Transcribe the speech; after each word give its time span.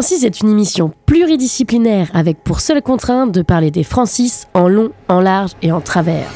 Francis 0.00 0.24
est 0.24 0.40
une 0.40 0.48
émission 0.48 0.94
pluridisciplinaire 1.04 2.08
avec 2.14 2.42
pour 2.42 2.60
seule 2.60 2.80
contrainte 2.80 3.32
de 3.32 3.42
parler 3.42 3.70
des 3.70 3.84
Francis 3.84 4.46
en 4.54 4.66
long, 4.66 4.92
en 5.08 5.20
large 5.20 5.50
et 5.60 5.72
en 5.72 5.82
travers. 5.82 6.26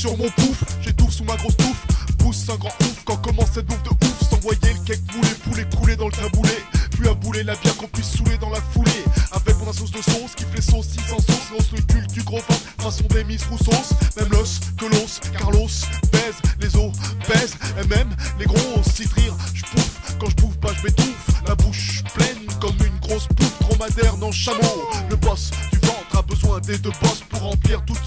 Sur 0.00 0.16
mon 0.16 0.30
pouf, 0.30 0.64
j'étouffe 0.80 1.12
sous 1.12 1.24
ma 1.24 1.36
grosse 1.36 1.58
touffe. 1.58 1.86
Pousse 2.16 2.48
un 2.48 2.56
grand 2.56 2.72
ouf 2.80 3.04
quand 3.04 3.16
commence 3.18 3.50
cette 3.52 3.66
bouffe 3.66 3.82
de 3.82 3.90
ouf. 3.90 4.30
S'envoyer 4.30 4.72
le 4.72 4.84
cake 4.86 5.00
moulé, 5.14 5.28
poulet 5.44 5.66
couler 5.76 5.96
dans 5.96 6.06
le 6.06 6.12
taboulé. 6.12 6.56
Puis 6.92 7.06
à 7.06 7.12
bouler 7.12 7.42
la 7.42 7.54
bière 7.56 7.76
qu'on 7.76 7.86
puisse 7.88 8.16
saouler 8.16 8.38
dans 8.38 8.48
la 8.48 8.62
foulée. 8.72 9.04
Avec 9.32 9.54
mon 9.58 9.70
sauce 9.74 9.90
de 9.90 10.00
sauce 10.00 10.34
qui 10.34 10.44
fait 10.44 10.62
sauce 10.62 10.86
sans 11.06 11.18
sauce. 11.18 11.50
Lance 11.52 11.72
le 11.72 11.82
cul 11.82 12.06
du 12.14 12.22
gros 12.22 12.38
ventre, 12.38 12.60
façon 12.78 13.04
des 13.10 13.24
Miss 13.24 13.44
Roussos. 13.44 13.92
Même 14.16 14.30
l'os, 14.30 14.60
que 14.78 14.86
l'os, 14.86 15.20
Carlos 15.38 15.68
baise, 16.12 16.38
les 16.60 16.74
os 16.76 16.92
baise. 17.28 17.54
Et 17.78 17.86
même 17.88 18.08
les 18.38 18.46
gros 18.46 18.82
citrires, 18.82 19.36
je 19.52 19.64
pouffe. 19.64 20.16
Quand 20.18 20.30
je 20.30 20.36
bouffe, 20.36 20.56
pas 20.60 20.72
je 20.78 20.82
m'étouffe. 20.82 21.26
La 21.46 21.54
bouche 21.56 22.04
pleine 22.14 22.46
comme 22.58 22.76
une 22.86 22.98
grosse 23.00 23.26
pouffe 23.36 23.58
dromadaire 23.60 24.16
le 24.16 24.32
chameau. 24.32 24.88
Le 25.10 25.16
boss 25.16 25.50
du 25.72 25.78
ventre 25.86 26.16
a 26.16 26.22
besoin 26.22 26.58
des 26.60 26.78
deux 26.78 26.92
boss 27.02 27.20
pour 27.28 27.42
remplir 27.42 27.84
toute 27.84 27.99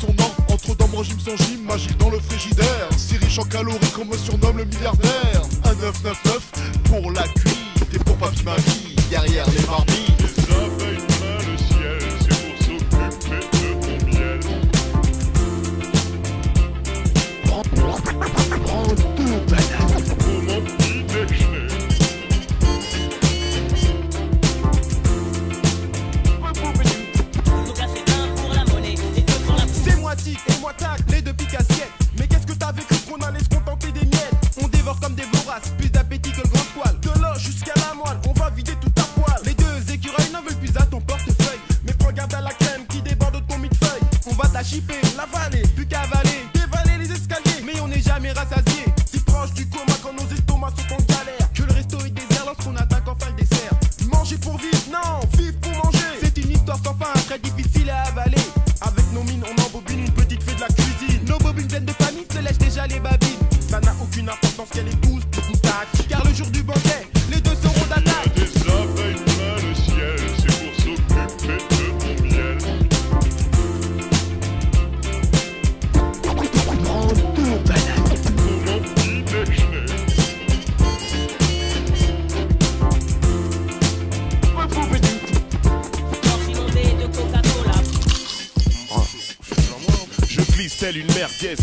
en 3.40 3.44
calories 3.44 3.92
qu'on 3.96 4.06
me 4.06 4.18
surnomme 4.18 4.58
le 4.58 4.66
milliardaire. 4.66 5.13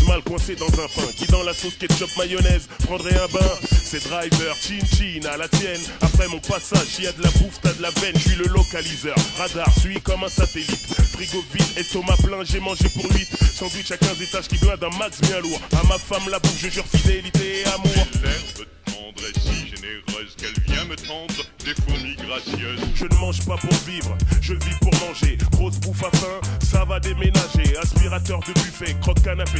Mal 0.07 0.21
coincée 0.23 0.55
dans 0.55 0.67
un 0.67 0.87
pain 0.87 1.07
Qui 1.17 1.25
dans 1.27 1.43
la 1.43 1.53
sauce 1.53 1.75
ketchup 1.75 2.09
mayonnaise 2.17 2.67
prendrait 2.85 3.15
un 3.15 3.27
bain? 3.27 3.51
C'est 3.71 4.03
driver, 4.07 4.55
chin 4.61 4.79
chin 4.95 5.27
à 5.31 5.37
la 5.37 5.47
tienne 5.47 5.81
Après 6.01 6.27
mon 6.27 6.39
passage, 6.39 6.99
y 6.99 7.07
a 7.07 7.11
de 7.11 7.23
la 7.23 7.29
bouffe, 7.31 7.59
t'as 7.61 7.73
de 7.73 7.81
la 7.81 7.89
veine 7.89 8.13
Je 8.15 8.29
suis 8.29 8.35
le 8.37 8.45
localiseur, 8.45 9.15
radar, 9.37 9.67
suis 9.79 9.99
comme 10.01 10.23
un 10.23 10.29
satellite 10.29 10.87
Frigo 11.13 11.43
vide, 11.53 11.77
estomac 11.77 12.17
plein, 12.17 12.43
j'ai 12.43 12.59
mangé 12.59 12.87
pour 12.89 13.05
8 13.11 13.27
Sandwich 13.53 13.91
à 13.91 13.97
15 13.97 14.21
étages 14.21 14.47
qui 14.47 14.57
blinde 14.59 14.83
un 14.83 14.97
max 14.97 15.19
bien 15.21 15.39
lourd 15.39 15.59
À 15.73 15.83
ma 15.87 15.97
femme 15.97 16.29
la 16.29 16.39
bouffe, 16.39 16.59
je 16.59 16.69
jure 16.69 16.85
fidélité 16.85 17.61
et 17.61 17.65
amour 17.65 18.07
L'herbe 18.23 18.67
tendre 18.85 19.27
est 19.27 19.39
si 19.39 19.67
généreuse 19.67 20.35
qu'elle 20.37 20.63
vient 20.67 20.85
me 20.85 20.95
tendre 20.95 21.43
des 21.63 21.73
fourmis 21.75 22.15
gracieuses. 22.15 22.81
Je 22.95 23.05
ne 23.05 23.15
mange 23.15 23.45
pas 23.45 23.57
pour 23.57 23.73
vivre, 23.85 24.17
je 24.41 24.53
vis 24.53 24.75
pour 24.81 24.93
manger. 25.07 25.37
Grosse 25.51 25.77
bouffe 25.79 26.03
à 26.03 26.17
faim, 26.17 26.41
ça 26.63 26.85
va 26.85 26.99
déménager. 26.99 27.77
Aspirateur 27.81 28.39
de 28.39 28.53
buffet, 28.53 28.95
croque 29.01 29.21
canapé. 29.21 29.59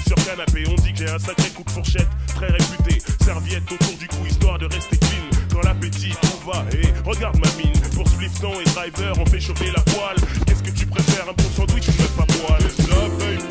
On 0.71 0.75
dit 0.75 0.93
que 0.93 0.99
j'ai 0.99 1.09
un 1.09 1.19
sacré 1.19 1.49
coup 1.49 1.63
de 1.63 1.69
fourchette, 1.71 2.07
très 2.33 2.47
réputé. 2.47 3.01
Serviette 3.23 3.69
autour 3.71 3.97
du 3.97 4.07
cou, 4.07 4.25
histoire 4.25 4.57
de 4.57 4.65
rester 4.65 4.97
clean. 4.97 5.29
Quand 5.51 5.61
l'appétit 5.63 6.13
on 6.23 6.49
va, 6.49 6.63
et 6.71 6.93
regarde 7.03 7.37
ma 7.39 7.51
mine. 7.61 7.79
Pour 7.93 8.07
Splifton 8.07 8.53
et 8.61 8.69
Driver, 8.69 9.13
on 9.19 9.25
fait 9.25 9.41
chauffer 9.41 9.71
la 9.71 9.81
poêle. 9.81 10.17
Qu'est-ce 10.47 10.63
que 10.63 10.71
tu 10.71 10.85
préfères, 10.85 11.27
un 11.29 11.33
bon 11.33 11.49
sandwich 11.55 11.87
ou 11.87 11.91
une 11.91 11.97
meuf 11.97 12.19
à 12.19 12.25
poil 12.25 13.50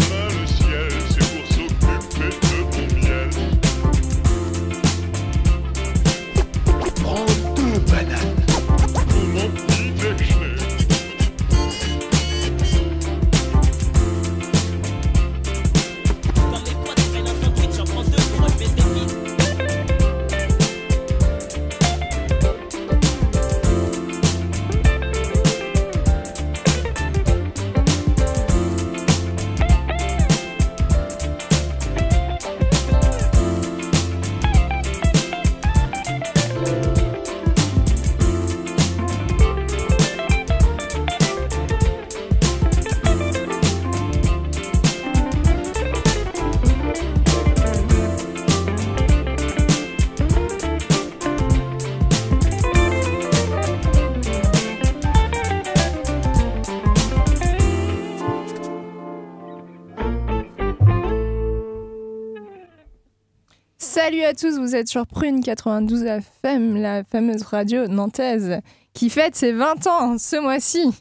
tous, 64.35 64.59
vous 64.59 64.77
êtes 64.77 64.87
sur 64.87 65.06
Prune 65.06 65.43
92 65.43 66.05
FM, 66.05 66.77
la 66.77 67.03
fameuse 67.03 67.43
radio 67.43 67.88
nantaise 67.88 68.61
qui 68.94 69.11
fête 69.11 69.35
ses 69.35 69.53
20 69.53 69.87
ans 69.88 70.19
ce 70.19 70.37
mois-ci. 70.37 70.93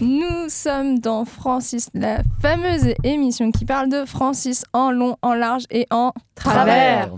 Nous 0.00 0.48
sommes 0.48 0.98
dans 0.98 1.24
Francis, 1.24 1.88
la 1.94 2.22
fameuse 2.42 2.94
émission 3.04 3.52
qui 3.52 3.64
parle 3.64 3.88
de 3.88 4.04
Francis 4.04 4.64
en 4.74 4.90
long, 4.90 5.16
en 5.22 5.32
large 5.32 5.64
et 5.70 5.86
en 5.90 6.12
travers. 6.34 7.14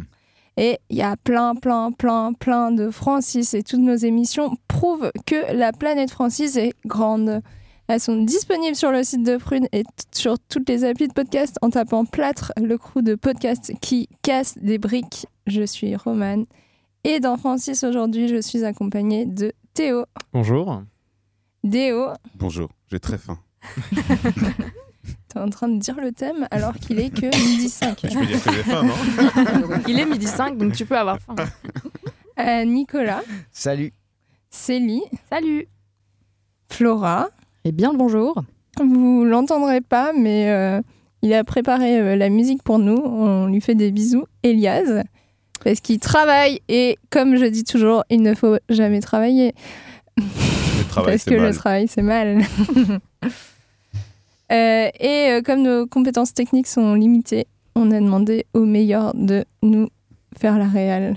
Et 0.56 0.78
il 0.88 0.98
y 0.98 1.02
a 1.02 1.16
plein, 1.16 1.56
plein, 1.56 1.90
plein, 1.90 2.32
plein 2.32 2.70
de 2.70 2.90
Francis 2.90 3.54
et 3.54 3.64
toutes 3.64 3.80
nos 3.80 3.96
émissions 3.96 4.56
prouvent 4.68 5.10
que 5.26 5.52
la 5.52 5.72
planète 5.72 6.12
Francis 6.12 6.56
est 6.56 6.74
grande. 6.86 7.40
Elles 7.86 8.00
sont 8.00 8.22
disponibles 8.22 8.76
sur 8.76 8.90
le 8.90 9.02
site 9.02 9.24
de 9.24 9.36
Prune 9.36 9.68
et 9.72 9.84
sur 10.14 10.38
toutes 10.38 10.68
les 10.70 10.84
applis 10.84 11.06
de 11.06 11.12
podcast 11.12 11.58
en 11.60 11.68
tapant 11.68 12.06
plâtre, 12.06 12.50
le 12.56 12.78
crew 12.78 13.02
de 13.02 13.14
podcast 13.14 13.72
qui 13.82 14.08
casse 14.22 14.56
des 14.58 14.78
briques. 14.78 15.26
Je 15.46 15.62
suis 15.64 15.94
Romane. 15.94 16.46
Et 17.04 17.20
dans 17.20 17.36
Francis 17.36 17.84
aujourd'hui, 17.84 18.28
je 18.28 18.40
suis 18.40 18.64
accompagnée 18.64 19.26
de 19.26 19.52
Théo. 19.74 20.06
Bonjour. 20.32 20.82
Déo, 21.62 22.08
Bonjour, 22.36 22.70
j'ai 22.90 23.00
très 23.00 23.18
faim. 23.18 23.38
t'es 25.28 25.38
en 25.38 25.50
train 25.50 25.68
de 25.68 25.78
dire 25.78 25.96
le 26.00 26.12
thème 26.12 26.46
alors 26.50 26.74
qu'il 26.74 27.00
est 27.00 27.10
que 27.10 27.26
midi 27.26 27.68
5. 27.68 28.00
Je 28.04 28.18
peux 28.18 28.26
dire 28.26 28.42
que 28.42 28.52
j'ai 28.52 28.62
faim, 28.62 28.82
non 28.82 29.76
Il 29.88 29.98
est 29.98 30.06
midi 30.06 30.26
5, 30.26 30.56
donc 30.56 30.72
tu 30.72 30.86
peux 30.86 30.96
avoir 30.96 31.18
faim. 31.20 31.34
Euh, 32.38 32.64
Nicolas, 32.64 33.22
Salut. 33.52 33.92
Célie, 34.50 35.02
Salut 35.30 35.68
Flora. 36.70 37.28
Et 37.66 37.72
bien 37.72 37.92
le 37.92 37.98
bonjour. 37.98 38.42
Vous 38.78 39.24
l'entendrez 39.24 39.80
pas, 39.80 40.12
mais 40.12 40.50
euh, 40.50 40.82
il 41.22 41.32
a 41.32 41.44
préparé 41.44 41.98
euh, 41.98 42.14
la 42.14 42.28
musique 42.28 42.62
pour 42.62 42.78
nous. 42.78 42.96
On 42.96 43.46
lui 43.46 43.62
fait 43.62 43.74
des 43.74 43.90
bisous. 43.90 44.26
Elias, 44.42 45.02
parce 45.64 45.80
qu'il 45.80 45.98
travaille 45.98 46.60
et, 46.68 46.98
comme 47.08 47.36
je 47.36 47.46
dis 47.46 47.64
toujours, 47.64 48.04
il 48.10 48.20
ne 48.20 48.34
faut 48.34 48.58
jamais 48.68 49.00
travailler. 49.00 49.54
Le 50.18 50.84
travail, 50.90 51.12
parce 51.12 51.22
c'est 51.22 51.30
que 51.30 51.36
mal. 51.36 51.48
le 51.48 51.54
travail, 51.54 51.88
c'est 51.88 52.02
mal. 52.02 52.40
Euh, 54.52 54.90
et 55.00 55.30
euh, 55.30 55.40
comme 55.40 55.62
nos 55.62 55.86
compétences 55.86 56.34
techniques 56.34 56.66
sont 56.66 56.92
limitées, 56.94 57.46
on 57.74 57.90
a 57.90 57.98
demandé 57.98 58.44
au 58.52 58.66
meilleur 58.66 59.14
de 59.14 59.46
nous 59.62 59.88
faire 60.38 60.58
la 60.58 60.68
réelle. 60.68 61.16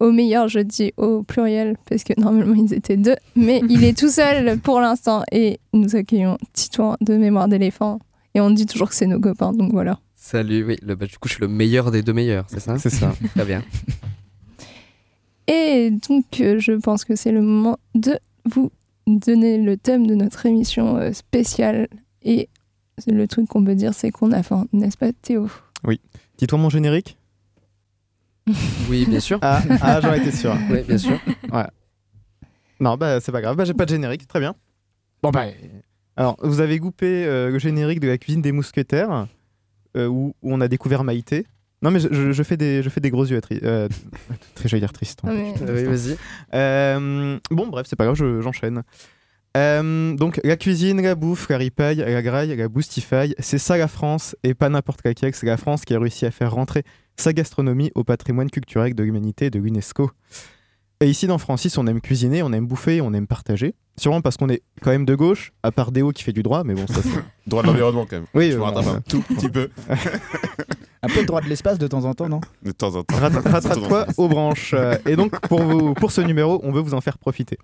Au 0.00 0.12
meilleur, 0.12 0.48
je 0.48 0.60
dis 0.60 0.92
au 0.96 1.22
pluriel, 1.22 1.76
parce 1.88 2.04
que 2.04 2.12
normalement 2.18 2.54
ils 2.54 2.72
étaient 2.72 2.96
deux, 2.96 3.16
mais 3.34 3.60
il 3.68 3.82
est 3.82 3.98
tout 3.98 4.10
seul 4.10 4.58
pour 4.58 4.80
l'instant. 4.80 5.24
Et 5.32 5.58
nous 5.72 5.96
accueillons 5.96 6.38
Titouan 6.52 6.96
de 7.00 7.16
Mémoire 7.16 7.48
d'éléphant. 7.48 7.98
Et 8.34 8.40
on 8.40 8.50
dit 8.50 8.66
toujours 8.66 8.88
que 8.90 8.94
c'est 8.94 9.06
nos 9.06 9.18
copains, 9.18 9.52
donc 9.52 9.72
voilà. 9.72 9.98
Salut, 10.14 10.64
oui, 10.64 10.76
le, 10.82 10.94
bah, 10.94 11.06
du 11.06 11.18
coup 11.18 11.28
je 11.28 11.34
suis 11.34 11.40
le 11.40 11.48
meilleur 11.48 11.90
des 11.90 12.02
deux 12.02 12.12
meilleurs, 12.12 12.44
c'est 12.48 12.60
ça? 12.60 12.78
C'est 12.78 12.90
ça. 12.90 13.12
Très 13.34 13.44
bien. 13.44 13.64
Et 15.48 15.90
donc, 15.90 16.24
euh, 16.40 16.58
je 16.58 16.72
pense 16.72 17.04
que 17.04 17.16
c'est 17.16 17.32
le 17.32 17.40
moment 17.40 17.78
de 17.94 18.18
vous 18.44 18.70
donner 19.06 19.58
le 19.58 19.76
thème 19.76 20.06
de 20.06 20.14
notre 20.14 20.46
émission 20.46 20.96
euh, 20.96 21.12
spéciale. 21.12 21.88
Et 22.22 22.48
le 23.06 23.26
truc 23.26 23.48
qu'on 23.48 23.64
peut 23.64 23.74
dire, 23.74 23.94
c'est 23.94 24.10
qu'on 24.10 24.32
a 24.32 24.42
faim, 24.42 24.66
n'est-ce 24.72 24.98
pas, 24.98 25.12
Théo? 25.12 25.48
Dis-toi 26.36 26.58
mon 26.58 26.68
générique 26.70 27.16
Oui, 28.88 29.06
bien 29.06 29.20
sûr. 29.20 29.38
Ah, 29.42 29.62
ah 29.80 30.00
j'en 30.00 30.12
étais 30.14 30.32
sûr. 30.32 30.56
Oui, 30.70 30.82
bien 30.86 30.98
sûr. 30.98 31.18
Non, 32.80 32.96
bah 32.96 33.20
c'est 33.20 33.32
pas 33.32 33.40
grave. 33.40 33.56
Bah 33.56 33.64
j'ai 33.64 33.74
pas 33.74 33.84
de 33.84 33.90
générique, 33.90 34.26
très 34.28 34.40
bien. 34.40 34.54
Bon 35.22 35.30
bah. 35.30 35.46
Alors, 36.16 36.36
vous 36.42 36.60
avez 36.60 36.78
goupé 36.78 37.24
euh, 37.26 37.50
le 37.50 37.58
générique 37.58 38.00
de 38.00 38.08
la 38.08 38.18
cuisine 38.18 38.42
des 38.42 38.52
mousquetaires, 38.52 39.26
euh, 39.96 40.06
où, 40.06 40.34
où 40.42 40.52
on 40.54 40.60
a 40.60 40.68
découvert 40.68 41.04
Maïté. 41.04 41.46
Non 41.80 41.92
mais 41.92 42.00
je, 42.00 42.08
je- 42.12 42.32
je 42.32 42.42
fais 42.42 42.56
des 42.56 42.82
je 42.82 42.88
fais 42.88 43.00
des 43.00 43.10
gros 43.10 43.24
yeux 43.24 43.36
à 43.36 43.40
tri- 43.40 43.60
euh, 43.62 43.88
très 44.56 44.68
j'allais 44.68 44.80
dire 44.80 44.92
Tristan. 44.92 45.28
Ah, 45.30 45.32
oui, 45.34 45.84
vas-y. 45.84 46.16
Euh, 46.54 47.38
bon, 47.50 47.68
bref, 47.68 47.86
c'est 47.88 47.94
pas 47.96 48.04
grave, 48.04 48.16
je- 48.16 48.40
j'enchaîne. 48.40 48.82
Euh, 49.56 50.14
donc, 50.14 50.40
la 50.44 50.56
cuisine, 50.56 51.00
la 51.02 51.14
bouffe, 51.14 51.48
la 51.48 51.56
ripaille, 51.56 51.96
la 51.96 52.22
graille, 52.22 52.54
la 52.54 52.68
boostify, 52.68 53.34
c'est 53.38 53.58
ça 53.58 53.76
la 53.76 53.88
France, 53.88 54.36
et 54.44 54.54
pas 54.54 54.68
n'importe 54.68 55.00
laquelle. 55.04 55.34
C'est 55.34 55.46
la 55.46 55.56
France 55.56 55.84
qui 55.84 55.94
a 55.94 55.98
réussi 56.00 56.26
à 56.26 56.30
faire 56.30 56.52
rentrer 56.52 56.82
sa 57.20 57.32
gastronomie 57.32 57.90
au 57.94 58.04
patrimoine 58.04 58.50
culturel 58.50 58.94
de 58.94 59.02
l'humanité 59.02 59.46
et 59.46 59.50
de 59.50 59.58
l'UNESCO. 59.58 60.10
Et 61.00 61.08
ici, 61.08 61.26
dans 61.28 61.38
Francis, 61.38 61.78
on 61.78 61.86
aime 61.86 62.00
cuisiner, 62.00 62.42
on 62.42 62.52
aime 62.52 62.66
bouffer, 62.66 63.00
on 63.00 63.12
aime 63.14 63.28
partager. 63.28 63.74
Sûrement 63.96 64.20
parce 64.20 64.36
qu'on 64.36 64.48
est 64.48 64.62
quand 64.82 64.90
même 64.90 65.04
de 65.04 65.14
gauche, 65.14 65.52
à 65.62 65.70
part 65.70 65.92
Déo 65.92 66.10
qui 66.10 66.24
fait 66.24 66.32
du 66.32 66.42
droit, 66.42 66.64
mais 66.64 66.74
bon, 66.74 66.86
ça 66.88 67.02
c'est. 67.02 67.22
Droit 67.46 67.62
de 67.62 67.68
l'environnement, 67.68 68.04
quand 68.08 68.16
même. 68.16 68.26
Oui, 68.34 68.50
je 68.50 68.56
me 68.56 68.62
euh, 68.62 68.64
rattrape 68.64 68.84
bon, 68.84 68.94
un 68.94 69.00
tout 69.00 69.22
petit 69.22 69.48
peu. 69.48 69.68
Un 71.00 71.08
peu 71.08 71.20
de 71.20 71.26
droit 71.26 71.40
de 71.40 71.48
l'espace 71.48 71.78
de 71.78 71.86
temps 71.86 72.04
en 72.04 72.14
temps, 72.14 72.28
non? 72.28 72.40
De 72.64 72.72
temps 72.72 72.96
en 72.96 73.04
temps. 73.04 73.16
Rat- 73.16 73.28
Rattrape-toi 73.28 74.06
aux 74.16 74.28
branches. 74.28 74.74
Et 75.06 75.14
donc, 75.14 75.38
pour, 75.42 75.62
vous, 75.62 75.94
pour 75.94 76.10
ce 76.10 76.20
numéro, 76.20 76.60
on 76.64 76.72
veut 76.72 76.80
vous 76.80 76.94
en 76.94 77.00
faire 77.00 77.18
profiter. 77.18 77.56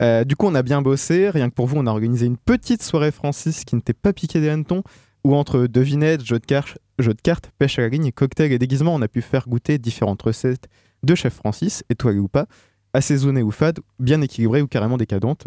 Euh, 0.00 0.24
du 0.24 0.36
coup, 0.36 0.46
on 0.46 0.54
a 0.54 0.62
bien 0.62 0.80
bossé. 0.80 1.28
Rien 1.28 1.50
que 1.50 1.54
pour 1.54 1.66
vous, 1.66 1.76
on 1.76 1.86
a 1.86 1.90
organisé 1.90 2.24
une 2.24 2.38
petite 2.38 2.82
soirée 2.82 3.10
Francis 3.10 3.64
qui 3.64 3.76
n'était 3.76 3.92
pas 3.92 4.14
piquée 4.14 4.40
des 4.40 4.48
hannetons, 4.48 4.82
où 5.22 5.34
entre 5.34 5.66
devinettes, 5.66 6.24
jeux 6.24 6.38
de, 6.38 6.46
cartes, 6.46 6.78
jeux 6.98 7.14
de 7.14 7.20
cartes, 7.20 7.50
pêche 7.58 7.78
à 7.78 7.82
la 7.82 7.88
ligne, 7.88 8.12
cocktails 8.12 8.52
et 8.52 8.58
déguisements, 8.58 8.94
on 8.94 9.02
a 9.02 9.08
pu 9.08 9.22
faire 9.22 9.48
goûter 9.48 9.78
différentes 9.78 10.22
recettes 10.22 10.68
de 11.02 11.14
chef 11.14 11.34
Francis, 11.34 11.82
étoilées 11.90 12.18
ou 12.18 12.28
pas, 12.28 12.46
assaisonnées 12.92 13.42
ou 13.42 13.50
fades, 13.50 13.80
bien 13.98 14.20
équilibrées 14.20 14.62
ou 14.62 14.66
carrément 14.68 14.96
décadentes. 14.96 15.44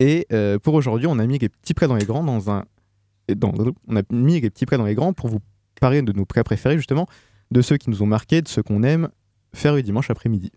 Et 0.00 0.26
euh, 0.32 0.58
pour 0.58 0.74
aujourd'hui, 0.74 1.06
on 1.06 1.18
a 1.18 1.26
mis 1.26 1.38
les 1.38 1.48
petits 1.48 1.72
plats 1.74 1.86
dans 1.88 1.96
les 1.96 2.04
grands 2.04 2.22
dans 2.24 2.50
un. 2.50 2.64
dans- 3.34 3.52
on 3.88 3.96
a 3.96 4.02
mis 4.10 4.40
les 4.40 4.50
petits 4.50 4.66
dans 4.66 4.84
les 4.84 4.94
grands 4.94 5.12
pour 5.12 5.28
vous 5.30 5.40
parler 5.80 6.02
de 6.02 6.12
nos 6.12 6.24
plats 6.26 6.44
préférés, 6.44 6.76
justement, 6.76 7.06
de 7.50 7.62
ceux 7.62 7.76
qui 7.76 7.88
nous 7.90 8.02
ont 8.02 8.06
marqués, 8.06 8.42
de 8.42 8.48
ceux 8.48 8.62
qu'on 8.62 8.82
aime 8.82 9.08
faire 9.54 9.74
le 9.74 9.82
dimanche 9.82 10.10
après-midi. 10.10 10.50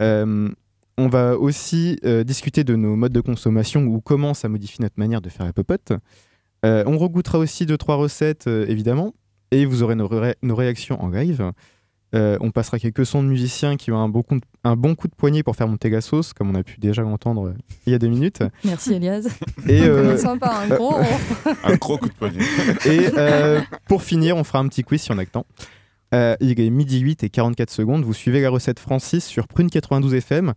Euh, 0.00 0.48
on 0.96 1.08
va 1.08 1.36
aussi 1.36 1.98
euh, 2.04 2.22
discuter 2.24 2.64
de 2.64 2.76
nos 2.76 2.94
modes 2.96 3.12
de 3.12 3.20
consommation 3.20 3.84
ou 3.84 4.00
comment 4.00 4.34
ça 4.34 4.48
modifie 4.48 4.82
notre 4.82 4.98
manière 4.98 5.20
de 5.20 5.28
faire 5.28 5.46
la 5.46 5.52
popote. 5.52 5.92
Euh, 6.64 6.82
on 6.86 6.98
regoutera 6.98 7.38
aussi 7.38 7.66
deux, 7.66 7.76
trois 7.78 7.96
recettes, 7.96 8.46
euh, 8.46 8.66
évidemment, 8.68 9.14
et 9.50 9.64
vous 9.64 9.82
aurez 9.82 9.94
nos, 9.94 10.08
ré- 10.08 10.36
nos 10.42 10.56
réactions 10.56 11.00
en 11.02 11.08
live. 11.08 11.52
Euh, 12.14 12.38
on 12.40 12.50
passera 12.50 12.78
quelques 12.78 13.04
sons 13.04 13.22
de 13.22 13.28
musiciens 13.28 13.76
qui 13.76 13.92
ont 13.92 13.98
un 13.98 14.08
bon, 14.08 14.22
coup 14.22 14.36
de, 14.36 14.40
un 14.64 14.76
bon 14.76 14.94
coup 14.94 15.08
de 15.08 15.14
poignet 15.14 15.42
pour 15.42 15.54
faire 15.56 15.68
monter 15.68 15.90
la 15.90 16.00
sauce, 16.00 16.32
comme 16.32 16.50
on 16.50 16.54
a 16.54 16.62
pu 16.62 16.80
déjà 16.80 17.02
l'entendre 17.02 17.48
euh, 17.48 17.54
il 17.86 17.92
y 17.92 17.94
a 17.94 17.98
deux 17.98 18.08
minutes. 18.08 18.42
Merci 18.64 18.94
Elias. 18.94 19.28
Et, 19.68 19.82
euh, 19.82 20.16
Sympa, 20.16 20.62
un 20.64 20.68
gros. 20.74 20.96
Un 21.64 21.76
gros 21.76 21.98
coup 21.98 22.08
de 22.08 22.14
poignet. 22.14 22.40
et 22.86 23.10
euh, 23.18 23.60
pour 23.86 24.02
finir, 24.02 24.36
on 24.38 24.44
fera 24.44 24.58
un 24.60 24.68
petit 24.68 24.84
quiz 24.84 25.02
si 25.02 25.12
on 25.12 25.18
a 25.18 25.20
le 25.20 25.26
temps. 25.26 25.44
Euh, 26.14 26.34
il 26.40 26.58
est 26.58 26.70
midi 26.70 27.00
8 27.00 27.24
et 27.24 27.28
44 27.28 27.70
secondes. 27.70 28.02
Vous 28.04 28.14
suivez 28.14 28.40
la 28.40 28.48
recette 28.48 28.78
Francis 28.80 29.24
sur 29.26 29.46
Prune 29.46 29.68
92 29.68 30.14
FM 30.14 30.54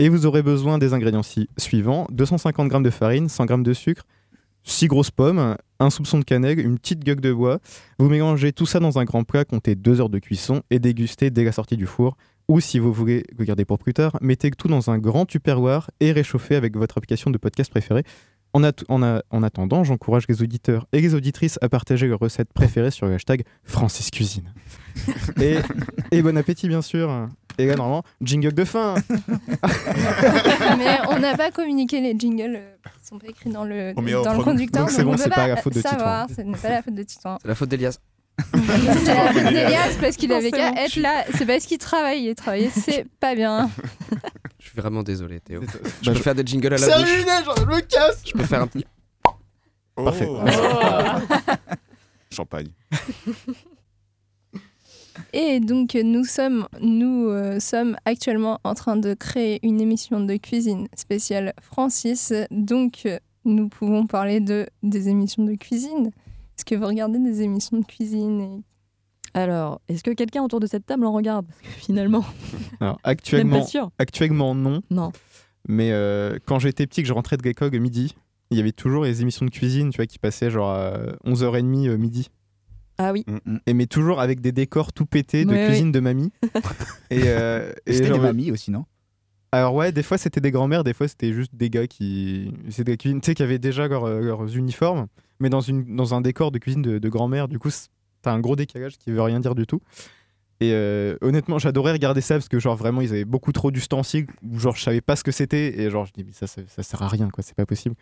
et 0.00 0.08
vous 0.08 0.26
aurez 0.26 0.42
besoin 0.42 0.78
des 0.78 0.94
ingrédients 0.94 1.22
ci- 1.22 1.48
suivants 1.56 2.08
250 2.10 2.72
g 2.72 2.80
de 2.82 2.90
farine, 2.90 3.28
100 3.28 3.46
g 3.46 3.54
de 3.62 3.72
sucre, 3.72 4.02
6 4.68 4.86
grosses 4.88 5.10
pommes, 5.10 5.56
un 5.80 5.90
soupçon 5.90 6.18
de 6.18 6.24
cannelle, 6.24 6.58
une 6.60 6.78
petite 6.78 7.04
gueule 7.04 7.20
de 7.20 7.32
bois. 7.32 7.58
Vous 7.98 8.08
mélangez 8.08 8.52
tout 8.52 8.66
ça 8.66 8.80
dans 8.80 8.98
un 8.98 9.04
grand 9.04 9.24
plat, 9.24 9.44
comptez 9.44 9.74
2 9.74 10.00
heures 10.00 10.08
de 10.10 10.18
cuisson 10.18 10.62
et 10.70 10.78
dégustez 10.78 11.30
dès 11.30 11.44
la 11.44 11.52
sortie 11.52 11.76
du 11.76 11.86
four. 11.86 12.16
Ou 12.48 12.60
si 12.60 12.78
vous 12.78 12.92
voulez 12.92 13.24
le 13.38 13.44
garder 13.44 13.64
pour 13.64 13.78
plus 13.78 13.92
tard, 13.94 14.16
mettez 14.22 14.50
tout 14.50 14.68
dans 14.68 14.90
un 14.90 14.98
grand 14.98 15.26
tupperware 15.26 15.90
et 16.00 16.12
réchauffez 16.12 16.56
avec 16.56 16.76
votre 16.76 16.96
application 16.96 17.30
de 17.30 17.36
podcast 17.38 17.70
préférée. 17.70 18.04
En, 18.54 18.64
at- 18.64 18.72
en 18.88 19.02
a- 19.02 19.22
en 19.30 19.42
attendant, 19.42 19.84
j'encourage 19.84 20.24
les 20.28 20.40
auditeurs 20.42 20.86
et 20.92 21.02
les 21.02 21.14
auditrices 21.14 21.58
à 21.60 21.68
partager 21.68 22.06
leurs 22.08 22.18
recettes 22.18 22.50
préférées 22.54 22.90
sur 22.90 23.06
le 23.06 23.12
hashtag 23.14 23.42
Francis 23.64 24.10
Cuisine. 24.10 24.50
et, 25.40 25.56
et 26.10 26.22
bon 26.22 26.36
appétit, 26.38 26.68
bien 26.68 26.80
sûr. 26.80 27.28
Et 27.58 27.66
là, 27.66 27.74
normalement, 27.74 28.04
jingle 28.22 28.52
de 28.54 28.64
fin. 28.64 28.94
Mais 30.78 30.98
on 31.10 31.18
n'a 31.18 31.36
pas 31.36 31.50
communiqué 31.50 32.00
les 32.00 32.16
jingles 32.18 32.54
euh, 32.56 32.74
qui 33.00 33.06
sont 33.08 33.18
pas 33.18 33.26
écrits 33.26 33.50
dans 33.50 33.64
le, 33.64 33.94
dans 33.94 34.34
le 34.34 34.42
conducteur. 34.44 34.82
Donc 34.82 34.90
c'est 34.90 35.02
on 35.02 35.06
bon, 35.10 35.16
c'est 35.16 35.28
pas 35.28 35.48
la 35.48 35.56
faute 35.56 35.74
de 35.74 35.80
Ce 35.80 35.88
n'est 36.42 36.56
pas 36.56 36.68
la 36.70 36.82
faute 36.82 36.94
de 36.94 37.02
Titouan. 37.02 37.38
C'est 37.42 37.48
la 37.48 37.54
faute 37.54 37.68
d'Elias. 37.68 37.98
C'est 38.54 39.14
la 39.14 39.32
faute 39.32 39.42
d'Elias 39.42 39.96
parce 40.00 40.16
qu'il 40.16 40.32
avait 40.32 40.52
qu'à 40.52 40.70
être 40.84 40.94
là. 40.96 41.24
C'est 41.36 41.44
parce 41.44 41.66
qu'il 41.66 41.78
travaille. 41.78 42.28
Et 42.28 42.36
travailler, 42.36 42.70
c'est 42.70 43.04
pas 43.18 43.34
bien. 43.34 43.68
Je 44.60 44.66
suis 44.68 44.76
vraiment 44.80 45.02
désolé, 45.02 45.40
Théo. 45.40 45.60
Je 45.62 45.66
Bah, 45.66 46.12
peux 46.12 46.14
je- 46.14 46.22
faire 46.22 46.36
des 46.36 46.46
jingles 46.46 46.68
à 46.68 46.70
la 46.70 46.78
C'est 46.78 46.96
bouche. 47.00 47.10
ruiné, 47.10 47.32
je 47.56 47.64
me 47.64 47.80
casse 47.80 48.22
Je 48.24 48.32
peux 48.34 48.44
faire 48.44 48.62
un 48.62 48.68
petit. 48.68 48.86
Parfait. 49.96 50.28
Oh. 50.30 50.38
Champagne. 52.30 52.68
Et 55.32 55.60
donc 55.60 55.94
nous 55.94 56.24
sommes, 56.24 56.66
nous 56.80 57.28
euh, 57.28 57.60
sommes 57.60 57.96
actuellement 58.04 58.60
en 58.64 58.74
train 58.74 58.96
de 58.96 59.14
créer 59.14 59.58
une 59.66 59.80
émission 59.80 60.20
de 60.20 60.36
cuisine 60.36 60.88
spéciale 60.96 61.52
Francis. 61.60 62.32
Donc 62.50 63.02
euh, 63.06 63.18
nous 63.44 63.68
pouvons 63.68 64.06
parler 64.06 64.40
de 64.40 64.66
des 64.82 65.08
émissions 65.08 65.44
de 65.44 65.54
cuisine. 65.54 66.06
Est-ce 66.56 66.64
que 66.64 66.74
vous 66.74 66.86
regardez 66.86 67.18
des 67.18 67.42
émissions 67.42 67.78
de 67.78 67.84
cuisine 67.84 68.40
et- 68.40 68.62
Alors, 69.38 69.80
est-ce 69.88 70.02
que 70.02 70.10
quelqu'un 70.10 70.42
autour 70.42 70.58
de 70.60 70.66
cette 70.66 70.86
table 70.86 71.04
en 71.06 71.12
regarde? 71.12 71.46
Finalement, 71.62 72.24
Alors, 72.80 72.98
actuellement, 73.04 73.64
actuellement, 73.98 74.54
non. 74.54 74.82
Non. 74.90 75.12
Mais 75.68 75.92
euh, 75.92 76.38
quand 76.46 76.58
j'étais 76.58 76.86
petit, 76.86 77.02
que 77.02 77.08
je 77.08 77.12
rentrais 77.12 77.36
de 77.36 77.42
le 77.44 77.78
midi, 77.78 78.14
il 78.50 78.56
y 78.56 78.60
avait 78.60 78.72
toujours 78.72 79.04
les 79.04 79.20
émissions 79.22 79.44
de 79.44 79.50
cuisine, 79.50 79.90
tu 79.90 79.96
vois, 79.96 80.06
qui 80.06 80.18
passaient 80.18 80.50
genre 80.50 80.70
à 80.70 80.92
11h30 81.26 81.88
euh, 81.88 81.96
midi. 81.98 82.28
Ah 82.98 83.12
oui. 83.12 83.24
Et 83.66 83.74
mais 83.74 83.86
toujours 83.86 84.20
avec 84.20 84.40
des 84.40 84.52
décors 84.52 84.92
tout 84.92 85.06
pétés 85.06 85.44
de 85.44 85.50
Ouais, 85.52 85.64
cuisine 85.64 85.92
de 85.92 86.00
mamie. 86.00 86.32
et 87.10 87.28
euh, 87.28 87.72
et 87.86 87.92
C'était 87.94 88.10
des 88.10 88.18
mamies 88.18 88.50
aussi, 88.50 88.70
non? 88.70 88.84
Alors 89.52 89.74
ouais, 89.74 89.92
des 89.92 90.02
fois 90.02 90.18
c'était 90.18 90.40
des 90.42 90.50
grands-mères, 90.50 90.84
des 90.84 90.92
fois 90.92 91.08
c'était 91.08 91.32
juste 91.32 91.54
des 91.54 91.70
gars 91.70 91.86
qui, 91.86 92.52
c'est 92.70 92.84
des 92.84 92.96
cuisines, 92.98 93.20
tu 93.20 93.26
sais, 93.26 93.34
qui 93.34 93.42
avaient 93.42 93.58
déjà 93.58 93.88
leurs, 93.88 94.04
euh, 94.04 94.20
leurs 94.20 94.54
uniformes, 94.56 95.06
mais 95.40 95.48
dans 95.48 95.60
une 95.62 95.96
dans 95.96 96.12
un 96.12 96.20
décor 96.20 96.50
de 96.52 96.58
cuisine 96.58 96.82
de, 96.82 96.98
de 96.98 97.08
grand-mère. 97.08 97.48
Du 97.48 97.58
coup, 97.58 97.70
c'est- 97.70 97.88
t'as 98.20 98.32
un 98.32 98.40
gros 98.40 98.56
décalage 98.56 98.98
qui 98.98 99.10
veut 99.10 99.22
rien 99.22 99.40
dire 99.40 99.54
du 99.54 99.66
tout. 99.66 99.80
Et 100.60 100.72
euh, 100.72 101.16
honnêtement, 101.20 101.58
j'adorais 101.60 101.92
regarder 101.92 102.20
ça 102.20 102.34
parce 102.34 102.48
que 102.48 102.58
genre 102.58 102.74
vraiment 102.76 103.00
ils 103.00 103.10
avaient 103.10 103.24
beaucoup 103.24 103.52
trop 103.52 103.70
d'ustensiles 103.70 104.26
où 104.42 104.58
genre 104.58 104.74
je 104.76 104.82
savais 104.82 105.00
pas 105.00 105.14
ce 105.14 105.22
que 105.22 105.30
c'était 105.30 105.80
et 105.80 105.88
genre 105.88 106.04
je 106.04 106.12
dis 106.12 106.24
mais 106.24 106.32
ça, 106.32 106.46
ça 106.48 106.60
ça 106.66 106.82
sert 106.82 107.00
à 107.00 107.06
rien 107.08 107.30
quoi, 107.30 107.44
c'est 107.44 107.54
pas 107.54 107.64
possible. 107.64 107.94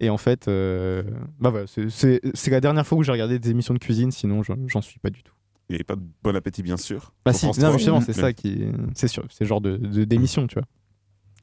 Et 0.00 0.10
en 0.10 0.18
fait, 0.18 0.46
euh, 0.48 1.02
bah 1.40 1.50
voilà, 1.50 1.66
c'est- 1.66 2.50
la 2.50 2.60
dernière 2.60 2.86
fois 2.86 2.98
où 2.98 3.02
j'ai 3.02 3.12
regardé 3.12 3.38
des 3.38 3.50
émissions 3.50 3.72
de 3.74 3.78
cuisine, 3.78 4.10
sinon 4.10 4.42
j'en 4.66 4.82
suis 4.82 4.98
pas 4.98 5.10
du 5.10 5.22
tout. 5.22 5.32
Il 5.68 5.72
n'y 5.72 5.76
avait 5.76 5.84
pas 5.84 5.96
de 5.96 6.02
bon 6.22 6.36
appétit, 6.36 6.62
bien 6.62 6.76
sûr. 6.76 7.12
Bah 7.24 7.32
si, 7.32 7.46
non, 7.46 7.52
3. 7.52 7.72
justement, 7.72 8.00
c'est 8.00 8.14
Mais- 8.16 8.22
ça 8.22 8.32
qui, 8.32 8.66
c'est 8.94 9.08
sûr, 9.08 9.24
c'est 9.30 9.44
genre 9.46 9.60
de 9.60 9.76
d'émission, 10.04 10.46
tu 10.46 10.54
vois. 10.54 10.64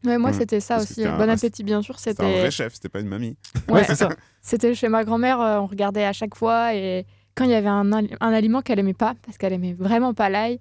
Ouais, 0.05 0.17
moi, 0.17 0.31
Mm. 0.31 0.33
c'était 0.33 0.59
ça 0.59 0.75
Parce 0.75 0.91
aussi. 0.91 1.05
un- 1.05 1.17
Bon 1.17 1.29
appétit, 1.29 1.63
bien 1.63 1.81
sûr. 1.81 1.97
C'était 1.99 2.23
un 2.23 2.29
vrai 2.29 2.51
chef, 2.51 2.73
c'était 2.75 2.89
pas 2.89 2.99
une 2.99 3.07
mamie. 3.07 3.35
Ouais. 3.69 3.83
c'est 3.85 3.95
ça. 3.95 4.09
C'était 4.41 4.75
chez 4.75 4.87
ma 4.89 5.03
grand-mère, 5.03 5.39
euh, 5.41 5.57
on 5.59 5.65
regardait 5.65 6.03
à 6.05 6.13
chaque 6.13 6.35
fois 6.35 6.75
et 6.75 7.05
quand 7.35 7.45
il 7.45 7.51
y 7.51 7.55
avait 7.55 7.67
un, 7.69 7.91
un 7.91 8.33
aliment 8.33 8.61
qu'elle 8.61 8.79
aimait 8.79 8.93
pas, 8.93 9.15
parce 9.25 9.37
qu'elle 9.37 9.53
aimait 9.53 9.73
vraiment 9.73 10.13
pas 10.13 10.29
l'ail, 10.29 10.59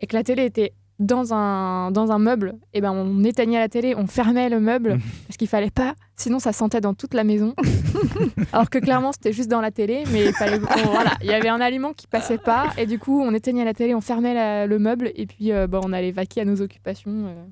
et 0.00 0.06
que 0.06 0.16
la 0.16 0.22
télé 0.24 0.44
était 0.46 0.72
dans 1.00 1.34
un, 1.34 1.90
dans 1.90 2.12
un 2.12 2.18
meuble, 2.18 2.54
et 2.72 2.80
ben 2.80 2.92
on 2.92 3.24
éteignait 3.24 3.58
la 3.58 3.68
télé, 3.68 3.94
on 3.96 4.06
fermait 4.06 4.48
le 4.48 4.60
meuble 4.60 4.98
parce 5.26 5.36
qu'il 5.36 5.48
fallait 5.48 5.70
pas, 5.70 5.94
sinon 6.16 6.38
ça 6.38 6.52
sentait 6.52 6.80
dans 6.80 6.94
toute 6.94 7.14
la 7.14 7.24
maison. 7.24 7.52
Alors 8.52 8.70
que 8.70 8.78
clairement 8.78 9.10
c'était 9.12 9.32
juste 9.32 9.50
dans 9.50 9.60
la 9.60 9.70
télé, 9.72 10.04
mais 10.12 10.26
il 10.26 10.32
fallait, 10.32 10.58
on- 10.60 10.90
voilà, 10.90 11.14
il 11.20 11.26
y 11.26 11.32
avait 11.32 11.48
un 11.48 11.60
aliment 11.60 11.92
qui 11.92 12.06
passait 12.06 12.38
pas 12.38 12.70
et 12.78 12.86
du 12.86 12.98
coup 12.98 13.20
on 13.20 13.32
éteignait 13.34 13.64
la 13.64 13.74
télé, 13.74 13.94
on 13.94 14.00
fermait 14.00 14.34
la- 14.34 14.66
le 14.66 14.78
meuble 14.78 15.10
et 15.16 15.26
puis 15.26 15.50
euh, 15.52 15.66
bah, 15.66 15.80
on 15.82 15.92
allait 15.92 16.12
vaquer 16.12 16.42
à 16.42 16.44
nos 16.44 16.60
occupations. 16.62 17.26
euh. 17.26 17.44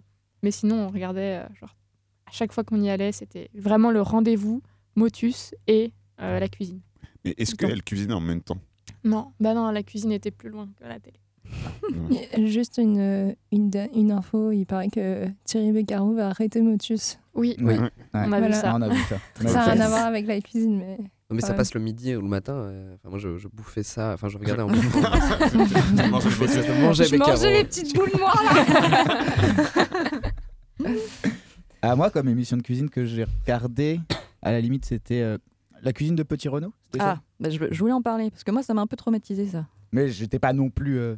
Mais 0.45 0.51
sinon 0.53 0.87
on 0.87 0.89
regardait, 0.89 1.39
euh, 1.39 1.47
genre 1.61 1.75
à 2.27 2.31
chaque 2.33 2.53
fois 2.53 2.63
qu'on 2.65 2.81
y 2.81 2.91
allait, 2.91 3.13
c'était 3.13 3.51
vraiment 3.55 3.91
le 3.91 4.01
rendez-vous, 4.03 4.63
Motus 4.95 5.55
et 5.67 5.93
euh, 6.21 6.39
la 6.39 6.49
cuisine. 6.49 6.81
Mais 7.25 7.35
est-ce 7.39 7.55
qu'elle 7.55 7.83
cuisinait 7.83 8.15
en 8.15 8.21
même 8.21 8.41
temps? 8.43 8.59
Non, 9.05 9.33
bah 9.41 9.53
non, 9.55 9.71
la 9.71 9.83
cuisine 9.83 10.13
était 10.13 10.31
plus 10.31 10.49
loin 10.49 10.69
que 10.81 10.85
la 10.87 11.01
télé. 11.01 11.19
Juste 12.47 12.79
une, 12.79 13.35
une, 13.51 13.71
une 13.95 14.13
info, 14.13 14.53
il 14.53 14.65
paraît 14.67 14.89
que 14.89 15.27
Thierry 15.45 15.73
Beccaro 15.73 16.15
va 16.15 16.29
arrêter 16.29 16.61
Motus. 16.61 17.19
Oui, 17.35 17.57
Oui. 17.61 17.75
Ouais. 17.79 17.91
on 18.15 18.33
a 18.33 18.41
vu 18.41 18.53
ça. 18.53 18.75
On 18.77 18.83
a 18.83 18.89
vu 18.89 18.99
ça. 19.09 19.17
On 19.41 19.45
a 19.47 19.49
Ça 19.49 19.55
n'a 19.55 19.65
rien 19.73 19.81
à 19.83 19.89
voir 19.89 20.07
avec 20.07 20.27
la 20.27 20.41
cuisine, 20.41 20.79
mais. 20.79 20.99
Non, 21.31 21.37
mais 21.37 21.41
ça 21.41 21.55
passe 21.55 21.73
le 21.73 21.81
midi 21.81 22.15
ou 22.15 22.21
le 22.21 22.29
matin. 22.29 22.53
euh, 22.55 22.95
Enfin, 22.97 23.09
moi, 23.09 23.19
je, 23.19 23.39
je 23.39 23.49
bouffais 23.49 23.83
ça. 23.83 24.13
Enfin, 24.13 24.29
je 24.29 24.37
regardais 24.37 24.63
en 24.63 24.69
bouffant. 24.69 25.01
mangeais 26.11 26.31
je 26.31 26.39
Beccaro. 26.39 26.61
je 26.63 26.83
mangeais 26.83 27.05
Je 27.05 27.17
mangeais 27.17 27.53
les 27.55 27.65
petites 27.65 27.95
boules 27.95 28.11
noires 28.19 28.43
là 28.45 28.53
Ah, 31.83 31.97
moi, 31.97 32.11
comme 32.11 32.29
émission 32.29 32.57
de 32.57 32.63
cuisine 32.63 32.89
que 32.91 33.05
j'ai 33.05 33.25
regardé, 33.25 34.01
à 34.41 34.53
la 34.53 34.61
limite, 34.61 34.85
c'était 34.85 35.21
euh, 35.23 35.39
la 35.83 35.93
cuisine 35.93 36.15
de 36.15 36.23
Petit 36.23 36.49
Renault. 36.49 36.73
Ah, 36.99 37.17
ça? 37.17 37.21
bah, 37.41 37.51
je, 37.51 37.59
je 37.71 37.79
voulais 37.81 37.93
en 37.93 38.03
parler 38.03 38.31
parce 38.31 38.45
que 38.45 38.51
moi 38.53 38.63
ça 38.63 38.73
m'a 38.75 38.83
un 38.83 38.87
peu 38.87 38.97
traumatisé 38.97 39.47
ça. 39.49 39.67
Mais 39.91 40.09
j'étais 40.09 40.39
pas 40.39 40.53
non 40.53 40.71
plus 40.71 40.99
euh, 40.99 41.17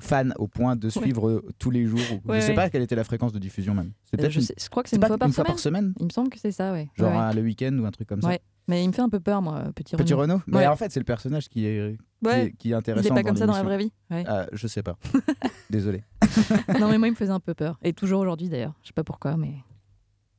fan 0.00 0.34
au 0.38 0.48
point 0.48 0.76
de 0.76 0.88
suivre 0.88 1.28
euh, 1.28 1.44
tous 1.58 1.70
les 1.70 1.86
jours. 1.86 2.00
ou- 2.24 2.30
Ouais, 2.30 2.40
je 2.40 2.46
sais 2.46 2.54
pas 2.54 2.68
quelle 2.70 2.82
était 2.82 2.94
la 2.96 3.04
fréquence 3.04 3.32
de 3.32 3.38
diffusion 3.38 3.74
même. 3.74 3.92
C'est 4.04 4.20
Euh, 4.22 4.30
je, 4.30 4.40
une- 4.40 4.44
sais- 4.46 4.54
je 4.58 4.68
crois 4.68 4.82
que 4.82 4.88
c'est 4.88 4.96
une, 4.96 5.00
pas 5.00 5.06
fois 5.08 5.18
par, 5.18 5.28
une 5.28 5.34
fois 5.34 5.44
semaine. 5.44 5.52
par 5.54 5.58
semaine 5.60 5.94
Il 6.00 6.04
me 6.06 6.10
semble 6.10 6.30
que 6.30 6.38
c'est 6.38 6.52
ça, 6.52 6.72
ouais. 6.72 6.88
Genre 6.96 7.18
euh, 7.20 7.32
le 7.32 7.42
week-end 7.42 7.76
ou 7.78 7.86
un 7.86 7.90
truc 7.90 8.08
comme 8.08 8.20
ça. 8.22 8.28
Ouais. 8.28 8.40
Mais 8.68 8.84
il 8.84 8.88
me 8.88 8.92
fait 8.92 9.02
un 9.02 9.08
peu 9.08 9.18
peur, 9.18 9.42
moi, 9.42 9.64
Petit 9.74 9.96
Renault. 9.96 10.04
Petit 10.04 10.14
Renault 10.14 10.42
Mais 10.46 10.66
en 10.66 10.76
fait, 10.76 10.92
c'est 10.92 11.00
le 11.00 11.04
personnage 11.04 11.48
qui 11.48 11.66
est, 11.66 11.96
qui 12.22 12.28
est, 12.30 12.52
qui 12.56 12.70
est 12.70 12.74
intéressant. 12.74 13.08
Il 13.08 13.12
est 13.12 13.22
pas 13.22 13.28
comme 13.28 13.36
ça 13.36 13.46
dans 13.46 13.54
la 13.54 13.62
vraie 13.64 13.78
vie. 13.78 13.92
Ah, 14.10 14.46
je 14.52 14.66
sais 14.68 14.82
pas. 14.82 14.96
Désolé. 15.70 16.04
non, 16.78 16.88
mais 16.88 16.98
moi, 16.98 17.08
il 17.08 17.12
me 17.12 17.16
faisait 17.16 17.32
un 17.32 17.40
peu 17.40 17.54
peur. 17.54 17.78
Et 17.82 17.92
toujours 17.92 18.20
aujourd'hui, 18.20 18.48
d'ailleurs. 18.48 18.74
Je 18.82 18.88
sais 18.88 18.92
pas 18.94 19.02
pourquoi, 19.04 19.36
mais. 19.36 19.54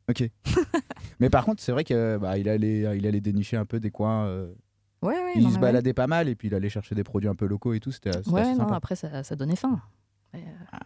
Ok. 0.09 0.29
Mais 1.19 1.29
par 1.29 1.45
contre, 1.45 1.61
c'est 1.61 1.71
vrai 1.71 1.83
que 1.83 2.17
bah, 2.17 2.37
il 2.37 2.49
allait, 2.49 2.97
il 2.97 3.05
allait 3.05 3.21
dénicher 3.21 3.55
un 3.57 3.65
peu 3.65 3.79
des 3.79 3.91
coins. 3.91 4.25
euh, 4.25 4.51
Ouais, 5.01 5.15
ouais. 5.15 5.31
il 5.35 5.43
non, 5.43 5.49
se 5.49 5.55
ouais. 5.55 5.61
baladait 5.61 5.93
pas 5.93 6.07
mal 6.07 6.29
et 6.29 6.35
puis 6.35 6.47
il 6.47 6.53
allait 6.55 6.69
chercher 6.69 6.93
des 6.95 7.03
produits 7.03 7.29
un 7.29 7.35
peu 7.35 7.45
locaux 7.47 7.73
et 7.73 7.79
tout. 7.79 7.91
C'était 7.91 8.11
Ouais, 8.29 8.41
assez 8.41 8.51
non, 8.51 8.57
sympa. 8.59 8.75
après, 8.75 8.95
ça, 8.95 9.23
ça 9.23 9.35
donnait 9.35 9.55
faim. 9.55 9.81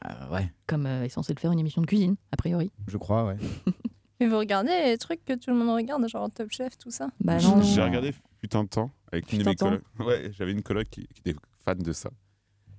Ah, 0.02 0.32
ouais, 0.32 0.52
Comme 0.68 0.86
euh, 0.86 1.04
est 1.04 1.10
censé 1.10 1.34
le 1.34 1.40
faire 1.40 1.52
une 1.52 1.60
émission 1.60 1.82
de 1.82 1.86
cuisine, 1.86 2.16
a 2.32 2.38
priori. 2.38 2.72
je 2.88 2.98
crois, 2.98 3.26
ouais. 3.26 3.38
Mais 4.20 4.28
vous 4.28 4.38
regardez 4.40 4.72
les 4.86 4.98
trucs 4.98 5.24
que 5.26 5.34
tout 5.34 5.52
le 5.52 5.58
monde 5.58 5.76
regarde, 5.76 6.08
genre 6.08 6.30
Top 6.32 6.50
Chef, 6.50 6.78
tout 6.78 6.90
ça? 6.90 7.10
Bah 7.20 7.38
non. 7.42 7.62
J'ai 7.62 7.84
regardé 7.84 8.14
putain 8.42 8.64
de 8.64 8.70
temps 8.70 8.92
avec 9.12 9.32
une 9.34 9.40
de 9.40 9.50
mes 9.50 9.56
colocs. 9.56 9.84
Ouais, 10.00 10.32
j'avais 10.32 10.52
une 10.54 10.64
coloc 10.64 10.88
qui, 10.90 11.06
qui 11.08 11.20
était 11.20 11.36
fan 11.64 11.78
de 11.78 11.92
ça. 11.92 12.10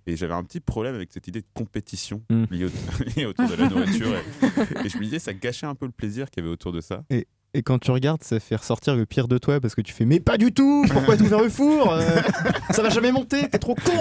Et 0.09 0.16
j'avais 0.16 0.35
un 0.35 0.45
petit 0.45 0.61
problème 0.61 0.95
avec 0.95 1.12
cette 1.12 1.26
idée 1.28 1.40
de 1.43 1.47
compétition 1.52 2.23
Mm. 2.31 2.45
liée, 2.50 2.64
au- 2.64 3.05
liée 3.16 3.26
autour 3.26 3.49
de 3.49 3.55
la 3.55 3.69
nourriture. 3.69 4.09
et, 4.14 4.87
et 4.87 4.88
je 4.88 4.97
me 4.99 5.02
disais, 5.05 5.19
ça 5.19 5.35
gâchait 5.35 5.66
un 5.66 5.75
peu 5.75 5.85
le 5.87 5.93
plaisir 5.93 6.31
qu'il 6.31 6.43
y 6.43 6.47
avait 6.47 6.52
autour 6.52 6.73
de 6.73 6.81
ça. 6.81 7.05
Et, 7.11 7.26
et 7.57 7.63
quand 7.63 7.79
tu 7.79 7.91
regardes, 7.91 8.23
ça 8.23 8.39
fait 8.41 8.57
ressortir 8.57 8.95
le 8.97 9.07
pire 9.07 9.29
de 9.29 9.39
toi 9.39 9.61
parce 9.61 9.75
que 9.75 9.81
tu 9.81 9.93
fais 9.93 10.05
mais 10.05 10.21
pas 10.21 10.37
du 10.39 10.53
tout. 10.53 10.85
Pourquoi 10.91 11.17
t'as 11.17 11.25
ouvert 11.25 11.43
le 11.43 11.49
four 11.49 11.93
Euh, 11.93 12.21
Ça 12.71 12.83
va 12.83 12.89
jamais 12.91 13.13
monter. 13.13 13.49
T'es 13.49 13.59
trop 13.59 13.75
con. 13.75 13.93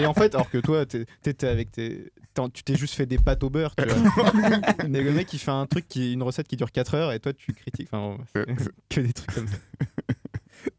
Et 0.00 0.06
en 0.06 0.14
fait, 0.14 0.34
alors 0.34 0.48
que 0.50 0.58
toi, 0.58 0.86
t'es- 0.86 1.06
t'étais 1.22 1.46
avec 1.48 1.70
tes, 1.72 2.10
tu 2.52 2.62
t'es 2.64 2.76
juste 2.76 2.94
fait 2.94 3.06
des 3.06 3.18
pâtes 3.18 3.42
au 3.44 3.50
beurre. 3.50 3.74
Tu 3.76 3.84
vois. 3.86 4.32
et 4.84 4.88
le 4.88 5.12
mec, 5.12 5.32
il 5.32 5.38
fait 5.38 5.50
un 5.50 5.66
truc 5.66 5.86
qui, 5.88 6.12
une 6.14 6.22
recette 6.22 6.48
qui 6.48 6.56
dure 6.56 6.72
4 6.72 6.94
heures 6.94 7.12
et 7.12 7.20
toi, 7.20 7.32
tu 7.32 7.52
critiques. 7.52 7.88
Enfin, 7.92 8.16
c'est 8.34 8.44
que 8.88 9.00
des 9.00 9.12
trucs 9.12 9.34
comme 9.34 9.48
ça. 9.48 9.56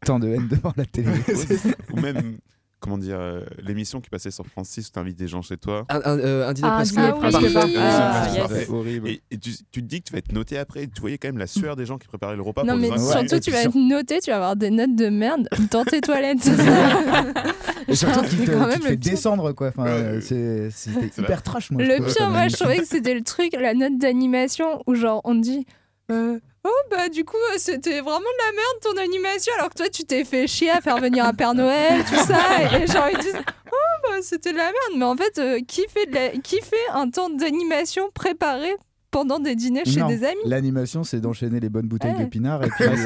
Tant 0.04 0.18
de 0.18 0.28
haine 0.28 0.48
devant 0.48 0.72
la 0.76 0.84
télé. 0.84 1.10
Ou 1.92 2.00
même, 2.00 2.38
comment 2.80 2.98
dire, 2.98 3.16
euh, 3.18 3.40
l'émission 3.58 4.00
qui 4.00 4.10
passait 4.10 4.30
sur 4.30 4.46
France 4.46 4.68
6 4.68 4.88
où 4.88 4.90
t'invites 4.92 5.16
des 5.18 5.28
gens 5.28 5.42
chez 5.42 5.56
toi. 5.56 5.84
Un, 5.88 5.96
un, 6.04 6.18
euh, 6.18 6.48
un 6.48 6.52
dîner 6.52 6.68
Ah, 6.70 6.74
presque 6.76 6.94
dîner 6.94 7.12
presque 7.12 7.52
parfait. 7.52 7.74
Ah, 7.78 8.22
Ah, 8.24 8.48
yes. 8.54 8.68
Horrible. 8.70 9.08
Et, 9.08 9.22
et 9.30 9.38
tu, 9.38 9.50
tu 9.72 9.82
te 9.82 9.86
dis 9.86 10.00
que 10.02 10.08
tu 10.08 10.12
vas 10.12 10.18
être 10.18 10.32
noté 10.32 10.58
après. 10.58 10.86
Tu 10.86 11.00
voyais 11.00 11.18
quand 11.18 11.28
même 11.28 11.38
la 11.38 11.46
sueur 11.46 11.74
des 11.76 11.86
gens 11.86 11.98
qui 11.98 12.06
préparaient 12.06 12.36
le 12.36 12.42
repas. 12.42 12.64
Non, 12.64 12.72
pour 12.78 12.80
mais 12.92 12.98
surtout, 12.98 13.40
tu 13.40 13.50
vas 13.50 13.62
être 13.62 13.74
noté, 13.76 14.20
tu 14.20 14.30
vas 14.30 14.36
avoir 14.36 14.56
des 14.56 14.70
notes 14.70 14.94
de 14.94 15.08
merde 15.08 15.48
dans 15.70 15.84
tes 15.84 16.00
toilettes. 16.00 16.48
Et 17.88 17.94
surtout 17.94 18.22
qu'il 18.24 18.44
te, 18.44 18.50
quand 18.50 18.66
même 18.66 18.80
pire. 18.80 18.96
descendre, 18.96 19.52
quoi. 19.52 19.68
Enfin, 19.68 19.84
Ouais, 19.84 20.20
euh, 20.32 20.68
c'était 20.72 21.06
hyper 21.22 21.42
trash, 21.42 21.70
moi. 21.70 21.82
Le 21.82 21.96
pire, 22.04 22.30
moi, 22.30 22.48
je 22.48 22.56
trouvais 22.56 22.78
que 22.78 22.86
c'était 22.86 23.14
le 23.14 23.22
truc, 23.22 23.52
la 23.58 23.74
note 23.74 23.98
d'animation, 23.98 24.82
où 24.86 24.94
genre, 24.94 25.20
on 25.24 25.34
dit 25.36 25.66
euh, 26.10 26.38
Oh, 26.68 26.88
bah, 26.90 27.08
du 27.08 27.24
coup, 27.24 27.36
euh, 27.52 27.58
c'était 27.58 28.00
vraiment 28.00 28.18
de 28.18 28.44
la 28.46 28.52
merde 28.52 28.80
ton 28.82 28.96
animation, 29.00 29.52
alors 29.58 29.68
que 29.70 29.74
toi, 29.76 29.88
tu 29.88 30.02
t'es 30.04 30.24
fait 30.24 30.46
chier 30.48 30.70
à 30.70 30.80
faire 30.80 30.96
venir 30.98 31.24
un 31.24 31.32
Père 31.32 31.54
Noël, 31.54 32.02
tout 32.04 32.16
ça. 32.16 32.38
Et 32.80 32.86
genre, 32.92 33.08
ils 33.12 33.18
disent 33.18 33.36
Oh, 33.70 34.08
bah, 34.08 34.16
c'était 34.22 34.52
de 34.52 34.56
la 34.56 34.64
merde. 34.64 34.96
Mais 34.96 35.04
en 35.04 35.16
fait, 35.16 35.38
euh, 35.38 35.60
qui, 35.66 35.84
fait 35.88 36.06
de 36.06 36.14
la- 36.14 36.28
qui 36.30 36.60
fait 36.60 36.76
un 36.92 37.08
temps 37.10 37.30
d'animation 37.30 38.10
préparé 38.14 38.74
pendant 39.12 39.38
des 39.38 39.54
dîners 39.54 39.84
chez 39.84 40.00
Non, 40.00 40.08
des 40.08 40.24
amis? 40.24 40.40
L'animation, 40.44 41.04
c'est 41.04 41.20
d'enchaîner 41.20 41.60
les 41.60 41.68
bonnes 41.68 41.86
bouteilles 41.86 42.12
Ouais. 42.12 42.24
d'épinards 42.24 42.64
et 42.64 42.68
puis 42.76 42.84
Oui, 42.88 42.96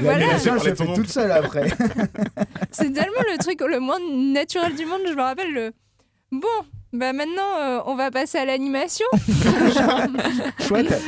voilà. 0.00 0.18
l'animation, 0.18 0.54
elle 0.54 0.60
se 0.60 0.64
fait 0.68 0.74
ton 0.86 0.94
toute 0.94 1.08
seule 1.10 1.32
après. 1.32 1.68
C'est 2.70 2.92
tellement 2.92 3.22
le 3.32 3.38
truc 3.38 3.60
le 3.62 3.80
moins 3.80 3.98
naturel 4.14 4.74
du 4.76 4.86
monde. 4.86 5.00
Je 5.08 5.14
me 5.14 5.20
rappelle 5.22 5.52
le. 5.52 5.72
Bon, 6.30 6.46
bah 6.92 7.12
maintenant, 7.12 7.58
euh, 7.60 7.80
on 7.86 7.96
va 7.96 8.10
passer 8.10 8.38
à 8.38 8.44
l'animation. 8.44 9.06
Chouette. 10.60 11.00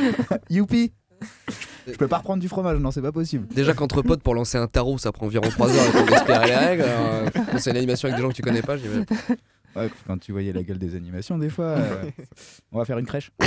Youpi. 0.51 0.93
Je 1.49 1.55
peux 1.99 2.09
pas 2.09 2.19
reprendre 2.19 2.41
du 2.41 2.49
fromage, 2.49 2.79
non, 2.79 2.91
c'est 2.91 3.03
pas 3.03 3.13
possible. 3.13 3.47
Déjà 3.55 3.73
qu'entre 3.75 4.03
potes, 4.03 4.23
pour 4.23 4.35
lancer 4.35 4.59
un 4.59 4.67
tarot, 4.67 4.99
ça 4.99 5.13
prend 5.13 5.27
environ 5.27 5.49
3 5.49 5.69
heures 5.71 5.97
et 6.09 6.13
espère 6.15 6.47
les 6.47 6.55
règles. 6.55 6.85
Euh, 6.87 7.29
quand 7.53 7.59
c'est 7.59 7.71
une 7.71 7.77
animation 7.77 8.07
avec 8.09 8.17
des 8.17 8.23
gens 8.23 8.29
que 8.31 8.35
tu 8.37 8.43
connais 8.43 8.63
pas, 8.63 8.77
je 8.77 8.83
dis, 8.83 8.89
mais- 8.89 9.37
Ouais, 9.77 9.87
puis 9.89 10.01
quand 10.05 10.19
tu 10.19 10.33
voyais 10.33 10.53
la 10.53 10.65
gueule 10.65 10.79
des 10.79 10.97
animations, 10.97 11.39
des 11.39 11.49
fois, 11.49 11.67
euh, 11.67 12.03
on 12.73 12.79
va 12.79 12.85
faire 12.85 12.99
une 12.99 13.07
crèche. 13.07 13.31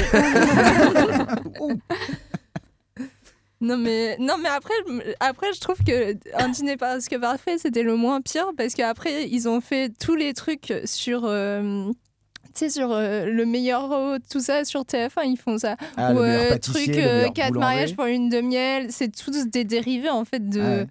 Non 3.62 3.78
mais 3.78 4.18
non 4.20 4.36
mais 4.44 4.50
après 4.50 4.74
je 4.86 5.14
après 5.22 5.54
je 5.54 5.62
trouve 5.62 5.78
que 5.88 6.16
un 6.38 6.50
dîner 6.50 6.76
presque 6.76 7.18
parfait 7.18 7.58
c'était 7.58 7.84
le 7.84 7.96
moins 7.96 8.20
pire 8.20 8.48
parce 8.58 8.74
qu'après 8.74 9.30
ils 9.30 9.48
ont 9.48 9.62
fait 9.62 9.90
tous 9.98 10.16
les 10.16 10.34
trucs 10.34 10.74
sur 10.84 11.22
euh, 11.24 11.90
tu 12.54 12.60
sais 12.60 12.70
sur 12.70 12.92
euh, 12.92 13.26
le 13.26 13.46
meilleur 13.46 13.90
hôte, 13.92 14.22
tout 14.30 14.40
ça 14.40 14.64
sur 14.66 14.82
TF1 14.84 15.26
ils 15.26 15.38
font 15.38 15.58
ça 15.58 15.76
Ah, 15.98 16.14
ou 16.14 16.20
euh, 16.20 16.58
truc 16.60 16.90
euh, 16.90 17.16
meilleur 17.18 17.34
quatre 17.34 17.54
boulanger. 17.54 17.60
mariages 17.66 17.96
pour 17.96 18.06
une 18.06 18.30
de 18.30 18.42
miel 18.42 18.88
c'est 18.92 19.10
tous 19.16 19.48
des 19.48 19.64
dérivés 19.64 20.10
en 20.10 20.24
fait 20.26 20.48
de 20.50 20.62
Ah 20.62 20.76
ouais. 20.78 20.88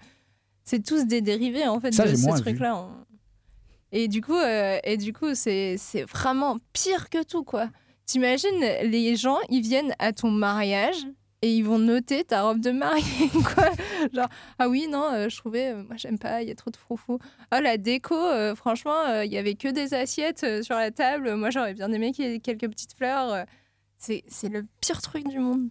c'est 0.64 0.84
tous 0.84 1.06
des 1.06 1.20
dérivés 1.20 1.66
en 1.68 1.78
fait 1.80 1.92
Ça, 1.94 2.04
de 2.06 2.14
ce 2.16 2.22
moins 2.26 2.36
vu. 2.36 2.42
truc 2.42 2.58
là 2.58 2.86
et 3.92 4.08
du 4.08 4.22
coup 4.22 4.36
euh, 4.36 4.78
et 4.84 4.96
du 4.96 5.12
coup 5.12 5.34
c'est 5.34 5.76
c'est 5.78 6.02
vraiment 6.02 6.56
pire 6.72 7.10
que 7.10 7.22
tout 7.22 7.44
quoi 7.44 7.68
t'imagines 8.06 8.60
les 8.84 9.16
gens 9.16 9.38
ils 9.48 9.60
viennent 9.62 9.94
à 9.98 10.12
ton 10.12 10.30
mariage 10.30 11.06
et 11.42 11.52
ils 11.52 11.62
vont 11.62 11.78
noter 11.78 12.24
ta 12.24 12.42
robe 12.42 12.60
de 12.60 12.70
mariée 12.70 13.28
quoi. 13.54 13.70
Genre 14.12 14.28
ah 14.58 14.68
oui 14.68 14.86
non 14.88 15.12
euh, 15.12 15.28
je 15.28 15.36
trouvais 15.36 15.72
euh, 15.72 15.82
moi 15.82 15.96
j'aime 15.96 16.18
pas 16.18 16.42
il 16.42 16.48
y 16.48 16.52
a 16.52 16.54
trop 16.54 16.70
de 16.70 16.76
froufrou 16.76 17.18
ah 17.50 17.60
la 17.60 17.76
déco 17.76 18.14
euh, 18.14 18.54
franchement 18.54 19.20
il 19.22 19.32
y 19.32 19.36
avait 19.36 19.54
que 19.54 19.68
des 19.68 19.94
assiettes 19.94 20.62
sur 20.62 20.76
la 20.76 20.90
table. 20.90 21.34
Moi 21.34 21.50
j'aurais 21.50 21.74
bien 21.74 21.92
aimé 21.92 22.12
qu'il 22.12 22.26
y 22.26 22.34
ait 22.34 22.40
quelques 22.40 22.68
petites 22.68 22.94
fleurs. 22.94 23.44
C'est 23.98 24.48
le 24.48 24.66
pire 24.80 25.02
truc 25.02 25.28
du 25.28 25.38
monde 25.38 25.68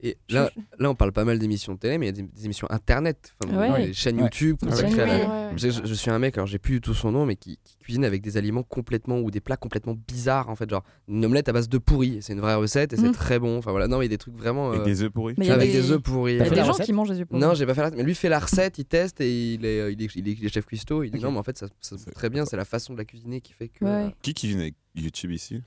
Et 0.00 0.16
là, 0.28 0.50
là, 0.78 0.90
on 0.90 0.94
parle 0.94 1.10
pas 1.12 1.24
mal 1.24 1.38
d'émissions 1.40 1.74
de 1.74 1.78
télé, 1.78 1.98
mais 1.98 2.06
il 2.06 2.08
y 2.08 2.10
a 2.10 2.12
des, 2.12 2.22
des 2.22 2.44
émissions 2.44 2.68
internet, 2.70 3.34
enfin, 3.42 3.56
Ouais. 3.72 3.86
des 3.88 3.92
chaînes. 3.92 4.18
YouTube. 4.18 4.56
Ouais. 4.62 4.68
consacrées 4.70 5.02
à 5.02 5.06
la- 5.06 5.16
Ouais, 5.18 5.26
ouais. 5.26 5.52
Je, 5.56 5.70
je- 5.70 5.84
je 5.86 5.94
suis 5.94 6.10
un 6.10 6.18
mec, 6.20 6.36
alors 6.36 6.46
j'ai 6.46 6.58
plus 6.58 6.74
du 6.74 6.80
tout 6.80 6.94
son 6.94 7.10
nom, 7.10 7.26
mais 7.26 7.34
qui, 7.34 7.58
qui 7.64 7.76
cuisine 7.78 8.04
avec 8.04 8.22
des 8.22 8.36
aliments 8.36 8.62
complètement 8.62 9.18
ou 9.18 9.30
des 9.32 9.40
plats 9.40 9.56
complètement 9.56 9.96
bizarres 10.06 10.50
en 10.50 10.54
fait, 10.56 10.70
genre 10.70 10.84
une 11.08 11.24
omelette 11.24 11.48
à 11.48 11.52
base 11.52 11.68
de 11.68 11.78
pourri. 11.78 12.18
C'est 12.20 12.32
une 12.34 12.40
vraie 12.40 12.54
recette 12.54 12.92
et 12.92 12.96
c'est 12.96 13.02
Mhm. 13.08 13.12
très 13.12 13.38
bon. 13.40 13.58
Enfin 13.58 13.72
voilà, 13.72 13.88
non, 13.88 13.98
mais 13.98 14.04
il 14.06 14.08
y 14.08 14.12
a 14.12 14.16
des 14.16 14.18
trucs 14.18 14.36
vraiment. 14.36 14.68
Avec 14.70 14.82
euh, 14.82 14.84
des 14.84 15.02
œufs 15.02 15.10
pourris. 15.10 15.34
Mais 15.36 15.46
il 15.46 15.48
y 15.48 15.50
a 15.50 15.54
avec 15.54 15.72
des- 15.72 15.90
œufs 15.90 16.00
pourris. 16.00 16.34
Il 16.34 16.38
y 16.38 16.42
a 16.42 16.48
des 16.48 16.56
gens 16.56 16.68
recette 16.68 16.86
qui 16.86 16.92
mangent 16.92 17.08
des 17.10 17.20
œufs 17.20 17.26
pourris. 17.26 17.40
Non, 17.40 17.54
j'ai 17.54 17.66
pas 17.66 17.74
fait 17.74 17.82
la 17.82 17.90
mais 17.90 18.02
lui 18.04 18.14
fait 18.14 18.28
la 18.28 18.38
recette, 18.38 18.78
il 18.78 18.84
teste 18.84 19.20
et 19.20 19.54
il 19.54 19.64
est, 19.64 19.92
il 19.92 20.00
est, 20.02 20.14
il 20.14 20.28
est, 20.28 20.32
il 20.32 20.44
est 20.46 20.48
chef 20.48 20.66
cuistot. 20.66 21.02
Il 21.02 21.10
dit 21.10 21.18
non, 21.20 21.32
mais 21.32 21.38
en 21.38 21.42
fait, 21.42 21.58
ça, 21.58 21.66
ça 21.80 21.98
se 21.98 22.04
fait 22.04 22.12
très 22.12 22.30
bien, 22.30 22.44
c'est 22.44 22.56
la 22.56 22.64
façon 22.64 22.92
de 22.92 22.98
la 22.98 23.04
cuisiner 23.04 23.40
qui 23.40 23.52
fait 23.52 23.68
que. 23.68 23.84
Ouais. 23.84 23.90
euh, 23.90 24.10
Qui 24.22 24.32
cuisine 24.34 24.60
avec 24.60 24.74
YouTube 24.94 25.32
ici? 25.32 25.60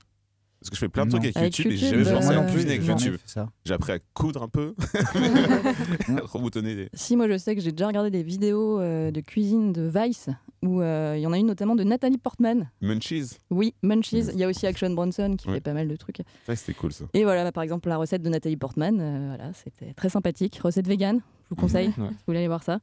Parce 0.62 0.70
que 0.70 0.76
je 0.76 0.80
fais 0.80 0.88
plein 0.88 1.04
de 1.06 1.10
Non. 1.10 1.18
trucs 1.18 1.24
avec, 1.24 1.36
Avec 1.36 1.58
YouTube, 1.58 1.72
et 1.72 1.76
j'ai 1.76 1.88
jamais 1.90 2.06
euh, 2.08 2.14
pensé 2.14 2.34
non 2.34 2.46
plus, 2.46 2.60
avec 2.62 2.84
YouTube. 2.84 3.16
J'ai 3.64 3.74
appris 3.74 3.92
à 3.92 3.98
coudre 4.14 4.42
un 4.44 4.48
peu, 4.48 4.74
reboutonner 6.22 6.74
des. 6.74 6.88
Si, 6.94 7.16
moi 7.16 7.28
je 7.28 7.36
sais 7.38 7.54
que 7.54 7.60
j'ai 7.60 7.72
déjà 7.72 7.86
regardé 7.86 8.10
des 8.10 8.22
vidéos 8.22 8.80
euh, 8.80 9.10
de 9.10 9.20
cuisine 9.20 9.72
de 9.72 9.90
Vice, 9.92 10.28
où 10.62 10.80
euh, 10.80 11.14
il 11.16 11.20
y 11.22 11.26
en 11.26 11.32
a 11.32 11.38
une 11.38 11.46
notamment 11.46 11.74
de 11.74 11.82
Nathalie 11.84 12.18
Portman. 12.18 12.70
Munchies. 12.80 13.38
Oui, 13.50 13.74
Munchies. 13.82 14.28
Il 14.32 14.38
y 14.38 14.44
a 14.44 14.48
aussi 14.48 14.66
Action 14.66 14.90
Bronson 14.90 15.34
qui 15.36 15.48
Ouais. 15.48 15.54
fait 15.54 15.60
pas 15.60 15.72
mal 15.72 15.88
de 15.88 15.96
trucs. 15.96 16.20
Ouais, 16.48 16.56
c'était 16.56 16.74
cool 16.74 16.92
ça. 16.92 17.04
Et 17.14 17.24
voilà, 17.24 17.44
bah, 17.44 17.52
par 17.52 17.62
exemple, 17.64 17.88
la 17.88 17.96
recette 17.96 18.22
de 18.22 18.28
Nathalie 18.28 18.56
Portman, 18.56 18.98
euh, 19.00 19.34
voilà, 19.36 19.52
c'était 19.54 19.92
très 19.94 20.08
sympathique. 20.08 20.58
Recette 20.62 20.86
vegan, 20.86 21.20
je 21.44 21.48
vous 21.50 21.56
conseille, 21.56 21.86
Ouais. 21.98 22.08
si 22.08 22.14
vous 22.14 22.16
voulez 22.26 22.38
aller 22.38 22.48
voir 22.48 22.62
ça. 22.62 22.78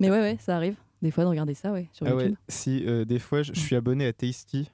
Mais 0.00 0.10
ouais, 0.10 0.20
ouais, 0.20 0.36
ça 0.40 0.56
arrive. 0.56 0.76
Des 1.02 1.10
fois 1.10 1.24
de 1.24 1.28
regarder 1.28 1.54
ça, 1.54 1.72
ouais, 1.72 1.88
sur 1.92 2.06
Ah 2.06 2.14
ouais, 2.14 2.22
YouTube. 2.24 2.38
si 2.48 2.84
euh, 2.86 3.04
des 3.04 3.18
fois 3.18 3.42
je 3.42 3.52
je 3.54 3.60
suis 3.60 3.76
abonné 3.76 4.06
à 4.06 4.12
Tasty. 4.12 4.70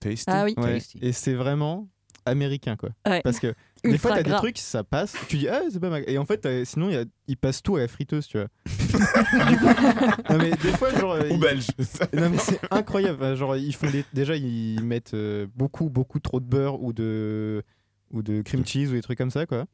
Tasty. 0.00 0.24
Ah 0.26 0.44
oui. 0.44 0.54
Ouais, 0.56 0.74
Tasty. 0.78 0.98
et 1.02 1.12
c'est 1.12 1.34
vraiment 1.34 1.88
américain 2.26 2.76
quoi. 2.76 2.90
Ouais. 3.06 3.20
Parce 3.22 3.38
que 3.40 3.46
des 3.84 3.90
Ultra 3.92 4.08
fois 4.10 4.16
t'as 4.18 4.22
des 4.22 4.30
trucs 4.36 4.58
ça 4.58 4.84
passe, 4.84 5.14
tu 5.28 5.38
dis 5.38 5.48
ah 5.48 5.62
c'est 5.70 5.80
pas 5.80 5.88
mal. 5.90 6.04
Et 6.06 6.18
en 6.18 6.24
fait 6.26 6.46
sinon 6.64 6.88
il 6.88 6.94
y 6.94 6.98
a- 6.98 7.04
ils 7.28 7.36
passent 7.36 7.62
tout 7.62 7.76
à 7.76 7.80
la 7.80 7.88
friteuse 7.88 8.26
tu 8.26 8.38
vois. 8.38 8.48
non 10.30 10.38
mais 10.38 10.50
des 10.50 10.72
fois 10.76 10.90
genre 10.98 11.16
Ou 11.30 11.38
belge. 11.38 11.66
non 12.12 12.30
mais 12.30 12.38
c'est 12.38 12.60
incroyable. 12.70 13.34
Genre 13.36 13.56
ils 13.56 13.74
font 13.74 13.90
des- 13.90 14.04
déjà 14.12 14.36
ils 14.36 14.82
mettent 14.82 15.14
euh, 15.14 15.46
beaucoup 15.56 15.88
beaucoup 15.88 16.18
trop 16.20 16.40
de 16.40 16.44
beurre 16.46 16.82
ou 16.82 16.92
de 16.92 17.62
ou 18.10 18.22
de 18.22 18.42
cream 18.42 18.66
cheese 18.66 18.88
ou 18.90 18.92
des 18.92 19.02
trucs 19.02 19.18
comme 19.18 19.30
ça 19.30 19.46
quoi. 19.46 19.66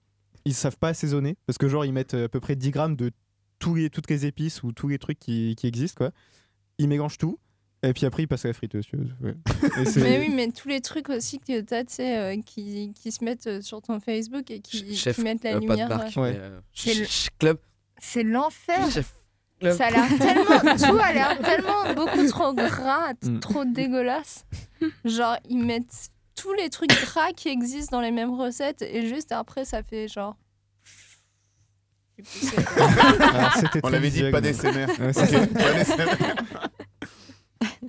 Ils 0.44 0.54
savent 0.54 0.78
pas 0.78 0.88
assaisonner 0.88 1.36
parce 1.46 1.58
que 1.58 1.68
genre 1.68 1.84
ils 1.84 1.92
mettent 1.92 2.14
à 2.14 2.28
peu 2.28 2.38
près 2.40 2.54
10 2.54 2.70
grammes 2.70 2.96
de 2.96 3.10
tous 3.58 3.74
les, 3.74 3.90
toutes 3.90 4.08
les 4.10 4.26
épices 4.26 4.62
ou 4.62 4.70
tous 4.72 4.86
les 4.86 4.98
trucs 4.98 5.18
qui, 5.18 5.54
qui 5.56 5.66
existent 5.66 5.96
quoi. 6.04 6.10
Ils 6.78 6.88
mélangent 6.88 7.18
tout 7.18 7.38
et 7.88 7.92
puis 7.94 8.06
après 8.06 8.22
ils 8.24 8.26
passent 8.26 8.44
à 8.44 8.48
la 8.48 8.54
friteuse. 8.54 8.86
tu. 8.86 8.96
Ouais. 8.96 9.34
Mais 9.96 10.18
oui, 10.20 10.28
mais 10.34 10.50
tous 10.50 10.68
les 10.68 10.80
trucs 10.80 11.08
aussi 11.08 11.38
que 11.38 11.60
t'as, 11.60 11.84
tu 11.84 11.94
sais, 11.94 12.18
euh, 12.18 12.36
qui, 12.44 12.92
qui 12.94 13.10
se 13.12 13.24
mettent 13.24 13.46
euh, 13.46 13.60
sur 13.62 13.80
ton 13.82 14.00
Facebook 14.00 14.50
et 14.50 14.60
qui, 14.60 14.84
qui 14.84 14.96
chef, 14.96 15.18
mettent 15.18 15.44
la 15.44 15.50
euh, 15.50 15.54
pas 15.54 15.60
de 15.60 15.66
lumière. 15.66 15.88
marque, 15.88 16.16
euh, 16.16 16.20
Ouais. 16.22 16.34
euh, 16.36 16.60
C'est 16.74 16.94
le- 16.94 17.06
club. 17.38 17.58
C'est 17.98 18.22
l'enfer. 18.22 18.86
Ça 18.90 19.86
a 19.86 19.90
l'air 19.90 20.06
tellement, 20.18 20.76
tout 20.76 20.98
a 21.02 21.12
l'air 21.14 21.38
tellement 21.40 21.94
beaucoup 21.94 22.26
trop 22.28 22.52
gras, 22.52 23.14
Mm. 23.22 23.40
trop 23.40 23.64
dégueulasse. 23.64 24.44
Genre, 25.04 25.36
ils 25.48 25.64
mettent 25.64 26.10
tous 26.34 26.52
les 26.52 26.68
trucs 26.68 26.90
gras 26.90 27.32
qui 27.34 27.48
existent 27.48 27.96
dans 27.96 28.02
les 28.02 28.10
mêmes 28.10 28.34
recettes 28.38 28.82
et 28.82 29.06
juste 29.08 29.32
après, 29.32 29.64
ça 29.64 29.82
fait 29.82 30.08
genre. 30.08 30.36
Alors, 32.76 33.52
c'était 33.56 33.80
On 33.82 33.88
l'avait 33.88 34.10
dit, 34.10 34.30
pas 34.30 34.40
d'SMR. 34.40 34.86
Ouais, 35.00 35.12
c'est 35.12 35.36
Ok, 35.36 35.84
ça. 35.86 36.06
pas. 36.06 36.68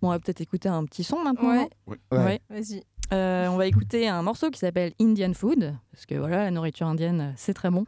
Bon, 0.00 0.08
on 0.08 0.10
va 0.10 0.20
peut-être 0.20 0.40
écouter 0.40 0.68
un 0.68 0.84
petit 0.84 1.02
son 1.02 1.22
maintenant. 1.24 1.48
Ouais. 1.50 1.68
non? 1.88 1.96
Ouais. 2.12 2.18
Ouais. 2.24 2.40
Vas-y. 2.50 2.82
Euh, 3.12 3.48
on 3.48 3.56
va 3.56 3.66
écouter 3.66 4.06
un 4.06 4.22
morceau 4.22 4.50
qui 4.50 4.58
s'appelle 4.60 4.92
Indian 5.00 5.32
Food, 5.34 5.74
parce 5.90 6.06
que 6.06 6.14
voilà, 6.14 6.44
la 6.44 6.50
nourriture 6.52 6.86
indienne, 6.86 7.20
euh, 7.20 7.32
c'est 7.36 7.54
très 7.54 7.70
bon. 7.70 7.84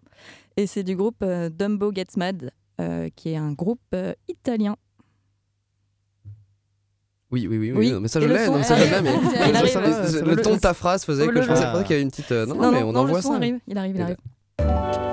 Et 0.56 0.66
c'est 0.66 0.82
du 0.82 0.96
groupe 0.96 1.22
euh, 1.22 1.50
Dumbo 1.50 1.92
Gets 1.94 2.16
Mad, 2.16 2.50
euh, 2.80 3.08
qui 3.14 3.28
est 3.30 3.36
un 3.36 3.52
groupe 3.52 3.80
euh, 3.94 4.12
italien. 4.28 4.76
Oui, 7.30 7.46
oui, 7.48 7.58
oui, 7.58 7.70
oui, 7.70 7.92
non, 7.92 8.00
mais 8.00 8.08
ça 8.08 8.18
je 8.20 8.26
le 8.26 8.34
l'ai, 8.34 8.46
son 8.46 8.56
non, 8.56 8.62
ça 8.64 8.74
je 8.76 8.82
arrive. 8.92 8.92
l'ai, 8.92 9.02
mais 9.02 9.14
Il 9.46 9.52
mais 9.52 9.68
ça, 9.68 9.78
arrive. 9.78 9.92
ça 9.92 10.00
va, 10.00 10.06
Ça 10.08 10.20
le 10.24 10.36
ton 10.42 10.54
de 10.54 10.58
ta 10.60 10.74
phrase 10.74 11.04
faisait 11.04 11.26
que 11.28 11.32
le- 11.32 11.42
je 11.42 11.46
pensais 11.48 11.62
Ah. 11.64 11.72
pas 11.74 11.82
qu'il 11.84 11.92
y 11.92 11.94
avait 11.94 12.02
une 12.02 12.10
petite. 12.10 12.32
euh, 12.32 12.44
Non, 12.46 12.56
Non, 12.56 12.62
non, 12.62 12.72
mais 12.72 12.82
on 12.82 12.92
non, 12.92 13.00
envoie 13.02 13.18
le 13.18 13.22
son 13.22 13.30
ça. 13.30 13.36
arrive, 13.36 13.60
il 13.68 13.78
arrive, 13.78 13.94
il 13.94 14.00
Et 14.00 14.02
arrive. 14.02 15.09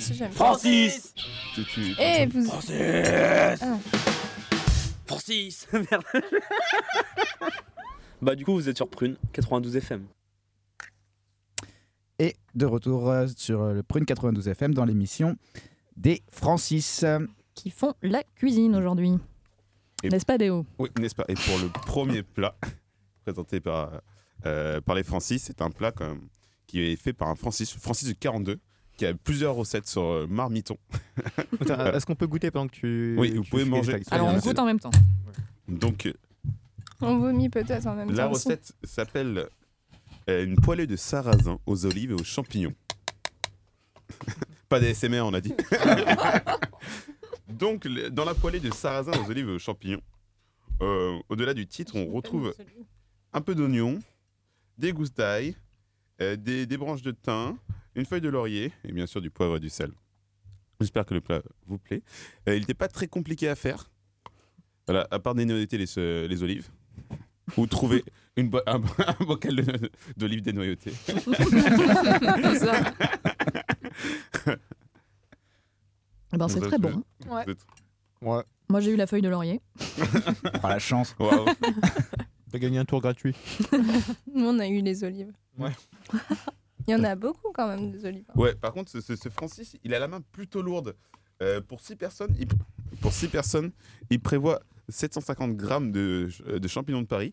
Aussi, 0.00 0.14
j'aime. 0.14 0.32
Francis 0.32 1.14
Tu- 1.54 1.64
tu- 1.64 1.94
Et 2.00 2.26
vous. 2.26 2.44
Francis 2.44 2.74
Ah. 3.62 3.78
Francis 5.06 5.68
Merde. 5.72 6.04
Bah 8.22 8.34
du 8.34 8.44
coup 8.44 8.52
vous 8.52 8.68
êtes 8.68 8.76
sur 8.76 8.88
Prune 8.88 9.16
92 9.32 9.76
FM. 9.76 10.04
Et 12.18 12.36
de 12.54 12.66
retour 12.66 13.08
euh, 13.08 13.26
sur 13.34 13.62
euh, 13.62 13.72
le 13.72 13.82
Prune 13.82 14.04
92 14.04 14.46
FM 14.48 14.74
dans 14.74 14.84
l'émission 14.84 15.36
des 15.96 16.22
Francis. 16.30 17.04
Qui 17.54 17.70
font 17.70 17.94
la 18.02 18.22
cuisine 18.34 18.76
aujourd'hui. 18.76 19.12
N'est-ce 20.04 20.24
pas, 20.24 20.38
Déo? 20.38 20.64
Oui, 20.78 20.88
n'est-ce 20.98 21.14
pas? 21.14 21.24
Et 21.28 21.34
pour 21.34 21.58
le 21.58 21.68
premier 21.68 22.22
plat, 22.22 22.54
présenté 23.24 23.60
par, 23.60 24.00
euh, 24.46 24.80
par 24.80 24.94
les 24.94 25.02
Francis, 25.02 25.42
c'est 25.44 25.60
un 25.60 25.70
plat 25.70 25.92
quand 25.92 26.06
même, 26.08 26.28
qui 26.66 26.80
est 26.80 26.96
fait 26.96 27.12
par 27.12 27.28
un 27.28 27.34
Francis, 27.34 27.72
Francis 27.74 28.08
de 28.08 28.12
42, 28.14 28.58
qui 29.00 29.06
a 29.06 29.14
plusieurs 29.14 29.54
recettes 29.54 29.88
sur 29.88 30.02
euh, 30.02 30.26
marmiton. 30.28 30.76
Est-ce 31.60 32.04
qu'on 32.04 32.14
peut 32.14 32.26
goûter 32.26 32.50
pendant 32.50 32.68
que 32.68 32.74
tu. 32.74 33.16
Oui, 33.18 33.30
vous 33.34 33.44
tu 33.44 33.48
pouvez 33.50 33.64
manger. 33.64 34.02
Alors 34.10 34.26
on 34.26 34.36
goûte 34.38 34.58
en 34.58 34.66
même 34.66 34.78
temps. 34.78 34.90
Donc, 35.68 36.04
euh, 36.04 36.12
On 37.00 37.16
vomit 37.16 37.48
peut-être 37.48 37.86
en 37.86 37.94
même 37.94 38.10
la 38.10 38.24
temps. 38.24 38.32
aussi. 38.32 38.48
recette 38.48 38.72
s'appelle 38.84 39.48
euh, 40.28 40.44
une 40.44 40.56
poêlée 40.56 40.86
de 40.86 40.96
sarrasin 40.96 41.58
aux 41.64 41.86
olives 41.86 42.10
et 42.10 42.14
aux 42.14 42.24
champignons. 42.24 42.74
Pas 44.68 44.80
des 44.80 44.92
SMR, 44.92 45.22
on 45.22 45.32
a 45.32 45.40
dit. 45.40 45.54
Donc, 47.48 47.88
dans 47.88 48.26
la 48.26 48.34
poêlée 48.34 48.60
de 48.60 48.70
sarrasin 48.70 49.12
aux 49.12 49.30
olives 49.30 49.48
et 49.48 49.52
aux 49.52 49.58
champignons, 49.58 50.02
euh, 50.82 51.18
au-delà 51.30 51.54
du 51.54 51.66
titre, 51.66 51.96
on 51.96 52.04
retrouve 52.12 52.54
un 53.32 53.40
peu 53.40 53.54
d'oignon, 53.54 53.98
des 54.76 54.92
gousses 54.92 55.14
d'ail, 55.14 55.56
euh, 56.20 56.36
des, 56.36 56.66
des 56.66 56.76
branches 56.76 57.02
de 57.02 57.12
thym, 57.12 57.56
une 57.94 58.04
feuille 58.04 58.20
de 58.20 58.28
laurier 58.28 58.72
et 58.84 58.92
bien 58.92 59.06
sûr 59.06 59.20
du 59.20 59.30
poivre 59.30 59.56
et 59.56 59.60
du 59.60 59.68
sel. 59.70 59.92
J'espère 60.80 61.04
que 61.04 61.14
le 61.14 61.20
plat 61.20 61.42
vous 61.66 61.78
plaît. 61.78 62.02
Euh, 62.48 62.54
il 62.56 62.60
n'était 62.60 62.74
pas 62.74 62.88
très 62.88 63.06
compliqué 63.08 63.48
à 63.48 63.54
faire. 63.54 63.90
Voilà, 64.86 65.06
à 65.10 65.18
part 65.18 65.34
dénoyauter 65.34 65.76
les, 65.78 65.98
euh, 65.98 66.26
les 66.26 66.42
olives. 66.42 66.68
Ou 67.56 67.66
trouver 67.66 68.02
une 68.36 68.48
bo- 68.48 68.62
un, 68.66 68.80
un 69.20 69.24
bocal 69.24 69.56
de- 69.56 69.90
d'olives 70.16 70.42
dénoyautées. 70.42 70.92
Eh 76.32 76.36
ben, 76.36 76.48
c'est 76.48 76.60
très 76.60 76.78
bon. 76.78 77.02
Ouais. 77.28 77.44
Ouais. 78.22 78.42
Moi 78.68 78.80
j'ai 78.80 78.92
eu 78.92 78.96
la 78.96 79.06
feuille 79.06 79.22
de 79.22 79.28
laurier. 79.28 79.60
Oh, 80.62 80.68
la 80.68 80.78
chance. 80.78 81.14
Waouh. 81.18 81.46
T'as 82.52 82.58
gagné 82.58 82.78
un 82.78 82.84
tour 82.84 83.00
gratuit. 83.00 83.34
Nous, 84.32 84.44
on 84.46 84.58
a 84.60 84.68
eu 84.68 84.80
les 84.80 85.02
olives. 85.04 85.32
Il 86.86 86.92
y 86.92 86.94
en 86.94 87.04
a 87.04 87.14
beaucoup 87.14 87.52
quand 87.54 87.68
même, 87.68 87.90
des 87.92 88.04
olives. 88.04 88.24
Ouais, 88.34 88.54
par 88.54 88.72
contre, 88.72 88.90
ce, 88.90 89.00
ce- 89.00 89.16
ce 89.16 89.28
Francis, 89.28 89.76
il 89.84 89.94
a 89.94 89.98
la 89.98 90.08
main 90.08 90.20
plutôt 90.32 90.62
lourde. 90.62 90.96
Euh, 91.42 91.60
pour 91.60 91.80
6 91.80 91.96
personnes, 91.96 92.34
il, 92.38 92.46
pour 93.00 93.12
six 93.12 93.28
personnes, 93.28 93.70
il 94.10 94.20
prévoit 94.20 94.60
750 94.88 95.56
grammes 95.56 95.90
de, 95.92 96.28
de 96.46 96.68
champignons 96.68 97.00
de 97.02 97.06
Paris, 97.06 97.32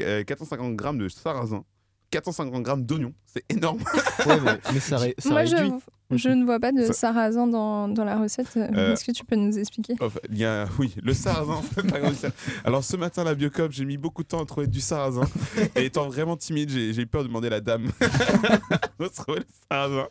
euh, 0.00 0.24
450 0.24 0.74
grammes 0.74 0.98
de 0.98 1.08
sarrasin, 1.08 1.64
450 2.10 2.62
grammes 2.62 2.84
d'oignons. 2.84 3.14
C'est 3.26 3.44
énorme. 3.50 3.78
Ouais, 4.26 4.40
mais, 4.40 4.58
mais 4.72 4.80
ça, 4.80 4.98
ré- 4.98 5.14
ça 5.18 5.28
Moi, 5.30 5.44
je, 5.44 5.54
réduit. 5.56 5.72
Je 6.16 6.28
ne 6.28 6.44
vois 6.44 6.60
pas 6.60 6.72
de 6.72 6.84
Ça- 6.86 6.92
sarrasin 6.92 7.46
dans, 7.46 7.88
dans 7.88 8.04
la 8.04 8.16
recette. 8.18 8.48
Euh, 8.56 8.92
Est-ce 8.92 9.04
que 9.04 9.12
tu 9.12 9.24
peux 9.24 9.36
nous 9.36 9.58
expliquer? 9.58 9.94
Enfin, 10.00 10.18
il 10.30 10.38
y 10.38 10.44
a, 10.44 10.66
oui, 10.78 10.94
le 11.02 11.12
sarrasin. 11.14 11.60
Alors 12.64 12.84
ce 12.84 12.96
matin, 12.96 13.24
la 13.24 13.34
Biocop, 13.34 13.72
j'ai 13.72 13.84
mis 13.84 13.96
beaucoup 13.96 14.22
de 14.22 14.28
temps 14.28 14.42
à 14.42 14.46
trouver 14.46 14.66
du 14.66 14.80
sarrasin. 14.80 15.24
Et 15.76 15.86
étant 15.86 16.08
vraiment 16.08 16.36
timide, 16.36 16.70
j'ai 16.70 16.92
j'ai 16.92 17.02
eu 17.02 17.06
peur 17.06 17.22
de 17.22 17.28
demander 17.28 17.48
à 17.48 17.50
la 17.50 17.60
dame 17.60 17.86
de 19.00 19.08
trouver 19.08 19.40
le 19.40 19.46
sarrasin. 19.70 20.06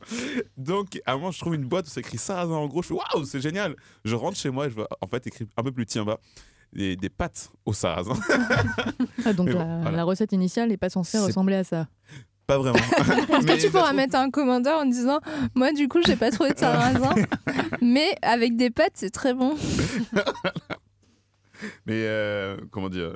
Donc, 0.58 1.02
à 1.06 1.14
un 1.14 1.16
moment, 1.16 1.32
je 1.32 1.40
trouve 1.40 1.56
une 1.56 1.66
boîte 1.66 1.88
où 1.88 1.90
c'est 1.90 2.00
écrit 2.02 2.18
sarrasin 2.18 2.54
en 2.56 2.68
gros. 2.68 2.82
Je 2.82 2.88
fais 2.90 2.94
waouh, 2.94 3.26
c'est 3.26 3.42
génial. 3.42 3.76
Je 4.06 4.16
rentre 4.16 4.38
chez 4.38 4.50
moi 4.50 4.68
et 4.68 4.70
je 4.70 4.76
vois 4.76 4.88
en 5.02 5.08
fait 5.08 5.26
écrit 5.28 5.48
un 5.58 5.64
peu 5.64 5.72
plus 5.72 5.86
petit 5.86 6.00
en 6.00 6.06
bas 6.06 6.20
des, 6.74 6.96
des 6.96 7.10
pâtes 7.10 7.52
au 7.66 7.74
sarrasin. 7.74 8.14
Ah, 9.26 9.34
donc 9.34 9.50
bon, 9.52 9.60
la, 9.60 9.80
voilà. 9.82 9.98
la 9.98 10.04
recette 10.04 10.32
initiale 10.32 10.70
n'est 10.70 10.78
pas 10.78 10.90
censée 10.90 11.20
ressembler 11.20 11.56
à 11.58 11.64
ça. 11.64 11.88
Pas 12.48 12.58
vraiment. 12.58 12.76
Est-ce 12.78 13.46
que 13.48 13.62
tu 13.66 13.72
pourras 13.72 13.94
mettre 13.94 14.16
un 14.18 14.30
commentaire 14.30 14.76
en 14.78 14.86
disant 14.86 15.20
Moi, 15.56 15.72
du 15.74 15.88
coup, 15.88 16.00
j'ai 16.06 16.16
pas 16.18 16.30
trouvé 16.32 16.52
de 16.52 16.58
sarrasin, 16.60 17.16
mais 17.82 18.16
avec 18.22 18.56
des 18.58 18.70
pâtes, 18.70 18.94
c'est 18.96 19.12
très 19.12 19.34
bon. 19.34 19.56
Mais 21.86 22.04
euh, 22.06 22.58
comment 22.72 22.90
dire 22.90 23.16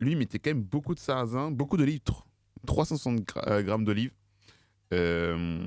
Lui, 0.00 0.12
il 0.12 0.18
mettait 0.18 0.38
quand 0.38 0.50
même 0.50 0.62
beaucoup 0.62 0.94
de 0.94 1.00
sarrasin, 1.00 1.50
beaucoup 1.50 1.76
d'olives, 1.76 2.00
tr- 2.06 2.22
360 2.66 3.20
gra- 3.20 3.48
euh, 3.50 3.62
grammes 3.62 3.84
d'olives. 3.84 4.12
Euh, 4.94 5.66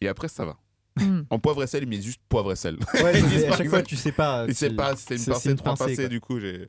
et 0.00 0.08
après, 0.08 0.28
ça 0.28 0.44
va. 0.44 0.56
Hmm. 1.00 1.22
En 1.30 1.38
poivre 1.38 1.62
et 1.62 1.66
sel, 1.66 1.82
il 1.82 1.88
met 1.88 2.00
juste 2.00 2.20
poivre 2.28 2.52
et 2.52 2.56
sel. 2.56 2.78
Ouais, 3.02 3.48
à 3.48 3.56
chaque 3.56 3.68
fois, 3.68 3.82
tu 3.82 3.96
sais 3.96 4.12
pas, 4.12 4.44
Il 4.48 4.54
sait 4.54 4.68
c'est- 4.68 4.74
pas, 4.76 4.94
c'est 4.96 5.14
une 5.16 5.20
c'est- 5.20 5.30
pincée, 5.32 5.54
trois 5.56 5.74
pincée, 5.74 5.96
pincées, 5.96 6.08
du 6.08 6.20
coup, 6.20 6.38
j'ai 6.38 6.68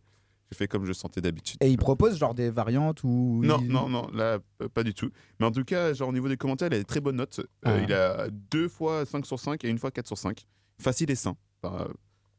j'ai 0.52 0.58
fait 0.58 0.68
comme 0.68 0.86
je 0.86 0.94
sentais 0.94 1.22
d'habitude. 1.22 1.58
Et 1.62 1.70
il 1.70 1.78
propose 1.78 2.18
genre 2.18 2.34
des 2.34 2.50
variantes 2.50 3.04
ou. 3.04 3.42
Non, 3.44 3.60
non, 3.62 3.90
non, 3.90 4.10
là, 4.14 4.40
pas 4.74 4.84
du 4.84 4.94
tout. 4.94 5.10
Mais 5.40 5.46
en 5.46 5.52
tout 5.52 5.64
cas, 5.66 5.94
genre, 5.94 6.10
au 6.10 6.14
niveau 6.14 6.30
des 6.30 6.38
commentaires, 6.38 6.70
il 6.72 6.76
a 6.76 6.78
des 6.80 6.86
très 6.86 7.02
bonnes 7.02 7.18
notes. 7.18 7.40
Euh, 7.40 7.44
Ah. 7.64 7.78
Il 7.84 7.94
a 7.94 8.28
deux 8.52 8.68
fois 8.70 9.06
5 9.06 9.26
sur 9.26 9.40
5 9.40 9.64
et 9.66 9.70
une 9.70 9.78
fois 9.78 9.92
4 9.92 10.08
sur 10.08 10.18
5. 10.18 10.46
Facile 10.80 11.12
et 11.12 11.16
sain. 11.16 11.36
Par, 11.62 11.82
euh, 11.82 11.88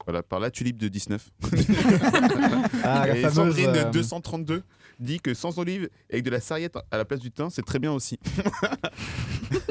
voilà, 0.04 0.22
par 0.22 0.40
la 0.40 0.50
tulipe 0.50 0.78
de 0.78 0.88
19. 0.88 1.30
Ah, 2.84 3.06
la 3.06 3.16
et 3.16 3.20
fameuse, 3.22 3.34
Sandrine 3.34 3.72
de 3.72 3.78
euh, 3.78 3.90
232 3.90 4.62
dit 4.98 5.20
que 5.20 5.32
sans 5.34 5.58
olive 5.58 5.88
et 6.10 6.14
avec 6.14 6.24
de 6.24 6.30
la 6.30 6.40
sarriette 6.40 6.76
à 6.90 6.96
la 6.96 7.04
place 7.04 7.20
du 7.20 7.30
thym, 7.30 7.50
c'est 7.50 7.64
très 7.64 7.78
bien 7.78 7.92
aussi. 7.92 8.18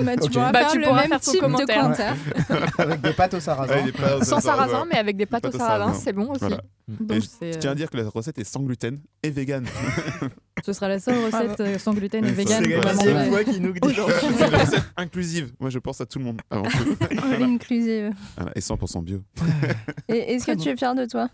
Bah, 0.01 0.15
tu 0.17 0.23
Ok. 0.25 0.31
pourras 0.33 0.51
Bah, 0.51 0.59
faire 0.61 0.71
tu 0.71 0.79
le 0.79 0.83
pourras 0.85 1.01
même 1.01 1.09
faire 1.09 1.21
ton 1.21 1.31
type 1.31 1.41
de 1.41 1.45
commentaire. 1.47 2.15
Avec 2.79 3.01
des 3.01 3.13
pâtes 3.13 3.33
au 3.35 3.39
sarrasin. 3.39 3.75
Ouais, 3.75 3.83
des 3.83 3.91
pâtes 3.91 4.21
au 4.21 4.23
Sans 4.23 4.39
sarrasin, 4.39 4.85
mais 4.91 4.97
avec 4.97 5.17
des 5.17 5.25
pâtes 5.27 5.45
au 5.45 5.51
sarrasin, 5.51 5.93
c'est 5.93 6.13
bon 6.13 6.29
aussi. 6.31 6.39
Voilà. 6.39 6.61
Donc 6.87 7.11
Et 7.17 7.21
je, 7.21 7.27
c'est, 7.27 7.53
je 7.53 7.57
tiens 7.59 7.71
à 7.71 7.75
dire 7.75 7.89
que 7.89 7.97
la 7.97 8.09
recette 8.09 8.37
est 8.39 8.43
sans 8.43 8.61
gluten 8.61 8.99
et 9.21 9.29
vegan. 9.29 9.65
Ce 10.65 10.73
sera 10.73 10.87
la 10.87 10.99
seule 10.99 11.23
recette 11.25 11.59
euh, 11.59 11.77
sans 11.77 11.93
gluten 11.93 12.25
et 12.25 12.29
C'est 12.29 12.33
vegan 12.33 12.63
la 12.63 12.75
qu'on 12.77 12.81
va 12.81 12.93
deuxième 12.95 13.29
fois 13.29 13.43
qu'il 13.43 13.61
nous 13.61 13.73
dit 13.73 13.79
C'est 13.83 14.45
une 14.47 14.55
recette 14.55 14.83
inclusive. 14.97 15.53
Moi, 15.59 15.69
je 15.69 15.79
pense 15.79 16.01
à 16.01 16.05
tout 16.07 16.17
le 16.19 16.25
monde 16.25 16.41
avant 16.49 16.63
tout. 16.63 16.97
Inclusive. 17.41 18.11
Voilà, 18.35 18.51
et 18.55 18.59
100% 18.59 19.03
bio. 19.03 19.21
Et 20.07 20.33
est-ce 20.33 20.45
que 20.47 20.53
tu 20.57 20.69
es 20.69 20.75
fier 20.75 20.95
de 20.95 21.05
toi? 21.05 21.29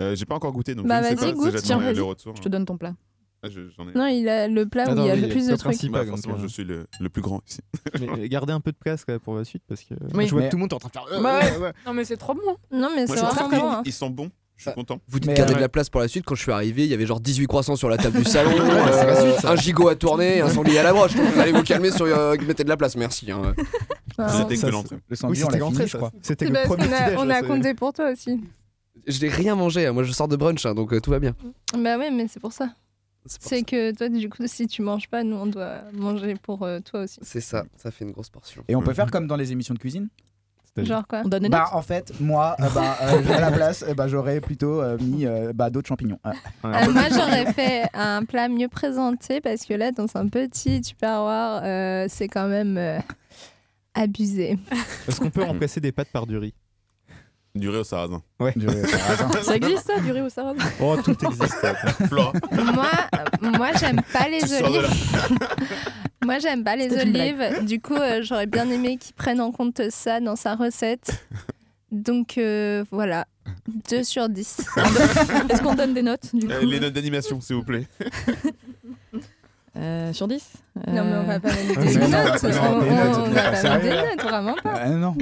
Euh, 0.00 0.14
J'ai 0.14 0.24
pas 0.24 0.36
encore 0.36 0.52
goûté, 0.52 0.74
donc 0.74 0.86
Bah, 0.86 1.02
je 1.02 1.02
ne 1.02 1.08
sais 1.10 1.14
vas-y, 1.16 1.30
pas. 1.32 1.36
goûte. 1.36 1.52
J'attends 1.52 1.66
Tiens, 1.80 1.92
le 1.92 2.02
retour. 2.02 2.36
Je 2.36 2.40
te 2.42 2.48
donne 2.48 2.64
ton 2.64 2.78
plat. 2.78 2.94
Ah, 3.42 3.48
je- 3.48 3.68
j'en 3.76 3.88
ai- 3.88 3.92
Non, 3.94 4.06
il 4.06 4.28
a 4.28 4.48
le 4.48 4.66
plat 4.66 4.84
où 4.88 4.90
Attends, 4.90 5.02
il 5.04 5.06
y 5.06 5.10
a 5.10 5.14
oui, 5.14 5.20
le 5.20 5.28
plus 5.28 5.46
de 5.46 5.54
trucs. 5.56 5.80
Bah, 5.90 6.00
donc, 6.00 6.08
forcément, 6.08 6.34
euh, 6.34 6.38
je 6.42 6.46
suis 6.48 6.64
le, 6.64 6.86
le 6.98 7.08
plus 7.08 7.22
grand 7.22 7.40
ici. 7.46 7.60
Mais 8.18 8.28
gardez 8.28 8.52
un 8.52 8.60
peu 8.60 8.72
de 8.72 8.76
place 8.76 9.04
quand 9.04 9.12
même 9.12 9.20
pour 9.20 9.36
la 9.36 9.44
suite 9.44 9.62
parce 9.68 9.82
que 9.82 9.94
Oui. 10.14 10.26
je 10.26 10.30
vois 10.32 10.40
Mais- 10.40 10.46
que 10.46 10.50
tout 10.50 10.56
le 10.56 10.60
monde 10.62 10.72
est 10.72 10.74
en 10.74 10.78
train 10.78 10.88
de 10.88 10.92
faire. 10.92 11.06
euh, 11.12 11.22
Bah 11.22 11.40
ouais. 11.60 11.72
Non, 11.86 11.94
mais 11.94 12.04
c'est 12.04 12.16
trop 12.16 12.34
bon. 12.34 12.56
Non, 12.72 12.90
mais 12.94 13.06
c'est 13.06 13.14
vraiment 13.16 13.48
bon. 13.48 13.70
hein. 13.70 13.82
qu'ils 13.84 13.92
sont 13.92 14.10
bons. 14.10 14.30
Je 14.56 14.64
suis 14.64 14.72
content. 14.74 15.00
Vous 15.06 15.20
dites 15.20 15.30
garder 15.34 15.52
euh, 15.52 15.56
de 15.56 15.60
la 15.60 15.68
place 15.68 15.88
pour 15.88 16.00
la 16.00 16.08
suite. 16.08 16.24
Quand 16.26 16.34
je 16.34 16.42
suis 16.42 16.50
arrivé, 16.50 16.82
il 16.82 16.90
y 16.90 16.94
avait 16.94 17.06
genre 17.06 17.20
18 17.20 17.46
croissants 17.46 17.76
sur 17.76 17.88
la 17.88 17.96
table 17.96 18.18
du 18.18 18.24
salon, 18.24 18.50
euh, 18.58 19.34
suite, 19.36 19.44
un 19.44 19.54
gigot 19.54 19.86
à 19.88 19.94
tourner, 19.94 20.40
un 20.40 20.48
sanglier 20.50 20.78
à 20.80 20.82
la 20.82 20.92
broche. 20.92 21.12
Vous 21.14 21.38
allez 21.40 21.52
vous 21.52 21.62
calmer 21.62 21.92
sur 21.92 22.06
euh, 22.06 22.34
mettez 22.44 22.64
de 22.64 22.68
la 22.68 22.76
place, 22.76 22.96
merci. 22.96 23.30
hein. 23.30 23.54
Ah, 24.18 24.28
C'était 24.36 24.54
que 24.56 24.60
Ça, 24.62 24.70
l'entrée. 24.70 24.96
Le 24.96 25.02
Oui, 25.12 25.16
sanglier, 25.16 25.44
on 25.44 25.46
c'était 25.46 25.58
l'a 25.60 25.64
l'entrée, 25.64 25.76
fini, 25.86 25.88
je 25.90 25.96
crois. 25.96 26.10
C'était 26.22 26.46
C'est 26.46 26.50
le 26.50 26.54
parce 26.54 26.66
premier 26.66 26.88
on 27.18 27.30
a 27.30 27.42
compté 27.42 27.74
pour 27.74 27.92
toi 27.92 28.10
aussi. 28.10 28.40
Je 29.06 29.20
n'ai 29.22 29.28
rien 29.28 29.54
mangé. 29.54 29.86
hein. 29.86 29.92
Moi, 29.92 30.02
je 30.02 30.10
sors 30.10 30.26
de 30.26 30.34
brunch, 30.34 30.66
hein, 30.66 30.74
donc 30.74 30.92
euh, 30.92 31.00
tout 31.00 31.12
va 31.12 31.20
bien. 31.20 31.36
Bah 31.78 31.96
ouais, 31.96 32.10
mais 32.10 32.26
c'est 32.28 32.40
pour 32.40 32.52
ça. 32.52 32.70
C'est 33.40 33.62
que 33.62 33.94
toi, 33.94 34.08
du 34.08 34.28
coup, 34.28 34.46
si 34.46 34.66
tu 34.66 34.82
manges 34.82 35.08
pas, 35.08 35.22
nous, 35.24 35.36
on 35.36 35.46
doit 35.46 35.82
manger 35.92 36.34
pour 36.42 36.62
euh, 36.62 36.80
toi 36.80 37.02
aussi. 37.02 37.18
C'est 37.22 37.40
ça. 37.40 37.64
Ça 37.76 37.90
fait 37.90 38.04
une 38.04 38.12
grosse 38.12 38.30
portion. 38.30 38.64
Et 38.68 38.74
on 38.76 38.82
peut 38.82 38.94
faire 38.94 39.10
comme 39.10 39.26
dans 39.26 39.36
les 39.36 39.52
émissions 39.52 39.74
de 39.74 39.78
cuisine? 39.78 40.08
Genre 40.76 41.04
quoi? 41.08 41.22
On 41.24 41.28
donne 41.28 41.42
des 41.42 41.48
Bah 41.48 41.64
notes? 41.64 41.74
en 41.74 41.82
fait, 41.82 42.12
moi, 42.20 42.54
euh, 42.60 42.68
bah, 42.72 42.96
euh, 43.02 43.20
à 43.34 43.40
la 43.40 43.50
place, 43.50 43.82
euh, 43.88 43.94
bah, 43.94 44.06
j'aurais 44.06 44.40
plutôt 44.40 44.80
euh, 44.80 44.96
mis 45.00 45.26
euh, 45.26 45.52
bah, 45.52 45.70
d'autres 45.70 45.88
champignons. 45.88 46.20
Ah. 46.22 46.32
Euh, 46.64 46.92
moi, 46.92 47.02
j'aurais 47.10 47.52
fait 47.52 47.82
un 47.94 48.24
plat 48.24 48.48
mieux 48.48 48.68
présenté 48.68 49.40
parce 49.40 49.64
que 49.64 49.74
là, 49.74 49.90
dans 49.90 50.06
un 50.14 50.28
petit 50.28 50.80
tupperware, 50.80 51.62
euh, 51.64 52.06
c'est 52.08 52.28
quand 52.28 52.46
même 52.46 52.76
euh, 52.78 53.00
abusé. 53.94 54.56
Est-ce 55.08 55.18
qu'on 55.18 55.30
peut 55.30 55.42
remplacer 55.44 55.80
des 55.80 55.90
pâtes 55.90 56.10
par 56.12 56.26
du 56.26 56.36
riz? 56.38 56.54
Du 57.58 57.68
riz 57.68 57.78
au 57.78 57.84
sarrasin. 57.84 58.22
Ouais. 58.40 58.52
Du 58.56 58.66
riz 58.68 58.82
au 58.82 58.86
sarrasin. 58.86 59.42
Ça 59.42 59.56
existe 59.56 59.86
ça, 59.86 59.98
du 60.00 60.12
riz 60.12 60.20
au 60.22 60.28
sarrasin? 60.28 60.64
Oh, 60.80 60.96
tout 61.02 61.16
existe. 61.24 61.66
Moi, 62.10 62.90
euh, 63.42 63.50
moi 63.56 63.68
j'aime 63.78 64.00
pas 64.12 64.28
les 64.28 64.42
olives. 64.62 64.88
moi, 66.24 66.38
j'aime 66.38 66.62
pas 66.64 66.76
les 66.76 66.92
olives. 67.00 67.64
Du 67.64 67.80
coup, 67.80 67.94
euh, 67.96 68.20
j'aurais 68.22 68.46
bien 68.46 68.68
aimé 68.70 68.96
qu'ils 68.96 69.14
prennent 69.14 69.40
en 69.40 69.50
compte 69.52 69.80
ça 69.90 70.20
dans 70.20 70.36
sa 70.36 70.54
recette. 70.54 71.24
Donc 71.90 72.36
euh, 72.38 72.84
voilà, 72.90 73.24
2 73.90 74.04
sur 74.04 74.28
10. 74.28 74.58
Est-ce 75.48 75.62
qu'on 75.62 75.74
donne 75.74 75.94
des 75.94 76.02
notes 76.02 76.34
du 76.34 76.46
coup? 76.46 76.52
Euh, 76.52 76.60
les 76.64 76.80
notes 76.80 76.92
d'animation, 76.92 77.40
s'il 77.40 77.56
vous 77.56 77.64
plaît. 77.64 77.86
Euh, 79.76 80.12
Sur 80.12 80.26
10 80.26 80.44
Non, 80.88 81.04
mais 81.04 81.16
on 81.18 81.22
va 81.22 81.38
pas 81.38 81.48
mettre 81.52 81.78
mais 81.78 81.86
des 81.86 81.98
notes. 81.98 82.10
non, 82.10 82.18
On, 82.18 82.80
des 82.80 82.88
on- 82.90 82.94
notes, 82.94 83.18
on 83.18 83.30
va 83.30 83.50
pas 83.62 83.78
des 83.78 83.90
notes, 83.90 84.22
vraiment 84.22 84.54
pas. 84.62 84.76
Euh, 84.86 84.96
non. 84.96 85.14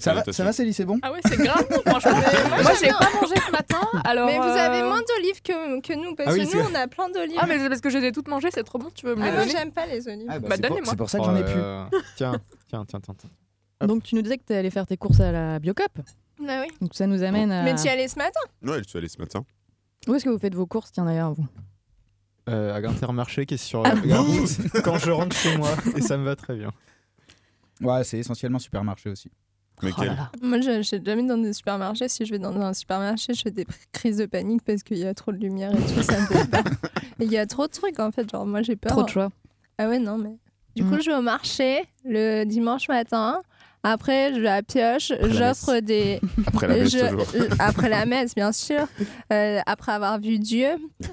Ça 0.00 0.14
va, 0.14 0.24
ça 0.32 0.42
va 0.44 0.52
Célie, 0.52 0.72
c'est 0.72 0.84
bon 0.84 0.98
Ah 1.02 1.12
ouais, 1.12 1.20
c'est 1.28 1.36
grave 1.36 1.64
franchement. 1.86 2.10
Moi, 2.62 2.72
j'ai 2.82 2.88
pas 2.88 3.08
mangé 3.20 3.34
ce 3.46 3.52
matin, 3.52 3.80
alors. 4.04 4.26
Mais 4.26 4.36
vous 4.36 4.42
avez 4.44 4.80
euh, 4.82 4.88
moins 4.88 5.00
d'olives 5.00 5.40
que, 5.42 5.80
que 5.80 5.92
nous, 5.94 6.16
parce 6.16 6.30
Ah 6.30 6.32
oui, 6.32 6.44
que 6.48 6.56
nous, 6.56 6.62
on 6.70 6.74
a 6.74 6.88
plein 6.88 7.08
d'olives. 7.08 7.36
Ah, 7.40 7.46
mais 7.46 7.58
c'est 7.60 7.68
parce 7.68 7.80
que 7.80 7.88
je 7.90 7.98
les 7.98 8.08
ai 8.08 8.12
toutes 8.12 8.26
mangées, 8.26 8.48
c'est 8.52 8.64
trop 8.64 8.78
bon, 8.78 8.88
tu 8.92 9.06
veux 9.06 9.14
me 9.14 9.22
Ah, 9.22 9.26
les 9.26 9.30
moi, 9.32 9.40
donner 9.42 9.52
j'aime 9.52 9.70
pas 9.70 9.86
les 9.86 10.08
olives. 10.08 10.26
Ah, 10.28 10.40
bah, 10.40 10.48
Bah, 10.48 10.56
c'est 10.56 10.62
pour- 10.62 10.70
donnez-moi. 10.70 10.90
C'est 10.90 10.96
pour 10.96 11.10
ça 11.10 11.18
que 11.18 11.24
j'en 11.24 11.36
ai 11.36 11.44
plus. 11.44 11.52
Euh, 11.56 11.84
Tiens, 12.16 12.40
tiens, 12.68 12.84
tiens, 12.84 13.00
tiens. 13.00 13.14
tiens. 13.16 13.86
Donc 13.86 14.02
tu 14.02 14.14
nous 14.16 14.22
disais 14.22 14.38
que 14.38 14.44
tu 14.44 14.54
allé 14.54 14.70
faire 14.70 14.86
tes 14.86 14.96
courses 14.96 15.20
à 15.20 15.30
la 15.30 15.58
Biocop. 15.60 15.92
Bah 16.40 16.62
oui. 16.62 16.68
Donc 16.80 16.94
ça 16.94 17.06
nous 17.06 17.22
amène 17.22 17.52
à. 17.52 17.62
Mais 17.62 17.74
tu 17.76 17.84
y 17.84 17.88
allais 17.88 18.08
ce 18.08 18.16
matin? 18.18 18.40
Ouais, 18.62 18.78
je 18.82 18.88
suis 18.88 18.98
allé 18.98 19.08
ce 19.08 19.18
matin. 19.18 19.44
Où 20.08 20.14
est-ce 20.14 20.24
que 20.24 20.30
vous 20.30 20.38
faites 20.38 20.54
vos 20.54 20.66
courses, 20.66 20.90
tiens 20.92 21.04
d'ailleurs 21.04 21.32
vous? 21.34 21.46
Euh, 22.48 22.74
à 22.74 22.78
Intermarché 22.88 23.44
qui 23.46 23.54
est 23.54 23.58
sur 23.58 23.84
Ah 23.86 23.94
la 23.94 24.00
bon? 24.00 24.22
Route 24.22 24.80
quand 24.84 24.98
je 24.98 25.10
rentre 25.10 25.34
chez 25.36 25.56
moi 25.56 25.70
et 25.96 26.00
ça 26.00 26.16
me 26.16 26.24
va 26.24 26.34
très 26.36 26.54
bien. 26.56 26.70
Ouais, 27.80 28.04
c'est 28.04 28.18
essentiellement 28.18 28.58
supermarché 28.58 29.10
aussi. 29.10 29.30
Mais 29.82 29.90
Oh 29.98 30.04
là. 30.04 30.30
Moi, 30.42 30.60
je 30.60 30.70
n'achète 30.70 31.04
jamais 31.04 31.22
dans 31.22 31.36
des 31.38 31.52
supermarchés. 31.52 32.08
Si 32.08 32.24
je 32.24 32.32
vais 32.32 32.38
dans 32.38 32.54
un 32.58 32.72
supermarché, 32.72 33.34
je 33.34 33.42
fais 33.42 33.50
des 33.50 33.66
crises 33.92 34.16
de 34.16 34.26
panique 34.26 34.62
parce 34.64 34.82
qu'il 34.82 34.98
y 34.98 35.06
a 35.06 35.14
trop 35.14 35.32
de 35.32 35.38
lumière 35.38 35.72
et 35.72 35.94
tout. 35.94 36.02
Ça 36.02 36.18
me 36.18 36.26
Il 37.24 37.30
y 37.30 37.38
a 37.38 37.46
trop 37.46 37.66
de 37.66 37.72
trucs 37.72 37.98
en 37.98 38.10
fait. 38.10 38.30
Genre, 38.30 38.46
moi, 38.46 38.62
j'ai 38.62 38.76
peur. 38.76 38.92
Trop 38.92 39.02
de 39.02 39.08
choix. 39.08 39.30
Ah 39.78 39.88
ouais, 39.88 39.98
non, 39.98 40.18
mais. 40.18 40.36
Du 40.74 40.84
coup, 40.84 41.00
je 41.00 41.10
vais 41.10 41.16
au 41.16 41.22
marché 41.22 41.84
le 42.04 42.44
dimanche 42.44 42.88
matin. 42.88 43.40
Après, 43.82 44.34
je 44.34 44.40
vais 44.40 44.48
à 44.48 44.62
pioche. 44.62 45.12
J'offre 45.30 45.78
des. 45.80 46.20
Après 46.46 46.66
la 46.68 46.74
messe, 46.76 46.92
je- 46.92 46.98
toujours. 46.98 47.26
euh, 47.36 47.48
Après 47.58 47.88
la 47.88 48.04
messe, 48.06 48.34
bien 48.34 48.50
sûr. 48.52 48.86
Euh, 49.32 49.60
après 49.66 49.92
avoir 49.92 50.18
vu 50.20 50.38
Dieu. 50.38 50.68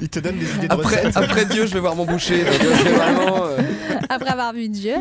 Il 0.00 0.08
te 0.08 0.18
donne 0.20 0.38
des 0.38 0.50
idées 0.54 0.68
de 0.68 0.72
Après, 0.72 0.96
recettes. 0.98 1.16
après 1.16 1.44
Dieu, 1.46 1.66
je 1.66 1.74
vais 1.74 1.80
voir 1.80 1.96
mon 1.96 2.04
boucher. 2.04 2.44
donc, 2.44 2.52
euh, 2.54 2.92
vraiment. 2.94 3.44
euh, 3.46 3.58
après 4.08 4.30
avoir 4.30 4.52
vu 4.52 4.68
Dieu, 4.68 4.94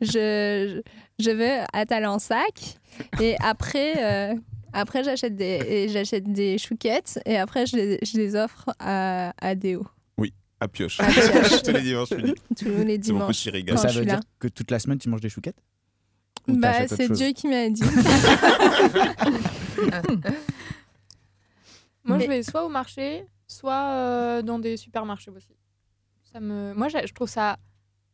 je, 0.00 0.80
je, 1.18 1.30
vais 1.30 1.60
à 1.72 1.84
Talensac 1.86 2.76
et 3.20 3.36
après, 3.42 3.94
euh, 3.98 4.34
après 4.72 5.04
j'achète 5.04 5.36
des, 5.36 5.60
et 5.68 5.88
j'achète 5.88 6.30
des 6.32 6.58
chouquettes 6.58 7.20
et 7.26 7.36
après 7.38 7.66
je 7.66 7.76
les, 7.76 7.98
je 8.02 8.16
les 8.18 8.34
offre 8.36 8.66
à, 8.78 9.32
à 9.40 9.54
Déo 9.54 9.86
à 10.60 10.68
pioche. 10.68 11.00
À 11.00 11.06
pioche. 11.06 11.62
Tous 11.62 11.72
les 11.72 11.80
dimanches, 11.82 12.10
midi. 12.12 12.34
tous 12.56 12.64
les 12.64 13.00
C'est 13.02 13.12
mon 13.12 13.28
dimanches. 13.30 13.48
Quand 13.66 13.76
ça 13.76 13.88
je 13.88 13.98
veut 14.00 14.04
dire 14.04 14.14
là. 14.16 14.20
que 14.38 14.48
toute 14.48 14.70
la 14.70 14.78
semaine 14.78 14.98
tu 14.98 15.08
manges 15.08 15.20
des 15.22 15.28
chouquettes 15.30 15.60
Ou 16.48 16.56
Bah, 16.56 16.86
c'est 16.86 17.10
Dieu 17.10 17.32
qui 17.32 17.48
m'a 17.48 17.68
dit. 17.70 17.82
Moi, 22.04 22.16
Mais- 22.18 22.24
je 22.24 22.28
vais 22.30 22.42
soit 22.42 22.64
au 22.64 22.68
marché, 22.68 23.26
soit 23.46 23.90
euh, 23.92 24.42
dans 24.42 24.58
des 24.58 24.76
supermarchés 24.76 25.30
aussi. 25.30 25.54
Ça 26.32 26.40
me... 26.40 26.72
Moi, 26.74 26.88
je 26.88 27.12
trouve 27.12 27.28
ça 27.28 27.58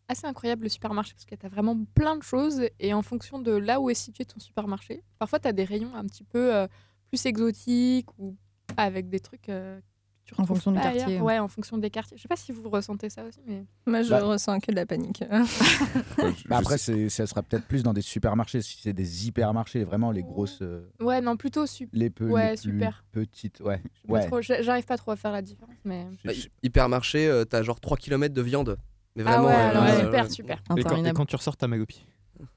assez 0.08 0.26
incroyable 0.26 0.64
le 0.64 0.68
supermarché 0.68 1.12
parce 1.14 1.24
que 1.24 1.34
tu 1.34 1.44
as 1.46 1.48
vraiment 1.48 1.76
plein 1.94 2.16
de 2.16 2.22
choses 2.22 2.62
et 2.78 2.94
en 2.94 3.02
fonction 3.02 3.38
de 3.40 3.50
là 3.52 3.80
où 3.80 3.90
est 3.90 3.94
situé 3.94 4.24
ton 4.24 4.38
supermarché, 4.38 5.02
parfois 5.18 5.38
tu 5.40 5.48
as 5.48 5.52
des 5.52 5.64
rayons 5.64 5.92
un 5.96 6.04
petit 6.04 6.22
peu 6.22 6.54
euh, 6.54 6.68
plus 7.10 7.26
exotiques 7.26 8.08
ou 8.18 8.36
avec 8.76 9.08
des 9.08 9.18
trucs. 9.20 9.48
euh, 9.48 9.80
tu 10.26 10.34
En 10.38 10.44
fonction 10.44 10.72
du 10.72 10.78
ailleurs. 10.78 10.94
quartier. 10.96 11.20
Ouais, 11.20 11.38
en 11.38 11.48
fonction 11.48 11.78
des 11.78 11.88
quartiers. 11.88 12.16
Je 12.16 12.22
sais 12.22 12.28
pas 12.28 12.36
si 12.36 12.52
vous 12.52 12.68
ressentez 12.68 13.08
ça 13.08 13.24
aussi, 13.24 13.38
mais. 13.46 13.64
Moi, 13.86 14.02
je 14.02 14.10
Bah. 14.10 14.22
ressens 14.24 14.58
que 14.60 14.70
de 14.72 14.76
la 14.76 14.84
panique. 14.84 15.22
Bah 16.48 16.58
après, 16.58 16.78
ça 16.78 17.26
sera 17.26 17.42
peut-être 17.42 17.64
plus 17.66 17.82
dans 17.82 17.92
des 17.92 18.02
supermarchés. 18.02 18.60
Si 18.62 18.78
c'est 18.82 18.92
des 18.92 19.26
hypermarchés, 19.28 19.84
vraiment 19.84 20.10
les 20.10 20.22
grosses. 20.22 20.58
euh, 20.62 20.88
Ouais, 21.00 21.20
non, 21.20 21.36
plutôt 21.36 21.66
super. 21.66 21.98
les, 21.98 22.10
peu, 22.10 22.28
Ouais, 22.28 22.50
les 22.52 22.60
plus 22.60 22.72
super. 22.72 23.04
petites. 23.12 23.60
Ouais. 23.60 23.80
Ouais. 24.08 24.28
J'arrive 24.42 24.84
pas 24.84 24.96
trop 24.96 25.12
à 25.12 25.16
faire 25.16 25.32
la 25.32 25.42
différence, 25.42 25.76
mais. 25.84 26.06
bah, 26.24 26.32
hy- 26.32 26.50
hypermarché, 26.62 27.26
euh, 27.28 27.44
t'as 27.44 27.62
genre 27.62 27.80
3 27.80 27.96
km 27.96 28.34
de 28.34 28.42
viande. 28.42 28.76
Mais 29.14 29.22
Ah 29.26 29.40
vraiment. 29.40 29.48
ouais, 29.48 29.54
euh, 29.94 30.04
super, 30.04 30.30
super. 30.30 30.62
Et 30.76 30.82
quand, 30.82 31.04
et 31.04 31.12
quand 31.12 31.24
tu 31.26 31.36
ressors 31.36 31.56
ta 31.56 31.68
magopie. 31.68 32.04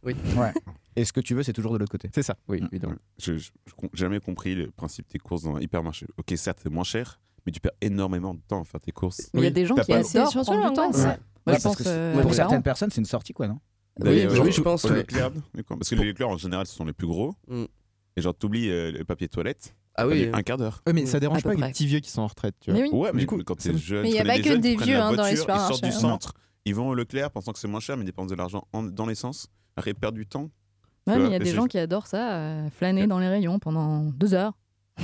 Oui. 0.03 0.13
ouais. 0.35 0.51
Et 0.97 1.05
ce 1.05 1.13
que 1.13 1.21
tu 1.21 1.33
veux, 1.33 1.43
c'est 1.43 1.53
toujours 1.53 1.71
de 1.71 1.77
l'autre 1.77 1.91
côté. 1.91 2.09
C'est 2.13 2.21
ça, 2.23 2.35
oui, 2.49 2.59
Ouais. 2.59 2.67
évidemment. 2.71 2.95
Je 3.17 3.31
n'ai 3.33 3.39
jamais 3.93 4.19
compris 4.19 4.53
le 4.55 4.69
principe 4.71 5.09
des 5.09 5.19
courses 5.19 5.43
dans 5.43 5.55
un 5.55 5.61
hypermarché. 5.61 6.05
Ok, 6.17 6.33
certes, 6.35 6.59
c'est 6.61 6.69
moins 6.69 6.83
cher, 6.83 7.21
mais 7.49 7.51
tu 7.51 7.59
perds 7.59 7.71
énormément 7.81 8.33
de 8.35 8.39
temps 8.47 8.61
à 8.61 8.63
faire 8.63 8.79
tes 8.79 8.91
courses. 8.91 9.29
Mais 9.33 9.41
il 9.41 9.43
y 9.45 9.47
a 9.47 9.51
des 9.51 9.65
gens 9.65 9.75
qui 9.75 9.91
adorent 9.91 10.05
surtout 10.31 10.51
prendre 10.51 10.69
du 10.69 10.75
temps. 10.75 10.83
l'angoisse. 10.85 11.03
Moi, 11.03 11.13
Ouais, 11.13 11.17
je 11.47 11.51
parce 11.51 11.63
pense 11.63 11.75
que 11.77 11.83
euh, 11.87 12.21
pour 12.21 12.33
certaines 12.33 12.61
personnes, 12.63 12.89
c'est 12.91 13.01
une 13.01 13.05
sortie, 13.05 13.33
quoi, 13.33 13.47
non 13.47 13.59
Oui, 13.99 14.05
D'ailleurs, 14.05 14.31
oui, 14.31 14.37
genre, 14.37 14.51
je 14.51 14.61
pense, 14.61 14.83
ouais. 14.83 15.03
Parce 15.67 15.89
que 15.89 15.95
les 15.95 16.05
Leclerc, 16.05 16.29
en 16.29 16.37
général, 16.37 16.67
ce 16.67 16.75
sont 16.75 16.85
les 16.85 16.93
plus 16.93 17.07
gros. 17.07 17.33
Mm. 17.47 17.63
Et 18.17 18.21
genre, 18.21 18.35
t'oublies 18.35 18.69
euh, 18.69 18.91
le 18.91 19.03
papier 19.03 19.27
toilette. 19.27 19.75
Ah 19.95 20.07
oui. 20.07 20.29
un 20.31 20.43
quart 20.43 20.57
d'heure. 20.57 20.81
Ouais, 20.85 20.93
mais 20.93 21.05
ça 21.05 21.17
À 21.17 21.19
dérange 21.19 21.41
pas 21.43 21.53
les 21.53 21.61
petits 21.71 21.85
vieux 21.87 21.99
qui 21.99 22.09
sont 22.11 22.21
en 22.21 22.27
retraite, 22.27 22.55
tu 22.61 22.71
vois. 22.71 22.79
Mais 22.79 22.87
oui. 22.89 22.95
Ouais, 22.95 23.09
mais 23.13 23.19
Du 23.21 23.25
coup, 23.27 23.41
quand 23.43 23.55
t'es 23.55 23.75
jeune, 23.75 24.03
Mais 24.03 24.11
tu 24.11 24.15
y 24.15 24.19
a 24.19 24.25
pas 24.25 24.37
que 24.39 24.55
des 24.57 24.75
vieux, 24.75 24.97
hein, 24.97 25.13
dans 25.13 25.25
les 25.25 25.31
Ils 25.31 25.37
sortent 25.37 25.81
du 25.83 25.89
hein. 25.89 25.91
centre, 25.91 26.33
ils 26.65 26.75
vont 26.75 26.89
au 26.89 26.93
Leclerc 26.93 27.31
pensant 27.31 27.51
que 27.51 27.59
c'est 27.59 27.67
moins 27.67 27.79
cher, 27.79 27.97
mais 27.97 28.05
dépensent 28.05 28.27
de 28.29 28.35
l'argent 28.35 28.67
en- 28.73 28.83
dans 28.83 29.05
l'essence. 29.05 29.47
Après, 29.75 29.91
ils 29.91 29.95
perdent 29.95 30.15
du 30.15 30.27
temps. 30.27 30.49
Ouais, 31.07 31.17
mais 31.17 31.25
il 31.25 31.31
y 31.31 31.35
a 31.35 31.39
des 31.39 31.53
gens 31.53 31.65
qui 31.65 31.77
adorent 31.79 32.07
ça, 32.07 32.33
euh, 32.35 32.69
flâner 32.69 33.07
dans 33.07 33.17
les 33.19 33.27
rayons 33.27 33.57
pendant 33.59 34.03
deux 34.03 34.33
heures. 34.33 34.53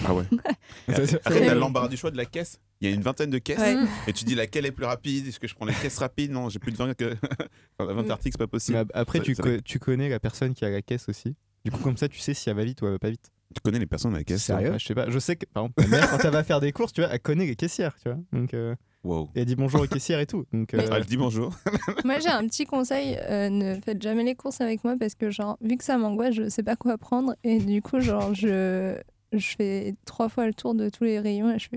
Ah 0.04 0.14
ouais. 0.14 0.24
Après, 0.88 1.46
t'as 1.46 1.56
l'embarras 1.56 1.88
du 1.88 1.98
choix 1.98 2.12
de 2.12 2.18
la 2.18 2.26
caisse. 2.26 2.60
Il 2.82 2.90
y 2.90 2.92
a 2.92 2.96
une 2.96 3.02
vingtaine 3.02 3.30
de 3.30 3.38
caisses. 3.38 3.60
Ouais. 3.60 3.76
Et 4.08 4.14
tu 4.14 4.26
dis 4.26 4.36
laquelle 4.36 4.66
est 4.66 4.72
plus 4.72 4.86
rapide? 4.86 5.28
Est-ce 5.28 5.40
que 5.40 5.48
je 5.48 5.56
prends 5.56 5.66
les 5.66 5.74
caisses 5.74 5.98
rapides? 5.98 6.32
Non, 6.32 6.50
j'ai 6.50 6.60
plus 6.60 6.72
de 6.72 6.78
20, 6.78 6.94
que... 6.94 7.16
enfin, 7.80 7.94
20 7.94 8.10
articles, 8.12 8.34
c'est 8.34 8.38
pas 8.46 8.48
possible. 8.48 8.78
ap- 8.78 8.92
après, 8.94 9.20
tu, 9.22 9.34
ça- 9.36 9.44
co- 9.44 9.62
tu 9.64 9.80
connais 9.80 10.10
la 10.10 10.20
personne 10.20 10.54
qui 10.54 10.66
a 10.66 10.70
la 10.70 10.82
caisse 10.82 11.08
aussi. 11.10 11.36
Du 11.64 11.72
coup, 11.72 11.80
comme 11.80 11.98
ça, 11.98 12.08
tu 12.10 12.20
sais 12.20 12.34
si 12.34 12.50
elle 12.50 12.56
va 12.58 12.64
vite 12.66 12.82
ou 12.82 12.86
elle 12.86 12.92
va 12.94 13.00
pas 13.00 13.10
vite. 13.10 13.32
Tu 13.56 13.62
connais 13.62 13.80
les 13.80 13.86
personnes 13.86 14.14
à 14.14 14.18
la 14.18 14.24
caisse 14.24 14.44
Sérieux? 14.44 14.72
Ouais, 14.72 14.80
Je 14.80 14.86
sais 14.86 14.94
pas. 14.96 15.10
Je 15.10 15.18
sais 15.20 15.36
que, 15.36 15.46
par 15.46 15.64
exemple, 15.64 15.82
ma 15.84 15.88
mère, 15.88 16.10
quand 16.10 16.18
elle 16.24 16.32
va 16.32 16.44
faire 16.44 16.60
des 16.60 16.72
courses, 16.72 16.92
tu 16.94 17.02
vois, 17.02 17.10
elle 17.12 17.20
connaît 17.20 17.46
les 17.46 17.56
caissières, 17.56 17.96
tu 18.02 18.10
vois. 18.10 18.20
Donc, 18.34 18.54
euh, 18.54 18.76
Wow. 19.04 19.30
et 19.36 19.42
elle 19.42 19.46
dit 19.46 19.56
bonjour 19.56 19.82
aux 19.82 19.88
caissières 19.88 20.20
et 20.20 20.26
tout. 20.26 20.46
Donc, 20.52 20.74
euh, 20.74 20.88
Ah, 20.92 20.96
elle 20.98 21.06
dit 21.06 21.16
bonjour. 21.16 21.56
Moi, 22.04 22.18
j'ai 22.20 22.30
un 22.30 22.46
petit 22.48 22.66
conseil 22.66 23.16
euh, 23.30 23.50
ne 23.50 23.76
faites 23.80 24.02
jamais 24.02 24.24
les 24.24 24.34
courses 24.34 24.62
avec 24.62 24.84
moi 24.84 24.96
parce 25.00 25.14
que, 25.14 25.30
genre, 25.30 25.58
vu 25.62 25.78
que 25.78 25.84
ça 25.84 25.96
m'angoisse, 26.00 26.34
je 26.34 26.50
sais 26.50 26.64
pas 26.64 26.76
quoi 26.76 26.98
prendre. 26.98 27.36
Et 27.44 27.60
du 27.60 27.84
coup, 27.84 28.00
genre, 28.00 28.34
je, 28.34 28.98
je 29.38 29.56
fais 29.56 29.96
trois 30.06 30.30
fois 30.30 30.46
le 30.48 30.54
tour 30.54 30.76
de 30.76 30.90
tous 30.90 31.04
les 31.04 31.20
rayons 31.20 31.52
et 31.52 31.60
je. 31.60 31.70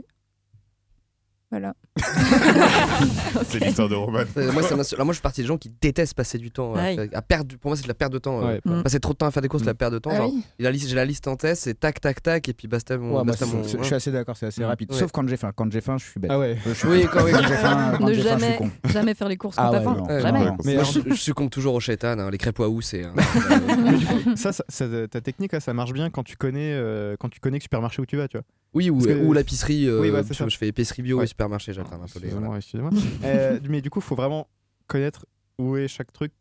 Voilà. 1.50 1.72
C'est 3.46 3.58
l'histoire 3.60 3.88
de 3.88 3.94
Roman. 3.94 4.20
Euh, 4.36 4.52
moi, 4.52 4.62
ça 4.62 4.74
alors 4.94 5.06
moi, 5.06 5.12
je 5.12 5.16
suis 5.16 5.22
partie 5.22 5.40
des 5.40 5.46
gens 5.46 5.56
qui 5.56 5.70
détestent 5.80 6.14
passer 6.14 6.36
du 6.38 6.50
temps. 6.50 6.74
faire- 6.74 7.06
à 7.12 7.22
perdre, 7.22 7.56
pour 7.56 7.70
moi, 7.70 7.76
c'est 7.76 7.84
de 7.84 7.88
la 7.88 7.94
perte 7.94 8.12
de 8.12 8.18
temps. 8.18 8.42
euh, 8.42 8.46
ouais, 8.54 8.60
Mm. 8.64 8.82
Passer 8.82 9.00
trop 9.00 9.12
de 9.14 9.18
temps 9.18 9.26
à 9.26 9.30
faire 9.30 9.40
des 9.42 9.48
courses, 9.48 9.62
c'est 9.62 9.66
de 9.66 9.70
la 9.70 9.74
perte 9.74 9.92
de 9.94 9.98
temps. 9.98 10.10
Ah 10.12 10.26
oui. 10.26 10.42
j'ai 10.58 10.94
la 10.94 11.04
liste 11.04 11.26
en 11.26 11.36
tête, 11.36 11.56
c'est 11.56 11.72
tac, 11.78 12.00
tac, 12.00 12.22
tac, 12.22 12.48
et 12.48 12.52
puis 12.52 12.68
basta 12.68 12.98
mon. 12.98 13.16
Ouais, 13.18 13.24
basta 13.24 13.46
mon- 13.46 13.62
je 13.64 13.82
suis 13.82 13.94
assez 13.94 14.10
d'accord, 14.12 14.36
c'est 14.36 14.46
assez 14.46 14.60
Ouais. 14.60 14.66
rapide. 14.66 14.92
Ouais. 14.92 14.98
Sauf 14.98 15.10
quand 15.10 15.26
j'ai 15.26 15.36
faim. 15.38 15.52
Quand 15.56 15.70
j'ai 15.72 15.80
faim, 15.80 15.96
je 15.98 16.04
suis 16.04 16.20
bête. 16.20 16.30
Ah 16.32 16.38
ouais. 16.38 16.50
Euh, 16.50 16.56
je 16.66 16.72
suis 16.74 16.88
Oui, 16.88 17.06
quand- 17.10 17.24
oui. 17.24 17.32
j'ai 17.34 17.54
faim, 17.54 17.94
quand 17.98 18.06
Ne 18.08 18.12
j'ai 18.12 18.22
faim, 18.22 18.36
je 18.38 18.44
suis 18.44 18.46
jamais, 18.46 18.56
con. 18.58 18.70
jamais 18.90 19.14
faire 19.14 19.28
les 19.28 19.36
courses 19.36 19.56
quand 19.56 19.62
Ah 19.64 19.70
t'as 19.72 19.80
faim. 19.80 19.96
non, 20.06 20.20
jamais. 20.20 20.38
non, 20.40 20.44
non. 20.46 20.56
Mais 20.64 20.74
Moi, 20.74 20.82
alors, 20.82 20.92
je, 20.92 21.00
je 21.14 21.14
succombe 21.20 21.48
toujours 21.50 21.74
au 21.74 21.80
chétan, 21.80 22.18
hein, 22.18 22.30
les 22.30 22.38
crêpes 22.38 22.58
waouh, 22.58 22.82
c'est. 22.82 23.04
hein. 23.04 23.14
ça, 24.36 24.52
ça- 24.52 25.08
ta 25.10 25.20
technique, 25.22 25.52
là, 25.52 25.60
ça 25.60 25.72
marche 25.72 25.92
bien 25.92 26.10
quand 26.10 26.24
tu 26.24 26.36
connais, 26.36 26.72
euh, 26.74 27.16
quand 27.18 27.28
tu 27.30 27.40
connais 27.40 27.56
le 27.58 27.62
supermarché 27.62 28.02
où 28.02 28.06
tu 28.06 28.16
vas, 28.18 28.28
tu 28.28 28.36
vois. 28.36 28.44
Oui, 28.74 28.90
ou, 28.90 29.00
que- 29.00 29.24
ou 29.24 29.32
l'épicerie. 29.32 29.86
euh, 29.86 30.00
Oui, 30.00 30.10
c'est 30.26 30.48
je, 30.48 30.56
fais 30.56 30.68
épicerie 30.68 31.02
bio 31.02 31.22
et 31.22 31.26
supermarché, 31.26 31.72
j'alterne 31.72 32.02
un 32.02 32.06
peu 32.06 32.20
les. 32.20 32.28
Voilà. 32.28 32.56
excusez-moi. 32.56 32.90
Euh, 33.24 33.58
mais 33.68 33.80
du 33.80 33.90
coup, 33.90 34.00
faut 34.00 34.14
vraiment 34.14 34.48
connaître 34.86 35.26
où 35.58 35.76
est 35.76 35.88
chaque 35.88 36.12
truc 36.12 36.32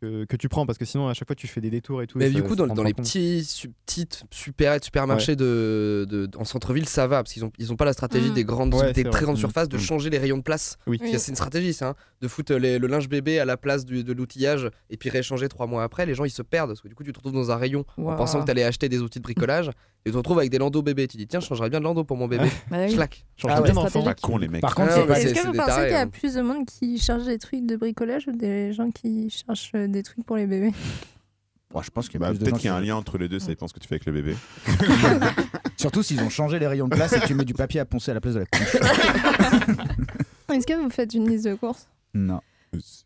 que, 0.00 0.24
que 0.26 0.36
tu 0.36 0.48
prends 0.48 0.66
parce 0.66 0.78
que 0.78 0.84
sinon, 0.84 1.08
à 1.08 1.14
chaque 1.14 1.26
fois, 1.28 1.34
tu 1.34 1.46
fais 1.46 1.60
des 1.60 1.70
détours 1.70 2.02
et 2.02 2.06
tout. 2.06 2.18
Mais 2.18 2.26
et 2.26 2.30
du 2.30 2.36
ça- 2.36 2.42
coup, 2.42 2.56
ça 2.56 2.66
dans, 2.66 2.82
les 2.82 2.92
compte. 2.92 3.04
petits 3.06 3.44
su- 3.44 3.70
petites 3.86 4.24
super, 4.30 4.76
supermarchés 4.82 5.36
de, 5.36 6.06
de- 6.08 6.28
en 6.36 6.44
centre-ville, 6.44 6.86
ça 6.88 7.06
va 7.06 7.22
parce 7.22 7.32
qu'ils 7.32 7.44
ont, 7.44 7.52
ils 7.58 7.72
ont 7.72 7.76
pas 7.76 7.84
la 7.86 7.92
stratégie 7.94 8.30
Mm. 8.30 8.34
des 8.34 8.44
grandes, 8.44 8.74
Ouais, 8.74 8.92
des 8.92 9.02
très 9.04 9.10
vrai. 9.10 9.22
grandes 9.22 9.36
Mm. 9.36 9.40
surfaces 9.40 9.68
de 9.68 9.76
Mm. 9.76 9.80
changer 9.80 10.10
les 10.10 10.18
rayons 10.18 10.36
de 10.38 10.42
place. 10.42 10.76
Oui. 10.86 11.00
C'est 11.02 11.28
une 11.28 11.36
stratégie, 11.36 11.72
ça, 11.72 11.88
hein, 11.90 11.94
de 12.20 12.28
foutre 12.28 12.52
les- 12.54 12.78
le 12.78 12.86
linge 12.86 13.08
bébé 13.08 13.38
à 13.38 13.44
la 13.44 13.56
place 13.56 13.84
du- 13.84 14.04
de 14.04 14.12
l'outillage 14.12 14.68
et 14.90 14.96
puis 14.96 15.08
rééchanger 15.10 15.48
trois 15.48 15.66
mois 15.66 15.82
après. 15.82 16.04
Les 16.06 16.14
gens 16.14 16.24
ils 16.24 16.30
se 16.30 16.42
perdent 16.42 16.70
parce 16.70 16.80
que 16.82 16.88
du 16.88 16.94
coup, 16.94 17.02
tu 17.04 17.12
te 17.12 17.18
retrouves 17.18 17.32
dans 17.34 17.50
un 17.50 17.56
rayon 17.56 17.84
en 17.98 18.16
pensant 18.16 18.40
que 18.40 18.44
tu 18.44 18.50
allais 18.50 18.64
acheter 18.64 18.88
des 18.88 19.00
outils 19.00 19.18
de 19.18 19.24
bricolage 19.24 19.68
et 20.04 20.10
tu 20.10 20.12
te 20.12 20.16
retrouves 20.18 20.38
avec 20.38 20.50
des 20.50 20.58
landaux 20.58 20.82
bébés. 20.82 21.06
Tu 21.08 21.16
dis, 21.16 21.26
tiens, 21.26 21.40
je 21.40 21.46
changerais 21.46 21.70
bien 21.70 21.78
de 21.80 21.84
landau 21.84 22.04
pour 22.04 22.16
mon 22.16 22.28
bébé. 22.28 22.48
Bah 22.70 22.78
oui. 22.86 22.92
Schlac. 22.92 23.24
Change 23.36 23.50
Ah 23.54 23.60
bien 23.62 23.74
ouais, 23.74 23.82
d'enfant. 23.82 24.02
Pas 24.02 24.14
con, 24.14 24.36
les 24.38 24.48
mecs. 24.48 24.60
Par 24.60 24.74
contre, 24.74 24.92
Ah 24.92 25.14
c'est- 25.14 25.30
Est-ce 25.30 25.34
que 25.42 25.46
vous 25.46 25.52
pensez 25.54 25.80
qu'il 25.82 25.90
y 25.90 25.94
a 25.94 26.00
hein. 26.02 26.08
plus 26.08 26.34
de 26.34 26.42
monde 26.42 26.64
qui 26.66 26.98
cherche 26.98 27.24
des 27.24 27.38
trucs 27.38 27.66
de 27.66 27.76
bricolage 27.76 28.26
ou 28.28 28.32
des 28.32 28.72
gens 28.72 28.90
qui 28.90 29.30
cherchent 29.30 29.72
euh, 29.74 29.86
des 29.96 30.02
trucs 30.02 30.24
pour 30.24 30.36
les 30.36 30.46
bébés 30.46 30.72
Bon, 31.72 31.82
je 31.82 31.90
pense 31.90 32.08
qu'il 32.08 32.20
y 32.20 32.24
a 32.24 32.28
Bah, 32.32 32.38
Peut-être 32.38 32.56
qu'il 32.58 32.66
y 32.66 32.68
a 32.68 32.76
un 32.76 32.80
lien 32.80 32.94
entre 32.96 33.18
les 33.18 33.28
deux, 33.28 33.38
ça 33.40 33.48
dépend 33.48 33.66
ce 33.68 33.74
que 33.74 33.80
tu 33.80 33.88
fais 33.88 33.96
avec 33.96 34.06
le 34.06 34.12
bébé. 34.12 34.36
Surtout 35.76 36.02
s'ils 36.02 36.20
ont 36.22 36.30
changé 36.30 36.58
les 36.58 36.66
rayons 36.66 36.86
de 36.88 36.94
place 36.94 37.12
et 37.12 37.20
que 37.20 37.26
tu 37.26 37.34
mets 37.34 37.44
du 37.44 37.54
papier 37.54 37.80
à 37.80 37.84
poncer 37.84 38.12
à 38.12 38.14
la 38.14 38.20
place 38.20 38.34
de 38.34 38.40
la 38.40 38.46
couche. 38.46 38.76
Est-ce 40.54 40.66
que 40.66 40.80
vous 40.80 40.88
faites 40.90 41.12
une 41.12 41.28
liste 41.28 41.44
de 41.46 41.54
courses? 41.54 41.88
Non. 42.14 42.40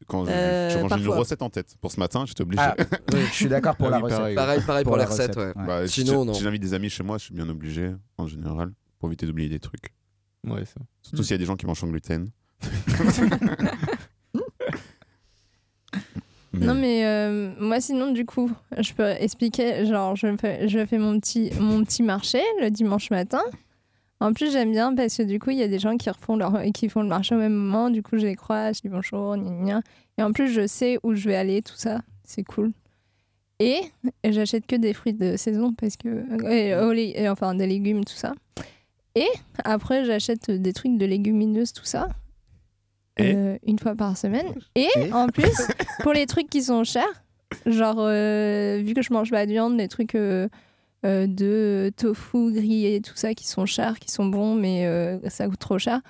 Quand 0.07 0.25
je- 0.27 0.31
Euh, 0.33 0.83
mange 0.89 1.01
une 1.01 1.09
recette 1.09 1.43
en 1.43 1.49
tête. 1.51 1.75
Pour 1.81 1.91
ce 1.91 1.99
matin, 1.99 2.25
j'étais 2.27 2.43
obligé. 2.43 2.63
Ah, 2.63 2.75
oui, 3.13 3.21
je 3.31 3.35
suis 3.35 3.49
d'accord 3.49 3.77
pour 3.77 3.87
Ah 3.89 3.91
la 3.93 3.97
oui, 3.99 4.03
recette. 4.05 4.19
pareil. 4.19 4.35
Pareil, 4.37 4.61
pareil 4.67 4.85
pour, 4.85 4.91
Pour 4.93 4.97
la 4.99 5.05
la 5.05 5.11
recette, 5.11 5.35
recette, 5.37 5.57
ouais. 5.57 5.61
ouais. 5.63 5.67
Bah, 5.67 5.89
Sinon, 5.89 6.21
si 6.23 6.27
non. 6.27 6.35
si 6.35 6.43
j'invite 6.43 6.63
des 6.63 6.75
amis 6.75 6.91
chez 6.91 7.03
moi, 7.03 7.19
je 7.19 7.25
suis 7.25 7.35
bien 7.35 7.49
obligé, 7.49 7.93
en 8.19 8.27
général, 8.27 8.73
pour 8.99 9.09
éviter 9.09 9.27
d'oublier 9.27 9.49
des 9.49 9.59
trucs. 9.59 9.93
Ouais, 10.47 10.65
ça. 10.65 10.81
Surtout 11.03 11.23
s'il 11.23 11.33
y 11.33 11.35
a 11.35 11.39
des 11.39 11.45
gens 11.47 11.57
qui 11.57 11.67
mangent 11.67 11.81
sans 11.81 11.89
gluten. 11.89 12.29
Mais- 16.53 16.67
Non 16.67 16.75
mais 16.75 17.05
euh, 17.07 17.53
moi 17.61 17.81
sinon 17.81 18.11
du 18.13 18.25
coup 18.27 18.51
je 18.79 18.93
peux 18.93 19.09
expliquer 19.09 19.87
genre 19.87 20.17
je 20.17 20.37
fais, 20.37 20.69
je 20.69 20.85
fais 20.87 20.99
mon 20.99 21.19
petit 21.21 21.51
mon 21.61 21.85
petit 21.85 22.03
marché 22.03 22.41
le 22.61 22.71
dimanche 22.71 23.11
matin. 23.11 23.43
En 24.19 24.33
plus 24.33 24.53
j'aime 24.53 24.73
bien 24.73 24.95
parce 24.95 25.17
que 25.17 25.23
du 25.23 25.39
coup 25.39 25.51
il 25.51 25.59
y 25.59 25.63
a 25.63 25.69
des 25.69 25.79
gens 25.79 25.97
qui 25.97 26.11
refont 26.11 26.37
leur 26.37 26.61
qui 26.75 26.89
font 26.89 27.03
le 27.03 27.09
marché 27.09 27.35
au 27.35 27.39
même 27.39 27.55
moment 27.55 27.89
du 27.91 28.03
coup 28.03 28.19
je 28.19 28.27
les 28.27 28.35
croise 28.37 28.77
je 28.77 28.83
dis 28.83 28.89
bonjour 28.89 29.37
gna, 29.37 29.51
gna, 29.51 29.83
et 30.19 30.23
en 30.23 30.33
plus 30.33 30.49
je 30.49 30.67
sais 30.67 30.99
où 31.03 31.15
je 31.15 31.29
vais 31.29 31.37
aller 31.37 31.63
tout 31.63 31.77
ça 31.77 32.01
c'est 32.25 32.45
cool. 32.45 32.73
Et 33.63 33.81
j'achète 34.25 34.67
que 34.67 34.75
des 34.77 34.95
fruits 34.95 35.13
de 35.13 35.37
saison 35.37 35.73
parce 35.75 35.97
que. 35.99 36.09
oh, 36.83 36.93
les- 36.93 37.13
et 37.15 37.29
enfin, 37.29 37.55
des 37.55 37.67
légumes, 37.67 38.05
tout 38.07 38.15
ça. 38.15 38.33
Et 39.15 39.27
après, 39.65 40.05
j'achète 40.07 40.51
des 40.51 40.73
trucs 40.73 40.97
de 40.97 41.05
légumineuses, 41.05 41.75
tout 41.75 41.85
ça. 41.85 42.09
Euh, 43.21 43.59
une 43.67 43.79
fois 43.79 43.95
par 43.95 44.17
semaine. 44.17 44.47
Et, 44.75 44.89
Et 44.97 45.13
en 45.13 45.27
plus, 45.29 45.51
pour 46.03 46.13
les 46.13 46.27
trucs 46.27 46.49
qui 46.51 46.63
sont 46.63 46.85
chers, 46.85 47.23
genre, 47.67 47.97
euh, 47.99 48.81
vu 48.83 48.95
que 48.95 49.03
je 49.03 49.13
mange 49.13 49.31
pas 49.31 49.47
de 49.47 49.53
viande, 49.53 49.77
les 49.79 49.89
trucs 49.89 50.15
euh, 50.15 50.49
de 51.03 51.91
tofu 51.97 52.53
grillé, 52.53 53.01
tout 53.01 53.17
ça, 53.17 53.35
qui 53.35 53.47
sont 53.47 53.67
chers, 53.67 53.99
qui 53.99 54.11
sont 54.11 54.27
bons, 54.27 54.55
mais 54.55 54.87
ça 55.29 55.49
coûte 55.49 55.59
trop 55.59 55.79
cher, 55.79 56.01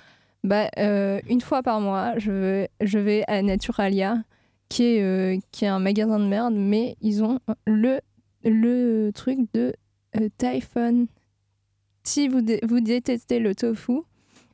bah, 0.43 0.69
une 0.77 1.41
fois 1.41 1.61
par 1.63 1.79
mois, 1.81 2.13
je 2.17 2.31
vais, 2.31 2.69
je 2.81 2.99
vais 2.99 3.23
à 3.27 3.41
Naturalia, 3.41 4.17
qui 4.69 4.83
est, 4.83 5.39
qui 5.51 5.65
est 5.65 5.69
un 5.69 5.79
magasin 5.79 6.19
de 6.19 6.25
merde, 6.25 6.53
mais 6.55 6.95
ils 7.01 7.23
ont 7.23 7.39
le, 7.65 7.99
le 8.43 9.11
truc 9.13 9.39
de 9.53 9.73
Typhon. 10.37 11.07
Si 12.03 12.27
vous, 12.27 12.41
dé- 12.41 12.59
vous 12.63 12.79
détestez 12.79 13.39
le 13.39 13.53
tofu, 13.53 13.99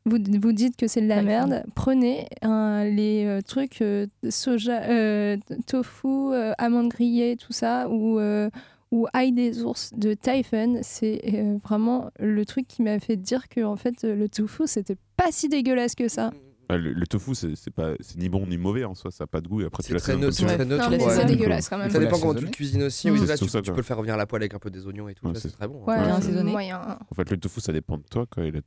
vous, 0.08 0.18
vous 0.42 0.52
dites 0.54 0.76
que 0.78 0.88
c'est 0.88 1.02
de 1.02 1.08
la 1.08 1.22
merde, 1.22 1.64
prenez 1.76 2.28
un- 2.42 2.84
les 2.86 3.26
euh, 3.26 3.42
trucs 3.42 3.82
euh, 3.82 4.08
soja, 4.30 4.82
euh, 4.84 5.38
tofu, 5.68 6.08
euh, 6.34 6.54
amandes 6.58 6.90
grillées, 6.90 7.36
tout 7.38 7.54
ça, 7.54 7.88
ou, 7.90 8.20
euh, 8.20 8.50
ou 8.92 9.08
ail 9.14 9.32
des 9.34 9.64
ours 9.64 9.92
de 9.96 10.14
Typhon. 10.14 10.80
C'est 10.82 11.22
euh, 11.34 11.58
vraiment 11.64 12.10
le 12.20 12.46
truc 12.46 12.68
qui 12.68 12.82
m'a 12.82 13.00
fait 13.00 13.18
dire 13.18 13.50
que 13.50 13.64
en 13.64 13.76
fait, 13.76 14.04
le 14.04 14.28
tofu, 14.30 14.64
c'était 14.66 14.98
pas 15.16 15.28
si 15.32 15.50
dégueulasse 15.50 15.94
que 15.96 16.08
ça. 16.08 16.32
Bah, 16.70 16.78
le, 16.78 16.92
le 16.92 17.08
tofu, 17.08 17.34
c'est 17.34 17.56
c'est 17.56 17.72
pas, 17.72 17.94
c'est 18.02 18.18
ni 18.18 18.28
bon 18.28 18.46
ni 18.46 18.58
mauvais 18.58 18.84
en 18.84 18.94
soi, 18.94 19.10
ça 19.10 19.24
n'a 19.24 19.28
pas 19.28 19.40
de 19.40 19.48
goût. 19.48 19.62
Et 19.62 19.66
après, 19.66 19.84
tu 19.84 19.94
C'est 19.94 20.00
très, 20.00 20.12
fait 20.14 20.18
neutre, 20.20 20.36
c'est 20.36 20.46
très 20.46 20.66
neutre. 20.66 20.90
Ouais. 20.92 21.00
c'est 21.16 21.26
dégueulasse 21.26 21.70
quand 21.70 21.78
même. 21.78 21.90
Ça 21.90 21.98
dépend 22.00 22.20
comment 22.20 22.34
tu 22.36 22.44
le 22.44 22.52
cuisines 22.52 22.84
aussi. 22.84 23.10
Mmh. 23.10 23.14
Oui, 23.14 23.26
là, 23.26 23.38
tu, 23.38 23.48
ça, 23.48 23.62
peux 23.62 23.74
le 23.74 23.84
faire 23.84 23.96
revenir 23.96 24.16
à 24.16 24.18
la 24.18 24.26
poêle 24.26 24.42
avec 24.42 24.54
un 24.54 24.60
peu 24.60 24.70
des 24.70 24.86
oignons 24.86 25.08
et 25.08 25.14
tout. 25.16 25.26
Ouais, 25.28 25.34
ça, 25.36 25.42
c'est- 25.42 25.52
très 25.56 25.66
bon. 25.70 25.82
Ouais, 25.86 25.96
hein. 25.96 26.16
assaisonné. 26.18 26.52
moyen. 26.52 26.98
En 27.10 27.16
fait, 27.16 27.30
le 27.32 27.38
tofu, 27.38 27.62
ça 27.62 27.72
dépend 27.72 27.98
de 27.98 28.04
toi. 28.12 28.26
Quoi. 28.30 28.44
Il 28.46 28.58
est... 28.58 28.64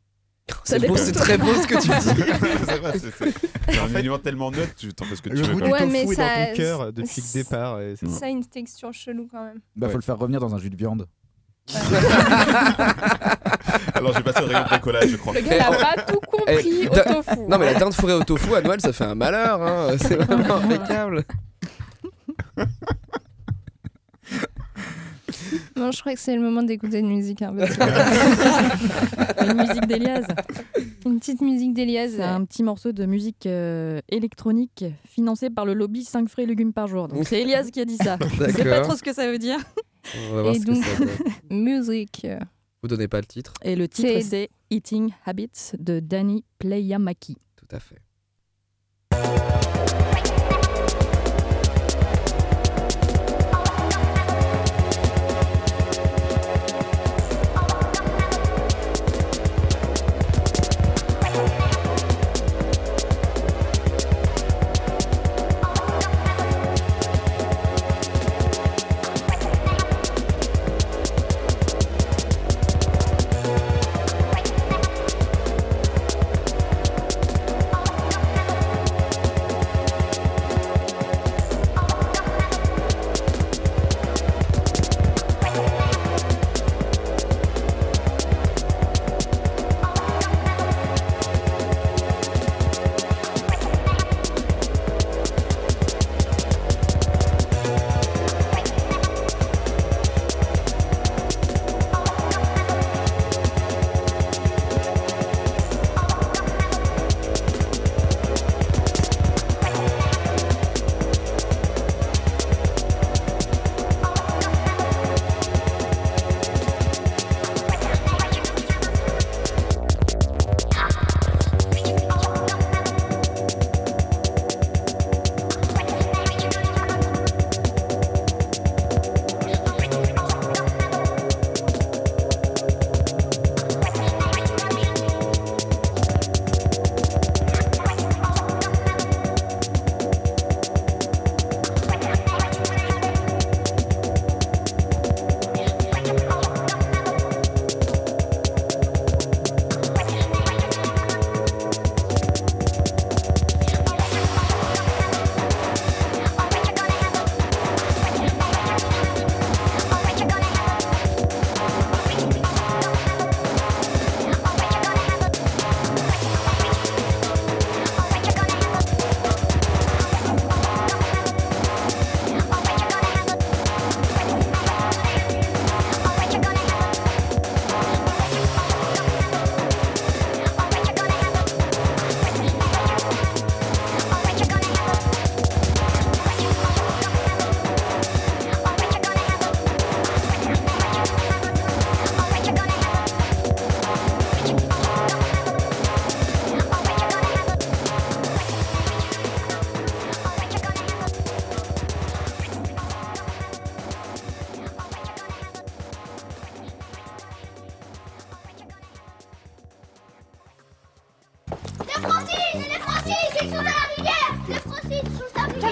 C'est 0.64 0.86
beau, 0.86 0.96
c'est 0.96 1.12
très 1.12 1.36
beau 1.38 1.52
ce 1.54 1.66
que 1.66 1.74
tu 1.80 1.88
dis. 1.88 1.94
C'est- 2.66 2.98
c'est 2.98 3.34
c'est 3.72 3.78
un 3.78 3.94
aliment 3.94 4.18
tellement 4.18 4.50
neutre, 4.50 4.74
tu 4.76 4.92
t'en 4.94 5.04
fais 5.04 5.16
ce 5.16 5.22
que 5.22 5.28
tu 5.30 5.36
Le 5.36 5.42
veux. 5.42 5.52
goût 5.54 5.58
quoi. 5.60 5.66
du 5.68 5.72
Ouais, 5.72 5.78
tofu 5.80 5.92
mais 5.92 6.02
est 6.02 6.14
ça- 6.14 6.22
dans 6.22 6.46
ton 6.46 6.54
cœur 6.56 6.92
depuis 6.92 7.22
le 7.22 7.32
départ. 7.42 7.78
Ça 8.18 8.26
a 8.26 8.28
une 8.28 8.44
texture 8.44 8.92
chelou 8.92 9.28
quand 9.30 9.44
même. 9.44 9.60
Bah, 9.76 9.88
faut 9.88 9.96
le 9.98 10.02
faire 10.02 10.18
revenir 10.18 10.40
dans 10.40 10.54
un 10.54 10.58
jus 10.58 10.70
de 10.70 10.76
viande. 10.76 11.06
Alors, 13.94 14.12
j'ai 14.16 14.22
passé 14.22 14.42
au 14.42 14.46
rayon 14.46 14.64
bricolage, 14.68 15.08
je 15.10 15.16
crois. 15.16 15.34
Le 15.34 15.40
gars, 15.40 15.56
il 15.56 15.60
a 15.60 15.70
pas 15.70 16.02
tout 16.02 16.18
compris 16.20 16.80
Eh, 16.82 16.88
au 16.88 16.94
da- 16.94 17.04
tofu. 17.04 17.38
Non, 17.48 17.58
mais 17.58 17.72
la 17.72 17.78
dinde 17.78 17.92
fourrée 17.94 18.14
au 18.14 18.24
tofu 18.24 18.54
à 18.54 18.60
Noël, 18.62 18.80
ça 18.80 18.92
fait 18.92 19.04
un 19.04 19.14
malheur. 19.14 19.62
hein. 19.62 19.96
C'est 20.00 20.16
vraiment 20.16 20.56
impeccable. 20.56 21.24
Non, 25.76 25.90
je 25.90 26.00
crois 26.00 26.14
que 26.14 26.20
c'est 26.20 26.34
le 26.34 26.40
moment 26.42 26.62
d'écouter 26.62 26.98
une 26.98 27.08
musique. 27.08 27.42
hein, 27.42 27.54
parce 27.56 27.76
que- 27.76 29.44
Une 29.50 29.56
musique 29.56 29.86
d'Elias. 29.86 30.26
une 31.06 31.18
petite 31.18 31.40
musique 31.40 31.72
d'Elias. 31.74 32.08
C'est 32.16 32.22
un 32.22 32.44
petit 32.44 32.62
morceau 32.62 32.92
de 32.92 33.06
musique 33.06 33.46
euh, 33.46 34.00
électronique 34.08 34.84
financé 35.06 35.48
par 35.50 35.64
le 35.64 35.74
lobby 35.74 36.04
5 36.04 36.28
fruits 36.28 36.44
et 36.44 36.46
légumes 36.46 36.72
par 36.72 36.86
jour. 36.88 37.08
Donc 37.08 37.26
c'est 37.26 37.40
Elias 37.42 37.68
qui 37.72 37.80
a 37.80 37.84
dit 37.84 37.96
ça. 37.96 38.18
Je 38.40 38.50
sais 38.52 38.64
pas 38.64 38.80
trop 38.80 38.94
ce 38.96 39.02
que 39.02 39.12
ça 39.14 39.30
veut 39.30 39.38
dire. 39.38 39.58
On 40.30 40.34
va 40.34 40.42
voir 40.42 40.54
Et 40.54 40.58
ce 40.58 40.64
donc, 40.64 40.76
que 40.76 40.84
ça 40.84 40.98
donne. 40.98 41.62
musique. 41.64 42.26
Vous 42.82 42.88
donnez 42.88 43.08
pas 43.08 43.20
le 43.20 43.26
titre 43.26 43.52
Et 43.62 43.76
le 43.76 43.88
titre 43.88 44.08
C'est- 44.08 44.20
c'est 44.22 44.50
Eating 44.70 45.10
Habits 45.26 45.72
de 45.78 46.00
Danny 46.00 46.44
Playamaki. 46.58 47.36
Tout 47.56 47.76
à 47.76 47.80
fait. 47.80 47.98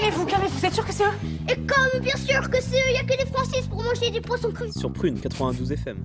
Calmez-vous, 0.08 0.26
calmez-vous, 0.26 0.58
vous 0.58 0.64
êtes 0.66 0.74
sûr 0.74 0.86
que 0.86 0.92
c'est 0.92 1.04
eux? 1.04 1.12
Et 1.50 1.56
comme 1.56 2.00
bien 2.00 2.16
sûr 2.16 2.48
que 2.50 2.60
c'est 2.62 2.76
eux, 2.76 2.92
y 2.94 2.96
a 2.96 3.04
que 3.04 3.18
les 3.18 3.26
Francis 3.30 3.66
pour 3.66 3.82
manger 3.82 4.10
du 4.10 4.20
poisson 4.22 4.50
cru 4.52 4.70
Sur 4.72 4.90
Prune 4.92 5.20
92 5.20 5.70
FM. 5.72 5.98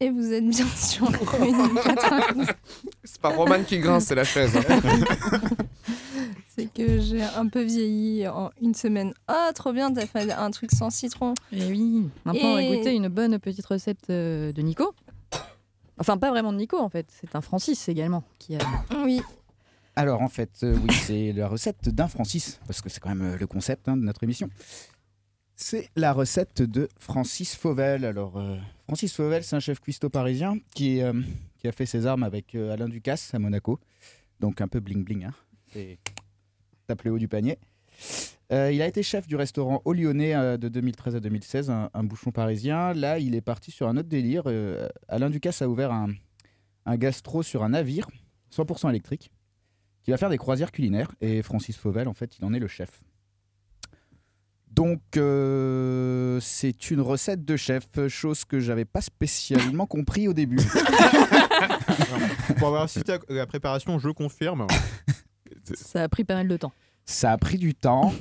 Et 0.00 0.08
vous 0.10 0.32
êtes 0.32 0.48
bien 0.48 0.66
sur 0.66 1.10
Prune 1.12 1.54
92. 1.84 2.46
C'est 3.04 3.20
pas 3.20 3.28
Roman 3.30 3.62
qui 3.64 3.78
grince, 3.78 4.04
c'est 4.06 4.14
la 4.14 4.24
chaise. 4.24 4.56
hein. 4.56 4.80
C'est 6.56 6.72
que 6.72 7.00
j'ai 7.00 7.20
un 7.22 7.48
peu 7.48 7.62
vieilli 7.62 8.28
en 8.28 8.50
une 8.62 8.74
semaine. 8.74 9.12
Ah, 9.26 9.50
trop 9.54 9.72
bien, 9.72 9.92
t'as 9.92 10.06
fait 10.06 10.30
un 10.32 10.50
truc 10.52 10.70
sans 10.70 10.88
citron. 10.88 11.34
Et 11.52 11.64
oui, 11.66 12.08
maintenant 12.24 12.50
on 12.50 12.54
va 12.54 12.62
Et- 12.62 12.76
goûter 12.78 12.94
une 12.94 13.08
bonne 13.08 13.38
petite 13.40 13.66
recette 13.66 14.08
euh, 14.08 14.52
de 14.52 14.62
Nico. 14.62 14.94
Enfin, 15.98 16.16
pas 16.16 16.30
vraiment 16.30 16.52
de 16.52 16.58
Nico 16.58 16.78
en 16.78 16.88
fait, 16.88 17.06
c'est 17.20 17.34
un 17.34 17.40
Francis 17.40 17.88
également 17.88 18.22
qui 18.38 18.54
a. 18.54 18.60
Oui. 19.04 19.20
Alors 19.96 20.22
en 20.22 20.28
fait, 20.28 20.50
euh, 20.64 20.76
oui, 20.76 20.92
c'est 20.92 21.32
la 21.32 21.46
recette 21.46 21.88
d'un 21.88 22.08
Francis, 22.08 22.60
parce 22.66 22.80
que 22.80 22.88
c'est 22.88 22.98
quand 22.98 23.14
même 23.14 23.34
euh, 23.34 23.38
le 23.38 23.46
concept 23.46 23.88
hein, 23.88 23.96
de 23.96 24.02
notre 24.02 24.24
émission. 24.24 24.50
C'est 25.54 25.88
la 25.94 26.12
recette 26.12 26.62
de 26.62 26.88
Francis 26.98 27.54
Fauvel. 27.54 28.04
Alors, 28.04 28.36
euh, 28.38 28.56
Francis 28.88 29.14
Fauvel, 29.14 29.44
c'est 29.44 29.54
un 29.54 29.60
chef 29.60 29.78
cuistot 29.78 30.10
parisien 30.10 30.56
qui, 30.74 31.00
a 31.00 31.12
fait 31.72 31.86
ses 31.86 32.06
armes 32.06 32.24
avec 32.24 32.56
Alain 32.56 32.88
Ducasse 32.88 33.32
à 33.34 33.38
Monaco. 33.38 33.78
Donc 34.40 34.60
un 34.60 34.66
peu 34.66 34.80
bling-bling. 34.80 35.26
Hein. 35.26 35.34
C'est 35.72 35.98
tape 36.88 37.02
le 37.04 37.12
haut 37.12 37.18
du 37.18 37.28
panier. 37.28 37.58
Il 38.50 38.82
a 38.82 38.86
été 38.86 39.02
chef 39.02 39.28
du 39.28 39.36
restaurant 39.36 39.80
Au 39.84 39.92
Lyonnais 39.92 40.58
de 40.58 40.68
2013 40.68 41.16
à 41.16 41.20
2016, 41.20 41.70
un, 41.70 42.04
bouchon 42.04 42.32
parisien. 42.32 42.92
Là, 42.92 43.18
il 43.20 43.34
est 43.34 43.40
parti 43.40 43.70
sur 43.70 43.88
un 43.88 43.96
autre 43.96 44.08
délire. 44.08 44.42
Alain 45.08 45.30
Ducasse 45.30 45.62
a 45.62 45.68
ouvert 45.68 45.92
un 45.92 46.96
gastro 46.96 47.42
sur 47.42 47.62
un 47.62 47.70
navire, 47.70 48.10
100% 48.52 48.90
électrique, 48.90 49.30
qui 50.04 50.10
va 50.10 50.16
faire 50.16 50.30
des 50.30 50.38
croisières 50.38 50.70
culinaires. 50.70 51.10
Et 51.20 51.42
Francis 51.42 51.76
Fauvel, 51.76 52.08
en 52.08 52.14
fait, 52.14 52.38
il 52.38 52.44
en 52.44 52.54
est 52.54 52.58
le 52.58 52.68
chef. 52.68 53.02
Donc, 54.70 55.00
euh, 55.16 56.38
c'est 56.40 56.90
une 56.90 57.00
recette 57.00 57.44
de 57.44 57.56
chef, 57.56 57.84
chose 58.08 58.44
que 58.44 58.60
j'avais 58.60 58.84
pas 58.84 59.00
spécialement 59.00 59.86
compris 59.86 60.28
au 60.28 60.32
début. 60.32 60.56
Pour 62.58 62.68
avoir 62.68 62.82
assisté 62.82 63.12
à 63.12 63.18
la 63.28 63.46
préparation, 63.46 63.98
je 63.98 64.10
confirme. 64.10 64.66
Ça 65.74 66.02
a 66.02 66.08
pris 66.08 66.24
pas 66.24 66.34
mal 66.34 66.48
de 66.48 66.56
temps. 66.56 66.72
Ça 67.06 67.32
a 67.32 67.38
pris 67.38 67.58
du 67.58 67.74
temps. 67.74 68.12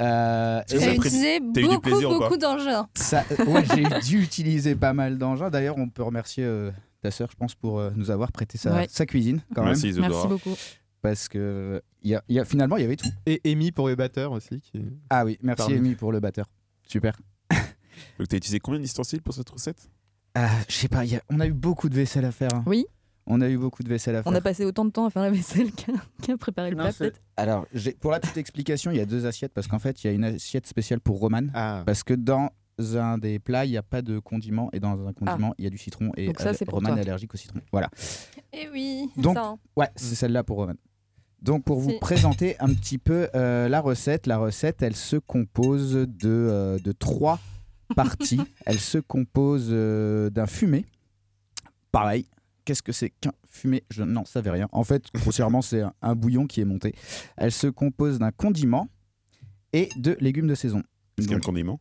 Euh, 0.00 0.60
utilisé 0.70 1.40
beaucoup, 1.40 2.00
beaucoup 2.00 2.36
d'engins. 2.36 2.86
Euh, 3.12 3.44
ouais, 3.46 3.64
j'ai 3.74 4.00
dû 4.00 4.22
utiliser 4.22 4.74
pas 4.74 4.92
mal 4.92 5.18
d'engins. 5.18 5.50
D'ailleurs, 5.50 5.78
on 5.78 5.88
peut 5.88 6.02
remercier 6.02 6.44
euh, 6.44 6.70
ta 7.02 7.10
sœur, 7.10 7.28
je 7.30 7.36
pense, 7.36 7.54
pour 7.54 7.78
euh, 7.78 7.90
nous 7.96 8.10
avoir 8.10 8.32
prêté 8.32 8.58
sa, 8.58 8.74
Ouais. 8.74 8.86
sa 8.90 9.06
cuisine. 9.06 9.40
Quand 9.54 9.64
Merci, 9.64 9.92
même. 9.92 10.10
Merci 10.10 10.28
beaucoup. 10.28 10.56
Parce 11.02 11.28
que 11.28 11.80
il 12.02 12.10
y 12.10 12.14
a, 12.14 12.22
y 12.28 12.38
a- 12.38 12.44
finalement, 12.44 12.76
il 12.76 12.82
y 12.82 12.84
avait 12.84 12.96
tout. 12.96 13.08
Et 13.26 13.40
Amy 13.50 13.70
pour 13.72 13.88
les 13.88 13.96
batteurs 13.96 14.32
aussi. 14.32 14.60
Qui... 14.60 14.84
Ah 15.10 15.24
oui, 15.24 15.38
merci 15.42 15.62
Pardon. 15.68 15.76
Amy 15.76 15.94
pour 15.94 16.12
le 16.12 16.20
batteur. 16.20 16.46
Super. 16.86 17.16
Donc, 18.18 18.28
t'as 18.28 18.36
utilisé 18.36 18.58
combien 18.60 18.80
d'ustensiles 18.80 19.22
pour 19.22 19.34
cette 19.34 19.48
recette? 19.48 19.90
Ah, 20.34 20.50
je 20.68 20.74
sais 20.74 20.88
pas, 20.88 21.04
il 21.04 21.12
y 21.12 21.16
a- 21.16 21.22
on 21.30 21.40
a 21.40 21.46
eu 21.46 21.52
beaucoup 21.52 21.88
de 21.88 21.94
vaisselle 21.94 22.24
à 22.24 22.32
faire. 22.32 22.52
hein. 22.54 22.62
Oui. 22.66 22.86
On 23.30 23.40
a 23.42 23.48
eu 23.48 23.58
beaucoup 23.58 23.82
de 23.82 23.88
vaisselle 23.88 24.16
à 24.16 24.22
faire. 24.22 24.32
On 24.32 24.34
a 24.34 24.40
passé 24.40 24.64
autant 24.64 24.84
de 24.86 24.90
temps 24.90 25.04
à 25.04 25.10
faire 25.10 25.22
la 25.22 25.30
vaisselle 25.30 25.70
qu'à 26.22 26.36
préparer 26.38 26.70
le 26.70 26.76
plat 26.76 26.92
peut-être. 26.92 27.20
Alors, 27.36 27.66
pour 28.00 28.10
la 28.10 28.20
petite 28.20 28.38
explication, 28.38 28.90
il 28.90 28.96
y 28.96 29.00
a 29.00 29.06
deux 29.06 29.26
assiettes 29.26 29.52
parce 29.52 29.66
qu'en 29.66 29.78
fait, 29.78 30.02
il 30.02 30.06
y 30.06 30.10
a 30.10 30.12
une 30.14 30.24
assiette 30.24 30.66
spéciale 30.66 31.00
pour 31.00 31.18
Roman. 31.20 31.42
Ah. 31.54 31.82
Parce 31.84 32.02
que 32.02 32.14
dans 32.14 32.50
un 32.94 33.18
des 33.18 33.38
plats, 33.38 33.64
il 33.66 33.72
n'y 33.72 33.76
a 33.76 33.82
pas 33.82 34.00
de 34.02 34.18
condiment 34.18 34.70
et 34.72 34.80
dans 34.80 35.06
un 35.06 35.12
condiment, 35.12 35.52
il 35.58 35.64
y 35.64 35.66
a 35.66 35.70
du 35.70 35.76
citron 35.78 36.10
et 36.16 36.24
Ah. 36.24 36.26
Donc 36.28 36.40
ça, 36.40 36.48
euh, 36.50 36.52
c'est 36.56 36.64
pour 36.64 36.74
Roman 36.76 36.90
toi. 36.90 36.98
est 36.98 37.00
allergique 37.02 37.34
au 37.34 37.36
citron. 37.36 37.60
Voilà. 37.72 37.90
Eh 38.54 38.68
oui, 38.72 39.10
Donc, 39.16 39.34
ça. 39.34 39.44
hein. 39.44 39.58
ouais, 39.76 39.88
c'est 39.96 40.14
celle-là 40.14 40.42
pour 40.44 40.56
Roman. 40.56 40.74
Donc, 41.42 41.64
pour 41.64 41.78
vous 41.78 41.98
présenter 42.00 42.58
un 42.60 42.72
petit 42.74 42.98
peu 42.98 43.28
euh, 43.34 43.68
la 43.68 43.80
recette, 43.80 44.26
la 44.26 44.38
recette, 44.38 44.82
elle 44.82 44.96
se 44.96 45.16
compose 45.16 45.92
de, 45.92 46.08
euh, 46.24 46.78
de 46.78 46.92
trois 46.92 47.38
parties. 47.94 48.40
elle 48.66 48.80
se 48.80 48.98
compose 48.98 49.68
euh, 49.70 50.30
d'un 50.30 50.46
fumé. 50.46 50.84
Pareil, 51.92 52.26
qu'est-ce 52.64 52.82
que 52.82 52.92
c'est 52.92 53.10
qu'un 53.10 53.32
fumé 53.48 53.84
Je 53.90 54.02
n'en 54.02 54.24
savais 54.24 54.50
rien. 54.50 54.68
En 54.72 54.84
fait, 54.84 55.04
grossièrement, 55.14 55.62
c'est 55.62 55.82
un, 55.82 55.92
un 56.02 56.14
bouillon 56.14 56.46
qui 56.46 56.60
est 56.60 56.64
monté. 56.64 56.94
Elle 57.36 57.52
se 57.52 57.68
compose 57.68 58.18
d'un 58.18 58.32
condiment 58.32 58.88
et 59.72 59.88
de 59.96 60.16
légumes 60.20 60.48
de 60.48 60.54
saison. 60.54 60.82
Est-ce 61.16 61.26
qu'il 61.26 61.32
y 61.32 61.34
a 61.34 61.38
un 61.38 61.40
condiment? 61.40 61.80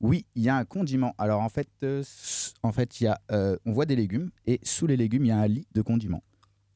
Oui, 0.00 0.26
il 0.34 0.42
y 0.42 0.48
a 0.48 0.56
un 0.56 0.64
condiment. 0.64 1.14
Alors 1.18 1.40
en 1.40 1.48
fait, 1.48 1.68
euh, 1.82 2.02
en 2.62 2.72
fait, 2.72 3.00
il 3.00 3.04
y 3.04 3.06
a, 3.06 3.20
euh, 3.32 3.56
on 3.64 3.72
voit 3.72 3.86
des 3.86 3.96
légumes 3.96 4.30
et 4.46 4.60
sous 4.62 4.86
les 4.86 4.96
légumes, 4.96 5.24
il 5.24 5.28
y 5.28 5.32
a 5.32 5.38
un 5.38 5.46
lit 5.46 5.66
de 5.74 5.82
condiments. 5.82 6.22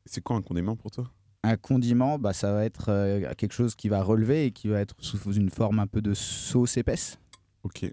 C'est 0.06 0.22
quoi 0.22 0.36
un 0.36 0.42
condiment 0.42 0.76
pour 0.76 0.90
toi? 0.90 1.10
Un 1.43 1.57
condiment, 1.57 2.18
bah, 2.18 2.32
ça 2.34 2.53
va 2.53 2.64
être 2.66 2.91
euh, 2.91 3.32
quelque 3.34 3.53
chose 3.53 3.74
qui 3.74 3.88
va 3.88 4.03
relever 4.03 4.45
et 4.47 4.51
qui 4.51 4.68
va 4.68 4.80
être 4.80 4.95
sous 4.99 5.32
une 5.32 5.49
forme 5.51 5.78
un 5.78 5.86
peu 5.86 6.03
de 6.03 6.12
sauce 6.12 6.76
épaisse. 6.76 7.18
Ok. 7.62 7.84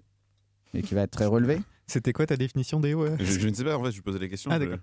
Et 0.74 0.82
qui 0.82 0.94
va 0.94 1.02
être 1.02 1.12
très 1.12 1.24
relevé. 1.26 1.60
C'était 1.86 2.12
quoi 2.12 2.26
ta 2.26 2.36
définition 2.36 2.78
des 2.78 2.92
ouais 2.92 3.16
je, 3.18 3.24
je 3.40 3.48
ne 3.48 3.54
sais 3.54 3.64
pas, 3.64 3.78
en 3.78 3.82
fait, 3.82 3.92
je 3.92 4.02
posais 4.02 4.18
la 4.18 4.28
question. 4.28 4.50
Ah, 4.52 4.58
je- 4.58 4.64
d'accord. 4.64 4.78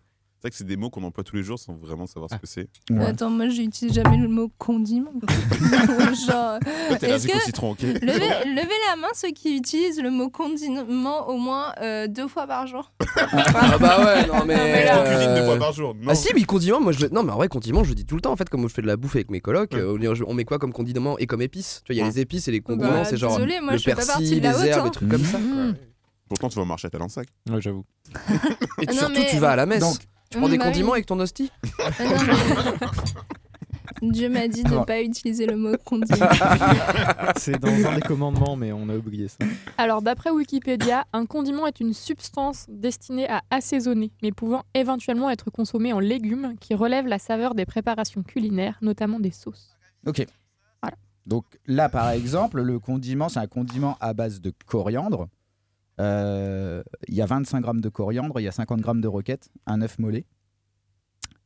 C'est 0.46 0.50
vrai 0.50 0.52
que 0.52 0.58
c'est 0.58 0.64
des 0.68 0.78
mots 0.78 0.92
qu'on 0.92 1.02
emploie 1.02 1.24
tous 1.24 1.36
les 1.38 1.42
jours 1.42 1.58
sans 1.58 1.74
vraiment 1.74 2.06
savoir 2.06 2.30
Ah. 2.32 2.36
ce 2.36 2.40
que 2.40 2.46
c'est. 2.46 2.68
Attends, 3.02 3.32
moi 3.32 3.50
j'utilise 3.50 3.92
jamais 3.96 4.18
le 4.18 4.28
mot 4.28 4.52
condiment. 4.60 5.10
Genre, 6.28 6.60
Toi, 6.60 6.60
t'es 6.60 6.94
est-ce 6.94 7.06
allergique 7.06 7.32
que- 7.32 7.38
au 7.38 7.40
citron, 7.40 7.72
ok 7.72 7.82
levez, 7.82 8.04
levez 8.04 8.78
la 8.92 8.96
main 8.96 9.08
ceux 9.16 9.32
qui 9.32 9.58
utilisent 9.58 10.00
le 10.00 10.12
mot 10.12 10.30
condiment 10.30 11.28
au 11.30 11.38
moins 11.38 11.74
euh, 11.82 12.06
deux 12.08 12.28
fois 12.28 12.46
par 12.46 12.68
jour. 12.68 12.92
Ah 13.18 13.78
bah 13.80 14.06
ouais, 14.06 14.28
non 14.28 14.46
mais. 14.46 14.56
mais 14.56 14.86
là- 14.86 15.02
On 15.02 15.10
cuisine 15.10 15.34
deux 15.34 15.42
euh, 15.42 15.46
fois 15.48 15.58
par 15.58 15.74
jour, 15.74 15.96
non. 15.96 16.10
Ah 16.12 16.16
si, 16.16 16.30
mais 16.36 16.44
condiment, 16.44 16.80
moi 16.80 16.92
je. 16.92 17.00
le- 17.02 17.10
Non, 17.10 17.24
mais 17.24 17.32
en 17.32 17.38
vrai, 17.38 17.48
condiment, 17.48 17.84
je 17.84 17.90
le 17.90 17.96
dis 17.96 18.06
tout 18.06 18.14
le 18.16 18.22
temps 18.22 18.32
en 18.32 18.36
fait, 18.36 18.48
comme 18.48 18.62
je 18.68 18.74
fais 18.74 18.82
de 18.84 18.88
la 18.88 18.98
bouffe 18.98 19.16
avec 19.16 19.32
mes 19.32 19.40
colocs. 19.42 19.74
euh, 19.74 19.98
on 20.28 20.34
met 20.36 20.46
quoi 20.46 20.60
comme 20.60 20.74
condiment 20.74 21.18
et 21.18 21.26
comme 21.26 21.42
épices? 21.42 21.82
Tu 21.86 21.92
vois, 21.94 21.96
il 21.96 22.06
y 22.06 22.08
a 22.08 22.12
les 22.12 22.20
épices 22.20 22.48
et 22.48 22.52
les 22.52 22.62
condiments, 22.62 22.92
Bah, 22.92 23.06
c'est 23.06 23.18
genre 23.18 23.34
désolé, 23.36 23.62
moi, 23.62 23.72
le 23.74 23.78
je 23.80 23.84
fais 23.84 23.96
pas 23.96 24.06
partie 24.06 24.20
persil, 24.22 24.38
de 24.38 24.44
la 24.44 24.52
les 24.52 24.58
haute, 24.60 24.66
herbes, 24.68 24.80
hein. 24.82 24.84
des 24.86 24.92
trucs 24.92 25.10
comme 25.10 25.26
ça. 25.26 25.40
quoi. 25.40 25.74
Pourtant, 26.28 26.50
tu 26.50 26.56
vas 26.56 26.62
au 26.64 26.66
marché 26.66 26.88
à 26.88 26.90
Talensac. 26.90 27.28
Ouais, 27.50 27.62
j'avoue. 27.62 27.86
Et 28.82 28.86
Ah 28.88 28.92
non, 28.94 28.94
surtout, 28.94 29.14
mais- 29.16 29.28
tu 29.30 29.38
vas 29.38 29.52
à 29.52 29.56
la 29.56 29.66
messe. 29.66 29.80
Donc, 29.80 29.98
tu 30.30 30.38
prends 30.38 30.50
des 30.50 30.58
Bah 30.58 30.66
oui. 30.66 30.72
condiments 30.72 30.94
avec 30.94 31.06
ton 31.06 31.20
hostie? 31.20 31.52
Ah 31.80 31.90
non, 32.04 32.10
mais- 32.28 32.88
Dieu 34.02 34.30
m'a 34.30 34.48
dit 34.48 34.64
de 34.64 34.68
ne 34.70 34.74
Alors- 34.74 34.86
pas 34.86 35.02
utiliser 35.02 35.46
le 35.46 35.56
mot 35.56 35.76
condiment. 35.84 36.28
C'est 37.38 37.58
dans 37.60 37.70
un 37.90 37.96
des 37.96 38.02
commandements, 38.02 38.56
mais 38.56 38.72
on 38.72 38.90
a 38.90 38.96
oublié 38.96 39.28
ça. 39.28 39.38
Alors, 39.78 40.02
d'après 40.02 40.32
Wikipédia, 40.32 41.06
un 41.14 41.26
condiment 41.26 41.66
est 41.66 41.80
une 41.80 41.94
substance 41.94 42.66
destinée 42.68 43.30
à 43.30 43.42
assaisonner, 43.52 44.12
mais 44.22 44.32
pouvant 44.32 44.64
éventuellement 44.74 45.30
être 45.30 45.50
consommée 45.50 45.94
en 45.94 46.00
légumes 46.00 46.56
qui 46.60 46.76
relève 46.76 47.08
la 47.08 47.20
saveur 47.20 47.56
des 47.56 47.66
préparations 47.66 48.22
culinaires, 48.24 48.78
notamment 48.82 49.20
des 49.20 49.32
sauces. 49.32 49.78
Ok. 50.06 50.26
Donc 51.26 51.46
là, 51.66 51.90
par 51.90 52.12
exemple, 52.12 52.62
le 52.62 52.78
condiment, 52.78 53.30
c'est 53.30 53.40
un 53.40 53.48
condiment 53.48 53.98
à 54.00 54.14
base 54.14 54.42
de 54.42 54.54
coriandre. 54.68 55.28
Euh, 56.02 56.84
Il 57.08 57.16
y 57.16 57.22
a 57.22 57.26
25 57.26 57.62
grammes 57.62 57.82
de 57.82 57.90
coriandre, 57.90 58.40
il 58.40 58.44
y 58.44 58.48
a 58.48 58.52
50 58.52 58.82
grammes 58.82 59.02
de 59.02 59.08
roquette, 59.08 59.50
un 59.66 59.82
œuf 59.82 59.98
mollet. 60.00 60.26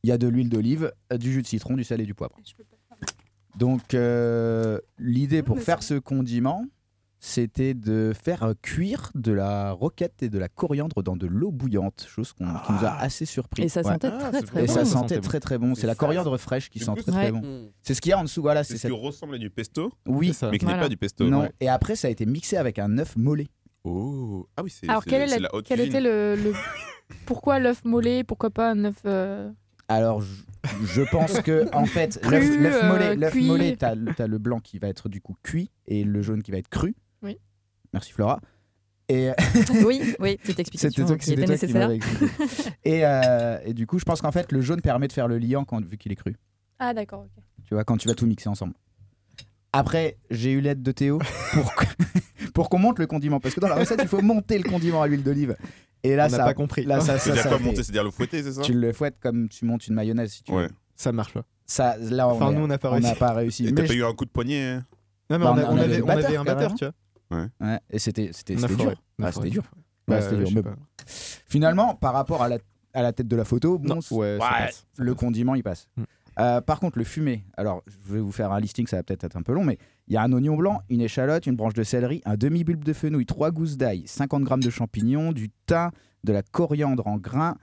Il 0.02 0.08
y 0.08 0.12
a 0.12 0.18
de 0.18 0.26
l'huile 0.28 0.48
d'olive, 0.48 0.92
du 1.18 1.32
jus 1.32 1.42
de 1.42 1.46
citron, 1.46 1.74
du 1.76 1.84
sel 1.84 2.00
et 2.00 2.04
du 2.06 2.14
poivre. 2.14 2.36
Donc 3.58 3.94
euh, 3.94 4.78
l'idée 4.98 5.42
pour 5.42 5.58
faire 5.60 5.82
ce 5.82 5.94
condiment, 5.94 6.64
c'était 7.22 7.74
de 7.74 8.12
faire 8.14 8.54
cuire 8.62 9.10
de 9.14 9.32
la 9.32 9.72
roquette 9.72 10.22
et 10.22 10.30
de 10.30 10.38
la 10.38 10.48
coriandre 10.48 11.02
dans 11.02 11.16
de 11.16 11.26
l'eau 11.26 11.50
bouillante, 11.50 12.06
chose 12.08 12.32
qu'on- 12.32 12.46
qui 12.46 12.72
nous 12.72 12.84
a 12.86 12.92
assez 12.98 13.26
surpris. 13.26 13.64
Et 13.64 13.68
ça 13.68 13.82
sentait 13.82 14.08
Ah, 14.10 14.30
très 14.30 14.42
très 14.42 14.64
Et 14.64 14.66
bon. 14.66 14.72
ça 14.72 14.84
ça 14.86 14.90
sentait 14.92 15.20
très 15.20 15.38
très 15.40 15.58
bon. 15.58 15.74
C'est 15.74 15.86
la 15.86 15.94
coriandre 15.94 16.38
fraîche 16.38 16.70
qui 16.70 16.78
sent 16.78 16.92
très 16.96 17.12
très 17.12 17.32
bon. 17.32 17.70
C'est 17.82 17.92
ce 17.94 18.00
qu'il 18.00 18.10
y 18.10 18.12
a 18.14 18.18
en 18.18 18.22
dessous, 18.24 18.40
voilà. 18.40 18.64
C'est 18.64 18.74
ce 18.74 18.78
cette... 18.80 18.90
qui 18.90 18.96
ressemble 18.96 19.34
à 19.34 19.38
du 19.38 19.50
pesto, 19.50 19.92
Oui, 20.06 20.32
mais 20.50 20.56
qui 20.58 20.64
n'est 20.64 20.70
Voilà. 20.72 20.84
pas 20.84 20.88
du 20.88 20.96
pesto. 20.96 21.28
non. 21.28 21.42
Ouais. 21.42 21.52
Et 21.60 21.68
après, 21.68 21.94
ça 21.94 22.08
a 22.08 22.10
été 22.10 22.24
mixé 22.24 22.56
avec 22.56 22.78
un 22.78 22.96
œuf 22.98 23.16
mollet. 23.16 23.48
Oh, 23.84 24.46
ah 24.56 24.62
oui, 24.62 24.70
c'est 24.70 24.88
Alors, 24.88 25.02
c'est- 25.02 25.10
quel, 25.10 25.22
est 25.22 25.28
c'est 25.28 25.36
la- 25.40 25.48
la 25.48 25.54
haute 25.54 25.64
quel 25.66 25.78
cuisine. 25.78 25.92
était 25.96 26.00
le, 26.02 26.36
le- 26.36 26.52
Pourquoi 27.26 27.58
l'œuf 27.58 27.84
mollet 27.84 28.24
Pourquoi 28.24 28.50
pas 28.50 28.70
un 28.70 28.84
œuf. 28.84 28.96
euh, 29.06 29.50
Alors, 29.88 30.20
je, 30.20 30.42
je 30.84 31.02
pense 31.10 31.40
que 31.40 31.66
en 31.74 31.86
fait, 31.86 32.18
Cru, 32.22 32.30
l'œuf 32.32 32.56
l'œuf 32.60 32.82
euh, 32.84 32.88
mollet, 32.88 33.16
l'œuf 33.16 33.32
cuit. 33.32 33.46
mollet, 33.46 33.76
t'as 33.76 33.94
as 34.18 34.26
le 34.26 34.38
blanc 34.38 34.60
qui 34.60 34.78
va 34.78 34.88
être 34.88 35.08
du 35.08 35.20
coup 35.20 35.34
cuit 35.42 35.70
et 35.86 36.04
le 36.04 36.20
jaune 36.22 36.42
qui 36.42 36.50
va 36.50 36.58
être 36.58 36.68
cru. 36.68 36.94
Oui. 37.22 37.38
Merci 37.92 38.12
Flora. 38.12 38.40
Et 39.08 39.30
Oui, 39.84 40.14
oui, 40.20 40.36
petite 40.36 40.60
explication 40.60 40.90
c'était 40.90 41.06
toi, 41.08 41.16
qui 41.18 41.24
c'était 41.24 41.42
était 41.42 41.44
qui 41.46 41.50
nécessaire. 41.52 41.80
m'avais 41.88 41.96
expliqué. 41.96 42.32
et, 42.84 43.04
euh, 43.04 43.58
et 43.64 43.74
du 43.74 43.86
coup, 43.86 43.98
je 43.98 44.04
pense 44.04 44.20
qu'en 44.20 44.30
fait, 44.30 44.52
le 44.52 44.60
jaune 44.60 44.80
permet 44.82 45.08
de 45.08 45.12
faire 45.12 45.26
le 45.26 45.38
liant 45.38 45.64
quand, 45.64 45.84
vu 45.84 45.96
qu'il 45.98 46.12
est 46.12 46.16
cru. 46.16 46.36
Ah, 46.78 46.94
d'accord, 46.94 47.22
ok. 47.22 47.42
Tu 47.66 47.74
vois, 47.74 47.82
quand 47.84 47.96
tu 47.96 48.06
vas 48.08 48.14
tout 48.14 48.26
mixer 48.26 48.48
ensemble. 48.48 48.74
Après, 49.72 50.16
j'ai 50.30 50.52
eu 50.52 50.60
l'aide 50.60 50.82
de 50.82 50.92
Théo 50.92 51.20
pour, 52.54 52.68
qu'on 52.68 52.78
monte 52.78 52.98
le 52.98 53.06
condiment. 53.06 53.40
Parce 53.40 53.54
que 53.54 53.60
dans 53.60 53.68
la 53.68 53.76
recette, 53.76 54.00
il 54.02 54.08
faut 54.08 54.20
monter 54.22 54.58
le 54.58 54.68
condiment 54.68 55.02
à 55.02 55.06
l'huile 55.06 55.22
d'olive. 55.22 55.56
Et 56.02 56.16
là, 56.16 56.26
On 56.26 56.30
n'a 56.30 56.36
ça, 56.38 56.44
pas 56.44 56.54
compris. 56.54 56.84
Là, 56.84 57.00
ça, 57.00 57.18
ça, 57.18 57.18
C'est-à-dire 57.18 57.42
ça 57.44 57.48
quoi 57.50 57.58
monter? 57.58 57.82
C'est-à-dire 57.82 58.04
le 58.04 58.10
fouetter, 58.10 58.42
c'est 58.42 58.52
ça? 58.52 58.62
Tu 58.62 58.72
le 58.72 58.92
fouettes 58.92 59.18
comme 59.20 59.48
tu 59.48 59.64
montes 59.64 59.86
une 59.86 59.94
mayonnaise, 59.94 60.32
si 60.32 60.42
tu 60.42 60.52
Ouais. 60.52 60.64
veux. 60.64 60.70
Ça 60.96 61.12
marche 61.12 61.32
pas. 61.34 61.42
Ça, 61.66 61.96
là, 61.98 62.26
on 62.28 62.32
Enfin, 62.32 62.50
est- 62.50 62.54
nous, 62.54 62.62
on 62.62 62.66
n'a 62.66 62.78
pas 62.78 62.88
on 62.88 62.94
réussi. 62.94 63.08
n'a 63.08 63.14
pas 63.14 63.32
réussi. 63.32 63.62
Et 63.64 63.66
Mais 63.70 63.74
t'as 63.74 63.82
pas 63.86 63.92
je- 63.92 63.98
eu 63.98 64.04
un 64.04 64.12
coup 64.14 64.24
de 64.24 64.30
poignet 64.30 64.62
hein? 64.66 64.84
Non, 65.30 65.38
mais 65.38 65.44
Bah, 65.44 65.52
on, 65.54 65.58
a- 65.58 65.64
on 65.64 65.68
on 65.68 65.76
avait 65.76 65.82
avait, 65.84 65.96
le 65.98 66.04
on 66.04 66.08
avait 66.08 66.22
batteur, 66.22 66.40
un 66.40 66.44
batteur, 66.44 66.74
tu 66.74 66.84
vois. 67.30 67.46
Ouais, 67.60 67.78
et 67.90 67.98
c'était 68.00 68.30
c'était 68.32 68.56
c'était 68.56 68.74
dur. 68.74 68.94
Ah, 69.22 69.30
c'était 69.30 69.50
dur. 69.50 69.62
Bah, 70.08 70.16
Ouais, 70.16 70.22
c'était 70.22 70.36
dur. 70.36 70.46
je 70.46 70.50
sais 70.50 70.54
Mais 70.56 70.62
pas. 70.62 70.74
Finalement, 71.46 71.94
par 71.94 72.12
rapport 72.12 72.42
à 72.42 72.48
la, 72.48 72.58
à 72.92 73.02
la 73.02 73.12
tête 73.12 73.28
de 73.28 73.36
la 73.36 73.44
photo, 73.44 73.78
bon, 73.78 73.88
Non, 73.88 74.00
ouais, 74.16 74.38
ça 74.40 74.44
ouais, 74.44 74.66
passe. 74.66 74.84
le 74.96 75.14
condiment 75.14 75.54
il 75.54 75.62
passe. 75.62 75.86
Mm. 75.96 76.02
Euh, 76.40 76.60
par 76.60 76.80
contre, 76.80 76.98
le 76.98 77.04
fumé, 77.04 77.44
alors 77.56 77.82
je 77.86 78.14
vais 78.14 78.20
vous 78.20 78.32
faire 78.32 78.50
un 78.52 78.60
listing, 78.60 78.86
ça 78.86 78.96
va 78.96 79.02
peut-être 79.02 79.24
être 79.24 79.36
un 79.36 79.42
peu 79.42 79.52
long, 79.52 79.64
mais 79.64 79.78
il 80.08 80.14
y 80.14 80.16
a 80.16 80.22
un 80.22 80.32
oignon 80.32 80.56
blanc, 80.56 80.80
une 80.88 81.02
échalote, 81.02 81.46
une 81.46 81.54
branche 81.56 81.74
de 81.74 81.82
céleri, 81.82 82.22
un 82.24 82.36
demi-bulbe 82.36 82.82
de 82.82 82.92
fenouil, 82.92 83.26
trois 83.26 83.50
gousses 83.50 83.76
d'ail, 83.76 84.04
50 84.06 84.42
grammes 84.44 84.62
de 84.62 84.70
champignons, 84.70 85.32
du 85.32 85.50
thym, 85.66 85.90
de 86.24 86.32
la 86.32 86.42
coriandre 86.42 87.06
en 87.06 87.16
grains, 87.18 87.56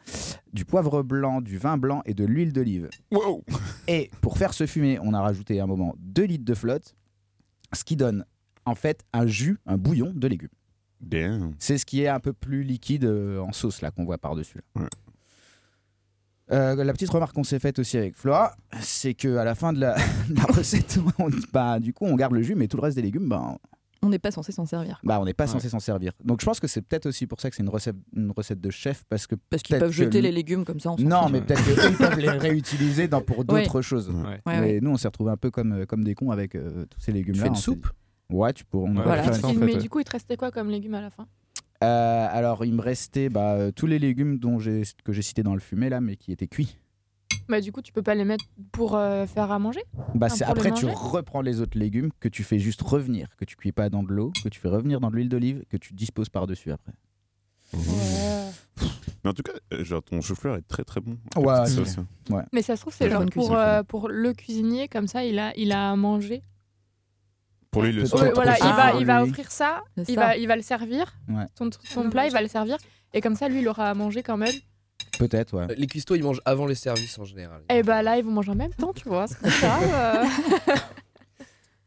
du 0.53 0.63
poivre 0.63 1.01
blanc, 1.03 1.41
du 1.41 1.57
vin 1.57 1.77
blanc 1.77 2.01
et 2.05 2.13
de 2.13 2.23
l'huile 2.25 2.53
d'olive. 2.53 2.89
Et 3.87 4.11
pour 4.21 4.37
faire 4.37 4.53
ce 4.53 4.65
fumet, 4.65 4.99
on 5.01 5.13
a 5.13 5.21
rajouté 5.21 5.59
à 5.59 5.63
un 5.63 5.67
moment 5.67 5.95
2 5.99 6.23
litres 6.23 6.45
de 6.45 6.53
flotte, 6.53 6.95
ce 7.73 7.83
qui 7.83 7.95
donne 7.95 8.25
en 8.65 8.75
fait 8.75 9.03
un 9.13 9.25
jus, 9.27 9.57
un 9.65 9.77
bouillon 9.77 10.11
de 10.15 10.27
légumes. 10.27 10.49
C'est 11.59 11.77
ce 11.77 11.85
qui 11.85 12.01
est 12.01 12.07
un 12.07 12.19
peu 12.19 12.33
plus 12.33 12.63
liquide 12.63 13.05
euh, 13.05 13.39
en 13.39 13.51
sauce 13.51 13.81
là 13.81 13.91
qu'on 13.91 14.03
voit 14.05 14.17
par-dessus. 14.17 14.57
là. 14.75 14.87
Euh, 16.51 16.81
la 16.83 16.93
petite 16.93 17.09
remarque 17.09 17.33
qu'on 17.35 17.43
s'est 17.43 17.59
faite 17.59 17.77
aussi 17.79 17.97
avec 17.97 18.15
Flora, 18.15 18.55
c'est 18.79 19.13
que 19.13 19.35
à 19.37 19.43
la 19.43 19.53
fin 19.55 19.73
de 19.73 19.79
la, 19.81 19.95
de 20.29 20.35
la 20.35 20.43
recette, 20.43 20.99
on, 21.19 21.29
bah, 21.51 21.79
du 21.79 21.93
coup, 21.93 22.05
on 22.05 22.15
garde 22.15 22.33
le 22.33 22.41
jus, 22.41 22.55
mais 22.55 22.67
tout 22.67 22.77
le 22.77 22.83
reste 22.83 22.95
des 22.95 23.01
légumes, 23.01 23.27
bah, 23.27 23.57
On 24.01 24.07
n'est 24.09 24.19
pas 24.19 24.31
censé 24.31 24.51
s'en 24.53 24.65
servir. 24.65 25.01
bah, 25.03 25.19
on 25.19 25.25
n'est 25.25 25.33
pas 25.33 25.45
censé 25.47 25.67
s'en 25.67 25.79
servir. 25.81 26.13
Donc 26.23 26.39
je 26.39 26.45
pense 26.45 26.59
que 26.61 26.67
c'est 26.67 26.81
peut-être 26.81 27.07
aussi 27.07 27.27
pour 27.27 27.41
ça 27.41 27.49
que 27.49 27.55
c'est 27.57 27.63
une 27.63 27.69
recette, 27.69 27.97
une 28.15 28.31
recette 28.31 28.61
de 28.61 28.69
chef, 28.69 29.03
parce 29.09 29.27
que 29.27 29.35
Parce 29.49 29.61
qu'ils 29.61 29.77
peuvent 29.77 29.89
que 29.89 29.95
jeter 29.95 30.21
le- 30.21 30.27
les 30.29 30.31
légumes 30.31 30.63
comme 30.63 30.79
ça. 30.79 30.91
on 30.91 30.95
Non, 30.97 31.27
mais 31.29 31.41
peut-être 31.41 31.63
qu'ils 31.65 31.97
peuvent 31.97 32.19
les 32.19 32.29
réutiliser 32.29 33.07
dans, 33.09 33.21
pour 33.21 33.43
d'autres 33.43 33.75
Ouais. 33.75 33.81
choses. 33.81 34.09
Ouais, 34.09 34.39
mais 34.45 34.59
ouais. 34.59 34.79
nous, 34.81 34.91
on 34.91 34.97
s'est 34.97 35.09
retrouvés 35.09 35.31
un 35.31 35.37
peu 35.37 35.51
comme, 35.51 35.73
euh, 35.73 35.85
comme 35.85 36.03
des 36.05 36.15
cons 36.15 36.31
avec 36.31 36.55
euh, 36.55 36.85
tous 36.89 36.99
ces 37.01 37.11
légumes-là. 37.11 37.41
fais 37.43 37.47
une 37.49 37.55
soupe 37.55 37.87
Ouais, 38.29 38.53
tu 38.53 38.63
pourrais. 38.65 38.89
on 38.89 38.93
Ouais, 38.95 38.99
aurait 38.99 39.03
pu 39.03 39.07
voilà. 39.07 39.23
faire 39.23 39.39
une 39.39 39.45
En 39.45 39.53
soupe, 39.53 39.63
Mais 39.63 39.75
du 39.77 39.89
coup, 39.89 39.99
il 39.99 40.05
te 40.05 40.11
restait 40.11 40.37
quoi 40.37 40.51
comme 40.51 40.69
légumes 40.69 40.93
à 40.95 41.01
la 41.01 41.09
fin? 41.09 41.27
Euh, 41.83 42.27
alors, 42.31 42.65
il 42.65 42.73
me 42.73 42.81
restait 42.81 43.29
bah, 43.29 43.53
euh, 43.53 43.71
tous 43.71 43.85
les 43.87 43.99
légumes 43.99 44.39
dont 44.39 44.57
que 44.57 45.13
j'ai 45.13 45.21
cités 45.21 45.43
dans 45.43 45.53
le 45.53 45.59
fumet, 45.59 45.89
là, 45.89 46.01
mais 46.01 46.15
qui 46.15 46.31
étaient 46.31 46.47
cuits. 46.47 46.77
Bah 47.49 47.61
du 47.61 47.71
coup, 47.71 47.81
tu 47.81 47.93
peux 47.93 48.01
pas 48.01 48.15
les 48.15 48.25
mettre 48.25 48.45
pour 48.71 48.95
euh, 48.95 49.25
faire 49.25 49.51
à 49.51 49.59
manger? 49.59 49.81
Bah, 50.15 50.27
Enfin, 50.29 50.45
après, 50.47 50.71
tu 50.71 50.85
reprends 50.85 51.41
les 51.41 51.61
autres 51.61 51.77
légumes 51.77 52.09
que 52.19 52.27
tu 52.27 52.43
fais 52.43 52.59
juste 52.59 52.81
revenir, 52.81 53.29
que 53.37 53.45
tu 53.45 53.55
cuis 53.55 53.71
pas 53.71 53.89
dans 53.89 54.03
de 54.03 54.11
l'eau, 54.11 54.33
que 54.43 54.49
tu 54.49 54.59
fais 54.59 54.67
revenir 54.67 54.99
dans 54.99 55.09
de 55.09 55.15
l'huile 55.15 55.29
d'olive, 55.29 55.63
que 55.69 55.77
tu 55.77 55.93
disposes 55.93 56.29
par-dessus 56.29 56.71
après. 56.71 56.93
Mais 59.23 59.29
en 59.29 59.33
tout 59.33 59.43
cas, 59.43 59.53
genre, 59.83 60.03
ton 60.03 60.21
chou-fleur 60.21 60.55
est 60.57 60.67
très 60.67 60.83
très 60.83 60.99
bon. 60.99 61.17
Ouais, 61.35 61.43
ouais. 62.29 62.43
Mais 62.53 62.61
ça 62.61 62.75
se 62.75 62.81
trouve, 62.81 62.93
c'est 62.93 63.09
Très 63.09 63.17
genre 63.17 63.25
pour, 63.25 63.55
euh, 63.55 63.83
pour 63.83 64.09
le 64.09 64.33
cuisinier, 64.33 64.87
comme 64.87 65.07
ça, 65.07 65.23
il 65.25 65.39
a, 65.39 65.53
il 65.57 65.71
a 65.71 65.91
à 65.91 65.95
manger. 65.95 66.43
Pour 67.71 67.83
lui, 67.83 67.91
le. 67.91 68.03
Ouais, 68.03 68.31
voilà, 68.33 68.57
il 68.57 68.63
va, 68.63 68.91
pour 68.91 68.99
il 69.01 69.05
va 69.05 69.21
lui. 69.23 69.29
offrir 69.29 69.51
ça, 69.51 69.83
il 69.97 70.05
ça. 70.05 70.13
va, 70.15 70.37
il 70.37 70.47
va 70.47 70.55
le 70.55 70.61
servir, 70.61 71.13
Ouais. 71.29 71.45
son, 71.57 71.69
son 71.83 72.09
plat, 72.09 72.25
il 72.27 72.31
va 72.33 72.41
le 72.41 72.47
servir, 72.47 72.77
et 73.13 73.21
comme 73.21 73.35
ça, 73.35 73.47
lui, 73.49 73.59
il 73.59 73.67
aura 73.67 73.89
à 73.89 73.93
manger 73.93 74.23
quand 74.23 74.37
même. 74.37 74.53
Peut-être, 75.19 75.57
ouais. 75.57 75.67
Les 75.75 75.87
cuistots, 75.87 76.15
ils 76.15 76.23
mangent 76.23 76.41
avant 76.45 76.65
les 76.67 76.75
services 76.75 77.17
en 77.17 77.25
général. 77.25 77.61
Et 77.69 77.81
bah 77.83 78.01
là, 78.03 78.17
ils 78.17 78.23
vont 78.23 78.31
manger 78.31 78.51
en 78.51 78.55
même 78.55 78.73
temps, 78.73 78.93
tu 78.93 79.07
vois. 79.09 79.25
C'est 79.27 79.41
grave. 79.61 79.83
euh. 79.93 80.73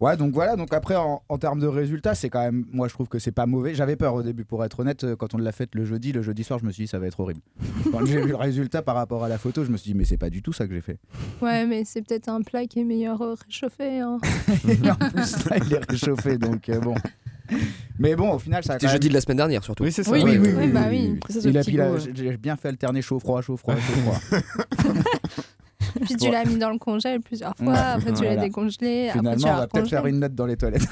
Ouais, 0.00 0.16
donc 0.16 0.32
voilà. 0.32 0.56
Donc 0.56 0.72
après, 0.72 0.96
en, 0.96 1.22
en 1.28 1.36
termes 1.38 1.60
de 1.60 1.66
résultats, 1.66 2.14
c'est 2.14 2.30
quand 2.30 2.40
même. 2.40 2.64
Moi, 2.72 2.88
je 2.88 2.94
trouve 2.94 3.06
que 3.08 3.18
c'est 3.18 3.32
pas 3.32 3.44
mauvais. 3.46 3.74
J'avais 3.74 3.96
peur 3.96 4.14
au 4.14 4.22
début, 4.22 4.44
pour 4.44 4.64
être 4.64 4.80
honnête, 4.80 5.04
euh, 5.04 5.14
quand 5.14 5.34
on 5.34 5.38
l'a 5.38 5.52
fait 5.52 5.68
le 5.74 5.84
jeudi, 5.84 6.12
le 6.12 6.22
jeudi 6.22 6.42
soir, 6.42 6.58
je 6.58 6.64
me 6.64 6.72
suis 6.72 6.84
dit 6.84 6.88
ça 6.88 6.98
va 6.98 7.06
être 7.06 7.20
horrible. 7.20 7.40
Quand 7.92 8.04
j'ai 8.06 8.20
vu 8.22 8.28
le 8.28 8.36
résultat 8.36 8.80
par 8.82 8.94
rapport 8.94 9.24
à 9.24 9.28
la 9.28 9.36
photo, 9.38 9.64
je 9.64 9.70
me 9.70 9.76
suis 9.76 9.92
dit 9.92 9.98
mais 9.98 10.04
c'est 10.04 10.16
pas 10.16 10.30
du 10.30 10.40
tout 10.42 10.52
ça 10.54 10.66
que 10.66 10.72
j'ai 10.74 10.80
fait. 10.80 10.98
Ouais, 11.42 11.66
mais 11.66 11.84
c'est 11.84 12.00
peut-être 12.02 12.28
un 12.28 12.40
plat 12.42 12.64
qui 12.66 12.80
est 12.80 12.84
meilleur 12.84 13.20
euh, 13.20 13.34
réchauffé. 13.46 13.98
hein. 14.00 14.18
Et 14.68 14.90
en 14.90 14.94
plus, 14.96 15.44
là, 15.50 15.56
il 15.66 15.72
est 15.74 15.90
réchauffé, 15.90 16.38
donc 16.38 16.68
euh, 16.70 16.80
bon. 16.80 16.94
Mais 17.98 18.14
bon, 18.14 18.32
au 18.32 18.38
final, 18.38 18.62
ça. 18.64 18.74
a 18.74 18.78
C'était 18.78 18.92
jeudi 18.92 19.08
même- 19.08 19.12
de 19.12 19.14
la 19.16 19.20
semaine 19.20 19.36
dernière 19.38 19.64
surtout. 19.64 19.82
Oui, 19.82 19.90
c'est 19.92 20.04
ça. 20.04 20.12
Oui, 20.12 20.22
oui, 20.24 20.38
oui, 20.38 20.50
oui. 20.56 20.70
Il 20.70 20.76
a, 21.58 21.62
il 21.66 21.80
a- 21.80 21.90
goût, 21.90 21.98
j'ai 21.98 22.14
j'ai 22.14 22.36
bien 22.36 22.56
fait 22.56 22.68
alterner 22.68 23.02
chaud, 23.02 23.18
froid, 23.18 23.42
chaud, 23.42 23.56
froid, 23.56 23.74
chaud, 23.74 24.00
froid. 24.04 24.38
Puis 26.04 26.16
tu 26.16 26.26
Ouais. 26.26 26.32
l'as 26.32 26.44
mis 26.44 26.56
dans 26.58 26.70
le 26.70 26.78
congèle 26.78 27.20
plusieurs 27.20 27.54
fois, 27.56 27.66
Ouais. 27.72 27.78
après 27.78 28.12
tu 28.12 28.22
l'as 28.22 28.34
Voilà. 28.34 28.42
décongelé, 28.42 29.08
après 29.08 29.12
tu 29.12 29.18
Finalement, 29.18 29.48
on 29.48 29.56
va 29.60 29.66
peut-être 29.68 29.88
faire 29.88 30.06
une 30.06 30.20
note 30.20 30.34
dans 30.34 30.46
les 30.46 30.56
toilettes. 30.56 30.86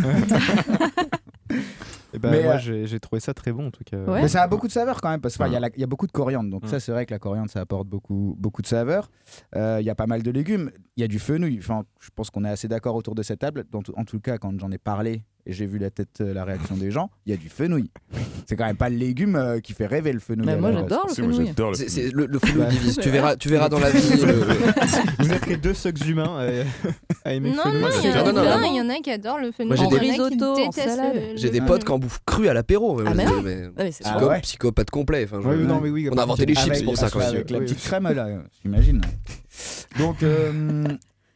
Et 2.14 2.18
ben, 2.18 2.30
Mais, 2.30 2.42
moi, 2.42 2.54
euh, 2.66 2.86
j'ai 2.86 3.00
trouvé 3.00 3.20
ça 3.20 3.34
très 3.34 3.52
bon 3.52 3.66
en 3.66 3.70
tout 3.70 3.84
cas. 3.84 3.98
Ouais. 3.98 4.22
Mais 4.22 4.28
ça 4.28 4.42
a 4.42 4.48
beaucoup 4.48 4.66
de 4.66 4.72
saveur 4.72 4.98
quand 5.02 5.10
même, 5.10 5.20
parce 5.20 5.36
qu'il 5.36 5.52
y, 5.52 5.56
a 5.56 5.60
la- 5.60 5.68
il 5.74 5.80
y 5.80 5.84
a 5.84 5.86
beaucoup 5.86 6.06
de 6.06 6.12
coriandre. 6.12 6.48
Donc, 6.48 6.66
ça, 6.66 6.80
c'est 6.80 6.90
vrai 6.90 7.04
que 7.04 7.12
la 7.12 7.18
coriandre, 7.18 7.50
ça 7.50 7.60
apporte 7.60 7.86
beaucoup, 7.86 8.34
beaucoup 8.38 8.62
de 8.62 8.66
saveur. 8.66 9.10
Euh, 9.56 9.76
Il 9.80 9.84
y 9.86 9.90
a 9.90 9.94
pas 9.94 10.06
mal 10.06 10.22
de 10.22 10.30
légumes. 10.30 10.70
Il 10.96 11.02
y 11.02 11.04
a 11.04 11.06
du 11.06 11.18
fenouil. 11.18 11.58
Enfin, 11.58 11.82
je 12.00 12.08
pense 12.14 12.30
qu'on 12.30 12.44
est 12.46 12.48
assez 12.48 12.66
d'accord 12.66 12.94
autour 12.94 13.14
de 13.14 13.22
cette 13.22 13.40
table. 13.40 13.64
Dans 13.70 13.82
en 13.94 14.04
tout 14.04 14.20
cas, 14.20 14.38
quand 14.38 14.58
j'en 14.58 14.70
ai 14.70 14.78
parlé 14.78 15.22
et 15.48 15.52
j'ai 15.54 15.64
vu 15.66 15.78
la 15.78 15.88
tête, 15.90 16.20
euh, 16.20 16.34
la 16.34 16.44
réaction 16.44 16.76
des 16.76 16.90
gens, 16.90 17.10
il 17.26 17.30
y 17.30 17.32
a 17.34 17.38
du 17.38 17.48
fenouil. 17.48 17.90
C'est 18.46 18.54
quand 18.54 18.66
même 18.66 18.76
pas 18.76 18.90
le 18.90 18.96
légume 18.96 19.34
euh, 19.34 19.60
qui 19.60 19.72
fait 19.72 19.86
rêver 19.86 20.12
le 20.12 20.20
fenouil. 20.20 20.44
Mais 20.46 20.52
à 20.52 20.56
moi, 20.58 20.72
j'adore 20.72 21.06
le 21.08 21.14
fenouil. 21.14 21.52
le 21.56 21.74
C'est- 21.74 21.88
fenouil. 21.88 22.12
le, 22.14 22.26
le 22.26 22.38
Bah, 22.58 22.66
divise. 22.66 22.98
Tu 23.00 23.08
verras, 23.08 23.36
tu 23.36 23.48
verras 23.48 23.68
dans 23.70 23.78
la 23.78 23.90
vie. 23.90 24.10
le- 24.26 25.24
Vous 25.24 25.32
êtes 25.32 25.46
les 25.46 25.56
deux 25.56 25.72
seuls 25.74 25.94
humains 26.06 26.38
à, 27.24 27.28
à 27.28 27.32
aimer 27.32 27.50
le 27.50 27.56
Non, 27.56 27.62
fenouil. 27.62 27.80
non, 27.80 27.88
il 27.90 28.10
y, 28.10 28.12
Non, 28.34 28.72
il 28.72 28.76
y 28.76 28.80
en 28.82 28.88
a 28.90 29.00
qui 29.00 29.10
adorent 29.10 29.38
le 29.40 29.50
fenouil. 29.52 29.68
Moi, 29.68 29.76
j'ai 29.76 29.86
des 29.98 30.06
le- 30.06 31.36
J'ai 31.36 31.46
le 31.46 31.50
des 31.52 31.60
potes 31.62 31.84
qui 31.84 31.92
en 31.92 31.98
bouffent 31.98 32.20
cru 32.26 32.48
à 32.48 32.54
l'apéro. 32.54 33.00
Ah, 33.06 33.14
mais- 33.14 33.70
Ah. 34.04 34.38
Psychopathe 34.42 34.90
complet. 34.90 35.26
On 35.32 36.18
a 36.18 36.22
inventé 36.22 36.44
des 36.46 36.54
chips 36.54 36.82
pour 36.84 36.96
ça 36.98 37.08
quand 37.10 37.20
même. 37.20 37.28
Avec 37.28 37.50
la 37.50 37.60
petite 37.60 37.80
crème 37.80 38.04
là, 38.04 38.28
j'imagine. 38.62 39.00
Donc, 39.98 40.22
euh, 40.22 40.84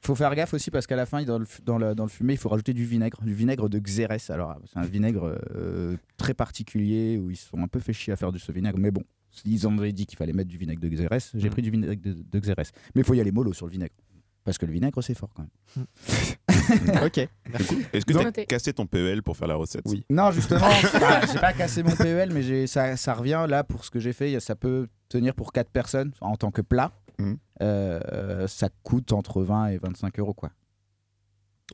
faut 0.05 0.14
faire 0.14 0.34
gaffe 0.34 0.53
aussi 0.55 0.70
parce 0.70 0.86
qu'à 0.86 0.96
la 0.96 1.07
fin, 1.07 1.22
dans 1.22 1.38
le, 1.38 1.46
dans, 1.64 1.78
le, 1.78 1.94
dans 1.94 2.05
le 2.05 2.09
fumet, 2.11 2.34
il 2.34 2.38
faut 2.38 2.48
rajouter 2.48 2.72
du 2.74 2.84
vinaigre, 2.84 3.20
du 3.22 3.34
vinaigre 3.34 3.68
de 3.68 3.78
Xérès. 3.78 4.30
Alors, 4.30 4.57
c'est 4.72 4.78
un 4.78 4.82
vinaigre 4.84 5.38
euh, 5.55 5.96
très 6.16 6.34
particulier 6.34 7.18
où 7.22 7.30
ils 7.30 7.36
se 7.36 7.48
sont 7.48 7.59
un 7.62 7.68
peu 7.68 7.78
fait 7.80 7.92
chier 7.92 8.12
à 8.12 8.16
faire 8.16 8.32
de 8.32 8.38
ce 8.38 8.50
vinaigre. 8.53 8.78
Mais 8.78 8.90
bon, 8.90 9.03
ils 9.44 9.66
ont 9.68 9.72
dit 9.74 10.07
qu'il 10.07 10.18
fallait 10.18 10.32
mettre 10.32 10.48
du 10.50 10.57
vinaigre 10.59 10.80
de 10.80 10.88
Xérès. 10.88 11.30
J'ai 11.34 11.48
Mm. 11.48 11.53
pris 11.53 11.62
du 11.62 11.70
vinaigre 11.70 12.03
de, 12.03 12.16
de 12.22 12.38
Xérès. 12.40 12.70
Mais 12.94 13.03
il 13.03 13.05
faut 13.05 13.14
y 13.14 13.20
aller 13.20 13.32
mollo 13.32 13.53
sur 13.53 13.66
le 13.66 13.72
vinaigre. 13.72 13.94
Parce 14.44 14.59
que 14.59 14.66
le 14.66 14.72
vinaigre, 14.72 15.00
c'est 15.05 15.14
fort 15.14 15.30
quand 15.36 15.44
même. 15.76 15.86
ok. 17.05 17.18
Est-ce 17.92 18.05
que 18.05 18.12
t'as 18.12 18.24
Noté. 18.24 18.44
cassé 18.46 18.72
ton 18.72 18.86
PEL 18.86 19.22
pour 19.22 19.36
faire 19.36 19.46
la 19.46 19.55
recette? 19.55 19.82
Oui. 19.86 20.05
Non, 20.11 20.32
justement, 20.32 20.66
bah, 21.00 21.20
j'ai 21.32 21.38
pas 21.38 21.53
cassé 21.53 21.84
mon 21.84 21.94
PEL, 21.94 22.32
mais 22.32 22.66
ça, 22.66 22.96
ça 22.96 23.14
revient 23.14 23.46
là 23.48 23.62
pour 23.62 23.84
ce 23.84 23.90
que 23.92 24.00
j'ai 24.00 24.12
fait. 24.12 24.40
Ça 24.40 24.57
peut 24.57 24.88
tenir 25.09 25.36
pour 25.36 25.53
4 25.53 25.70
personnes 25.70 26.11
en 26.20 26.36
tant 26.36 26.50
que 26.50 26.61
plat. 26.61 26.90
Mhm. 27.18 27.36
Euh, 27.62 28.46
ça 28.48 28.68
coûte 28.82 29.12
entre 29.12 29.42
20 29.42 29.68
et 29.68 29.78
25 29.78 30.18
euros. 30.18 30.34
quoi. 30.34 30.50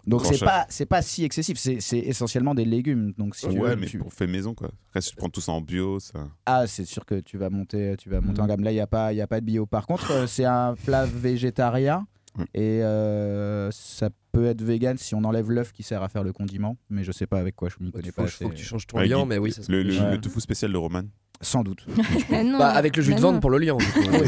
Donc 0.06 0.24
c'est 0.24 0.38
pas, 0.38 0.64
c'est 0.68 0.86
pas 0.86 1.02
si 1.02 1.24
excessif. 1.24 1.58
C'est 1.58 1.98
essentiellement 1.98 2.54
des 2.54 2.64
légumes. 2.64 3.12
Donc 3.18 3.34
si 3.34 3.48
tu 3.48 3.58
Ouais, 3.58 3.70
veux, 3.70 3.76
mais 3.76 3.86
tu- 3.86 3.98
pour 3.98 4.12
fait 4.12 4.26
maison 4.26 4.54
quoi. 4.54 4.70
Reste, 4.94 5.10
tu 5.10 5.16
prends 5.16 5.28
tout 5.28 5.40
ça 5.40 5.52
en 5.52 5.60
bio, 5.60 5.98
ça. 5.98 6.28
Ah, 6.46 6.66
c'est 6.66 6.84
sûr 6.84 7.04
que 7.04 7.20
tu 7.20 7.36
vas 7.36 7.50
monter, 7.50 7.94
tu 7.98 8.08
vas 8.08 8.20
monter 8.20 8.40
en 8.40 8.44
Mhm. 8.44 8.48
gamme. 8.48 8.60
Là, 8.64 8.70
il 8.70 8.74
n'y 8.74 8.80
a, 8.80 8.86
pas- 8.86 9.12
y 9.12 9.20
a 9.20 9.26
pas 9.26 9.40
de 9.40 9.44
bio. 9.46 9.66
Par 9.66 9.86
contre, 9.86 10.10
euh, 10.12 10.26
c'est 10.26 10.44
un 10.44 10.74
plat 10.84 11.04
végétarien. 11.04 12.06
Mhm. 12.36 12.44
Et 12.54 12.82
euh, 12.84 13.70
ça 13.72 14.10
peut 14.32 14.46
être 14.46 14.62
vegan 14.62 14.96
si 14.98 15.14
on 15.16 15.24
enlève 15.24 15.50
l'œuf 15.50 15.72
qui 15.72 15.82
sert 15.82 16.02
à 16.02 16.08
faire 16.08 16.22
le 16.22 16.32
condiment. 16.32 16.76
Mais 16.90 17.02
je 17.02 17.10
sais 17.10 17.26
pas 17.26 17.40
avec 17.40 17.56
quoi, 17.56 17.68
je 17.68 17.76
m'y 17.82 17.90
connais 17.90 18.10
Faut, 18.12 18.22
pas. 18.22 18.28
faut 18.28 18.44
assez. 18.44 18.54
que 18.54 18.54
tu 18.58 18.64
changes 18.64 18.86
ton 18.86 19.00
liant, 19.00 19.26
mais 19.26 19.38
oui, 19.38 19.50
ça 19.52 19.62
Le, 19.68 19.82
le, 19.82 19.98
Ouais. 19.98 20.12
le 20.12 20.20
tofu 20.20 20.40
spécial 20.40 20.70
de 20.70 20.76
Roman. 20.76 21.02
Sans 21.40 21.62
doute. 21.62 21.86
Non, 22.30 22.58
Bah, 22.58 22.70
avec 22.70 22.96
le 22.96 23.02
jus 23.02 23.10
de 23.14 23.20
non. 23.20 23.30
viande 23.30 23.40
pour 23.40 23.50
le 23.50 23.60
du 23.60 23.70
coup. 23.72 23.78
Ouais. 23.78 24.26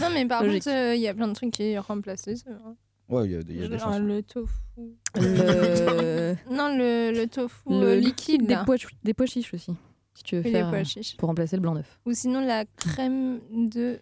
Non, 0.00 0.10
mais 0.12 0.26
par 0.26 0.42
Logique. 0.42 0.64
contre, 0.64 0.76
euh, 0.76 0.94
il 0.94 1.00
y 1.00 1.08
a 1.08 1.14
plein 1.14 1.28
de 1.28 1.32
trucs 1.32 1.52
qui 1.52 1.76
remplacent 1.78 2.26
les 2.26 2.46
œufs. 2.46 2.60
hein. 2.66 2.76
Ouais, 3.08 3.24
il 3.24 3.32
y 3.32 3.36
a, 3.36 3.40
il 3.40 3.56
y 3.56 3.64
a 3.64 3.68
des 3.68 3.78
Genre 3.78 3.94
chances. 3.94 4.00
le 4.00 4.22
tofu. 4.22 4.52
Le, 5.16 6.34
Non, 6.50 6.76
le, 6.76 7.12
le 7.18 7.26
tofu 7.26 7.56
le 7.70 7.74
euh, 7.86 7.96
liquide 7.96 8.42
des 8.46 8.54
là. 8.54 8.64
pois, 8.66 8.76
des 9.02 9.14
pois 9.14 9.24
chiches 9.26 9.54
aussi. 9.54 9.74
Si 10.14 10.22
tu 10.24 10.36
veux 10.36 10.42
les 10.42 10.50
faire 10.50 10.68
pois 10.68 10.80
euh, 10.80 10.84
chiches. 10.84 11.16
pour 11.16 11.28
remplacer 11.28 11.56
le 11.56 11.62
blanc 11.62 11.74
d'œuf. 11.74 11.98
Ou 12.04 12.12
sinon 12.12 12.40
la 12.44 12.64
crème 12.76 13.40
de 13.50 14.00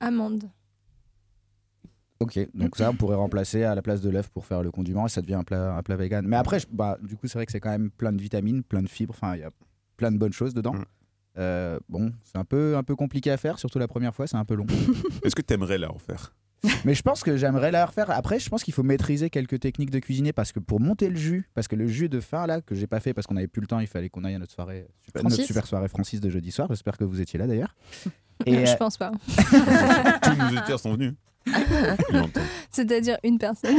amande. 0.00 0.44
Ok, 2.20 2.38
donc 2.54 2.76
ça, 2.76 2.90
on 2.90 2.94
pourrait 2.96 3.16
remplacer 3.16 3.64
à 3.64 3.74
la 3.74 3.82
place 3.82 4.00
de 4.00 4.08
l'œuf 4.10 4.28
pour 4.30 4.46
faire 4.46 4.62
le 4.62 4.70
condiment 4.70 5.06
et 5.06 5.08
ça 5.08 5.20
devient 5.22 5.34
un 5.34 5.44
plat, 5.44 5.74
un 5.76 5.82
plat 5.82 5.96
vegan. 5.96 6.26
Mais 6.26 6.36
après, 6.36 6.60
je- 6.60 6.66
bah, 6.70 6.96
du 7.02 7.16
coup, 7.16 7.26
c'est 7.26 7.38
vrai 7.38 7.46
que 7.46 7.52
c'est 7.52 7.60
quand 7.60 7.70
même 7.70 7.90
plein 7.90 8.12
de 8.12 8.20
vitamines, 8.20 8.62
plein 8.62 8.82
de 8.82 8.88
fibres, 8.88 9.14
enfin, 9.16 9.34
il 9.36 9.40
y 9.40 9.44
a 9.44 9.50
plein 9.96 10.12
de 10.12 10.18
bonnes 10.18 10.32
choses 10.32 10.54
dedans. 10.54 10.74
Mm. 10.74 10.84
Euh, 11.36 11.78
bon, 11.88 12.12
c'est 12.22 12.38
un 12.38 12.44
peu, 12.44 12.76
un 12.76 12.82
peu 12.82 12.94
compliqué 12.94 13.30
à 13.30 13.36
faire, 13.36 13.58
surtout 13.58 13.78
la 13.78 13.88
première 13.88 14.14
fois, 14.14 14.26
c'est 14.26 14.36
un 14.36 14.44
peu 14.44 14.54
long. 14.54 14.66
Est-ce 15.24 15.34
que 15.34 15.42
t'aimerais 15.42 15.78
la 15.78 15.88
refaire? 15.88 16.34
Mais 16.84 16.94
je 16.94 17.02
pense 17.02 17.22
que 17.22 17.36
j'aimerais 17.36 17.70
la 17.70 17.84
refaire. 17.84 18.10
Après, 18.10 18.38
je 18.38 18.48
pense 18.48 18.64
qu'il 18.64 18.72
faut 18.72 18.82
maîtriser 18.82 19.30
quelques 19.30 19.60
techniques 19.60 19.90
de 19.90 19.98
cuisiner 19.98 20.32
parce 20.32 20.52
que 20.52 20.60
pour 20.60 20.80
monter 20.80 21.10
le 21.10 21.16
jus, 21.16 21.48
parce 21.54 21.68
que 21.68 21.76
le 21.76 21.86
jus 21.86 22.08
de 22.08 22.20
fin 22.20 22.46
là, 22.46 22.60
que 22.60 22.74
j'ai 22.74 22.86
pas 22.86 23.00
fait 23.00 23.12
parce 23.12 23.26
qu'on 23.26 23.36
avait 23.36 23.48
plus 23.48 23.60
le 23.60 23.66
temps, 23.66 23.80
il 23.80 23.86
fallait 23.86 24.08
qu'on 24.08 24.24
aille 24.24 24.34
à 24.34 24.38
notre 24.38 24.52
soirée, 24.52 24.86
super, 25.02 25.22
notre 25.22 25.34
Francis 25.34 25.46
super 25.46 25.66
soirée 25.66 25.88
Francis 25.88 26.20
de 26.20 26.30
jeudi 26.30 26.50
soir. 26.50 26.68
J'espère 26.70 26.96
que 26.96 27.04
vous 27.04 27.20
étiez 27.20 27.38
là 27.38 27.46
d'ailleurs. 27.46 27.74
Et, 28.46 28.66
je 28.66 28.72
euh, 28.72 28.76
pense 28.76 28.96
pas. 28.96 29.12
Tous 30.22 30.34
nos 30.36 30.48
auditeurs 30.48 30.80
sont 30.80 30.94
venus. 30.94 31.14
C'est-à-dire 32.70 33.18
une 33.22 33.38
personne. 33.38 33.76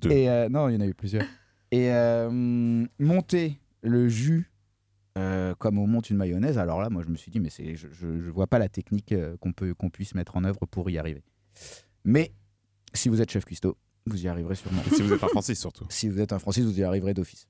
Deux. 0.00 0.10
Et 0.10 0.28
euh, 0.28 0.48
non, 0.48 0.68
il 0.68 0.74
y 0.74 0.76
en 0.76 0.80
a 0.80 0.86
eu 0.86 0.94
plusieurs. 0.94 1.24
Et 1.70 1.90
euh, 1.92 2.84
monter 2.98 3.58
le 3.82 4.08
jus 4.08 4.50
euh, 5.16 5.54
comme 5.54 5.78
on 5.78 5.86
monte 5.86 6.10
une 6.10 6.16
mayonnaise, 6.16 6.58
alors 6.58 6.80
là, 6.80 6.90
moi, 6.90 7.02
je 7.04 7.08
me 7.10 7.16
suis 7.16 7.30
dit, 7.30 7.40
mais 7.40 7.50
c'est, 7.50 7.74
je, 7.76 7.88
je 7.92 8.06
vois 8.30 8.46
pas 8.46 8.58
la 8.58 8.68
technique 8.68 9.12
euh, 9.12 9.36
qu'on 9.38 9.52
peut, 9.52 9.74
qu'on 9.74 9.90
puisse 9.90 10.14
mettre 10.14 10.36
en 10.36 10.44
œuvre 10.44 10.66
pour 10.66 10.90
y 10.90 10.98
arriver. 10.98 11.22
Mais 12.04 12.32
si 12.92 13.08
vous 13.08 13.20
êtes 13.22 13.30
chef 13.30 13.44
cuistot, 13.44 13.76
vous 14.06 14.24
y 14.24 14.28
arriverez 14.28 14.54
sûrement. 14.54 14.82
Et 14.90 14.94
si 14.94 15.02
vous 15.02 15.12
êtes 15.12 15.24
un 15.24 15.28
Francis 15.28 15.58
surtout. 15.58 15.86
Si 15.88 16.08
vous 16.08 16.20
êtes 16.20 16.32
un 16.32 16.38
Francis, 16.38 16.64
vous 16.64 16.78
y 16.78 16.84
arriverez 16.84 17.14
d'office. 17.14 17.48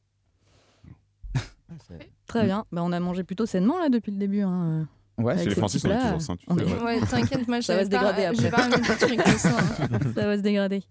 Très 2.26 2.44
bien. 2.44 2.64
Bah, 2.72 2.82
on 2.84 2.92
a 2.92 3.00
mangé 3.00 3.24
plutôt 3.24 3.46
sainement 3.46 3.78
là 3.78 3.88
depuis 3.88 4.12
le 4.12 4.18
début. 4.18 4.40
hein. 4.40 4.88
Ouais, 5.18 5.32
Avec 5.32 5.44
chez 5.44 5.48
les 5.50 5.54
Francis, 5.56 5.82
on 5.84 5.90
est 5.90 5.98
toujours 6.00 6.20
sains, 6.20 6.36
tu 6.36 6.44
on 6.48 6.56
sais, 6.58 6.64
est- 6.64 6.74
ouais. 6.74 6.82
Ouais, 6.82 7.00
t'inquiète, 7.00 7.48
moi, 7.48 7.62
Ça 7.62 7.74
va 7.76 7.84
se 7.84 7.88
dégrader 7.88 8.22
pas- 8.22 8.28
après. 8.28 8.50
pas 8.50 8.64
un 8.66 8.70
truc 8.96 9.20
ça. 9.38 9.48
hein. 9.58 9.88
ça 10.14 10.26
va 10.26 10.36
se 10.36 10.42
dégrader. 10.42 10.82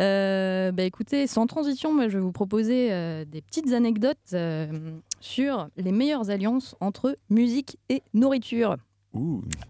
Euh, 0.00 0.72
bah 0.72 0.82
écoutez, 0.82 1.26
sans 1.26 1.46
transition, 1.46 1.94
moi, 1.94 2.08
je 2.08 2.18
vais 2.18 2.22
vous 2.22 2.32
proposer 2.32 2.92
euh, 2.92 3.24
des 3.24 3.40
petites 3.40 3.72
anecdotes 3.72 4.18
euh, 4.34 4.98
sur 5.20 5.68
les 5.76 5.92
meilleures 5.92 6.30
alliances 6.30 6.76
entre 6.80 7.16
musique 7.30 7.78
et 7.88 8.02
nourriture. 8.12 8.76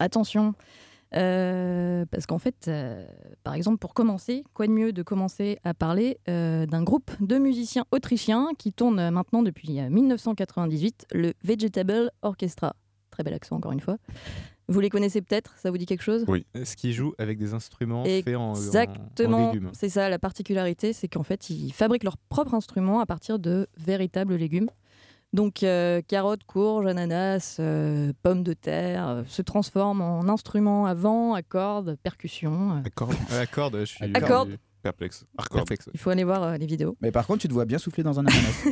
Attention, 0.01 0.55
euh, 1.15 2.05
parce 2.11 2.27
qu'en 2.27 2.39
fait, 2.39 2.71
par 3.45 3.55
exemple, 3.55 3.79
pour 3.79 3.95
commencer, 3.95 4.43
quoi 4.55 4.67
de 4.67 4.73
mieux 4.73 4.93
de 4.93 5.03
commencer 5.03 5.59
à 5.63 5.73
parler 5.73 6.19
d'un 6.27 6.83
groupe 6.83 7.11
de 7.21 7.39
musiciens 7.39 7.85
autrichiens 7.93 8.49
qui 8.59 8.73
tourne 8.73 9.11
maintenant 9.11 9.43
depuis 9.43 9.79
euh, 9.81 9.89
1998, 9.89 11.07
le 11.13 11.33
Vegetable 11.45 12.11
Orchestra. 12.23 12.75
Très 13.11 13.23
bel 13.23 13.35
accent 13.35 13.57
encore 13.57 13.73
une 13.73 13.81
fois. 13.81 13.99
Vous 14.69 14.81
les 14.81 14.91
connaissez 14.91 15.23
peut-être, 15.23 15.55
ça 15.59 15.71
vous 15.71 15.79
dit 15.79 15.87
quelque 15.87 16.03
chose? 16.03 16.25
Oui. 16.27 16.45
Ce 16.65 16.75
qui 16.75 16.93
joue 16.93 17.15
avec 17.19 17.39
des 17.39 17.55
instruments 17.55 18.05
faits 18.05 18.29
en, 18.37 18.41
en- 18.41 18.51
en 18.51 18.55
Exactement, 18.57 19.53
légumes. 19.53 19.71
c'est 19.73 19.89
ça 19.89 20.09
la 20.09 20.19
particularité, 20.19 20.93
c'est 20.93 21.07
qu'en 21.09 21.23
fait 21.23 21.51
ils 21.51 21.73
fabriquent 21.73 22.03
leurs 22.05 22.19
propres 22.19 22.55
instruments 22.55 22.99
à 23.01 23.07
partir 23.07 23.39
de 23.39 23.69
véritables 23.79 24.35
légumes. 24.35 24.69
Donc 25.33 25.63
euh, 25.63 26.01
carottes, 26.07 26.45
courges, 26.45 26.87
ananas, 26.87 27.57
euh, 27.61 28.13
pommes 28.23 28.43
de 28.43 28.55
terre 28.55 29.09
euh, 29.09 29.23
se 29.29 29.43
transforment 29.43 30.01
en 30.01 30.29
instruments 30.29 30.87
à 30.87 30.95
vent, 30.95 31.35
à 31.35 31.43
cordes, 31.43 31.97
percussions. 32.03 32.73
euh. 32.73 32.81
À 32.87 32.91
cordes 32.91 33.15
À 33.31 33.39
la 33.39 33.47
corde, 33.47 33.79
je 33.81 33.85
suis. 33.85 34.05
À 34.15 34.21
cordes. 34.21 34.57
Perplexe. 34.87 35.25
Perplexe. 35.53 35.89
Il 35.93 35.99
faut 36.01 36.11
aller 36.11 36.25
voir 36.25 36.43
euh, 36.43 36.57
les 36.57 36.67
vidéos. 36.67 36.97
Mais 37.01 37.11
par 37.11 37.27
contre, 37.27 37.41
tu 37.41 37.49
te 37.49 37.53
vois 37.53 37.65
bien 37.65 37.79
souffler 37.79 38.03
dans 38.03 38.19
un 38.21 38.27
ananas. 38.27 38.65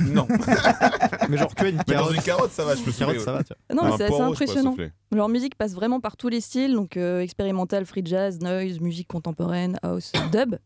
non. 0.08 0.26
Mais 1.28 1.36
genre 1.36 1.54
que 1.54 1.66
une 1.66 1.76
Mais 1.76 1.82
dans 1.84 1.92
carotte. 1.92 2.14
une 2.16 2.22
carotte, 2.22 2.50
ça 2.52 2.64
va, 2.64 2.74
je 2.74 2.82
peux 2.82 2.92
Carotte, 2.92 3.16
souffler, 3.16 3.24
ça 3.24 3.32
ouais. 3.32 3.38
va, 3.38 3.44
tiens. 3.44 3.56
Non, 3.74 3.82
mais 3.84 3.88
Un 3.92 3.96
c'est 3.96 4.04
assez 4.04 4.08
poireau, 4.16 4.34
je 4.34 4.38
pourrais 4.38 4.44
impressionnant. 4.44 4.70
souffler. 4.72 4.92
Leur 5.12 5.28
musique 5.28 5.54
passe 5.56 5.74
vraiment 5.74 6.00
par 6.00 6.16
tous 6.16 6.28
les 6.28 6.40
styles, 6.40 6.72
donc 6.74 6.96
euh, 6.96 7.20
expérimental, 7.20 7.84
free 7.86 8.02
jazz, 8.04 8.40
noise, 8.40 8.80
musique 8.80 9.08
contemporaine, 9.08 9.78
house, 9.82 10.12
dub. 10.32 10.56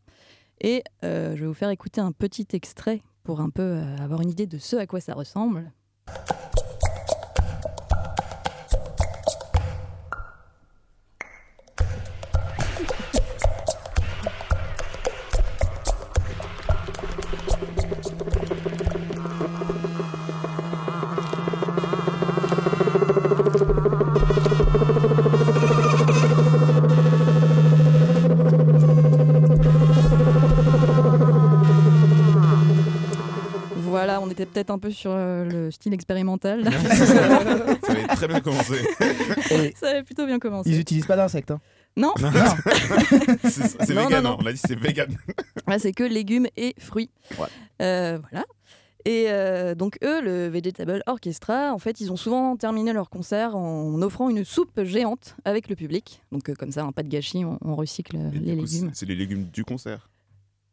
Et 0.60 0.82
euh, 1.04 1.34
je 1.36 1.40
vais 1.40 1.46
vous 1.46 1.54
faire 1.54 1.70
écouter 1.70 2.00
un 2.00 2.12
petit 2.12 2.46
extrait 2.52 3.02
pour 3.24 3.40
un 3.40 3.50
peu 3.50 3.62
euh, 3.62 3.96
avoir 3.98 4.20
une 4.22 4.30
idée 4.30 4.46
de 4.46 4.58
ce 4.58 4.76
à 4.76 4.86
quoi 4.86 5.00
ça 5.00 5.14
ressemble. 5.14 5.72
Était 34.32 34.46
peut-être 34.46 34.70
un 34.70 34.78
peu 34.78 34.90
sur 34.90 35.10
euh, 35.12 35.44
le 35.44 35.70
style 35.70 35.94
expérimental. 35.94 36.64
Ça 36.72 37.92
avait 37.92 38.06
très 38.08 38.28
bien 38.28 38.40
commencé. 38.40 38.74
Et 39.50 39.72
ça 39.76 39.90
avait 39.90 40.02
plutôt 40.02 40.26
bien 40.26 40.38
commencé. 40.38 40.70
ils 40.70 40.80
utilisent 40.80 41.06
pas 41.06 41.16
d'insectes. 41.16 41.50
Hein. 41.50 41.60
Non, 41.96 42.14
C'est 43.44 43.90
vegan, 43.90 44.24
non, 44.24 44.30
hein, 44.30 44.36
on 44.40 44.42
l'a 44.42 44.52
dit, 44.52 44.60
c'est 44.64 44.78
vegan. 44.78 45.14
Là, 45.66 45.78
c'est 45.78 45.92
que 45.92 46.04
légumes 46.04 46.46
et 46.56 46.74
fruits. 46.78 47.10
Euh, 47.82 48.18
voilà. 48.30 48.46
Et 49.04 49.26
euh, 49.28 49.74
donc 49.74 49.98
eux, 50.04 50.22
le 50.22 50.48
Vegetable 50.48 51.02
Orchestra, 51.06 51.72
en 51.74 51.78
fait, 51.78 52.00
ils 52.00 52.12
ont 52.12 52.16
souvent 52.16 52.56
terminé 52.56 52.92
leur 52.92 53.10
concert 53.10 53.56
en 53.56 54.00
offrant 54.00 54.30
une 54.30 54.44
soupe 54.44 54.82
géante 54.84 55.36
avec 55.44 55.68
le 55.68 55.76
public. 55.76 56.22
Donc 56.30 56.48
euh, 56.48 56.54
comme 56.54 56.70
ça, 56.70 56.84
un 56.84 56.92
pas 56.92 57.02
de 57.02 57.08
gâchis, 57.08 57.44
on, 57.44 57.58
on 57.62 57.74
recycle 57.74 58.16
les 58.32 58.56
coup, 58.56 58.62
légumes. 58.62 58.90
C'est 58.94 59.06
les 59.06 59.16
légumes 59.16 59.48
du 59.52 59.64
concert. 59.64 60.08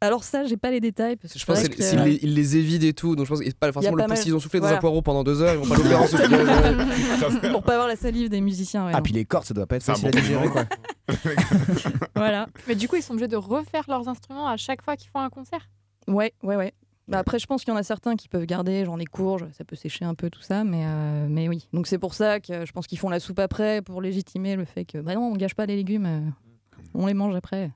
Alors 0.02 0.24
ça, 0.24 0.46
j'ai 0.46 0.56
pas 0.56 0.72
les 0.72 0.80
détails 0.80 1.18
parce 1.18 1.34
que 1.34 1.40
Je 1.40 1.46
pense 1.46 1.60
qu'ils 1.62 1.72
que- 1.76 2.04
les, 2.06 2.20
les 2.20 2.58
évident 2.58 2.86
et 2.88 2.94
tout, 2.94 3.18
donc 3.18 3.26
je 3.26 3.30
pense 3.32 3.42
que 3.42 3.52
pas 3.52 3.72
forcément 3.74 3.98
pas 3.98 4.04
le 4.04 4.08
mal- 4.10 4.18
s'ils 4.18 4.34
ont 4.34 4.40
soufflé 4.40 4.60
dans 4.60 4.66
voilà. 4.68 4.78
un 4.78 4.80
poireau 4.80 5.02
pendant 5.02 5.26
deux 5.26 5.42
heures, 5.42 5.54
ils 5.56 5.60
vont 5.60 5.68
pas 5.68 5.76
le 5.76 5.84
faire 5.84 6.02
en 6.02 6.08
souffle. 6.08 7.52
pour 7.52 7.64
pas 7.64 7.74
avoir 7.74 7.88
la 7.90 7.98
salive 7.98 8.30
des 8.30 8.40
musiciens. 8.40 8.86
ouais, 8.86 8.92
Ah, 8.94 8.98
non. 9.00 9.04
puis 9.04 9.12
les 9.12 9.26
cordes, 9.26 9.46
ça 9.46 9.54
doit 9.54 9.68
pas 9.68 9.76
être 9.76 9.84
C'est 9.84 9.92
un 9.92 9.96
facile 9.96 10.12
bon 10.12 10.18
à 10.18 10.22
digérer, 10.22 10.48
quoi. 10.50 10.66
Voilà. 12.16 12.48
Mais 12.68 12.76
du 12.76 12.88
coup, 12.88 12.96
ils 12.96 13.02
sont 13.02 13.14
obligés 13.14 13.28
de 13.28 13.36
refaire 13.36 13.84
leurs 13.88 14.08
instruments 14.08 14.48
à 14.48 14.58
chaque 14.58 14.82
fois 14.84 14.96
qu'ils 14.96 15.10
font 15.10 15.20
un 15.20 15.30
concert. 15.30 15.70
Ouais, 16.08 16.34
ouais, 16.44 16.56
ouais. 16.56 16.74
Bah 17.08 17.18
après, 17.20 17.40
je 17.40 17.48
pense 17.48 17.64
qu'il 17.64 17.74
y 17.74 17.76
en 17.76 17.80
a 17.80 17.84
certains 17.84 18.16
qui 18.16 18.28
peuvent 18.30 18.46
garder, 18.46 18.86
genre 18.86 18.96
les 18.96 19.06
courges, 19.06 19.46
ça 19.58 19.64
peut 19.66 19.76
sécher 19.76 20.06
un 20.06 20.14
peu 20.14 20.30
tout 20.30 20.44
ça, 20.44 20.64
mais, 20.64 20.84
euh, 20.86 21.26
mais 21.28 21.50
oui. 21.50 21.68
Donc 21.74 21.88
c'est 21.88 21.98
pour 21.98 22.14
ça 22.14 22.40
que 22.40 22.66
je 22.68 22.72
pense 22.72 22.86
qu'ils 22.86 23.00
font 23.00 23.10
la 23.10 23.20
soupe 23.20 23.40
après 23.40 23.82
pour 23.82 24.00
légitimer 24.00 24.56
le 24.56 24.64
fait 24.64 24.86
que 24.86 25.00
bah 25.00 25.16
non, 25.16 25.32
on 25.32 25.36
gâche 25.36 25.56
pas 25.56 25.66
les 25.66 25.76
légumes, 25.76 26.06
euh, 26.06 26.20
on 26.94 27.08
les 27.08 27.16
mange 27.16 27.36
après. 27.36 27.72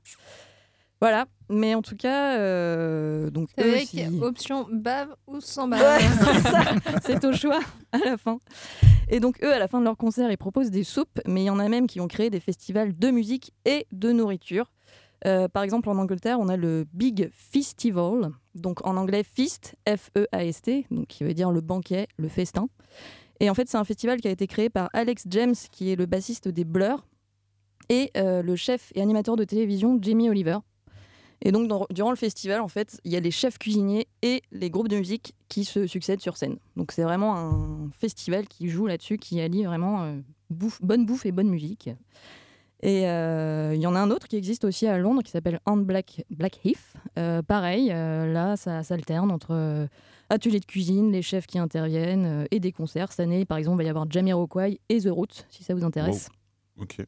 Voilà, 1.03 1.25
mais 1.49 1.75
en 1.75 1.81
tout 1.81 1.97
cas, 1.97 2.37
euh, 2.37 3.29
donc 3.29 3.49
eux, 3.59 3.73
avec 3.73 3.89
option 4.21 4.65
bave 4.71 5.13
ou 5.27 5.41
sans 5.41 5.67
bave. 5.67 5.81
Ouais, 5.81 7.01
c'est 7.03 7.25
au 7.25 7.33
choix 7.33 7.59
à 7.91 7.97
la 7.97 8.17
fin. 8.17 8.39
Et 9.09 9.19
donc 9.19 9.43
eux, 9.43 9.51
à 9.51 9.59
la 9.59 9.67
fin 9.67 9.81
de 9.81 9.83
leur 9.83 9.97
concert, 9.97 10.31
ils 10.31 10.37
proposent 10.37 10.71
des 10.71 10.85
soupes, 10.85 11.19
mais 11.27 11.41
il 11.41 11.47
y 11.47 11.49
en 11.49 11.59
a 11.59 11.67
même 11.67 11.87
qui 11.87 11.99
ont 11.99 12.07
créé 12.07 12.29
des 12.29 12.39
festivals 12.39 12.97
de 12.97 13.11
musique 13.11 13.51
et 13.65 13.85
de 13.91 14.13
nourriture. 14.13 14.71
Euh, 15.27 15.49
par 15.49 15.63
exemple, 15.63 15.89
en 15.89 15.97
Angleterre, 15.97 16.39
on 16.39 16.47
a 16.47 16.55
le 16.55 16.85
Big 16.93 17.29
Festival, 17.33 18.31
donc 18.55 18.87
en 18.87 18.95
anglais 18.95 19.25
Feast, 19.25 19.75
F-E-A-S-T, 19.85 20.87
donc 20.89 21.07
qui 21.07 21.25
veut 21.25 21.33
dire 21.33 21.51
le 21.51 21.59
banquet, 21.59 22.07
le 22.15 22.29
festin. 22.29 22.69
Et 23.41 23.49
en 23.49 23.53
fait, 23.53 23.67
c'est 23.67 23.77
un 23.77 23.83
festival 23.83 24.21
qui 24.21 24.29
a 24.29 24.31
été 24.31 24.47
créé 24.47 24.69
par 24.69 24.89
Alex 24.93 25.25
James, 25.31 25.55
qui 25.69 25.91
est 25.91 25.97
le 25.97 26.05
bassiste 26.05 26.47
des 26.47 26.63
Blur, 26.63 27.05
et 27.89 28.09
euh, 28.15 28.41
le 28.41 28.55
chef 28.55 28.93
et 28.95 29.01
animateur 29.01 29.35
de 29.35 29.43
télévision 29.43 29.99
Jamie 30.01 30.29
Oliver. 30.29 30.59
Et 31.45 31.51
donc, 31.51 31.69
durant 31.91 32.09
le 32.09 32.15
festival, 32.15 32.61
en 32.61 32.69
fait, 32.69 33.01
il 33.03 33.11
y 33.11 33.17
a 33.17 33.19
les 33.19 33.29
chefs 33.29 33.59
cuisiniers 33.59 34.07
et 34.21 34.41
les 34.51 34.69
groupes 34.69 34.87
de 34.87 34.95
musique 34.95 35.35
qui 35.49 35.65
se 35.65 35.85
succèdent 35.87 36.21
sur 36.21 36.37
scène. 36.37 36.57
Donc, 36.77 36.93
c'est 36.93 37.03
vraiment 37.03 37.35
un 37.35 37.89
festival 37.99 38.47
qui 38.47 38.69
joue 38.69 38.87
là-dessus, 38.87 39.17
qui 39.17 39.41
allie 39.41 39.65
vraiment 39.65 40.03
euh, 40.03 40.21
bonne 40.49 41.05
bouffe 41.05 41.25
et 41.25 41.33
bonne 41.33 41.49
musique. 41.49 41.89
Et 42.81 43.09
euh, 43.09 43.73
il 43.75 43.81
y 43.81 43.87
en 43.87 43.93
a 43.93 43.99
un 43.99 44.09
autre 44.09 44.29
qui 44.29 44.37
existe 44.37 44.63
aussi 44.63 44.87
à 44.87 44.97
Londres 44.97 45.21
qui 45.21 45.31
s'appelle 45.31 45.59
And 45.65 45.77
Black, 45.77 46.23
Black 46.29 46.65
Heath. 46.65 46.93
Euh, 47.19 47.41
pareil, 47.41 47.87
là, 47.87 48.55
ça 48.55 48.81
s'alterne 48.83 49.29
entre 49.29 49.87
ateliers 50.29 50.61
de 50.61 50.65
cuisine, 50.65 51.11
les 51.11 51.21
chefs 51.21 51.45
qui 51.45 51.59
interviennent 51.59 52.47
et 52.51 52.61
des 52.61 52.71
concerts. 52.71 53.11
Cette 53.11 53.21
année, 53.21 53.45
par 53.45 53.57
exemple, 53.57 53.81
il 53.81 53.83
va 53.83 53.87
y 53.87 53.89
avoir 53.89 54.09
Jamiroquai 54.09 54.79
et 54.87 55.01
The 55.01 55.09
Roots, 55.09 55.45
si 55.49 55.63
ça 55.63 55.73
vous 55.73 55.83
intéresse. 55.83 56.29
Ok. 56.79 57.05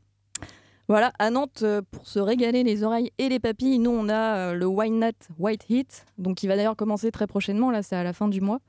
Voilà, 0.88 1.12
à 1.18 1.30
Nantes, 1.32 1.62
euh, 1.64 1.82
pour 1.90 2.08
se 2.08 2.20
régaler 2.20 2.64
les 2.64 2.84
oreilles 2.84 3.12
et 3.18 3.28
les 3.30 3.40
papilles, 3.40 3.80
nous 3.80 3.90
on 3.92 4.08
a 4.08 4.38
euh, 4.38 4.54
le 4.54 4.68
Wine 4.68 5.00
Nut 5.00 5.16
White 5.40 5.66
Heat, 5.70 6.06
donc 6.20 6.38
qui 6.38 6.48
va 6.48 6.56
d'ailleurs 6.56 6.76
commencer 6.76 7.12
très 7.12 7.26
prochainement, 7.26 7.72
là 7.72 7.82
c'est 7.82 7.96
à 7.96 8.04
la 8.04 8.14
fin 8.14 8.28
du 8.28 8.40
mois. 8.42 8.60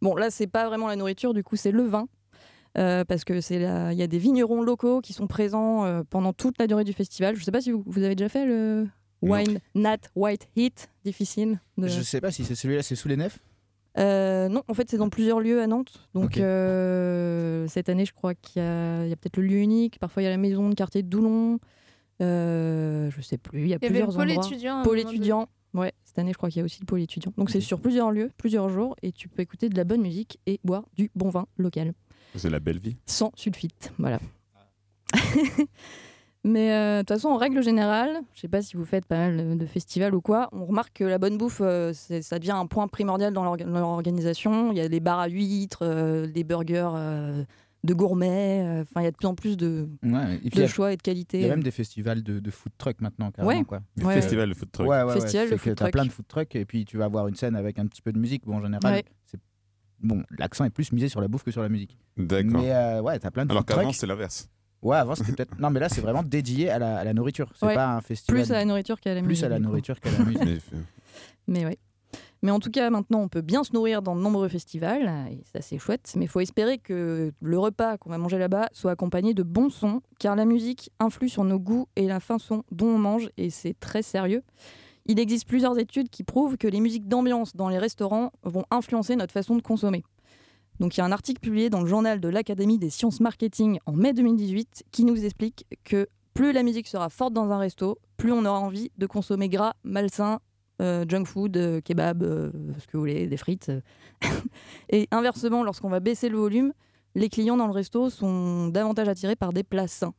Bon, 0.00 0.14
là 0.14 0.30
c'est 0.30 0.46
pas 0.46 0.66
vraiment 0.68 0.86
la 0.86 0.94
nourriture, 0.96 1.34
du 1.34 1.42
coup 1.42 1.56
c'est 1.56 1.72
le 1.72 1.82
vin, 1.82 2.06
euh, 2.78 3.04
parce 3.04 3.24
que 3.24 3.40
c'est 3.40 3.58
là- 3.58 3.92
il 3.92 3.98
y 3.98 4.02
a 4.02 4.06
des 4.06 4.18
vignerons 4.18 4.62
locaux 4.62 5.00
qui 5.00 5.12
sont 5.12 5.26
présents 5.26 5.84
euh, 5.84 6.02
pendant 6.08 6.32
toute 6.32 6.58
la 6.60 6.68
durée 6.68 6.84
du 6.84 6.92
festival. 6.92 7.34
Je 7.34 7.42
sais 7.44 7.50
pas 7.52 7.60
si 7.60 7.72
vous, 7.72 7.82
vous 7.86 8.02
avez 8.04 8.14
déjà 8.14 8.28
fait 8.28 8.46
le 8.46 8.86
Wine 9.22 9.58
Nut 9.74 10.00
White 10.14 10.46
Heat, 10.54 10.90
difficile. 11.04 11.58
de- 11.76 11.88
Je 11.88 12.02
sais 12.02 12.20
pas 12.20 12.30
si 12.30 12.44
c'est 12.44 12.54
celui-là, 12.54 12.82
c'est 12.84 12.94
sous 12.94 13.08
les 13.08 13.16
nefs. 13.16 13.40
Euh, 13.98 14.48
non, 14.48 14.62
en 14.68 14.74
fait, 14.74 14.90
c'est 14.90 14.96
dans 14.96 15.08
plusieurs 15.08 15.40
lieux 15.40 15.60
à 15.62 15.66
Nantes. 15.66 16.08
Donc, 16.14 16.38
euh, 16.38 17.66
cette 17.68 17.88
année, 17.88 18.04
je 18.04 18.12
crois 18.12 18.34
qu'il 18.34 18.60
y 18.62 18.64
a, 18.64 19.16
peut-être 19.16 19.36
le 19.36 19.44
lieu 19.44 19.58
unique. 19.58 19.98
Parfois, 19.98 20.22
il 20.22 20.24
y 20.24 20.28
a 20.28 20.30
la 20.30 20.36
maison 20.36 20.68
de 20.68 20.74
quartier 20.74 21.02
de 21.02 21.08
Doulon. 21.08 21.58
Euh, 22.20 23.10
je 23.10 23.20
sais 23.20 23.38
plus. 23.38 23.62
Il 23.62 23.68
y 23.68 23.74
a 23.74 23.78
Il 23.80 23.84
y 23.84 23.86
avait 23.86 24.00
le 24.00 24.06
plusieurs 24.06 24.16
pôle 24.16 24.30
endroits. 24.30 24.46
étudiant 24.46 24.76
à 24.76 24.80
un 24.80 24.84
Pôle 24.84 24.98
étudiant. 24.98 25.48
Ouais, 25.74 25.92
cette 26.04 26.18
année, 26.18 26.32
je 26.32 26.36
crois 26.36 26.50
qu'il 26.50 26.60
y 26.60 26.62
a 26.62 26.64
aussi 26.64 26.80
le 26.80 26.86
pôle 26.86 27.00
étudiant. 27.00 27.32
Donc, 27.36 27.50
c'est 27.50 27.60
sur 27.60 27.80
plusieurs 27.80 28.12
lieux, 28.12 28.30
plusieurs 28.36 28.68
jours, 28.68 28.94
et 29.02 29.10
tu 29.10 29.28
peux 29.28 29.42
écouter 29.42 29.68
de 29.68 29.76
la 29.76 29.82
bonne 29.82 30.02
musique 30.02 30.38
et 30.46 30.60
boire 30.62 30.84
du 30.96 31.10
bon 31.16 31.30
vin 31.30 31.46
local, 31.56 31.92
C'est 32.36 32.50
la 32.50 32.60
belle 32.60 32.78
vie. 32.78 32.96
sans 33.06 33.32
sulfite. 33.34 33.92
Voilà. 33.98 34.20
Mais 36.46 36.72
euh, 36.72 36.96
de 36.96 37.00
toute 37.00 37.08
façon, 37.08 37.28
en 37.28 37.38
règle 37.38 37.62
générale, 37.62 38.20
je 38.34 38.40
sais 38.40 38.48
pas 38.48 38.60
si 38.60 38.76
vous 38.76 38.84
faites 38.84 39.06
pas 39.06 39.16
mal 39.16 39.56
de- 39.56 39.66
festivals 39.66 40.14
ou 40.14 40.20
quoi, 40.20 40.50
on 40.52 40.66
remarque 40.66 40.92
que 40.98 41.04
la 41.04 41.16
bonne 41.18 41.38
bouffe, 41.38 41.62
euh, 41.62 41.92
ça 41.94 42.38
devient 42.38 42.50
un 42.52 42.66
point 42.66 42.86
primordial 42.86 43.32
dans 43.32 43.42
leur 43.44 43.88
organisation. 43.88 44.70
Il 44.70 44.76
y 44.76 44.80
a 44.82 44.88
les 44.88 45.00
bars 45.00 45.20
à 45.20 45.28
huîtres, 45.28 45.78
euh, 45.82 46.26
des 46.26 46.44
burgers 46.44 46.90
euh, 46.96 47.44
de 47.82 47.94
gourmets. 47.94 48.62
euh, 48.62 48.82
Enfin, 48.82 49.00
il 49.00 49.04
y 49.04 49.06
a 49.06 49.10
de 49.10 49.16
plus 49.16 49.26
en 49.26 49.34
plus 49.34 49.56
de, 49.56 49.88
Ouais, 50.02 50.34
et 50.36 50.38
puis 50.40 50.50
de 50.50 50.54
il 50.56 50.60
y 50.60 50.64
a- 50.64 50.68
choix 50.68 50.92
et 50.92 50.96
de 50.98 51.02
qualité. 51.02 51.38
Il 51.38 51.42
y 51.44 51.46
a 51.46 51.48
même 51.50 51.62
des 51.62 51.70
festivals 51.70 52.22
de, 52.22 52.40
de 52.40 52.50
food 52.50 52.72
truck 52.76 53.00
maintenant, 53.00 53.30
carrément. 53.30 53.58
Ouais. 53.60 53.64
Quoi. 53.64 53.80
Des 53.96 54.04
Ouais, 54.04 54.14
festivals 54.14 54.50
de 54.50 54.54
food 54.54 54.70
truck. 54.70 54.86
Ouais. 54.88 55.12
Festival 55.14 55.48
de 55.50 55.56
food 55.56 55.74
truck. 55.76 55.92
plein 55.92 56.04
de 56.04 56.10
food 56.10 56.26
trucks 56.28 56.54
et 56.56 56.66
puis 56.66 56.84
tu 56.84 56.98
vas 56.98 57.06
avoir 57.06 57.26
une 57.26 57.36
scène 57.36 57.56
avec 57.56 57.78
un 57.78 57.86
petit 57.86 58.02
peu 58.02 58.12
de 58.12 58.18
musique. 58.18 58.44
Bon, 58.44 58.56
en 58.56 58.60
général, 58.62 58.92
Ouais. 58.92 59.04
c'est 59.24 59.40
bon, 60.00 60.22
l'accent 60.38 60.66
est 60.66 60.70
plus 60.70 60.92
misé 60.92 61.08
sur 61.08 61.22
la 61.22 61.28
bouffe 61.28 61.42
que 61.42 61.50
sur 61.50 61.62
la 61.62 61.70
musique. 61.70 61.96
D'accord. 62.18 62.60
Mais 62.60 62.70
euh, 62.74 63.00
ouais, 63.00 63.18
t'as 63.18 63.30
plein 63.30 63.46
de 63.46 63.50
Alors 63.50 63.64
qu'avant, 63.64 63.92
c'est 63.92 64.06
l'inverse. 64.06 64.50
Ouais, 64.84 64.96
avant 64.96 65.14
c'était 65.16 65.32
peut-être. 65.32 65.58
Non, 65.58 65.70
mais 65.70 65.80
là 65.80 65.88
c'est 65.88 66.00
vraiment 66.02 66.22
dédié 66.22 66.70
à 66.70 66.78
la, 66.78 66.98
à 66.98 67.04
la 67.04 67.12
nourriture. 67.14 67.50
C'est 67.58 67.66
Ouais. 67.66 67.74
pas 67.74 67.88
un 67.88 68.00
festival. 68.00 68.42
Plus 68.42 68.50
à 68.52 68.54
la 68.54 68.64
nourriture 68.64 69.00
qu'à 69.00 69.14
la 69.14 69.20
Plus 69.20 69.28
musique, 69.28 69.44
à 69.44 69.48
la 69.48 69.58
nourriture 69.58 69.98
qu'à 70.00 70.10
la 70.12 70.24
musique. 70.24 70.62
Mais 71.48 71.66
oui. 71.66 71.78
Mais 72.42 72.50
en 72.50 72.60
tout 72.60 72.70
cas, 72.70 72.90
maintenant, 72.90 73.20
on 73.20 73.28
peut 73.28 73.40
bien 73.40 73.64
se 73.64 73.72
nourrir 73.72 74.02
dans 74.02 74.14
de 74.14 74.20
nombreux 74.20 74.48
festivals, 74.48 75.10
et 75.30 75.42
ça 75.50 75.62
c'est 75.62 75.78
chouette. 75.78 76.12
Mais 76.16 76.26
il 76.26 76.28
faut 76.28 76.40
espérer 76.40 76.76
que 76.76 77.32
le 77.40 77.58
repas 77.58 77.96
qu'on 77.96 78.10
va 78.10 78.18
manger 78.18 78.36
là-bas 78.38 78.68
soit 78.72 78.90
accompagné 78.92 79.32
de 79.32 79.42
bons 79.42 79.70
sons, 79.70 80.02
car 80.18 80.36
la 80.36 80.44
musique 80.44 80.90
influe 81.00 81.30
sur 81.30 81.42
nos 81.44 81.58
goûts 81.58 81.88
et 81.96 82.06
la 82.06 82.20
façon 82.20 82.62
dont 82.70 82.88
on 82.88 82.98
mange, 82.98 83.30
et 83.38 83.48
c'est 83.48 83.74
très 83.80 84.02
sérieux. 84.02 84.42
Il 85.06 85.18
existe 85.18 85.46
plusieurs 85.48 85.78
études 85.78 86.10
qui 86.10 86.22
prouvent 86.22 86.58
que 86.58 86.68
les 86.68 86.80
musiques 86.80 87.08
d'ambiance 87.08 87.56
dans 87.56 87.70
les 87.70 87.78
restaurants 87.78 88.30
vont 88.42 88.64
influencer 88.70 89.16
notre 89.16 89.32
façon 89.32 89.56
de 89.56 89.62
consommer. 89.62 90.04
Donc 90.80 90.96
il 90.96 91.00
y 91.00 91.00
a 91.02 91.04
un 91.04 91.12
article 91.12 91.40
publié 91.40 91.70
dans 91.70 91.80
le 91.80 91.86
journal 91.86 92.20
de 92.20 92.28
l'Académie 92.28 92.78
des 92.78 92.90
sciences 92.90 93.20
marketing 93.20 93.78
en 93.86 93.92
mai 93.92 94.12
2018 94.12 94.84
qui 94.90 95.04
nous 95.04 95.24
explique 95.24 95.66
que 95.84 96.08
plus 96.34 96.52
la 96.52 96.62
musique 96.62 96.88
sera 96.88 97.10
forte 97.10 97.32
dans 97.32 97.50
un 97.52 97.58
resto, 97.58 97.98
plus 98.16 98.32
on 98.32 98.44
aura 98.44 98.58
envie 98.58 98.90
de 98.98 99.06
consommer 99.06 99.48
gras, 99.48 99.74
malsain, 99.84 100.40
euh, 100.82 101.04
junk 101.08 101.26
food, 101.26 101.56
euh, 101.56 101.80
kebab, 101.80 102.24
euh, 102.24 102.50
ce 102.80 102.86
que 102.88 102.96
vous 102.96 103.00
voulez, 103.00 103.28
des 103.28 103.36
frites. 103.36 103.70
Et 104.90 105.06
inversement, 105.12 105.62
lorsqu'on 105.62 105.88
va 105.88 106.00
baisser 106.00 106.28
le 106.28 106.36
volume, 106.36 106.72
les 107.14 107.28
clients 107.28 107.56
dans 107.56 107.68
le 107.68 107.72
resto 107.72 108.10
sont 108.10 108.68
davantage 108.68 109.08
attirés 109.08 109.36
par 109.36 109.52
des 109.52 109.62
plats 109.62 109.86
sains. 109.86 110.14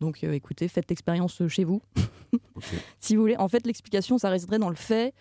Donc 0.00 0.24
écoutez, 0.24 0.66
faites 0.68 0.88
l'expérience 0.88 1.46
chez 1.48 1.64
vous. 1.64 1.82
si 3.00 3.14
vous 3.14 3.20
voulez. 3.20 3.36
En 3.36 3.48
fait, 3.48 3.66
l'explication, 3.66 4.16
ça 4.16 4.30
résiderait 4.30 4.58
dans 4.58 4.70
le 4.70 4.76
fait 4.76 5.12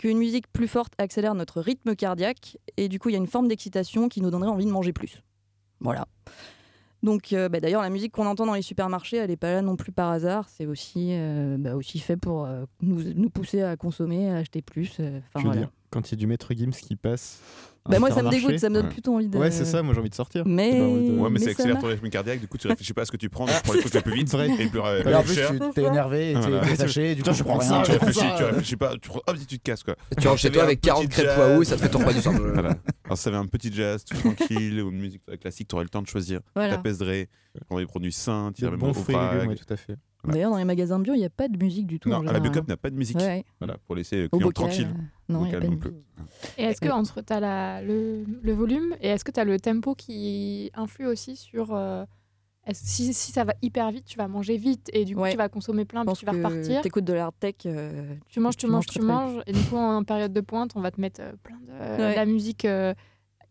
qu'une 0.00 0.16
musique 0.18 0.50
plus 0.50 0.66
forte 0.66 0.94
accélère 0.98 1.34
notre 1.34 1.60
rythme 1.60 1.94
cardiaque 1.94 2.56
et 2.78 2.88
du 2.88 2.98
coup, 2.98 3.10
il 3.10 3.12
y 3.12 3.16
a 3.16 3.18
une 3.18 3.26
forme 3.26 3.48
d'excitation 3.48 4.08
qui 4.08 4.22
nous 4.22 4.30
donnerait 4.30 4.48
envie 4.50 4.64
de 4.64 4.70
manger 4.70 4.94
plus. 4.94 5.22
Voilà. 5.80 6.06
Donc, 7.02 7.32
euh, 7.32 7.48
bah, 7.48 7.60
d'ailleurs, 7.60 7.82
la 7.82 7.90
musique 7.90 8.12
qu'on 8.12 8.26
entend 8.26 8.46
dans 8.46 8.54
les 8.54 8.62
supermarchés, 8.62 9.18
elle 9.18 9.28
n'est 9.30 9.36
pas 9.36 9.52
là 9.52 9.62
non 9.62 9.76
plus 9.76 9.92
par 9.92 10.10
hasard. 10.10 10.48
C'est 10.48 10.66
aussi, 10.66 11.08
euh, 11.12 11.56
bah, 11.58 11.74
aussi 11.76 11.98
fait 11.98 12.16
pour 12.16 12.44
euh, 12.46 12.64
nous, 12.80 13.02
nous 13.14 13.30
pousser 13.30 13.62
à 13.62 13.76
consommer, 13.76 14.30
à 14.30 14.36
acheter 14.36 14.62
plus. 14.62 14.94
Je 14.98 15.02
Enfin, 15.02 15.18
veux 15.36 15.42
voilà. 15.44 15.60
dire, 15.60 15.70
quand 15.90 16.08
il 16.08 16.12
y 16.12 16.14
a 16.14 16.18
du 16.18 16.26
maître 16.26 16.52
Gims 16.54 16.70
qui 16.72 16.96
passe. 16.96 17.40
Bah, 17.88 17.96
un 17.96 18.00
moi, 18.00 18.10
ça 18.10 18.22
me 18.22 18.28
dégoûte, 18.30 18.58
ça 18.58 18.68
me 18.68 18.74
donne 18.74 18.88
plutôt 18.90 19.14
envie 19.14 19.26
de- 19.28 19.38
Ouais, 19.38 19.50
c'est 19.50 19.64
ça, 19.64 19.82
moi 19.82 19.94
j'ai 19.94 20.00
envie 20.00 20.10
de 20.10 20.14
sortir. 20.14 20.44
Mais- 20.46 20.80
envie 20.82 21.08
de- 21.08 21.12
Ouais, 21.16 21.22
mais, 21.30 21.30
mais 21.30 21.38
ça 21.40 21.50
accélère 21.50 21.78
ton 21.78 21.86
rythme 21.86 22.08
cardiaque, 22.10 22.40
du 22.40 22.46
coup 22.46 22.58
tu 22.58 22.68
réfléchis 22.68 22.92
pas 22.92 23.02
à 23.02 23.04
ce 23.06 23.10
que 23.10 23.16
tu 23.16 23.28
prends, 23.30 23.46
tu 23.46 23.52
prends 23.64 23.72
les 23.72 23.80
trucs 23.80 23.94
les 23.94 24.00
plus 24.02 24.14
vite 24.14 24.28
Vrai. 24.30 24.48
et 24.58 24.66
plus, 24.68 24.80
euh, 24.80 25.02
Et 25.02 25.14
en 25.14 25.22
plus 25.22 25.28
plus, 25.32 25.34
cher. 25.40 25.50
tu 25.52 25.58
t'es 25.74 25.82
énervé, 25.84 26.30
et 26.30 26.34
t'es 26.34 26.40
Voilà. 26.40 26.60
détaché, 26.66 27.14
du 27.14 27.22
coup, 27.22 27.32
je 27.32 27.42
prends 27.42 27.58
prends 27.58 27.60
ça, 27.68 27.82
Tu 27.84 27.92
je 27.92 27.98
réfléchis, 27.98 28.26
tu 28.36 28.44
réfléchis 28.44 28.76
pas, 28.76 28.92
tu, 29.00 29.10
hop, 29.10 29.36
tu 29.48 29.58
te 29.58 29.62
casses 29.62 29.82
quoi. 29.82 29.96
Tu 30.20 30.28
rentres 30.28 30.40
chez 30.40 30.50
toi 30.50 30.62
avec 30.64 30.80
40 30.82 31.08
crêpes 31.08 31.38
Waouh, 31.38 31.64
ça 31.64 31.76
te 31.76 31.80
fait 31.82 31.88
ton 31.88 31.98
repas 32.00 32.12
du 32.12 32.20
soir. 32.20 32.34
Voilà. 32.34 32.74
Alors, 33.06 33.18
ça 33.18 33.30
avait 33.30 33.38
un 33.38 33.46
petit 33.46 33.72
jazz 33.72 34.04
tout 34.04 34.16
tranquille 34.16 34.80
ou 34.82 34.90
une 34.90 34.98
musique 35.00 35.22
classique, 35.40 35.68
tu 35.68 35.74
aurais 35.74 35.84
le 35.84 35.90
temps 35.90 36.02
de 36.02 36.06
choisir. 36.06 36.40
Voilà. 36.54 36.76
T'apaiserais, 36.76 37.28
prends 37.68 37.78
des 37.78 37.86
produits 37.86 38.12
sains, 38.12 38.52
tu 38.54 38.64
au 38.66 38.92
fruits 38.94 39.16
et 39.16 39.38
légumes, 39.38 39.54
tout 39.56 39.72
à 39.72 39.76
fait. 39.76 39.96
Voilà. 40.22 40.34
D'ailleurs, 40.34 40.50
dans 40.50 40.58
les 40.58 40.64
magasins 40.64 40.98
bio, 40.98 41.14
il 41.14 41.18
n'y 41.18 41.24
a 41.24 41.30
pas 41.30 41.48
de 41.48 41.56
musique 41.56 41.86
du 41.86 41.98
tout. 41.98 42.08
Non, 42.10 42.20
à 42.26 42.32
la 42.32 42.38
hein. 42.38 42.62
n'a 42.68 42.76
pas 42.76 42.90
de 42.90 42.96
musique. 42.96 43.16
Ouais. 43.18 43.44
Voilà, 43.58 43.76
pour 43.86 43.94
laisser 43.96 44.22
les 44.22 44.28
clients 44.28 44.50
tranquilles. 44.50 44.94
non, 45.28 45.46
il 45.46 45.52
y 45.52 45.54
a 45.54 45.60
Bocal 45.60 45.60
pas 45.60 45.66
de 45.66 45.72
non 45.72 45.78
plus. 45.78 45.92
Et 46.58 46.64
est-ce 46.64 46.80
que 46.80 46.88
entre 46.88 47.20
tu 47.22 47.32
as 47.32 47.82
le, 47.82 48.24
le 48.42 48.52
volume 48.52 48.94
et 49.00 49.08
est-ce 49.08 49.24
que 49.24 49.30
tu 49.30 49.40
as 49.40 49.44
le 49.44 49.58
tempo 49.58 49.94
qui 49.94 50.70
influe 50.74 51.06
aussi 51.06 51.36
sur 51.36 51.74
euh, 51.74 52.04
si, 52.72 53.12
si 53.14 53.32
ça 53.32 53.44
va 53.44 53.54
hyper 53.62 53.90
vite, 53.90 54.04
tu 54.04 54.18
vas 54.18 54.28
manger 54.28 54.56
vite 54.58 54.90
et 54.92 55.04
du 55.06 55.14
coup 55.14 55.22
Ouais. 55.22 55.30
tu 55.30 55.36
vas 55.38 55.48
consommer 55.48 55.84
plein 55.86 56.04
puis 56.04 56.14
tu 56.14 56.26
vas 56.26 56.32
repartir. 56.32 56.82
t'écoutes 56.82 57.04
de 57.04 57.14
l'hard 57.14 57.32
tech. 57.32 57.54
euh, 57.66 58.14
Tu 58.28 58.38
manges, 58.40 58.56
tu, 58.58 58.66
manges, 58.66 58.86
tu 58.86 59.00
manges 59.00 59.40
et 59.46 59.52
du 59.52 59.60
coup 59.62 59.76
en 59.76 60.04
période 60.04 60.32
de 60.32 60.40
pointe, 60.42 60.72
on 60.76 60.80
va 60.82 60.90
te 60.90 61.00
mettre 61.00 61.20
euh, 61.22 61.32
plein 61.42 61.58
de 61.60 61.70
Ouais. 61.72 62.10
de 62.10 62.16
la 62.16 62.26
musique 62.26 62.66
euh, 62.66 62.92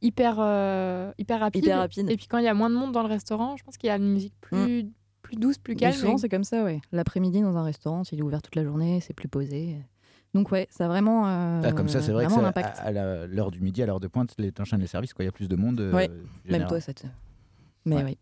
hyper 0.02 0.36
euh, 0.40 1.12
hyper 1.18 1.40
rapide. 1.40 1.64
Hyper 1.66 1.78
rapide. 1.80 2.10
Et 2.12 2.16
puis 2.16 2.28
quand 2.28 2.38
il 2.38 2.46
y 2.46 2.48
a 2.48 2.54
moins 2.54 2.70
de 2.70 2.76
monde 2.76 2.92
dans 2.92 3.02
le 3.02 3.10
restaurant, 3.10 3.58
je 3.58 3.64
pense 3.64 3.78
qu'il 3.78 3.88
y 3.88 3.92
a 3.92 3.96
une 3.98 4.14
musique 4.14 4.36
plus 4.40 4.86
plus 5.30 5.38
douce, 5.38 5.58
plus 5.58 5.74
Mais 5.76 5.80
calme. 5.82 5.94
souvent, 5.94 6.16
et- 6.16 6.18
c'est 6.18 6.30
comme 6.30 6.44
ça, 6.44 6.64
ouais. 6.64 6.80
L'après-midi, 6.92 7.42
dans 7.42 7.56
un 7.58 7.64
restaurant, 7.64 8.04
s'il 8.04 8.20
est 8.20 8.24
ouvert 8.24 8.42
toute 8.42 8.56
la 8.56 8.64
journée, 8.64 9.00
c'est 9.02 9.14
plus 9.14 9.28
posé. 9.28 9.76
Donc, 10.34 10.52
ouais, 10.52 10.68
ça 10.70 10.86
a 10.86 10.88
vraiment, 10.88 11.28
euh, 11.28 11.62
Ah, 11.64 11.72
comme 11.72 11.90
ça, 11.90 12.02
c'est 12.02 12.12
vrai 12.12 12.26
que 12.28 12.32
impact. 12.32 12.80
à, 12.80 12.92
l'heure 13.28 13.52
du 13.52 13.62
midi, 13.62 13.82
à 13.82 13.86
l'heure 13.86 14.00
de 14.00 14.08
pointe, 14.08 14.34
les 14.38 14.52
t'enchaînes 14.52 14.80
les 14.82 14.88
services, 14.88 15.14
quoi. 15.14 15.24
Il 15.24 15.28
y 15.28 15.30
a 15.30 15.32
plus 15.32 15.48
de 15.48 15.56
monde. 15.56 15.80
euh, 15.80 15.94
Ouais, 15.94 16.10
même 16.46 16.68
toi, 16.68 16.80
ça 16.80 16.94
te. 16.94 17.06
Mais 17.86 17.96
Ouais. 17.98 18.04
oui. 18.04 18.18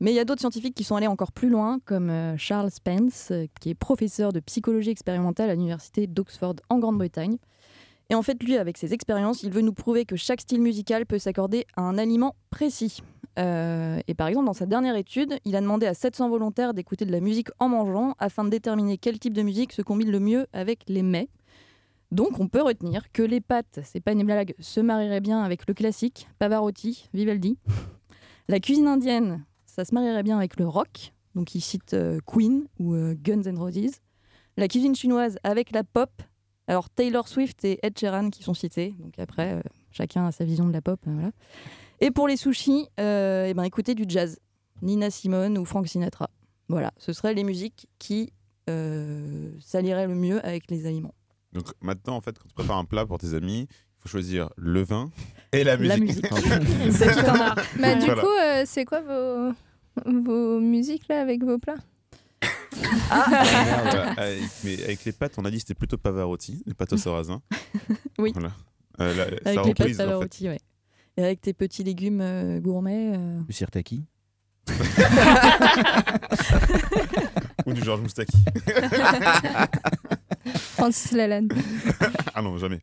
Mais 0.00 0.12
il 0.12 0.14
y 0.14 0.18
a 0.18 0.24
d'autres 0.24 0.40
scientifiques 0.40 0.74
qui 0.74 0.82
sont 0.84 0.96
allés 0.96 1.06
encore 1.06 1.30
plus 1.32 1.50
loin, 1.50 1.78
comme 1.84 2.08
euh, 2.10 2.36
Charles 2.38 2.70
Spence, 2.70 3.30
euh, 3.32 3.44
qui 3.60 3.70
est 3.70 3.74
professeur 3.74 4.32
de 4.32 4.40
psychologie 4.40 4.90
expérimentale 4.90 5.50
à 5.50 5.54
l'université 5.54 6.06
d'Oxford 6.06 6.56
en 6.70 6.78
Grande-Bretagne. 6.78 7.36
Et 8.08 8.14
en 8.14 8.22
fait, 8.22 8.42
lui, 8.42 8.56
avec 8.56 8.76
ses 8.78 8.92
expériences, 8.94 9.42
il 9.42 9.52
veut 9.52 9.60
nous 9.60 9.74
prouver 9.74 10.04
que 10.06 10.16
chaque 10.16 10.40
style 10.40 10.60
musical 10.62 11.06
peut 11.06 11.18
s'accorder 11.18 11.66
à 11.76 11.82
un 11.82 11.96
aliment 11.98 12.34
précis. 12.50 13.02
Euh, 13.38 14.00
et 14.08 14.14
par 14.14 14.28
exemple, 14.28 14.46
dans 14.46 14.52
sa 14.52 14.66
dernière 14.66 14.96
étude, 14.96 15.38
il 15.44 15.56
a 15.56 15.60
demandé 15.60 15.86
à 15.86 15.94
700 15.94 16.28
volontaires 16.28 16.74
d'écouter 16.74 17.04
de 17.04 17.12
la 17.12 17.20
musique 17.20 17.48
en 17.58 17.68
mangeant 17.68 18.14
afin 18.18 18.44
de 18.44 18.50
déterminer 18.50 18.98
quel 18.98 19.18
type 19.18 19.34
de 19.34 19.42
musique 19.42 19.72
se 19.72 19.82
combine 19.82 20.10
le 20.10 20.20
mieux 20.20 20.46
avec 20.52 20.82
les 20.88 21.02
mets. 21.02 21.28
Donc, 22.10 22.40
on 22.40 22.48
peut 22.48 22.62
retenir 22.62 23.12
que 23.12 23.22
les 23.22 23.40
pâtes, 23.40 23.80
c'est 23.84 24.00
pas 24.00 24.12
une 24.12 24.24
blague, 24.24 24.54
se 24.58 24.80
marieraient 24.80 25.20
bien 25.20 25.42
avec 25.42 25.68
le 25.68 25.74
classique, 25.74 26.28
Pavarotti, 26.40 27.08
Vivaldi. 27.14 27.56
La 28.48 28.58
cuisine 28.58 28.88
indienne, 28.88 29.44
ça 29.64 29.84
se 29.84 29.94
marierait 29.94 30.24
bien 30.24 30.36
avec 30.36 30.58
le 30.58 30.66
rock. 30.66 31.12
Donc, 31.36 31.54
il 31.54 31.60
cite 31.60 31.94
euh, 31.94 32.18
Queen 32.26 32.66
ou 32.80 32.94
euh, 32.94 33.14
Guns 33.14 33.42
N' 33.42 33.56
Roses. 33.56 34.00
La 34.56 34.66
cuisine 34.66 34.96
chinoise 34.96 35.38
avec 35.44 35.70
la 35.70 35.84
pop. 35.84 36.10
Alors, 36.66 36.90
Taylor 36.90 37.28
Swift 37.28 37.64
et 37.64 37.78
Ed 37.84 37.96
Sheeran 37.96 38.30
qui 38.30 38.42
sont 38.42 38.54
cités. 38.54 38.96
Donc, 38.98 39.16
après, 39.20 39.62
chacun 39.92 40.26
a 40.26 40.32
sa 40.32 40.44
vision 40.44 40.66
de 40.66 40.72
la 40.72 40.82
pop. 40.82 41.00
Et 42.00 42.10
pour 42.10 42.28
les 42.28 42.36
sushis, 42.36 42.88
euh, 42.98 43.46
eh 43.48 43.54
ben, 43.54 43.62
écoutez 43.64 43.94
du 43.94 44.04
jazz. 44.08 44.38
Nina 44.82 45.10
Simone 45.10 45.58
ou 45.58 45.64
Frank 45.64 45.86
Sinatra. 45.86 46.30
Voilà, 46.68 46.92
ce 46.96 47.12
seraient 47.12 47.34
les 47.34 47.44
musiques 47.44 47.86
qui 47.98 48.32
euh, 48.70 49.50
s'allieraient 49.60 50.06
le 50.06 50.14
mieux 50.14 50.44
avec 50.46 50.70
les 50.70 50.86
aliments. 50.86 51.14
Donc 51.52 51.66
maintenant, 51.82 52.16
en 52.16 52.20
fait, 52.20 52.38
quand 52.38 52.46
tu 52.48 52.54
prépares 52.54 52.78
un 52.78 52.84
plat 52.84 53.04
pour 53.04 53.18
tes 53.18 53.34
amis, 53.34 53.66
il 53.70 54.02
faut 54.02 54.08
choisir 54.08 54.48
le 54.56 54.82
vin 54.82 55.10
et 55.52 55.64
la 55.64 55.76
musique. 55.76 55.90
La 56.30 56.60
musique. 56.60 56.92
C'est 56.92 57.12
tout 57.12 57.28
un 57.30 57.40
art. 57.40 57.56
Bah, 57.78 57.94
du 57.96 58.06
Voilà. 58.06 58.22
coup, 58.22 58.28
euh, 58.28 58.62
c'est 58.64 58.84
quoi 58.86 59.00
vos, 59.02 59.52
vos 60.06 60.60
musiques 60.60 61.08
là 61.08 61.20
avec 61.20 61.42
vos 61.44 61.58
plats 61.58 61.74
Voilà, 63.10 64.10
avec, 64.12 64.42
mais 64.64 64.82
avec 64.84 65.04
les 65.04 65.12
pâtes, 65.12 65.34
on 65.38 65.44
a 65.44 65.50
dit 65.50 65.56
que 65.56 65.62
c'était 65.62 65.74
plutôt 65.74 65.98
Pavarotti, 65.98 66.62
les 66.66 66.74
pâtes 66.74 66.92
au 66.92 66.96
sarrasin. 66.96 67.42
Oui. 68.18 68.32
Voilà. 68.32 68.52
Euh, 69.00 69.14
la- 69.14 69.22
Avec 69.24 69.42
sa 69.44 69.62
les 69.64 69.74
pâtes 69.74 69.80
en 69.80 69.84
fait. 69.90 69.96
Pavarotti, 69.96 70.48
ouais. 70.48 70.58
Et 71.20 71.24
avec 71.24 71.42
tes 71.42 71.52
petits 71.52 71.84
légumes 71.84 72.22
euh, 72.22 72.60
gourmets. 72.60 73.12
euh, 73.14 73.40
Du 73.46 73.52
sirtaki. 73.52 74.06
Ou 77.66 77.74
du 77.74 77.82
Georges 77.84 78.00
Moustaki. 78.00 78.36
Francis 80.54 81.12
Lalanne. 81.12 81.48
ah 82.34 82.40
non, 82.40 82.56
jamais. 82.56 82.80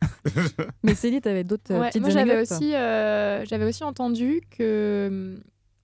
Mais 0.84 0.94
Céline, 0.94 1.20
t'avais 1.22 1.44
d'autres 1.44 1.74
euh, 1.74 1.80
Ouais, 1.80 1.88
petites 1.88 2.02
moi 2.04 2.12
j'avais 2.12 2.40
aussi, 2.40 2.76
euh, 2.76 3.44
j'avais 3.46 3.66
aussi 3.66 3.84
entendu 3.84 4.42
que 4.56 5.08
hum, 5.10 5.40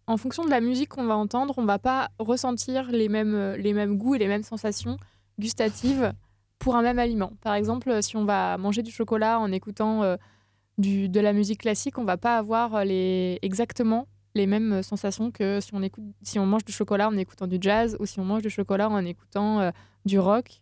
en 0.05 0.17
fonction 0.17 0.45
de 0.45 0.51
la 0.51 0.61
musique 0.61 0.89
qu'on 0.89 1.05
va 1.05 1.15
entendre, 1.15 1.55
on 1.57 1.65
va 1.65 1.79
pas 1.79 2.09
ressentir 2.19 2.91
les 2.91 3.09
mêmes, 3.09 3.55
les 3.57 3.73
mêmes 3.73 3.97
goûts 3.97 4.13
et 4.13 4.19
les 4.19 4.27
mêmes 4.27 4.43
sensations 4.43 4.97
gustatives 5.39 6.13
pour 6.59 6.75
un 6.75 6.83
même 6.83 6.99
aliment. 6.99 7.31
Par 7.41 7.55
exemple, 7.55 8.03
si 8.03 8.15
on 8.15 8.25
va 8.25 8.59
manger 8.59 8.83
du 8.83 8.91
chocolat 8.91 9.39
en 9.39 9.51
écoutant 9.51 10.03
euh, 10.03 10.17
du, 10.78 11.09
de 11.09 11.19
la 11.19 11.34
musique 11.34 11.61
classique, 11.61 11.97
on 11.97 12.03
va 12.03 12.17
pas 12.17 12.38
avoir 12.38 12.76
euh, 12.76 12.84
les, 12.84 13.39
exactement 13.41 14.07
les 14.36 14.47
mêmes 14.47 14.82
sensations 14.82 15.30
que 15.30 15.59
si 15.61 15.76
on, 15.76 15.84
écoute, 15.84 16.03
si 16.24 16.39
on 16.39 16.45
mange 16.45 16.65
du 16.65 16.71
chocolat 16.71 17.07
en 17.07 17.17
écoutant 17.17 17.45
du 17.45 17.57
jazz 17.61 17.95
ou 17.99 18.05
si 18.05 18.19
on 18.19 18.26
mange 18.26 18.41
du 18.41 18.49
chocolat 18.49 18.89
en 18.89 19.05
écoutant 19.05 19.59
euh, 19.59 19.71
du 20.05 20.19
rock. 20.19 20.61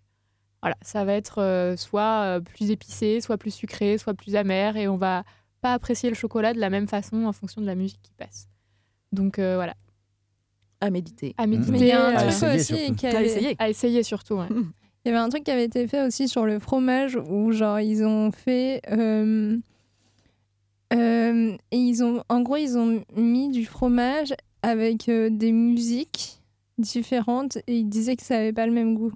Voilà, 0.62 0.76
ça 0.82 1.06
va 1.06 1.14
être 1.14 1.42
euh, 1.42 1.76
soit 1.76 2.24
euh, 2.24 2.40
plus 2.40 2.70
épicé, 2.70 3.22
soit 3.22 3.38
plus 3.38 3.52
sucré, 3.52 3.98
soit 3.98 4.14
plus 4.14 4.36
amer, 4.36 4.78
et 4.78 4.88
on 4.88 4.98
va 4.98 5.24
pas 5.62 5.74
apprécier 5.74 6.10
le 6.10 6.16
chocolat 6.16 6.54
de 6.54 6.60
la 6.60 6.70
même 6.70 6.88
façon 6.88 7.26
en 7.26 7.34
fonction 7.34 7.62
de 7.62 7.66
la 7.66 7.76
musique 7.76 8.02
qui 8.02 8.14
passe. 8.14 8.48
Donc 9.12 9.40
euh, 9.40 9.56
voilà. 9.56 9.76
À 10.82 10.90
méditer. 10.90 11.36
À 11.38 11.46
méditer. 11.46 11.72
Mais 11.72 11.80
il 11.80 11.88
y 11.88 11.92
a 11.92 12.08
un 12.08 12.28
euh, 12.28 12.32
truc 12.32 12.60
aussi 12.60 12.96
qui 12.96 13.08
À 13.08 13.22
essayer. 13.22 13.56
À 13.60 13.70
essayer 13.70 14.04
surtout, 14.04 14.36
ouais. 14.36 14.48
Il 15.04 15.08
y 15.08 15.12
avait 15.12 15.24
un 15.24 15.30
truc 15.30 15.44
qui 15.44 15.50
avait 15.50 15.64
été 15.64 15.88
fait 15.88 16.06
aussi 16.06 16.28
sur 16.28 16.46
le 16.46 16.60
fromage 16.60 17.16
où 17.16 17.52
genre 17.52 17.80
ils 17.80 18.04
ont 18.04 18.30
fait 18.30 18.84
euh, 18.92 19.58
euh, 20.94 21.56
et 21.72 21.78
ils 21.78 22.04
ont 22.04 22.24
en 22.30 22.42
gros 22.42 22.58
ils 22.58 22.78
ont 22.78 23.04
mis 23.16 23.50
du 23.50 23.66
fromage 23.66 24.34
avec 24.64 25.10
euh, 25.10 25.30
des 25.32 25.52
musiques 25.52 26.42
différentes 26.78 27.58
et 27.68 27.78
ils 27.78 27.90
disaient 27.90 28.16
que 28.16 28.24
ça 28.24 28.38
avait 28.38 28.54
pas 28.54 28.66
le 28.66 28.72
même 28.74 28.96
goût. 28.96 29.12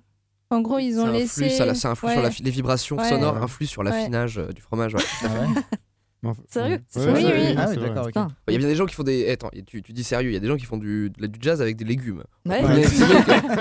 En 0.51 0.61
gros 0.61 0.79
ils 0.79 0.99
ont 0.99 1.05
Ça 1.05 1.11
laissé 1.11 1.45
influe, 1.45 1.55
ça, 1.57 1.73
ça 1.75 1.89
influe 1.91 2.09
sur 2.11 2.21
la 2.21 2.27
Ouais. 2.27 2.31
fi- 2.31 2.43
les 2.43 2.51
vibrations 2.51 2.97
Ouais. 2.97 3.09
sonores 3.09 3.37
influent 3.37 3.67
sur 3.67 3.81
Ouais. 3.83 3.89
l'affinage 3.89 4.37
euh, 4.37 4.51
du 4.51 4.61
fromage. 4.61 4.93
ouais. 4.95 5.01
Sérieux 6.49 6.79
Ouais, 6.95 7.01
Oui, 7.05 7.23
ouais, 7.23 7.33
oui. 7.51 7.55
Ah 7.55 7.67
oui, 7.69 7.75
d'accord. 7.77 8.09
Il 8.47 8.53
y 8.53 8.55
a 8.55 8.57
bien 8.57 8.67
des 8.67 8.75
gens 8.75 8.87
qui 8.87 8.95
font 8.95 9.03
des. 9.03 9.25
eh, 9.27 9.31
Attends, 9.33 9.51
tu, 9.67 9.83
tu 9.83 9.93
dis 9.93 10.03
sérieux, 10.03 10.31
il 10.31 10.33
y 10.33 10.37
a 10.37 10.39
des 10.39 10.47
gens 10.47 10.57
qui 10.57 10.65
font 10.65 10.77
du, 10.77 11.11
jazz 11.39 11.61
avec 11.61 11.75
des 11.75 11.85
légumes. 11.85 12.23
Ouais. 12.47 12.63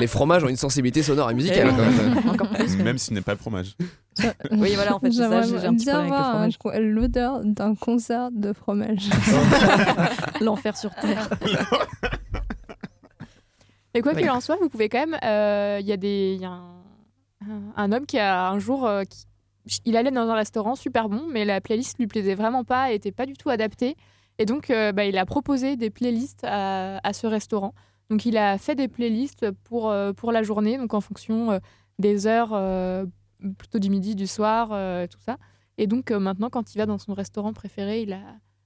Les 0.00 0.06
fromages 0.06 0.44
ont 0.44 0.48
une 0.48 0.56
sensibilité 0.56 1.02
sonore 1.02 1.30
et 1.30 1.34
musicale 1.34 1.68
Eh 1.72 1.76
quand 1.76 1.82
même. 2.14 2.28
Encore 2.30 2.48
plus. 2.48 2.74
Même 2.78 2.96
s'il 2.96 3.12
n'est 3.14 3.20
pas 3.20 3.32
le 3.32 3.38
fromage. 3.38 3.76
Oui, 4.52 4.74
voilà, 4.74 4.94
en 4.94 4.98
fait, 5.00 5.10
ça, 5.12 5.42
j'ai 5.42 5.56
un 5.66 5.74
petit 5.74 5.84
bien 5.86 5.94
problème 5.94 6.00
avec 6.00 6.04
le 6.04 6.08
voir 6.08 6.26
un 6.26 6.30
fromage. 6.32 6.58
co- 6.58 6.72
l'odeur 6.78 7.40
d'un 7.44 7.74
concert 7.74 8.30
de 8.30 8.52
fromage. 8.52 9.08
L'enfer 10.40 10.76
sur 10.76 10.94
Terre. 10.94 11.28
Et 13.94 14.02
quoi 14.02 14.14
qu'il 14.14 14.28
en 14.30 14.40
soit, 14.40 14.56
vous 14.60 14.68
pouvez 14.68 14.88
quand 14.88 14.98
même. 15.06 15.16
euh, 15.22 15.78
Il 15.80 15.86
y 15.86 15.92
a, 15.92 15.96
des, 15.96 16.34
il 16.36 16.42
y 16.42 16.44
a 16.44 16.58
un, 17.76 17.92
homme 17.92 18.06
qui 18.06 18.18
a 18.18 18.48
un 18.48 18.58
jour 18.58 18.86
euh, 18.86 19.02
qui, 19.04 19.26
il 19.84 19.96
allait 19.96 20.10
dans 20.10 20.28
un 20.28 20.34
restaurant 20.34 20.74
super 20.74 21.08
bon, 21.08 21.24
mais 21.30 21.44
la 21.44 21.60
playlist 21.60 21.98
lui 21.98 22.06
plaisait 22.06 22.34
vraiment 22.34 22.64
pas, 22.64 22.92
était 22.92 23.12
pas 23.12 23.26
du 23.26 23.34
tout 23.34 23.50
adaptée. 23.50 23.96
Et 24.38 24.46
donc, 24.46 24.70
euh, 24.70 24.90
bah, 24.92 25.04
il 25.04 25.16
a 25.16 25.24
proposé 25.26 25.76
des 25.76 25.90
playlists 25.90 26.44
à, 26.44 26.98
à 27.06 27.12
ce 27.12 27.26
restaurant. 27.28 27.72
Donc, 28.10 28.26
il 28.26 28.36
a 28.36 28.58
fait 28.58 28.74
des 28.74 28.88
playlists 28.88 29.50
pour, 29.64 29.90
euh, 29.90 30.12
pour 30.12 30.32
la 30.32 30.42
journée, 30.42 30.76
donc 30.76 30.92
en 30.92 31.00
fonction 31.00 31.52
euh, 31.52 31.58
des 32.00 32.26
heures, 32.26 32.50
euh, 32.52 33.06
plutôt 33.58 33.78
du 33.78 33.90
midi, 33.90 34.14
du 34.14 34.26
soir, 34.26 34.70
euh, 34.72 35.06
tout 35.06 35.20
ça. 35.24 35.36
Et 35.78 35.86
donc, 35.86 36.10
euh, 36.10 36.18
maintenant, 36.20 36.50
quand 36.50 36.74
il 36.74 36.78
va 36.78 36.86
dans 36.86 36.98
son 36.98 37.14
restaurant 37.14 37.52
préféré, 37.52 38.02
il 38.02 38.12
a 38.12 38.20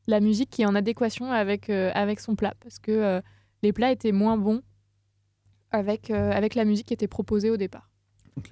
la 0.06 0.20
musique 0.20 0.50
qui 0.50 0.62
est 0.62 0.66
en 0.66 0.74
adéquation 0.74 1.32
avec, 1.32 1.68
euh, 1.70 1.90
avec 1.94 2.20
son 2.20 2.34
plat, 2.34 2.54
parce 2.60 2.78
que 2.78 2.92
euh, 2.92 3.20
les 3.62 3.72
plats 3.72 3.90
étaient 3.92 4.12
moins 4.12 4.36
bons 4.36 4.60
avec, 5.70 6.10
euh, 6.10 6.30
avec 6.32 6.54
la 6.54 6.64
musique 6.64 6.86
qui 6.86 6.94
était 6.94 7.08
proposée 7.08 7.50
au 7.50 7.56
départ. 7.56 7.90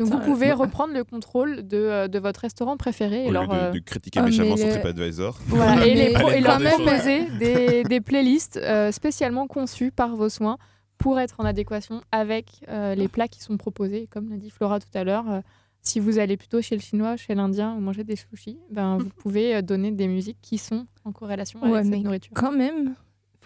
Donc, 0.00 0.08
vous 0.08 0.18
pouvez 0.18 0.52
reprendre 0.52 0.92
le 0.94 1.04
contrôle 1.04 1.66
de, 1.66 2.08
de 2.08 2.18
votre 2.18 2.40
restaurant 2.40 2.76
préféré. 2.76 3.22
et 3.22 3.28
Au 3.28 3.28
lieu 3.28 3.32
leur, 3.34 3.70
de, 3.70 3.74
de 3.74 3.78
critiquer 3.84 4.20
méchamment 4.20 4.56
sur 4.56 4.68
TripAdvisor. 4.68 5.38
voilà, 5.46 5.86
et, 5.86 5.94
les 5.94 6.12
pro- 6.12 6.28
et 6.30 6.40
leur 6.40 6.60
faire 6.60 6.76
des 6.78 6.82
proposer 6.84 7.30
des, 7.38 7.84
des 7.88 8.00
playlists 8.00 8.56
euh, 8.56 8.90
spécialement 8.90 9.46
conçues 9.46 9.92
par 9.92 10.16
vos 10.16 10.28
soins 10.28 10.58
pour 10.98 11.20
être 11.20 11.38
en 11.38 11.44
adéquation 11.44 12.00
avec 12.10 12.64
euh, 12.68 12.96
les 12.96 13.06
plats 13.06 13.28
qui 13.28 13.40
sont 13.40 13.56
proposés. 13.56 14.08
Comme 14.10 14.28
l'a 14.28 14.38
dit 14.38 14.50
Flora 14.50 14.80
tout 14.80 14.88
à 14.94 15.04
l'heure, 15.04 15.30
euh, 15.30 15.40
si 15.86 16.00
vous 16.00 16.18
allez 16.18 16.36
plutôt 16.36 16.60
chez 16.60 16.74
le 16.74 16.80
chinois, 16.80 17.16
chez 17.16 17.34
l'indien 17.34 17.74
ou 17.74 17.80
manger 17.80 18.04
des 18.04 18.16
sushis, 18.16 18.58
ben, 18.70 18.98
vous 18.98 19.08
pouvez 19.18 19.56
euh, 19.56 19.62
donner 19.62 19.92
des 19.92 20.08
musiques 20.08 20.38
qui 20.42 20.58
sont 20.58 20.86
en 21.04 21.12
corrélation 21.12 21.62
avec 21.62 21.84
cette 21.84 22.02
nourriture. 22.02 22.32
quand 22.34 22.52
même, 22.52 22.94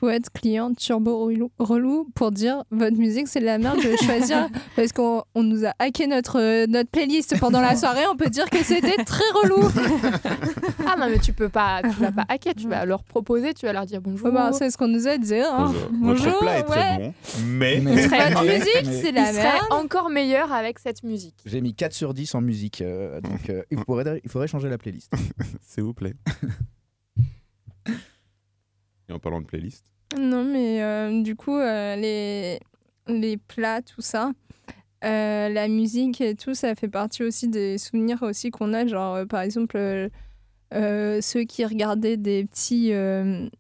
faut 0.01 0.09
être 0.09 0.30
client 0.32 0.72
turbo 0.72 1.26
relou, 1.26 1.51
relou 1.59 2.09
pour 2.14 2.32
dire 2.32 2.64
votre 2.70 2.96
musique 2.96 3.28
c'est 3.28 3.40
de 3.40 3.44
la 3.44 3.59
merde, 3.59 3.78
je 3.82 3.88
vais 3.88 3.96
choisir 3.98 4.48
parce 4.76 4.92
qu'on 4.92 5.22
on 5.34 5.42
nous 5.42 5.66
a 5.66 5.74
hacké 5.78 6.07
notre, 6.07 6.40
euh, 6.40 6.66
notre 6.66 6.88
playlist 6.88 7.38
pendant 7.38 7.61
la 7.61 7.76
soirée, 7.76 8.05
on 8.11 8.16
peut 8.16 8.30
dire 8.30 8.48
que 8.48 8.64
c'était 8.64 9.05
très 9.05 9.24
relou. 9.42 9.62
ah 10.86 10.96
non, 10.98 11.09
mais 11.11 11.18
tu 11.18 11.34
peux 11.34 11.51
pas, 11.51 11.82
tu 11.82 12.01
vas 12.01 12.12
pas 12.12 12.24
hacker, 12.28 12.55
tu 12.55 12.66
vas 12.66 12.86
leur 12.86 13.05
proposer, 13.05 13.53
tu 13.53 13.66
vas 13.66 13.74
leur 13.74 13.84
dire 13.84 14.01
bonjour. 14.01 14.28
Ouais, 14.28 14.32
bah, 14.32 14.51
c'est 14.53 14.70
ce 14.70 14.78
qu'on 14.78 14.88
nous 14.88 15.07
a 15.07 15.18
dit. 15.18 15.34
Hein. 15.34 15.72
Bonjour. 15.92 16.32
Votre 16.32 16.38
plat 16.40 16.59
est 16.59 16.62
très 16.62 16.96
ouais. 16.96 16.98
bon, 16.98 17.14
mais. 17.46 17.76
Votre 17.80 18.44
musique, 18.44 18.86
mais- 18.86 19.03
c'est 19.03 19.12
la 19.12 19.32
merde. 19.32 19.66
encore 19.70 20.09
meilleur 20.09 20.51
avec 20.51 20.78
cette 20.78 21.03
musique. 21.03 21.36
J'ai 21.44 21.61
mis 21.61 21.74
4 21.74 21.92
sur 21.92 22.14
10 22.14 22.34
en 22.34 22.40
musique, 22.40 22.80
euh, 22.80 23.20
donc 23.20 23.51
euh, 23.51 23.62
il, 23.70 23.78
faudrait, 23.78 24.20
il 24.24 24.30
faudrait 24.30 24.48
changer 24.48 24.70
la 24.70 24.78
playlist. 24.78 25.12
S'il 25.61 25.84
vous 25.84 25.94
plaît. 25.94 26.14
En 29.11 29.19
parlant 29.19 29.41
de 29.41 29.47
playlist. 29.47 29.85
Non, 30.19 30.45
mais 30.45 30.83
euh, 30.83 31.23
du 31.23 31.37
coup, 31.37 31.57
euh, 31.57 31.97
les, 31.97 32.59
les 33.07 33.37
plats, 33.37 33.81
tout 33.83 34.01
ça, 34.01 34.33
euh, 35.05 35.49
la 35.49 35.69
musique 35.69 36.21
et 36.21 36.35
tout, 36.35 36.55
ça 36.55 36.75
fait 36.75 36.89
partie 36.89 37.23
aussi 37.23 37.49
des 37.49 37.79
souvenirs 37.79 38.23
aussi 38.23 38.51
qu'on 38.51 38.73
a. 38.73 38.87
Genre, 38.87 39.27
par 39.29 39.43
exemple, 39.43 40.11
ceux 40.73 41.45
qui 41.45 41.65
regardaient 41.65 42.17
des 42.17 42.45
petits, 42.45 42.89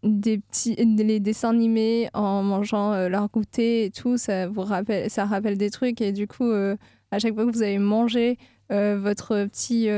des 0.02 0.38
petits 0.38 0.74
les 0.74 1.20
dessins 1.20 1.50
animés 1.50 2.08
en 2.14 2.42
mangeant 2.42 3.08
leur 3.08 3.28
goûter 3.28 3.84
et 3.84 3.90
tout, 3.90 4.16
ça 4.16 4.48
vous 4.48 4.62
rappelle, 4.62 5.08
ça 5.08 5.24
rappelle 5.24 5.56
des 5.56 5.70
trucs. 5.70 6.00
Et 6.00 6.12
du 6.12 6.26
coup, 6.26 6.50
à 6.50 7.18
chaque 7.18 7.34
fois 7.34 7.46
que 7.46 7.52
vous 7.52 7.62
avez 7.62 7.78
mangé 7.78 8.38
votre 8.68 9.44
petit, 9.46 9.88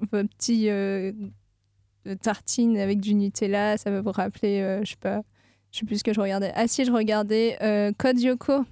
votre 0.00 0.28
petit 0.28 0.68
euh, 2.06 2.14
tartine 2.16 2.76
avec 2.78 3.00
du 3.00 3.14
Nutella, 3.14 3.76
ça 3.78 3.90
va 3.90 4.00
vous 4.00 4.12
rappeler, 4.12 4.60
euh, 4.60 4.80
je 4.84 4.90
sais 4.90 4.96
pas, 5.00 5.22
je 5.72 5.80
sais 5.80 5.86
plus 5.86 5.98
ce 5.98 6.04
que 6.04 6.12
je 6.12 6.20
regardais. 6.20 6.52
Ah 6.54 6.66
si, 6.68 6.84
je 6.84 6.92
regardais 6.92 7.56
euh, 7.62 7.92
Code 7.96 8.20
Yoko. 8.20 8.64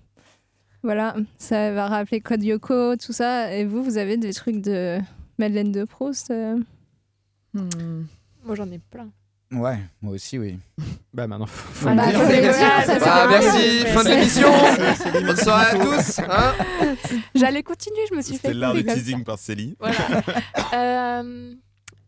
Voilà, 0.85 1.14
ça 1.39 1.70
va 1.72 1.87
rappeler 1.87 2.20
Code 2.20 2.43
Yoko, 2.43 2.97
tout 2.97 3.12
ça. 3.12 3.55
Et 3.55 3.64
vous, 3.64 3.83
vous 3.83 3.99
avez 3.99 4.16
des 4.16 4.33
trucs 4.33 4.61
de 4.61 4.99
Madeleine 5.39 5.70
de 5.72 5.85
Proust 5.85 6.30
euh 6.33 6.57
Moi, 7.55 8.55
j'en 8.55 8.70
ai 8.70 8.78
plein. 8.78 9.09
Ouais, 9.53 9.78
moi 10.01 10.14
aussi, 10.14 10.39
oui. 10.39 10.59
Bah 11.14 11.26
maintenant, 11.26 11.45
faut, 11.45 11.72
faut 11.74 11.83
Voilà, 11.95 12.07
le 12.07 12.12
dire. 12.12 12.20
faut 12.22 12.33
le 12.33 12.41
dire, 12.41 12.55
ça, 12.55 12.83
c'est 12.87 12.99
Bah, 13.01 13.26
merci, 13.28 13.80
fin 13.87 14.03
de 14.03 14.09
l'émission. 14.09 14.49
Bonne 15.26 15.37
soirée 15.37 15.76
à 15.76 15.85
tous. 15.85 16.18
hein. 16.20 16.55
J'allais 17.35 17.62
continuer, 17.62 18.01
je 18.11 18.16
me 18.16 18.22
suis 18.22 18.33
fait 18.39 18.49
C'était 18.49 18.55
l'art 18.55 18.72
du 18.72 18.83
teasing 18.83 19.22
par 19.24 19.39
Célie. 19.39 19.76
Voilà. 19.78 19.95
Euh, 20.74 21.53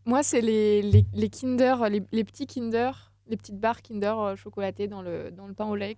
moi, 0.05 0.23
c'est 0.23 0.41
les, 0.41 0.81
les, 0.81 1.05
les 1.13 1.29
Kinder, 1.29 1.75
les, 1.89 2.23
petits 2.23 2.45
Kinder, 2.47 3.11
les 3.27 3.37
petites 3.37 3.59
barres 3.59 3.81
Kinder 3.81 4.13
euh, 4.19 4.35
chocolatées 4.35 4.87
dans 4.87 5.01
le, 5.01 5.31
dans 5.31 5.47
le 5.47 5.53
pain 5.53 5.65
au 5.65 5.75
lait. 5.75 5.97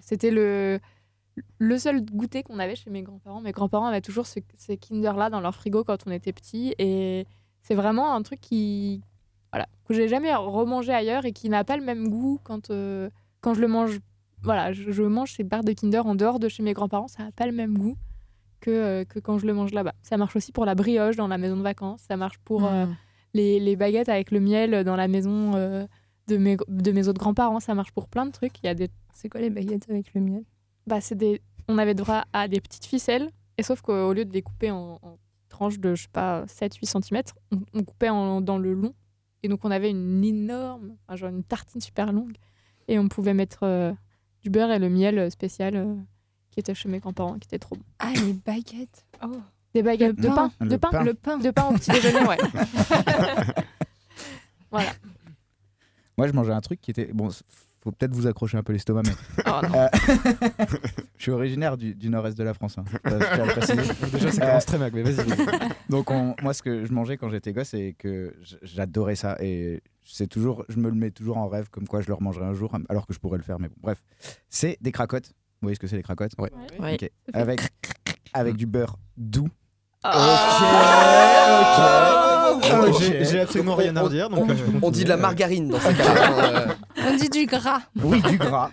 C'était 0.00 0.30
le, 0.30 0.78
le 1.58 1.78
seul 1.78 2.04
goûter 2.04 2.42
qu'on 2.42 2.58
avait 2.58 2.76
chez 2.76 2.90
mes 2.90 3.02
grands-parents. 3.02 3.40
Mes 3.40 3.52
grands-parents 3.52 3.86
avaient 3.86 4.00
toujours 4.00 4.26
ce- 4.26 4.40
ces 4.56 4.76
Kinder-là 4.76 5.30
dans 5.30 5.40
leur 5.40 5.54
frigo 5.54 5.82
quand 5.84 5.98
on 6.06 6.10
était 6.10 6.32
petits. 6.32 6.74
Et 6.78 7.26
c'est 7.62 7.74
vraiment 7.74 8.14
un 8.14 8.22
truc 8.22 8.40
qui, 8.40 9.02
voilà, 9.52 9.66
que 9.86 9.94
j'ai 9.94 10.08
jamais 10.08 10.34
remangé 10.34 10.92
ailleurs 10.92 11.24
et 11.24 11.32
qui 11.32 11.48
n'a 11.48 11.64
pas 11.64 11.76
le 11.76 11.84
même 11.84 12.08
goût 12.08 12.38
quand, 12.44 12.70
euh, 12.70 13.10
quand 13.40 13.54
je 13.54 13.60
le 13.60 13.68
mange. 13.68 13.98
Voilà, 14.42 14.72
je, 14.72 15.02
mange 15.02 15.32
ces 15.32 15.42
barres 15.42 15.64
de 15.64 15.72
Kinder 15.72 16.06
en 16.06 16.14
dehors 16.14 16.38
de 16.38 16.48
chez 16.48 16.62
mes 16.62 16.72
grands-parents. 16.72 17.08
Ça 17.08 17.24
n'a 17.24 17.32
pas 17.32 17.46
le 17.46 17.52
même 17.52 17.76
goût 17.76 17.96
que, 18.60 18.70
euh, 18.70 19.04
que 19.04 19.18
quand 19.18 19.36
je 19.38 19.46
le 19.46 19.52
mange 19.52 19.72
là-bas. 19.72 19.94
Ça 20.02 20.16
marche 20.16 20.36
aussi 20.36 20.52
pour 20.52 20.64
la 20.64 20.76
brioche 20.76 21.16
dans 21.16 21.26
la 21.26 21.38
maison 21.38 21.56
de 21.56 21.62
vacances. 21.62 22.02
Ça 22.06 22.16
marche 22.16 22.38
pour 22.44 22.64
euh, 22.64 22.86
Mm. 22.86 22.96
Les, 23.38 23.60
les 23.60 23.76
baguettes 23.76 24.08
avec 24.08 24.30
le 24.30 24.40
miel 24.40 24.84
dans 24.84 24.96
la 24.96 25.08
maison 25.08 25.54
euh, 25.54 25.86
de, 26.26 26.36
mes, 26.36 26.56
de 26.68 26.92
mes 26.92 27.08
autres 27.08 27.18
grands-parents. 27.20 27.60
Ça 27.60 27.74
marche 27.74 27.92
pour 27.92 28.08
plein 28.08 28.26
de 28.26 28.32
trucs. 28.32 28.58
Il 28.62 28.66
y 28.66 28.68
a 28.68 28.74
des... 28.74 28.88
C'est 29.14 29.28
quoi 29.28 29.40
les 29.40 29.50
baguettes 29.50 29.88
avec 29.88 30.12
le 30.14 30.20
miel? 30.20 30.44
Bah, 30.86 31.00
c'est 31.00 31.14
des... 31.16 31.40
On 31.68 31.78
avait 31.78 31.94
droit 31.94 32.24
à 32.32 32.48
des 32.48 32.60
petites 32.60 32.84
ficelles. 32.86 33.30
Et 33.56 33.62
sauf 33.62 33.80
qu'au 33.80 34.12
lieu 34.12 34.24
de 34.24 34.32
les 34.32 34.42
couper 34.42 34.70
en, 34.70 34.98
en 35.02 35.18
tranches 35.48 35.78
de, 35.78 35.94
je 35.94 36.02
sais 36.02 36.08
pas, 36.12 36.44
7-8 36.46 37.02
cm, 37.02 37.22
on, 37.52 37.58
on 37.80 37.82
coupait 37.84 38.08
en- 38.10 38.40
dans 38.40 38.58
le 38.58 38.72
long. 38.74 38.94
Et 39.42 39.48
donc, 39.48 39.64
on 39.64 39.70
avait 39.70 39.90
une 39.90 40.24
énorme, 40.24 40.96
enfin, 41.06 41.16
genre 41.16 41.30
une 41.30 41.44
tartine 41.44 41.80
super 41.80 42.12
longue. 42.12 42.36
Et 42.88 42.98
on 42.98 43.08
pouvait 43.08 43.34
mettre 43.34 43.60
euh, 43.64 43.92
du 44.42 44.50
beurre 44.50 44.70
et 44.72 44.78
le 44.78 44.88
miel 44.88 45.30
spécial 45.30 45.76
euh, 45.76 45.94
qui 46.50 46.60
était 46.60 46.74
chez 46.74 46.88
mes 46.88 46.98
grands-parents, 46.98 47.38
qui 47.38 47.46
était 47.46 47.58
trop 47.58 47.76
bon. 47.76 47.82
Ah, 47.98 48.12
les 48.24 48.32
baguettes. 48.32 49.06
Oh. 49.22 49.36
Des 49.78 49.84
baguettes 49.84 50.16
de 50.16 50.26
pain, 50.28 50.50
de 50.60 50.76
pain, 50.76 50.90
pain. 50.90 51.04
le 51.04 51.14
pain, 51.14 51.38
de 51.38 51.50
pain 51.52 51.68
au 51.68 51.74
petit 51.74 51.90
déjeuner, 51.92 52.26
ouais. 52.26 52.36
voilà. 54.72 54.90
Moi, 56.16 56.26
je 56.26 56.32
mangeais 56.32 56.52
un 56.52 56.60
truc 56.60 56.80
qui 56.80 56.90
était. 56.90 57.10
Bon, 57.12 57.28
faut 57.80 57.92
peut-être 57.92 58.12
vous 58.12 58.26
accrocher 58.26 58.58
un 58.58 58.64
peu 58.64 58.72
l'estomac, 58.72 59.02
mais. 59.04 59.12
Oh. 59.46 59.60
Euh, 59.74 59.88
je 61.16 61.22
suis 61.22 61.30
originaire 61.30 61.76
du, 61.76 61.94
du 61.94 62.08
nord-est 62.10 62.36
de 62.36 62.42
la 62.42 62.54
France. 62.54 62.76
hein. 62.78 62.84
Euh, 63.06 63.20
je. 63.20 64.10
Déjà, 64.16 64.32
ça 64.32 64.46
commence 64.46 64.66
très 64.66 64.78
mal, 64.78 64.90
mais 64.92 65.02
vas-y. 65.02 65.26
Donc, 65.88 66.10
on- 66.10 66.34
moi, 66.42 66.54
ce 66.54 66.62
que 66.62 66.84
je 66.84 66.92
mangeais 66.92 67.16
quand 67.16 67.28
j'étais 67.30 67.52
gosse, 67.52 67.74
et 67.74 67.94
que 67.96 68.34
j'adorais 68.62 69.14
ça. 69.14 69.36
Et 69.40 69.80
c'est 70.04 70.26
toujours, 70.26 70.64
je 70.68 70.78
me 70.78 70.88
le 70.88 70.96
mets 70.96 71.12
toujours 71.12 71.36
en 71.36 71.46
rêve, 71.46 71.68
comme 71.70 71.86
quoi 71.86 72.00
je 72.00 72.08
le 72.08 72.14
remangerai 72.14 72.46
un 72.46 72.54
jour, 72.54 72.76
alors 72.88 73.06
que 73.06 73.14
je 73.14 73.20
pourrais 73.20 73.38
le 73.38 73.44
faire. 73.44 73.60
Mais 73.60 73.68
bon, 73.68 73.76
bref. 73.80 74.02
C'est 74.50 74.76
des 74.80 74.90
cracottes. 74.90 75.28
Vous 75.60 75.66
voyez 75.66 75.74
ce 75.76 75.80
que 75.80 75.86
c'est, 75.86 75.96
les 75.96 76.02
cracottes? 76.02 76.32
Ouais. 76.38 76.50
Ouais. 76.80 76.94
Ok. 76.94 77.10
Avec, 77.32 77.60
avec 78.32 78.56
du 78.56 78.66
beurre 78.66 78.96
doux. 79.16 79.48
Ah, 80.78 82.52
Ok. 82.54 82.64
J'ai 83.00 83.24
j'ai 83.24 83.40
absolument 83.40 83.74
rien 83.74 83.94
à 83.96 84.02
redire. 84.02 84.28
Donc, 84.30 84.44
On, 84.46 84.50
euh, 84.50 84.54
je 84.56 84.64
peux 84.64 84.78
on 84.82 84.90
dit 84.90 85.04
de 85.04 85.08
la 85.08 85.16
margarine 85.16 85.68
dans 85.68 85.80
ces 85.80 85.94
cas-là. 85.94 86.30
euh. 86.66 86.66
On 87.08 87.16
dit 87.16 87.28
du 87.28 87.46
gras. 87.46 87.80
Oui, 88.02 88.20
du 88.22 88.36
gras. 88.38 88.70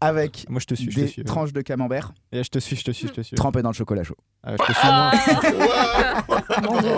Avec 0.00 0.44
Moi, 0.50 0.60
je 0.60 0.66
te 0.66 0.74
suis, 0.74 0.90
je 0.90 0.96
te 0.96 1.00
des 1.00 1.06
suis. 1.06 1.22
ouais. 1.22 1.26
tranches 1.26 1.52
de 1.54 1.62
camembert 1.62 2.12
Et 2.32 2.42
je 2.44 2.50
te 2.50 2.58
suis, 2.58 2.76
je 2.76 2.84
te 2.84 2.90
suis, 2.90 3.08
je 3.08 3.12
te 3.14 3.20
suis. 3.22 3.34
trempées 3.36 3.62
dans 3.62 3.70
le 3.70 3.74
chocolat 3.74 4.04
chaud. 4.04 4.16
Ah, 4.44 4.52
je 4.52 4.56
te 4.64 4.72
suis. 4.72 4.88
Mon 6.70 6.80
Dieu. 6.80 6.90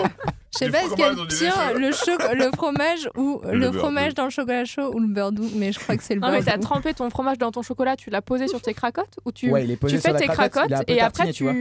Je 0.53 0.57
sais 0.57 0.65
Du 0.65 0.71
pas 0.71 0.79
ce 0.83 0.89
qu'il 0.95 0.99
y 0.99 1.03
a 1.03 1.11
fromage 1.13 1.27
de 1.27 1.35
pire, 1.37 1.55
le, 1.75 1.91
cho- 1.91 2.33
le 2.35 2.51
fromage 2.55 3.09
ou 3.15 3.39
Le 3.49 3.69
beurre 3.69 3.75
fromage 3.81 4.09
doux. 4.09 4.15
dans 4.15 4.23
le 4.25 4.29
chocolat 4.31 4.65
chaud 4.65 4.91
ou 4.93 4.99
le 4.99 5.07
beurre 5.07 5.31
doux, 5.31 5.49
mais 5.55 5.71
je 5.71 5.79
crois 5.79 5.95
que 5.95 6.03
c'est 6.03 6.15
le 6.15 6.19
Non, 6.21 6.27
beurre 6.27 6.39
mais 6.39 6.43
t'as 6.43 6.57
doux. 6.57 6.63
trempé 6.63 6.93
ton 6.93 7.09
fromage 7.09 7.37
dans 7.37 7.51
ton 7.51 7.61
chocolat, 7.61 7.95
tu 7.95 8.09
l'as 8.09 8.21
posé 8.21 8.47
sur 8.49 8.61
tes 8.61 8.73
cracottes 8.73 9.17
ou 9.25 9.31
tu, 9.31 9.49
Ouais, 9.49 9.63
il 9.63 9.71
est 9.71 9.77
posé 9.77 9.95
tu 9.95 10.01
sur 10.01 10.07
fais 10.09 10.13
la 10.13 10.19
tes 10.19 10.27
cracotte, 10.27 10.67
cracottes 10.69 10.69
il 10.69 10.73
est 10.73 10.75
un 10.75 10.83
peu 10.83 10.91
et 10.93 11.01
après 11.01 11.23
tartiné, 11.25 11.33
tu 11.33 11.43
vois. 11.43 11.53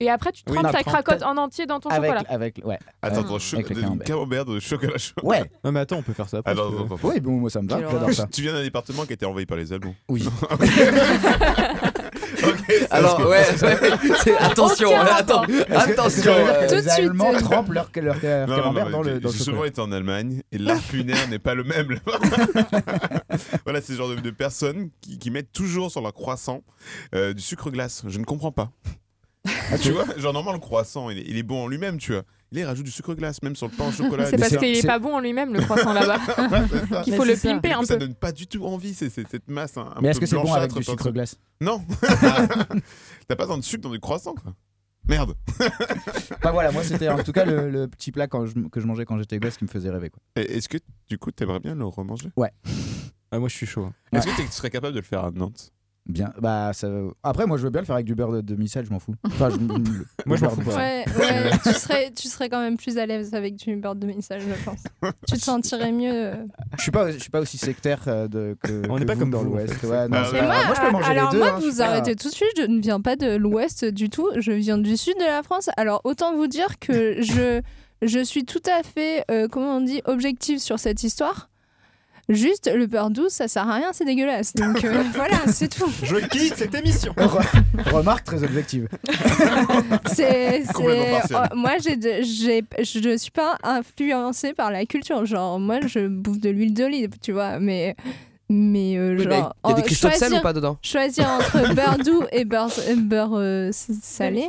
Et 0.00 0.10
après 0.10 0.32
tu 0.32 0.42
trempes 0.44 0.62
non, 0.64 0.70
ta 0.70 0.82
cracotte 0.82 1.22
en 1.22 1.36
entier 1.36 1.66
dans 1.66 1.80
ton 1.80 1.88
Avec, 1.88 2.10
chocolat. 2.10 2.26
avec, 2.30 2.60
ouais. 2.64 2.78
Attends, 3.02 3.20
attends, 3.22 3.38
cho- 3.38 3.56
le 3.56 3.62
camembert. 4.04 4.44
de 4.44 4.60
chocolat 4.60 4.98
chaud. 4.98 5.14
Ouais. 5.22 5.50
Non, 5.64 5.72
mais 5.72 5.80
attends, 5.80 5.96
on 5.96 6.02
peut 6.02 6.12
faire 6.12 6.28
ça 6.28 6.38
après. 6.38 6.52
Attends, 6.52 6.68
attends. 6.84 6.98
Oui, 7.02 7.20
bon, 7.20 7.32
moi 7.32 7.50
ça 7.50 7.62
me 7.62 7.68
va, 7.68 7.80
j'adore 7.80 8.12
ça. 8.12 8.26
Tu 8.32 8.42
viens 8.42 8.52
d'un 8.52 8.62
département 8.62 9.04
qui 9.04 9.12
a 9.12 9.14
été 9.14 9.24
envahi 9.26 9.46
par 9.46 9.56
les 9.56 9.72
Allemands. 9.72 9.94
Oui. 10.08 10.26
Ok, 12.46 12.58
c'est 12.68 12.92
Alors, 12.92 13.18
ouais, 13.20 13.44
ouais, 13.62 14.32
attention, 14.40 14.90
hein, 15.00 15.06
attends, 15.10 15.42
attention. 15.70 16.32
euh, 16.32 16.68
Tout 16.68 16.74
de 16.74 16.80
les 16.80 16.82
suite, 16.82 16.90
Allemands 17.06 17.34
euh, 17.34 17.38
trempent 17.40 17.72
leur, 17.72 17.90
leur, 17.96 18.16
leur 18.22 18.46
Non, 18.48 18.56
non, 18.56 18.62
camembert 18.62 18.84
non, 18.86 18.90
dans 18.98 19.02
le, 19.02 19.20
dans 19.20 19.28
le 19.30 19.34
J'ai 19.34 19.42
souvent 19.44 19.64
été 19.64 19.80
en 19.80 19.90
Allemagne 19.90 20.42
et 20.52 20.58
l'art 20.58 20.80
culinaire 20.86 21.28
n'est 21.28 21.38
pas 21.38 21.54
le 21.54 21.64
même. 21.64 21.98
voilà, 23.64 23.80
c'est 23.80 23.92
ce 23.92 23.96
genre 23.98 24.10
de, 24.10 24.16
de 24.16 24.30
personnes 24.30 24.90
qui, 25.00 25.18
qui 25.18 25.30
mettent 25.30 25.52
toujours 25.52 25.90
sur 25.90 26.00
leur 26.02 26.12
croissant 26.14 26.62
euh, 27.14 27.32
du 27.32 27.42
sucre 27.42 27.70
glace. 27.70 28.02
Je 28.06 28.18
ne 28.18 28.24
comprends 28.24 28.52
pas. 28.52 28.70
Ah, 29.72 29.78
tu 29.78 29.90
vois, 29.92 30.04
genre 30.16 30.32
normalement 30.32 30.52
le 30.52 30.58
croissant, 30.58 31.10
il 31.10 31.18
est, 31.18 31.24
il 31.26 31.36
est 31.36 31.42
bon 31.42 31.64
en 31.64 31.68
lui-même, 31.68 31.98
tu 31.98 32.12
vois. 32.12 32.22
Il 32.52 32.64
rajoute 32.64 32.84
du 32.86 32.90
sucre 32.92 33.14
glace, 33.14 33.42
même 33.42 33.56
sur 33.56 33.66
le 33.68 33.72
pain 33.76 33.88
au 33.88 33.92
chocolat. 33.92 34.26
C'est 34.26 34.38
parce 34.38 34.56
qu'il 34.56 34.76
est 34.76 34.86
pas 34.86 34.98
bon 34.98 35.14
en 35.14 35.20
lui-même 35.20 35.52
le 35.52 35.60
croissant 35.60 35.92
là-bas. 35.92 36.18
Ça. 36.88 37.02
Qu'il 37.02 37.12
Mais 37.12 37.16
faut 37.18 37.24
le 37.24 37.34
ça. 37.36 37.48
pimper 37.50 37.72
un 37.72 37.80
coup, 37.80 37.86
ça 37.86 37.94
peu. 37.94 38.00
donne 38.06 38.14
pas 38.14 38.32
du 38.32 38.46
tout 38.46 38.64
envie, 38.64 38.94
c'est 38.94 39.10
cette 39.10 39.48
masse 39.48 39.76
un, 39.76 39.82
un 39.96 40.00
Mais 40.00 40.08
est-ce 40.08 40.18
peu 40.20 40.24
que 40.26 40.30
c'est 40.30 40.36
bon 40.36 40.52
avec 40.52 40.72
du 40.72 40.82
sucre 40.82 41.10
glace 41.10 41.36
Non 41.60 41.84
T'as 43.28 43.36
pas 43.36 43.44
besoin 43.44 43.58
de 43.58 43.64
sucre 43.64 43.82
dans 43.82 43.90
du 43.90 44.00
croissant, 44.00 44.34
quoi. 44.34 44.54
Merde. 45.08 45.34
Enfin 46.38 46.50
voilà, 46.50 46.72
moi 46.72 46.82
c'était 46.82 47.08
en 47.08 47.22
tout 47.22 47.30
cas 47.32 47.44
le, 47.44 47.70
le 47.70 47.86
petit 47.86 48.10
plat 48.10 48.26
quand 48.26 48.44
je- 48.46 48.54
que 48.72 48.80
je 48.80 48.86
mangeais 48.86 49.04
quand 49.04 49.16
j'étais 49.18 49.38
gosse 49.38 49.56
qui 49.56 49.62
me 49.64 49.68
faisait 49.68 49.90
rêver. 49.90 50.10
Est-ce 50.34 50.68
que 50.68 50.78
du 51.08 51.16
coup, 51.18 51.30
t'aimerais 51.30 51.60
bien 51.60 51.74
le 51.76 51.84
remanger? 51.84 52.30
Ouais. 52.36 52.50
Ah, 53.30 53.38
moi, 53.38 53.48
je 53.48 53.54
suis 53.54 53.66
chaud. 53.66 53.88
Est-ce 54.12 54.26
que 54.26 54.36
tu 54.42 54.46
serais 54.52 54.70
capable 54.70 54.94
de 54.94 55.00
le 55.00 55.04
faire 55.04 55.24
à 55.24 55.30
Nantes? 55.32 55.72
Bien, 56.08 56.32
bah 56.40 56.70
ça. 56.72 56.88
Après, 57.24 57.46
moi 57.46 57.56
je 57.56 57.64
veux 57.64 57.70
bien 57.70 57.80
le 57.80 57.84
faire 57.86 57.96
avec 57.96 58.06
du 58.06 58.14
beurre 58.14 58.30
de 58.32 58.40
demi-sel, 58.40 58.84
je 58.86 58.90
m'en 58.92 59.00
fous. 59.00 59.14
Enfin, 59.24 59.50
je- 59.50 59.56
Moi, 60.26 60.36
je 60.36 60.44
m'en 60.44 60.50
fous 60.50 60.60
pas. 60.62 60.76
Ouais, 60.76 61.04
ouais, 61.18 61.50
tu, 61.62 61.72
serais, 61.72 62.12
tu 62.14 62.28
serais 62.28 62.48
quand 62.48 62.60
même 62.60 62.76
plus 62.76 62.96
à 62.98 63.06
l'aise 63.06 63.34
avec 63.34 63.56
du 63.56 63.74
beurre 63.76 63.94
de 63.96 64.06
message, 64.06 64.42
je 64.48 64.64
pense. 64.64 64.82
tu 65.28 65.34
te 65.36 65.42
sentirais 65.42 65.90
mieux. 65.92 66.12
euh. 66.12 66.34
Je 66.76 66.82
suis 66.82 66.90
pas, 66.92 67.10
je 67.10 67.18
suis 67.18 67.30
pas 67.30 67.40
aussi 67.40 67.58
sectaire 67.58 68.02
euh, 68.06 68.28
de, 68.28 68.56
que. 68.62 68.82
On 68.88 68.98
n'est 68.98 69.04
pas 69.04 69.16
comme 69.16 69.30
dans 69.30 69.42
l'Ouest. 69.42 69.72
fait. 69.74 69.86
Ouais, 69.88 70.08
non, 70.08 70.18
Ah 70.18 70.30
pas- 70.30 70.42
moi, 70.42 70.54
moi, 70.66 70.74
je 70.76 70.80
peux 70.80 70.90
manger 70.92 71.10
alors 71.10 71.30
les 71.32 71.38
deux. 71.38 71.44
moi, 71.44 71.54
hein, 71.56 71.60
vous 71.60 71.82
arrêtez 71.82 72.14
tout 72.16 72.28
de 72.28 72.34
suite, 72.34 72.52
je 72.56 72.62
ne 72.62 72.80
viens 72.80 73.00
pas 73.00 73.16
de 73.16 73.34
l'ouest 73.36 73.84
du 73.84 74.08
tout, 74.08 74.28
je 74.36 74.52
viens 74.52 74.78
du 74.78 74.96
sud 74.96 75.14
de 75.18 75.24
la 75.24 75.42
France. 75.42 75.70
Alors 75.76 76.00
autant 76.04 76.34
vous 76.36 76.46
dire 76.46 76.78
que 76.78 77.20
je, 77.20 77.60
je 78.02 78.22
suis 78.24 78.44
tout 78.44 78.62
à 78.66 78.82
fait, 78.84 79.24
euh, 79.30 79.48
comment 79.48 79.76
on 79.76 79.80
dit, 79.80 80.02
objective 80.04 80.58
sur 80.60 80.78
cette 80.78 81.02
histoire. 81.02 81.50
Juste, 82.28 82.68
le 82.74 82.86
beurre 82.86 83.10
doux, 83.10 83.28
ça 83.28 83.46
sert 83.46 83.68
à 83.68 83.74
rien, 83.76 83.90
c'est 83.92 84.04
dégueulasse. 84.04 84.52
Donc 84.54 84.84
euh, 84.84 85.02
voilà, 85.14 85.36
c'est 85.46 85.68
tout. 85.68 85.88
Je 86.02 86.16
quitte 86.16 86.56
cette 86.56 86.74
émission. 86.74 87.12
Re- 87.12 87.92
Remarque 87.92 88.24
très 88.24 88.42
objective. 88.42 88.88
C'est, 90.12 90.62
oh, 90.78 91.54
moi, 91.54 91.72
j'ai, 91.82 91.96
de- 91.96 92.22
j'ai, 92.22 92.64
je 92.82 93.08
ne 93.10 93.16
suis 93.16 93.30
pas 93.30 93.56
influencée 93.62 94.54
par 94.54 94.70
la 94.70 94.84
culture. 94.86 95.24
Genre, 95.24 95.60
moi, 95.60 95.78
je 95.86 96.06
bouffe 96.08 96.40
de 96.40 96.50
l'huile 96.50 96.74
d'olive, 96.74 97.10
tu 97.22 97.32
vois, 97.32 97.58
mais. 97.60 97.94
Mais 98.48 98.96
euh, 98.96 99.16
Oui, 99.18 99.24
genre. 99.24 99.54
il 99.64 99.70
y 99.70 99.72
a 99.72 99.74
des 99.76 99.82
oh, 99.82 99.84
cristaux 99.84 100.08
de 100.08 100.12
sel 100.14 100.28
choisir- 100.28 100.38
ou 100.38 100.42
pas 100.42 100.52
dedans 100.52 100.78
Choisir 100.82 101.28
entre 101.28 101.74
beurre 101.74 101.98
doux 101.98 102.22
et 102.30 102.44
beurre, 102.44 102.70
euh, 102.88 102.94
beurre 102.96 103.34
euh, 103.34 103.70
salé, 103.72 104.46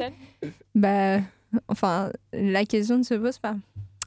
bah. 0.76 1.18
Enfin, 1.68 2.12
la 2.34 2.66
question 2.66 2.98
ne 3.00 3.04
se 3.04 3.14
pose 3.16 3.40
pas. 3.40 3.56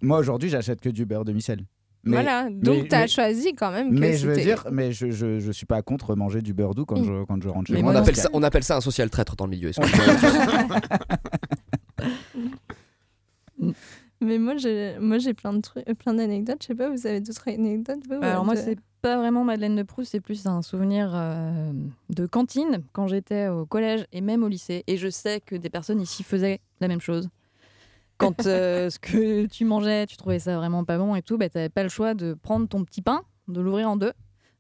Moi 0.03 0.19
aujourd'hui, 0.19 0.49
j'achète 0.49 0.81
que 0.81 0.89
du 0.91 1.05
beurre 1.07 1.25
demi-sel. 1.25 1.65
Mais- 2.05 2.13
voilà, 2.17 2.49
donc 2.51 2.89
tu 2.89 2.95
as 2.95 3.01
mais- 3.01 3.09
choisi 3.09 3.53
quand 3.55 3.71
même 3.71 3.95
que 3.95 3.99
Mais 4.01 4.15
je 4.17 4.27
veux 4.29 4.37
dire, 4.37 4.65
mais 4.73 4.91
je, 4.93 5.11
je, 5.11 5.39
je 5.39 5.53
suis 5.53 5.67
pas 5.67 5.83
contre 5.83 6.15
manger 6.17 6.41
du 6.41 6.55
beurre 6.55 6.75
doux 6.75 6.87
quand, 6.87 6.99
Mm. 6.99 7.05
je, 7.05 7.25
quand 7.25 7.43
je 7.43 7.49
rentre 7.51 7.67
chez 7.69 7.75
Mais 7.75 7.83
moi. 7.83 7.93
on, 7.93 7.97
appelle 7.97 8.17
ça, 8.17 8.23
cas. 8.25 8.29
on 8.33 8.43
appelle 8.43 8.65
ça 8.65 8.77
un 8.77 8.81
social 8.81 9.11
traître 9.11 9.37
dans 9.37 9.45
le 9.45 9.51
milieu. 9.51 9.69
excuse-moi. 9.69 10.79
Mais 14.23 14.39
moi, 14.39 14.57
j'ai, 14.59 14.99
moi, 15.01 15.17
j'ai 15.19 15.33
plein 15.33 15.53
de 15.55 15.61
trucs, 15.61 15.85
plein 15.99 16.13
d'anecdotes. 16.15 16.59
Je 16.63 16.67
sais 16.69 16.75
pas, 16.75 16.91
vous 16.91 17.07
avez 17.07 17.21
d'autres 17.21 17.49
anecdotes 17.49 18.01
vous, 18.09 18.17
Alors 18.23 18.45
moi, 18.45 18.55
de- 18.55 18.61
c'est 18.61 18.79
pas 19.01 19.17
vraiment 19.17 19.45
Madeleine 19.45 19.77
de 19.77 19.83
Proust, 19.83 20.11
c'est 20.13 20.21
plus 20.21 20.47
un 20.47 20.61
souvenir 20.61 21.11
euh, 21.15 21.73
de 22.11 22.27
cantine 22.27 22.83
quand 22.93 23.07
j'étais 23.09 23.49
au 23.49 23.65
collège 23.65 24.05
et 24.13 24.21
même 24.21 24.43
au 24.43 24.49
lycée. 24.49 24.85
Et 24.87 24.99
je 24.99 25.09
sais 25.09 25.41
que 25.41 25.57
des 25.57 25.71
personnes 25.71 26.01
ici 26.03 26.23
faisaient 26.23 26.61
la 26.81 26.89
même 26.89 27.01
chose. 27.01 27.31
Quand 28.21 28.47
euh, 28.47 28.91
ce 28.91 28.99
que 28.99 29.47
tu 29.47 29.65
mangeais, 29.65 30.07
tu 30.07 30.17
trouvais 30.17 30.39
ça 30.39 30.57
vraiment 30.57 30.85
pas 30.85 30.99
bon 30.99 31.15
et 31.15 31.23
tout, 31.23 31.39
bah, 31.39 31.49
t'avais 31.49 31.69
pas 31.69 31.83
le 31.83 31.89
choix 31.89 32.15
de 32.15 32.35
prendre 32.35 32.69
ton 32.69 32.85
petit 32.85 33.03
pain, 33.03 33.23
de 33.49 33.61
l'ouvrir 33.61 33.89
en 33.91 33.97
deux, 33.97 34.13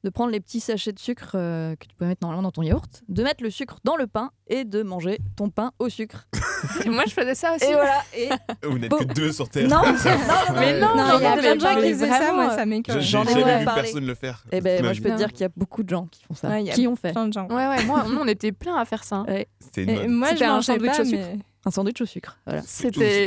de 0.03 0.09
prendre 0.11 0.31
les 0.33 0.41
petits 0.41 0.61
sachets 0.61 0.93
de 0.93 0.99
sucre 0.99 1.33
euh, 1.35 1.77
que 1.77 1.87
tu 1.87 1.95
peux 1.95 2.07
mettre 2.07 2.21
normalement 2.23 2.43
dans 2.43 2.51
ton 2.53 2.63
yaourt, 2.63 3.03
de 3.09 3.23
mettre 3.23 3.45
le 3.45 3.51
sucre 3.51 3.79
dans 3.85 3.97
le 3.97 4.07
pain 4.07 4.31
et 4.47 4.65
de 4.65 4.83
manger 4.83 5.19
ton 5.37 5.51
pain 5.51 5.73
au 5.79 5.89
sucre. 5.91 6.27
Et 6.85 6.91
moi, 6.91 7.05
je 7.07 7.13
faisais 7.15 7.35
ça 7.35 7.55
aussi. 7.55 7.65
Et 7.65 7.73
voilà. 7.73 8.01
Et 8.15 8.29
Vous 8.67 8.79
n'êtes 8.79 8.91
Bon. 8.91 8.99
que 8.99 9.05
deux 9.05 9.33
sur 9.33 9.49
Terre. 9.49 9.67
non, 9.69 9.77
non, 9.83 9.93
non, 9.93 10.55
Mais 10.61 10.79
non, 10.81 10.95
non, 10.95 11.19
il 11.19 11.23
y 11.23 11.27
a 11.27 11.37
plein 11.39 11.55
de 11.57 11.61
gens 11.61 11.75
qui 11.77 11.91
faisaient 11.93 12.09
ça, 12.09 12.33
moi, 12.35 12.51
ça 12.55 12.67
m'écoeure. 12.67 13.01
J'en 13.01 13.25
ai 13.25 13.33
jamais 13.33 13.59
vu 13.61 13.65
personne 13.65 14.07
le 14.07 14.15
faire. 14.15 14.45
Eh 14.53 14.61
ben, 14.61 14.83
moi, 14.83 14.93
je 14.93 15.01
peux 15.03 15.11
te 15.11 15.17
dire 15.17 15.33
qu'il 15.33 15.41
y 15.43 15.45
a 15.45 15.51
beaucoup 15.57 15.83
de 15.83 15.89
gens 15.89 16.07
qui 16.07 16.23
font 16.25 16.35
ça. 16.35 16.61
Qui 16.63 16.87
ont 16.87 16.97
fait 16.97 17.13
plein 17.13 17.29
de 17.29 17.33
gens. 17.33 17.47
Ouais, 17.49 17.67
ouais, 17.67 17.85
moi, 17.85 18.05
nous, 18.09 18.19
on 18.19 18.27
était 18.29 18.53
plein 18.53 18.77
à 18.77 18.85
faire 18.85 19.05
ça. 19.05 19.23
Ouais. 19.23 19.49
C'était 19.59 19.85
une 19.85 19.91
Et 19.91 19.95
mode. 20.09 20.09
moi, 20.09 20.35
je 20.35 20.45
un 20.45 20.49
mangeais 20.55 20.73
sandwich 20.75 20.93
pas, 20.97 21.01
au 21.03 21.05
sucre. 21.05 21.23
mais... 21.33 21.39
Un 21.65 21.71
sandwich 21.71 22.01
au 22.01 22.07
sucre. 22.07 22.39
Voilà. 22.47 22.63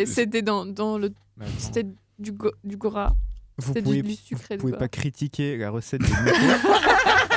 C'était 0.05 0.41
dans, 0.41 0.65
dans 0.65 0.97
le. 0.97 1.11
C'était 1.57 1.85
du, 2.19 2.31
go- 2.31 2.53
du 2.63 2.77
gras. 2.77 3.13
Vous 3.57 3.73
pouvez, 3.73 4.01
du, 4.01 4.01
du 4.01 4.17
vous 4.31 4.37
du 4.49 4.57
pouvez 4.57 4.73
pas 4.73 4.87
critiquer 4.87 5.57
la 5.57 5.69
recette 5.69 6.01
de 6.01 6.07
Nico 6.07 6.69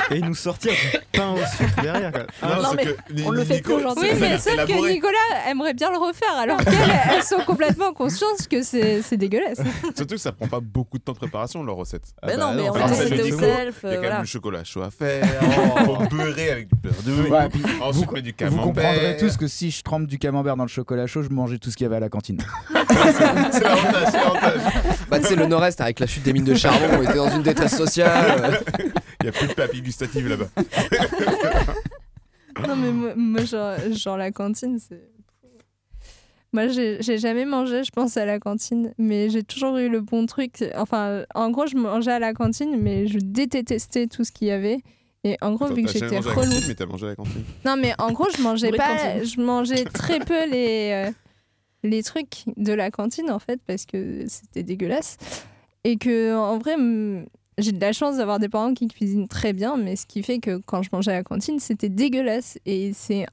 et 0.11 0.19
nous 0.21 0.33
sortir 0.33 0.71
du 0.71 0.97
pain 1.11 1.31
au 1.33 1.37
sucre 1.37 1.81
derrière. 1.81 2.11
quoi. 2.11 2.25
Ah, 2.41 2.55
Non, 2.55 2.63
non, 2.63 2.69
mais 2.75 2.85
que 2.85 3.13
Ni- 3.13 3.23
on 3.23 3.29
le 3.31 3.43
fait 3.43 3.55
Nico, 3.57 3.75
Oui, 3.97 4.07
mais 4.19 4.37
sauf 4.39 4.55
que. 4.55 4.91
Nicolas 4.93 5.17
aimerait 5.47 5.75
bien 5.75 5.91
le 5.91 5.97
refaire, 5.97 6.35
alors 6.35 6.57
qu'elles, 6.57 6.73
elles 7.17 7.23
sont 7.23 7.39
complètement 7.45 7.93
conscientes 7.93 8.47
que 8.49 8.63
c'est, 8.63 9.03
c'est 9.03 9.17
dégueulasse. 9.17 9.59
Surtout 9.95 10.15
que 10.15 10.17
ça 10.17 10.31
prend 10.31 10.47
pas 10.47 10.59
beaucoup 10.59 10.97
de 10.97 11.03
temps 11.03 11.11
de 11.13 11.17
préparation, 11.19 11.63
leur 11.63 11.75
recette. 11.75 12.01
Mais 12.25 12.33
Ah 12.33 12.37
non, 12.37 12.45
bah 12.47 12.53
mais 12.55 12.63
non, 12.63 12.71
on 12.73 12.77
était 12.87 12.95
c'est 12.95 13.07
c'était 13.09 13.31
au 13.33 13.39
self. 13.39 13.79
Il 13.83 13.89
y 13.89 13.93
a 13.93 13.95
quand 13.97 14.01
même 14.01 14.19
le 14.21 14.25
chocolat 14.25 14.63
chaud 14.63 14.81
à 14.81 14.89
faire. 14.89 15.23
Faut 15.85 15.97
beurrer 16.15 16.49
avec 16.51 16.67
du 16.69 16.75
beurre 16.81 16.93
de 17.05 17.29
Ouais, 17.29 17.49
puis 17.49 17.61
Ensuite, 17.81 18.11
mettre 18.11 18.23
du 18.23 18.31
Vous 18.31 18.35
camembert. 18.37 18.63
comprendrez 18.63 19.17
tous 19.17 19.37
que 19.37 19.47
si 19.47 19.69
je 19.69 19.83
trempe 19.83 20.07
du 20.07 20.17
camembert 20.17 20.55
dans 20.57 20.63
le 20.63 20.69
chocolat 20.69 21.05
chaud, 21.05 21.21
je 21.21 21.29
mangeais 21.29 21.59
tout 21.59 21.69
ce 21.69 21.77
qu'il 21.77 21.85
y 21.85 21.87
avait 21.87 21.97
à 21.97 21.99
la 21.99 22.09
cantine. 22.09 22.39
C'est 22.89 23.19
l'avantage, 23.63 24.05
c'est 24.11 24.17
l'avantage. 24.17 24.61
Bah, 25.09 25.19
tu 25.19 25.25
sais, 25.25 25.35
le 25.35 25.45
Nord-Est, 25.45 25.81
avec 25.81 25.99
la 25.99 26.07
chute 26.07 26.23
des 26.23 26.33
mines 26.33 26.43
de 26.43 26.55
charbon, 26.55 26.85
on 26.99 27.01
était 27.03 27.13
dans 27.15 27.29
une 27.29 27.43
détresse 27.43 27.75
sociale. 27.75 28.61
Il 29.21 29.25
y 29.25 29.29
a 29.29 29.31
plus 29.31 29.47
de 29.47 29.53
papilles 29.53 29.81
gustatives 29.81 30.27
là-bas. 30.27 30.47
Non, 32.67 32.75
mais 32.75 32.91
moi, 32.91 33.11
moi, 33.15 33.43
genre, 33.45 33.75
genre 33.91 34.17
la 34.17 34.31
cantine, 34.31 34.79
c'est. 34.79 35.09
Moi, 36.53 36.67
j'ai, 36.69 36.97
j'ai 37.01 37.17
jamais 37.17 37.45
mangé, 37.45 37.83
je 37.83 37.91
pense, 37.91 38.17
à 38.17 38.25
la 38.25 38.39
cantine, 38.39 38.93
mais 38.97 39.29
j'ai 39.29 39.43
toujours 39.43 39.77
eu 39.77 39.89
le 39.89 40.01
bon 40.01 40.25
truc. 40.25 40.63
Enfin, 40.75 41.23
en 41.35 41.51
gros, 41.51 41.67
je 41.67 41.75
mangeais 41.75 42.13
à 42.13 42.19
la 42.19 42.33
cantine, 42.33 42.77
mais 42.81 43.05
je 43.05 43.19
détestais 43.21 44.07
tout 44.07 44.23
ce 44.23 44.31
qu'il 44.31 44.47
y 44.47 44.51
avait. 44.51 44.79
Et 45.23 45.35
en 45.41 45.53
gros, 45.53 45.65
Attends, 45.65 45.75
vu 45.75 45.83
que 45.83 45.91
j'étais 45.91 46.05
mangé 46.05 46.17
à 46.17 46.21
la 46.21 46.33
relou. 46.35 46.49
cantine, 46.51 46.63
mais 46.67 46.75
t'as 46.75 46.85
mangé 46.85 47.05
à 47.05 47.09
la 47.09 47.15
cantine. 47.15 47.43
Non, 47.65 47.75
mais 47.77 47.93
en 47.99 48.11
gros, 48.11 48.27
je 48.35 48.41
mangeais 48.41 48.71
pas. 48.71 48.87
cantine. 48.95 49.25
Je 49.25 49.41
mangeais 49.41 49.83
très 49.83 50.19
peu 50.19 50.49
les, 50.49 51.07
euh, 51.07 51.11
les 51.83 52.03
trucs 52.03 52.43
de 52.57 52.73
la 52.73 52.91
cantine, 52.91 53.29
en 53.31 53.39
fait, 53.39 53.59
parce 53.65 53.85
que 53.85 54.25
c'était 54.27 54.63
dégueulasse. 54.63 55.17
Et 55.83 55.97
que, 55.97 56.35
en 56.35 56.57
vrai, 56.57 56.75
j'ai 57.57 57.71
de 57.71 57.79
la 57.79 57.93
chance 57.93 58.17
d'avoir 58.17 58.39
des 58.39 58.49
parents 58.49 58.73
qui 58.73 58.87
cuisinent 58.87 59.27
très 59.27 59.53
bien, 59.53 59.77
mais 59.77 59.95
ce 59.95 60.05
qui 60.05 60.21
fait 60.23 60.39
que 60.39 60.57
quand 60.57 60.83
je 60.83 60.89
mangeais 60.91 61.11
à 61.11 61.15
la 61.15 61.23
cantine, 61.23 61.59
c'était 61.59 61.89
dégueulasse. 61.89 62.57
Et 62.65 62.91
c'est. 62.93 63.25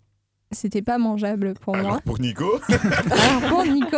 C'était 0.52 0.82
pas 0.82 0.98
mangeable 0.98 1.54
pour 1.54 1.74
Alors 1.74 1.88
moi. 1.88 2.00
pour 2.04 2.20
Nico, 2.20 2.60
Alors 2.68 3.40
pour 3.48 3.64
Nico. 3.64 3.96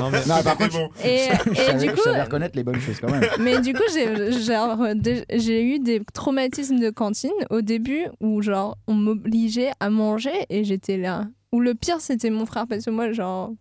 Non, 0.00 0.10
mais 0.10 0.24
Non, 0.26 0.42
par 0.42 0.56
contre, 0.56 0.72
bon. 0.72 0.88
Et, 1.04 1.28
je 1.46 1.50
et 1.52 1.54
savais, 1.54 1.86
du 1.86 1.92
coup, 1.92 2.00
reconnaître 2.08 2.56
les 2.56 2.64
bonnes 2.64 2.80
choses 2.80 2.98
quand 2.98 3.12
même. 3.12 3.22
mais 3.38 3.60
du 3.60 3.74
coup, 3.74 3.82
j'ai 3.92 5.62
eu 5.62 5.78
des 5.78 6.02
traumatismes 6.12 6.80
de 6.80 6.90
cantine 6.90 7.30
au 7.50 7.60
début 7.60 8.06
où 8.20 8.42
genre 8.42 8.76
on 8.88 8.94
m'obligeait 8.94 9.70
à 9.78 9.88
manger 9.88 10.32
et 10.50 10.64
j'étais 10.64 10.96
là. 10.96 11.26
Ou 11.52 11.60
le 11.60 11.74
pire, 11.74 12.00
c'était 12.00 12.30
mon 12.30 12.46
frère 12.46 12.66
parce 12.66 12.84
que 12.86 12.90
moi, 12.90 13.12
genre, 13.12 13.52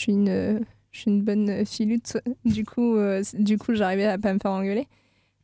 je 0.00 0.98
suis 0.98 1.10
une, 1.10 1.22
bonne 1.22 1.66
filute. 1.66 2.18
Du 2.44 2.64
coup, 2.64 2.96
euh, 2.96 3.22
coup, 3.60 3.74
j'arrivais 3.74 4.06
à 4.06 4.18
pas 4.18 4.32
me 4.32 4.38
faire 4.38 4.52
engueuler. 4.52 4.86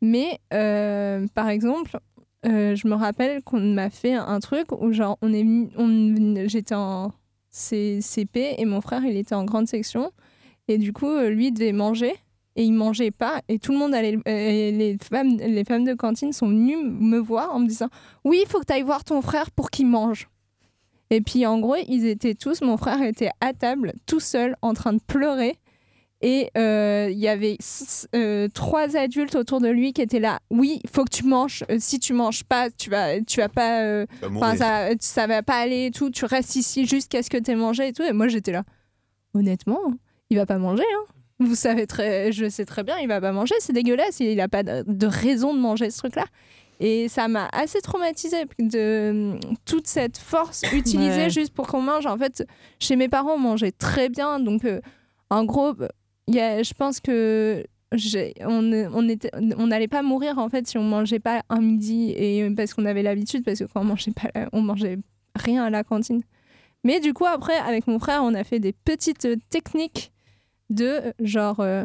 Mais 0.01 0.41
euh, 0.53 1.27
par 1.35 1.49
exemple, 1.49 1.99
euh, 2.47 2.75
je 2.75 2.89
me 2.89 2.95
rappelle 2.95 3.43
qu'on 3.43 3.61
m'a 3.61 3.91
fait 3.91 4.15
un 4.15 4.41
truc 4.41 4.73
où 4.73 4.93
genre 4.93 5.19
on 5.23 5.33
j'étais 6.47 6.75
en 6.75 7.13
CP 7.51 8.57
et 8.59 8.65
mon 8.67 8.81
frère 8.83 9.05
il 9.05 9.17
était 9.17 9.35
en 9.35 9.45
grande 9.45 9.67
section 9.67 10.13
et 10.69 10.77
du 10.77 10.93
coup 10.93 11.19
lui 11.21 11.51
devait 11.51 11.73
manger 11.73 12.15
et 12.55 12.63
il 12.63 12.73
mangeait 12.73 13.11
pas 13.11 13.41
et 13.49 13.59
tout 13.59 13.73
le 13.73 13.79
monde 13.79 13.95
allait 13.95 14.19
les 14.27 14.99
femmes 15.03 15.39
les 15.39 15.65
femmes 15.65 15.85
de 15.85 15.95
cantine 15.95 16.35
sont 16.35 16.49
venues 16.49 16.77
me 16.77 17.17
voir 17.17 17.55
en 17.55 17.61
me 17.61 17.67
disant 17.67 17.89
oui 18.25 18.41
il 18.43 18.47
faut 18.47 18.61
que 18.61 18.67
tu 18.67 18.75
ailles 18.75 18.83
voir 18.83 19.03
ton 19.03 19.23
frère 19.23 19.51
pour 19.51 19.71
qu'il 19.71 19.87
mange 19.87 20.29
et 21.11 21.21
puis 21.21 21.47
en 21.47 21.59
gros 21.61 21.77
ils 21.89 22.07
étaient 22.07 22.35
tous 22.35 22.61
mon 22.63 22.77
frère 22.77 23.03
était 23.03 23.31
à 23.41 23.53
table 23.53 23.93
tout 24.07 24.21
seul 24.21 24.57
en 24.63 24.75
train 24.75 24.93
de 24.93 25.01
pleurer 25.07 25.57
et 26.23 26.51
euh, 26.57 27.09
il 27.13 27.19
y 27.19 27.29
avait 27.29 27.59
euh, 28.15 28.49
trois 28.49 28.97
adultes 28.97 29.35
autour 29.35 29.61
de 29.61 29.69
lui 29.69 29.93
qui 29.93 30.01
étaient 30.03 30.19
là 30.19 30.41
oui 30.51 30.81
il 30.83 30.91
faut 30.91 31.05
que 31.05 31.11
tu 31.15 31.25
manges 31.25 31.63
Euh, 31.71 31.77
si 31.79 32.01
tu 32.01 32.15
manges 32.15 32.43
pas 32.45 32.71
tu 32.71 32.89
vas 32.91 33.21
tu 33.21 33.41
vas 33.41 33.49
pas 33.51 34.05
Enfin, 34.23 34.29
mourir. 34.31 34.57
ça, 34.57 34.89
ça 34.99 35.27
va 35.27 35.43
pas 35.43 35.57
aller 35.59 35.87
et 35.87 35.91
tout. 35.91 36.11
Tu 36.11 36.25
restes 36.25 36.57
ici 36.57 36.87
jusqu'à 36.87 37.23
ce 37.23 37.29
que 37.31 37.37
tu 37.37 37.51
aies 37.51 37.55
mangé 37.55 37.89
et 37.89 37.93
tout. 37.93 38.03
Et 38.03 38.13
moi, 38.13 38.29
j'étais 38.29 38.53
là. 38.53 38.65
Honnêtement, 39.35 39.81
il 40.31 40.39
va 40.39 40.47
pas 40.47 40.59
manger. 40.59 40.83
Hein. 40.97 41.05
Vous 41.41 41.55
savez 41.55 41.87
très, 41.87 42.33
je 42.33 42.49
sais 42.49 42.65
très 42.65 42.83
bien, 42.83 42.97
il 42.99 43.09
va 43.09 43.21
pas 43.21 43.33
manger. 43.33 43.55
C'est 43.61 43.75
dégueulasse. 43.75 44.21
Il 44.21 44.41
a 44.41 44.49
pas 44.49 44.63
de, 44.63 44.85
de 44.87 45.07
raison 45.07 45.53
de 45.55 45.59
manger 45.61 45.91
ce 45.91 45.99
truc-là. 45.99 46.25
Et 46.81 47.09
ça 47.09 47.27
m'a 47.29 47.49
assez 47.53 47.81
traumatisée 47.81 48.45
de 48.59 49.33
toute 49.65 49.87
cette 49.87 50.19
force 50.19 50.63
utilisée 50.73 51.25
Ouais. 51.25 51.31
juste 51.31 51.55
pour 51.55 51.67
qu'on 51.67 51.81
mange. 51.81 52.07
En 52.07 52.19
fait, 52.19 52.47
chez 52.79 52.97
mes 52.97 53.09
parents, 53.09 53.35
on 53.35 53.39
mangeait 53.39 53.73
très 53.73 54.09
bien. 54.09 54.41
Donc, 54.41 54.65
euh, 54.65 54.81
en 55.31 55.45
gros, 55.45 55.75
y 56.29 56.39
a, 56.39 56.63
je 56.63 56.73
pense 56.75 57.01
que 57.01 57.65
on 58.41 58.73
on 58.93 59.09
était 59.09 59.31
on 59.57 59.69
n'allait 59.69 59.89
pas 59.89 60.03
mourir 60.03 60.39
en 60.39 60.49
fait 60.49 60.67
si 60.67 60.77
on 60.77 60.83
mangeait 60.83 61.21
pas 61.21 61.43
un 61.49 61.61
midi 61.61 62.11
et 62.11 62.51
parce 62.51 62.75
qu'on 62.75 62.85
avait 62.85 63.03
l'habitude 63.05 63.45
parce 63.45 63.61
que 63.61 63.65
quand 63.65 63.81
on 63.81 63.85
mangeait 63.85 64.11
pas 64.11 64.29
on 64.53 64.61
mangeait 64.61 64.99
rien 65.37 65.63
à 65.63 65.71
la 65.71 65.85
cantine 65.85 66.23
mais 66.83 66.99
du 66.99 67.15
coup 67.15 67.27
après 67.27 67.57
avec 67.57 67.87
mon 67.87 68.01
frère 68.01 68.23
on 68.25 68.35
a 68.35 68.43
fait 68.43 68.59
des 68.59 68.73
petites 68.73 69.29
techniques 69.51 70.13
de 70.69 71.15
genre 71.21 71.61
euh, 71.61 71.85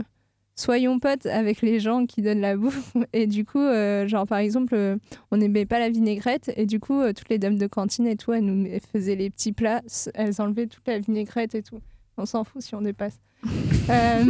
soyons 0.61 0.99
potes 0.99 1.25
avec 1.25 1.61
les 1.61 1.79
gens 1.79 2.05
qui 2.05 2.21
donnent 2.21 2.41
la 2.41 2.55
bouffe. 2.55 2.93
Et 3.13 3.27
du 3.27 3.45
coup, 3.45 3.59
euh, 3.59 4.07
genre 4.07 4.25
par 4.27 4.39
exemple, 4.39 4.75
euh, 4.75 4.97
on 5.31 5.37
n'aimait 5.37 5.65
pas 5.65 5.79
la 5.79 5.89
vinaigrette. 5.89 6.51
Et 6.55 6.65
du 6.65 6.79
coup, 6.79 6.99
euh, 6.99 7.13
toutes 7.13 7.29
les 7.29 7.39
dames 7.39 7.57
de 7.57 7.67
cantine 7.67 8.07
et 8.07 8.15
tout, 8.15 8.33
elles 8.33 8.45
nous 8.45 8.67
faisaient 8.91 9.15
les 9.15 9.29
petits 9.29 9.51
plats. 9.51 9.81
Elles 10.13 10.41
enlevaient 10.41 10.67
toute 10.67 10.87
la 10.87 10.99
vinaigrette 10.99 11.55
et 11.55 11.63
tout. 11.63 11.79
On 12.17 12.25
s'en 12.25 12.43
fout 12.43 12.61
si 12.61 12.75
on 12.75 12.81
dépasse. 12.81 13.19
Euh, 13.89 14.23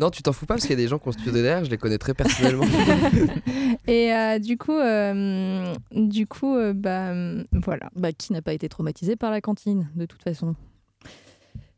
Non, 0.00 0.10
tu 0.10 0.22
t'en 0.22 0.32
fous 0.32 0.46
pas 0.46 0.54
parce 0.54 0.62
qu'il 0.62 0.70
y 0.70 0.80
a 0.80 0.82
des 0.82 0.88
gens 0.88 0.98
qui 0.98 1.06
ont 1.06 1.12
studio 1.12 1.30
derrière, 1.32 1.64
je 1.64 1.70
les 1.70 1.76
connais 1.76 1.98
très 1.98 2.14
personnellement. 2.14 2.64
et 3.86 4.12
euh, 4.12 4.38
du 4.38 4.56
coup, 4.56 4.72
euh, 4.72 5.72
du 5.92 6.26
coup, 6.26 6.56
euh, 6.56 6.72
bah 6.72 7.12
voilà. 7.52 7.90
Bah, 7.94 8.12
qui 8.12 8.32
n'a 8.32 8.40
pas 8.40 8.54
été 8.54 8.68
traumatisé 8.70 9.16
par 9.16 9.30
la 9.30 9.42
cantine, 9.42 9.90
de 9.94 10.06
toute 10.06 10.22
façon 10.22 10.56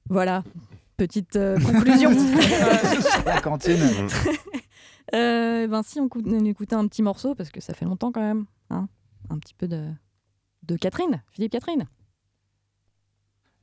Voilà, 0.08 0.44
petite 0.96 1.36
euh, 1.36 1.58
conclusion. 1.60 2.10
La 3.26 3.40
cantine. 3.40 3.78
Euh, 5.14 5.68
ben 5.68 5.84
si, 5.84 6.00
on 6.00 6.08
écoutait 6.44 6.74
un 6.74 6.88
petit 6.88 7.00
morceau, 7.00 7.36
parce 7.36 7.50
que 7.50 7.60
ça 7.60 7.74
fait 7.74 7.84
longtemps 7.84 8.10
quand 8.10 8.20
même. 8.22 8.44
hein. 8.70 8.88
un 9.30 9.38
petit 9.38 9.54
peu 9.54 9.68
de, 9.68 9.84
de 10.64 10.76
Catherine, 10.76 11.22
Philippe 11.30 11.52
Catherine. 11.52 11.86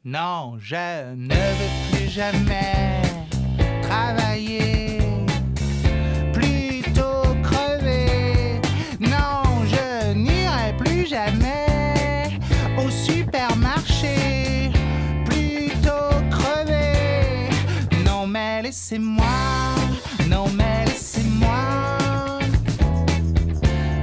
Non, 0.05 0.55
je 0.57 1.13
ne 1.15 1.33
veux 1.33 1.97
plus 1.97 2.07
jamais 2.09 3.01
travailler, 3.81 4.62
laissez-moi, 18.73 19.23
non, 20.29 20.45
mais 20.57 20.85
laissez-moi 20.87 21.99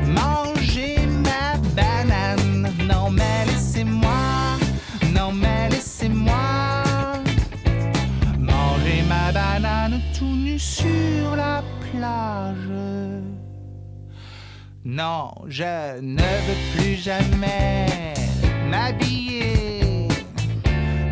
manger 0.06 0.96
ma 1.24 1.58
banane. 1.74 2.72
Non, 2.86 3.10
mais 3.10 3.46
laissez-moi, 3.46 4.58
non, 5.12 5.32
mais 5.32 5.70
laissez-moi 5.70 6.84
manger 8.38 9.02
ma 9.08 9.32
banane 9.32 10.00
tout 10.16 10.36
nu 10.36 10.56
sur 10.56 11.34
la 11.34 11.64
plage. 11.80 12.70
Non, 14.84 15.32
je 15.48 16.00
ne 16.00 16.30
veux 16.44 16.60
plus 16.76 16.94
jamais 16.94 18.14
m'habiller. 18.70 20.06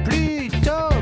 Plutôt 0.05 0.95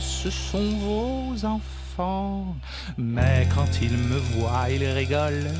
ce 0.00 0.30
sont 0.30 0.76
vos 0.78 1.44
enfants, 1.44 2.56
mais 2.96 3.46
quand 3.54 3.80
ils 3.80 3.96
me 3.96 4.18
voient, 4.18 4.68
ils 4.70 4.84
rigolent 4.84 5.50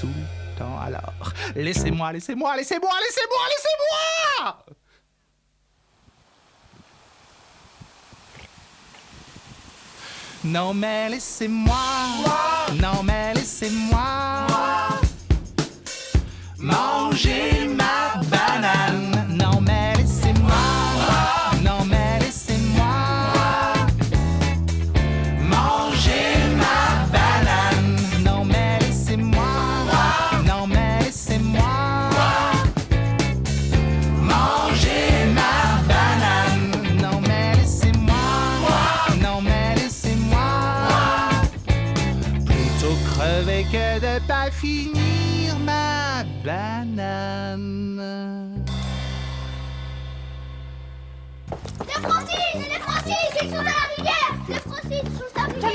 tout 0.00 0.06
le 0.06 0.58
temps. 0.58 0.78
Alors 0.80 1.32
laissez-moi, 1.54 2.12
laissez-moi, 2.12 2.56
laissez-moi, 2.56 2.92
laissez-moi, 3.02 3.42
laissez-moi. 3.52 4.64
Non 10.44 10.72
mais 10.72 11.10
laissez-moi, 11.10 11.74
non 12.80 13.02
mais 13.02 13.34
laissez-moi 13.34 14.46
manger 16.60 17.68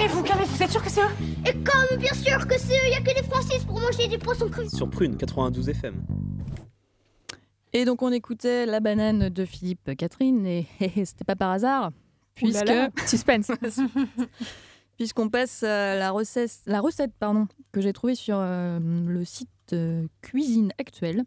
Calmez-vous, 0.05 0.23
calmez-vous, 0.23 0.55
vous 0.55 0.61
êtes 0.61 0.69
sûr 0.69 0.83
que 0.83 0.89
c'est 0.91 1.01
eux 1.01 1.09
Et 1.47 1.53
comme 1.53 1.97
bien 1.97 2.13
sûr 2.13 2.47
que 2.47 2.59
c'est 2.59 2.73
eux, 2.73 2.85
il 2.85 2.91
y 2.91 2.93
a 2.93 3.01
que 3.01 3.15
les 3.15 3.23
Francis 3.23 3.63
pour 3.63 3.79
manger 3.79 4.07
du 4.07 4.19
poisson 4.19 4.47
cru 4.49 4.69
Sur 4.69 4.87
Prune 4.87 5.17
92 5.17 5.67
FM. 5.69 5.95
Et 7.73 7.85
donc 7.85 8.03
on 8.03 8.11
écoutait 8.11 8.67
La 8.67 8.81
banane 8.81 9.29
de 9.29 9.45
Philippe 9.45 9.95
Catherine, 9.97 10.45
et 10.45 10.67
c'était 11.05 11.23
pas 11.23 11.35
par 11.35 11.49
hasard, 11.49 11.89
puisque... 12.35 12.65
là, 12.65 12.89
suspense. 13.07 13.49
Puisqu'on 14.97 15.29
passe 15.29 15.63
à 15.63 15.95
la 15.95 16.11
recette, 16.11 16.61
la 16.67 16.81
recette 16.81 17.13
pardon, 17.17 17.47
que 17.71 17.81
j'ai 17.81 17.91
trouvée 17.91 18.15
sur 18.15 18.37
euh, 18.37 18.79
le 18.79 19.25
site 19.25 19.49
euh, 19.73 20.05
Cuisine 20.21 20.71
Actuelle. 20.77 21.23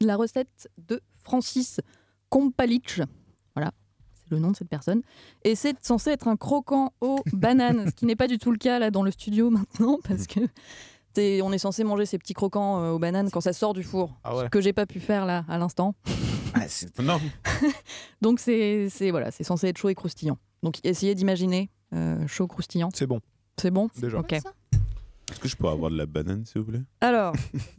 La 0.00 0.16
recette 0.16 0.70
de 0.78 1.02
Francis 1.22 1.82
Kompalic. 2.30 3.02
Voilà, 3.54 3.72
le 4.30 4.38
nom 4.38 4.50
de 4.50 4.56
cette 4.56 4.68
personne. 4.68 5.02
Et 5.44 5.54
c'est 5.54 5.76
censé 5.84 6.10
être 6.10 6.28
un 6.28 6.36
croquant 6.36 6.92
aux 7.00 7.20
bananes, 7.32 7.84
ce 7.88 7.94
qui 7.94 8.06
n'est 8.06 8.16
pas 8.16 8.28
du 8.28 8.38
tout 8.38 8.50
le 8.50 8.58
cas 8.58 8.78
là 8.78 8.90
dans 8.90 9.02
le 9.02 9.10
studio 9.10 9.50
maintenant, 9.80 9.98
parce 10.06 10.26
que 10.26 10.40
t'es- 11.12 11.40
on 11.42 11.52
est 11.52 11.58
censé 11.58 11.84
manger 11.84 12.06
ces 12.06 12.18
petits 12.18 12.34
croquants 12.34 12.82
euh, 12.82 12.90
aux 12.90 12.98
bananes 12.98 13.30
quand 13.30 13.40
ça 13.40 13.52
sort 13.52 13.72
du 13.74 13.82
four. 13.82 14.18
Ah 14.24 14.36
ouais. 14.36 14.44
Ce 14.44 14.48
que 14.50 14.60
j'ai 14.60 14.72
pas 14.72 14.86
pu 14.86 15.00
faire 15.00 15.26
là 15.26 15.44
à 15.48 15.58
l'instant. 15.58 15.94
Non. 17.02 17.20
Donc 18.20 18.40
c'est 18.40 18.88
c'est- 18.90 19.10
voilà, 19.10 19.30
c'est 19.30 19.44
censé 19.44 19.68
être 19.68 19.78
chaud 19.78 19.88
et 19.88 19.94
croustillant. 19.94 20.38
Donc 20.62 20.76
essayez 20.84 21.14
d'imaginer 21.14 21.70
euh, 21.94 22.26
chaud 22.26 22.46
croustillant. 22.46 22.88
C'est 22.94 23.06
bon. 23.06 23.20
C'est 23.60 23.70
bon? 23.70 23.88
Déjà. 23.96 24.18
Ok. 24.18 24.32
Est-ce 24.32 25.40
que 25.40 25.48
je 25.48 25.56
pourrais 25.56 25.72
avoir 25.72 25.90
de 25.90 25.96
la 25.96 26.06
banane, 26.06 26.44
s'il 26.46 26.62
vous 26.62 26.70
plaît? 26.70 26.82
Alors, 27.00 27.34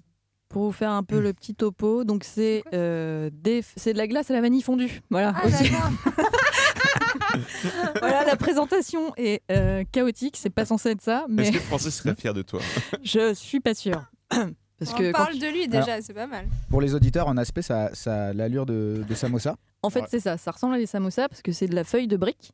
pour 0.50 0.64
vous 0.66 0.72
faire 0.72 0.92
un 0.92 1.04
peu 1.04 1.20
le 1.20 1.34
petit 1.34 1.54
topo, 1.56 2.04
donc 2.04 2.24
c'est 2.24 2.64
euh, 2.74 3.30
des- 3.32 3.64
c'est 3.78 3.94
de 3.94 3.98
la 4.00 4.08
glace 4.08 4.30
à 4.32 4.34
la 4.34 4.42
vanille 4.42 4.62
fondue. 4.64 5.02
Voilà. 5.10 5.34
Ah, 5.36 5.46
aussi. 5.48 5.70
voilà, 8.00 8.24
la 8.26 8.36
présentation 8.36 9.14
est 9.18 9.42
euh, 9.52 9.84
chaotique, 9.92 10.38
c'est 10.38 10.50
pas 10.50 10.66
censé 10.66 10.90
être 10.90 11.02
ça, 11.02 11.26
mais 11.30 11.44
Est-ce 11.44 11.52
que 11.54 11.60
Francis 11.60 11.96
serait 11.96 12.16
fier 12.16 12.34
de 12.34 12.42
toi? 12.42 12.60
Je 13.04 13.34
suis 13.34 13.60
pas 13.60 13.74
sûre. 13.74 14.04
Parce 14.80 14.94
On 14.94 14.98
que 14.98 15.12
parle 15.12 15.34
tu- 15.34 15.40
de 15.40 15.48
lui 15.48 15.68
déjà, 15.68 16.02
c'est 16.02 16.14
pas 16.14 16.28
mal. 16.28 16.46
Pour 16.70 16.80
les 16.80 16.96
auditeurs, 16.96 17.28
en 17.28 17.36
aspect, 17.36 17.62
ça, 17.62 17.90
ça 17.94 18.28
a 18.28 18.34
l'allure 18.34 18.66
de, 18.66 19.04
de 19.08 19.14
samosa. 19.14 19.58
En 19.84 19.90
fait, 19.90 20.06
c'est 20.08 20.22
ça, 20.22 20.38
ça 20.38 20.52
ressemble 20.52 20.76
à 20.76 20.78
des 20.78 20.86
samosas 20.86 21.28
parce 21.28 21.42
que 21.42 21.52
c'est 21.52 21.68
de 21.68 21.76
la 21.76 21.84
feuille 21.84 22.08
de 22.08 22.16
brique 22.16 22.54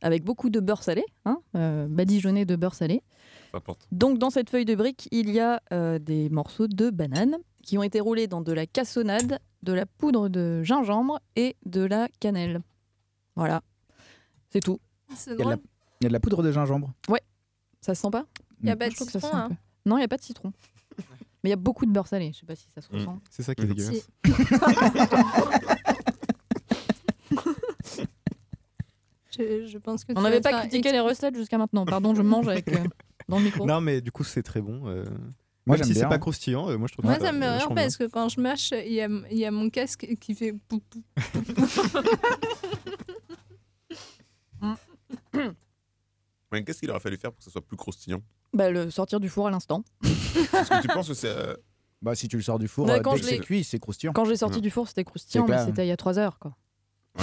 avec 0.00 0.22
beaucoup 0.22 0.50
de 0.50 0.60
beurre 0.60 0.82
salé, 0.84 1.02
hein, 1.24 1.38
euh, 1.56 1.86
badigeonné 1.88 2.44
de 2.44 2.54
beurre 2.56 2.74
salé. 2.76 3.02
Donc 3.92 4.18
dans 4.18 4.30
cette 4.30 4.50
feuille 4.50 4.64
de 4.64 4.74
brique, 4.74 5.08
il 5.10 5.30
y 5.30 5.40
a 5.40 5.60
euh, 5.72 5.98
des 5.98 6.28
morceaux 6.30 6.66
de 6.68 6.90
banane 6.90 7.36
qui 7.62 7.78
ont 7.78 7.82
été 7.82 8.00
roulés 8.00 8.26
dans 8.26 8.40
de 8.40 8.52
la 8.52 8.66
cassonade, 8.66 9.38
de 9.62 9.72
la 9.72 9.86
poudre 9.86 10.28
de 10.28 10.62
gingembre 10.62 11.20
et 11.36 11.56
de 11.64 11.82
la 11.82 12.08
cannelle. 12.20 12.60
Voilà, 13.36 13.62
c'est 14.50 14.60
tout. 14.60 14.80
Il 15.26 15.32
y, 15.32 15.32
a 15.32 15.36
de 15.44 15.50
la, 15.50 15.56
il 16.00 16.04
y 16.04 16.06
a 16.06 16.08
de 16.08 16.12
la 16.12 16.20
poudre 16.20 16.42
de 16.42 16.52
gingembre. 16.52 16.92
Ouais, 17.08 17.20
ça 17.80 17.94
se 17.94 18.02
sent 18.02 18.10
pas? 18.10 18.26
Il 18.62 18.68
y 18.68 18.72
a 18.72 18.76
pas 18.76 18.86
de 18.86 18.90
Je 18.90 18.96
trouve 18.96 19.06
que 19.08 19.12
ça 19.12 19.20
se 19.20 19.26
citron, 19.26 19.38
sent 19.38 19.42
un 19.42 19.46
hein. 19.46 19.48
peu. 19.50 19.90
Non, 19.90 19.96
il 19.96 20.00
n'y 20.00 20.04
a 20.04 20.08
pas 20.08 20.16
de 20.16 20.22
citron. 20.22 20.52
Mais 21.42 21.44
il 21.44 21.50
y 21.50 21.52
a 21.52 21.56
beaucoup 21.56 21.84
de 21.86 21.90
beurre 21.92 22.06
salé, 22.06 22.32
je 22.32 22.40
sais 22.40 22.46
pas 22.46 22.56
si 22.56 22.66
ça 22.74 22.80
se 22.80 22.88
Mm. 22.90 22.96
ressent. 22.96 23.18
C'est 23.30 23.42
ça 23.42 23.54
qui 23.54 23.62
est 23.62 23.66
dégueulasse. 23.66 24.08
Je, 29.36 29.66
je 29.66 29.78
pense 29.78 30.04
que 30.04 30.12
On 30.12 30.16
tu 30.16 30.22
n'avait 30.22 30.36
vas 30.36 30.42
pas 30.42 30.50
faire 30.50 30.60
critiqué 30.60 30.92
les 30.92 31.00
recettes 31.00 31.36
jusqu'à 31.36 31.58
maintenant. 31.58 31.84
Pardon, 31.84 32.14
je 32.14 32.22
mange 32.22 32.48
avec 32.48 32.68
euh, 32.68 32.76
dans 33.28 33.38
le 33.38 33.44
micro. 33.44 33.66
Non, 33.66 33.80
mais 33.80 34.00
du 34.00 34.10
coup, 34.12 34.24
c'est 34.24 34.42
très 34.42 34.60
bon. 34.60 34.86
euh, 34.88 35.04
Moi, 35.66 35.76
même 35.78 35.86
si 35.86 35.94
c'est 35.94 36.08
pas 36.08 36.18
croustillant, 36.18 36.68
euh, 36.70 36.76
moi 36.76 36.88
je 36.88 36.92
trouve 36.92 37.04
Moi, 37.06 37.14
ça 37.18 37.26
ça 37.26 37.32
me 37.32 37.38
bien. 37.40 37.68
parce 37.74 37.96
que 37.96 38.04
quand 38.04 38.28
je 38.28 38.40
marche, 38.40 38.72
il 38.72 38.92
y 38.92 39.00
a, 39.00 39.08
il 39.30 39.38
y 39.38 39.44
a 39.46 39.50
mon 39.50 39.70
casque 39.70 40.06
qui 40.20 40.34
fait 40.34 40.52
pou, 40.52 40.80
pou, 40.90 41.02
pou, 41.32 41.42
pou. 41.42 41.68
Mais 46.52 46.62
qu'est-ce 46.64 46.78
qu'il 46.80 46.90
aurait 46.90 47.00
fallu 47.00 47.16
faire 47.16 47.32
pour 47.32 47.38
que 47.38 47.44
ça 47.44 47.50
soit 47.50 47.64
plus 47.66 47.76
croustillant? 47.76 48.22
Bah, 48.52 48.70
le 48.70 48.90
sortir 48.90 49.18
du 49.18 49.28
four 49.28 49.48
à 49.48 49.50
l'instant. 49.50 49.84
Est-ce 50.04 50.68
que 50.70 50.82
tu 50.82 50.88
penses 50.88 51.08
que 51.08 51.14
c'est. 51.14 51.28
euh, 51.28 51.54
Bah, 52.00 52.14
si 52.14 52.28
tu 52.28 52.36
le 52.36 52.42
sors 52.42 52.58
du 52.60 52.68
four, 52.68 52.86
Ouais, 52.86 52.98
euh, 52.98 53.00
quand 53.00 53.12
dès 53.12 53.16
je 53.18 53.22
que 53.22 53.28
c'est 53.30 53.36
l'ai- 53.38 53.40
cuit, 53.42 53.64
c'est 53.64 53.80
croustillant. 53.80 54.12
Quand 54.12 54.24
j'ai 54.24 54.36
sorti 54.36 54.56
Ouais. 54.56 54.60
du 54.60 54.70
four, 54.70 54.86
c'était 54.86 55.02
croustillant, 55.04 55.46
mais 55.48 55.64
c'était 55.64 55.84
il 55.84 55.88
y 55.88 55.92
a 55.92 55.96
3 55.96 56.18
heures. 56.18 56.38
Quoi. 56.38 56.54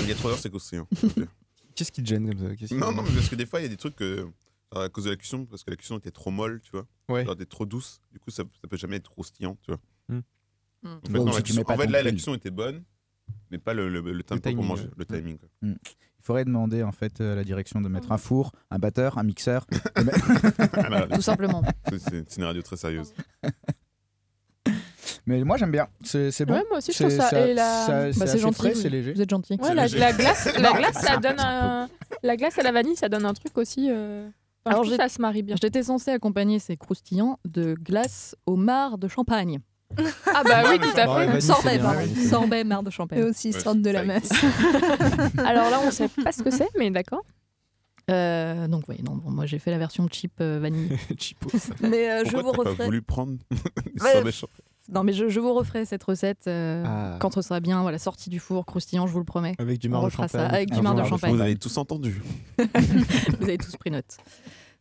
Il 0.02 0.08
y 0.10 0.12
a 0.12 0.16
3 0.16 0.32
heures, 0.32 0.38
c'est 0.40 0.50
croustillant. 0.50 0.88
Qu'est-ce 1.76 1.92
qui 1.94 2.04
te 2.04 2.08
gêne 2.10 2.28
comme 2.36 2.58
ça? 2.68 2.76
Non, 2.76 2.92
non, 2.92 3.04
mais 3.04 3.12
parce 3.12 3.30
que 3.30 3.36
des 3.36 3.46
fois, 3.46 3.60
il 3.62 3.64
y 3.64 3.66
a 3.68 3.70
des 3.70 3.78
trucs 3.78 3.96
que, 3.96 4.28
à 4.74 4.90
cause 4.90 5.04
de 5.06 5.10
la 5.10 5.16
cuisson, 5.16 5.46
parce 5.46 5.64
que 5.64 5.70
la 5.72 5.76
cuisson 5.78 5.98
était 5.98 6.12
trop 6.12 6.32
molle, 6.32 6.62
tu 6.62 6.72
vois. 6.72 6.86
Ouais. 7.10 7.26
Genre, 7.26 7.34
était 7.34 7.46
trop 7.46 7.66
douce. 7.66 8.02
Du 8.12 8.20
coup, 8.20 8.32
ça, 8.32 8.44
ça 8.62 8.68
peut 8.70 8.78
jamais 8.78 8.98
être 8.98 9.10
croustillant, 9.10 9.58
tu 9.64 9.72
vois. 9.72 9.80
Hmm. 10.10 10.22
Hmm. 10.84 10.88
En 10.88 11.02
fait, 11.08 11.14
non, 11.14 11.28
si 11.28 11.32
la 11.32 11.36
tu 11.38 11.44
cuisson- 11.44 11.58
mets 11.60 11.64
pas 11.66 11.74
en 11.74 11.78
fait, 11.78 11.86
ton 11.86 11.92
là, 11.92 11.98
la 12.00 12.04
prix. 12.10 12.16
cuisson 12.16 12.34
était 12.36 12.52
bonne, 12.52 12.84
mais 13.52 13.58
pas 13.58 13.74
le, 13.74 13.90
le, 13.90 14.00
le 14.02 14.24
tempo 14.24 14.42
timing, 14.42 14.56
pour 14.58 14.66
manger, 14.66 14.84
ouais. 14.86 14.90
le 14.98 15.06
timing. 15.06 15.38
quoi. 15.38 15.50
Il 15.62 16.24
faudrait 16.24 16.46
demander 16.46 16.84
en 16.84 16.92
fait 16.92 17.20
à 17.22 17.36
la 17.36 17.44
direction 17.44 17.82
de 17.82 17.90
mettre 17.90 18.12
un 18.12 18.18
four, 18.18 18.52
un 18.70 18.78
batteur, 18.80 19.18
un 19.18 19.24
mixeur. 19.24 19.66
Ah, 19.96 20.90
bah, 20.90 21.08
Tout 21.14 21.22
simplement. 21.22 21.64
c'est- 21.90 22.00
C'est 22.00 22.30
c'est 22.32 22.38
une 22.40 22.46
radio 22.46 22.62
très 22.62 22.78
sérieuse. 22.78 23.14
Mais 25.28 25.44
moi 25.44 25.58
j'aime 25.58 25.72
bien, 25.72 25.88
c'est 26.04 26.32
c'est 26.32 26.46
bon. 26.46 26.54
Ouais, 26.56 26.64
moi 26.70 26.80
aussi, 26.80 26.92
je 26.92 26.98
C'est- 26.98 27.04
trouve 27.18 27.30
ça- 27.30 27.48
et 27.48 27.54
la- 27.54 27.86
ça- 27.86 27.88
Bah, 27.92 28.06
c'est 28.14 28.20
c'est 28.20 28.24
assez 28.24 28.40
gentil. 28.40 28.58
frais, 28.58 28.74
oui. 28.76 28.82
c'est 28.82 28.90
léger. 28.90 29.14
Vous 29.14 29.22
êtes 29.22 29.30
gentil. 29.30 29.54
Ouais, 29.62 29.74
la, 29.76 29.88
la 29.88 30.14
glace, 30.14 30.50
la 30.58 30.94
ça 30.94 31.18
donne 31.18 31.40
un... 31.40 31.90
La 32.24 32.36
glace 32.38 32.58
à 32.60 32.64
la 32.64 32.72
vanille, 32.72 32.96
ça 32.96 33.08
donne 33.10 33.26
un 33.26 33.34
truc 33.34 33.58
aussi. 33.58 33.88
euh, 33.90 34.28
enfin, 34.66 34.70
je 34.70 34.70
Alors, 34.72 34.84
j'ai- 34.84 34.98
ça 34.98 35.10
se 35.10 35.22
marie 35.22 35.44
bien. 35.44 35.56
J'étais 35.62 35.84
censée 35.84 36.12
accompagner 36.12 36.60
ces 36.60 36.78
croustillants 36.78 37.40
de 37.46 37.74
glace 37.76 38.36
au 38.46 38.56
marc 38.56 39.00
de 39.00 39.08
champagne. 39.08 39.60
Ah 40.26 40.42
bah 40.46 40.64
oui, 40.70 40.80
tout 40.80 40.88
à 40.98 41.16
fait. 41.32 41.42
Sorbet, 41.42 41.78
pardon. 41.80 42.02
Sorbet, 42.30 42.64
marc 42.64 42.84
de 42.84 42.88
Et 42.88 42.92
champagne. 42.92 43.24
aussi, 43.24 43.50
ils 43.50 43.56
Ouais, 43.56 43.60
sortent 43.62 43.82
de 43.82 43.90
la 43.90 44.04
masse. 44.06 44.30
Alors 45.38 45.70
là, 45.70 45.80
on 45.86 45.92
sait 45.92 46.08
pas 46.08 46.32
ce 46.32 46.44
que 46.44 46.50
c'est, 46.52 46.70
mais 46.78 46.90
d'accord. 46.92 47.26
Euh, 48.10 48.68
donc 48.68 48.84
oui, 48.88 48.98
non, 49.06 49.16
bon, 49.16 49.30
moi 49.32 49.46
j'ai 49.46 49.60
fait 49.60 49.70
la 49.72 49.78
version 49.78 50.08
cheap 50.12 50.34
euh, 50.42 50.60
vanille. 50.62 50.98
Cheapo, 51.20 51.50
ça. 51.58 51.74
Mais 51.82 52.10
euh, 52.10 52.24
je 52.26 52.32
Pourquoi 52.32 52.52
vous 52.52 52.52
t'as 52.52 52.58
referai. 52.70 52.76
pas 52.78 52.86
voulu 52.86 53.02
prendre 53.02 53.34
des 53.52 54.02
Ouais. 54.02 54.32
Non, 54.90 55.04
mais 55.04 55.14
je, 55.14 55.30
je 55.30 55.40
vous 55.40 55.54
referai 55.54 55.86
cette 55.86 56.04
recette 56.04 56.48
euh, 56.48 56.84
Ah. 56.86 57.18
quand 57.20 57.34
ce 57.34 57.42
sera 57.42 57.60
bien, 57.60 57.82
voilà, 57.82 58.00
sortie 58.00 58.30
du 58.30 58.40
four, 58.40 58.66
croustillant, 58.66 59.08
je 59.08 59.14
vous 59.14 59.20
le 59.20 59.26
promets. 59.26 59.56
Avec 59.60 59.80
du 59.80 59.90
marc 59.90 60.02
de 60.02 60.06
refera 60.06 60.28
ça 60.28 60.40
champagne. 60.40 60.56
avec 60.56 60.72
du 60.72 60.80
Ah, 60.80 60.82
marc 60.82 60.98
de 60.98 61.04
champagne. 61.04 61.36
Vous 61.36 61.42
avez 61.42 61.56
tous 61.56 61.78
entendu. 61.78 62.22
Vous 63.40 63.44
avez 63.44 63.58
tous 63.58 63.76
pris 63.78 63.92
note. 63.92 64.18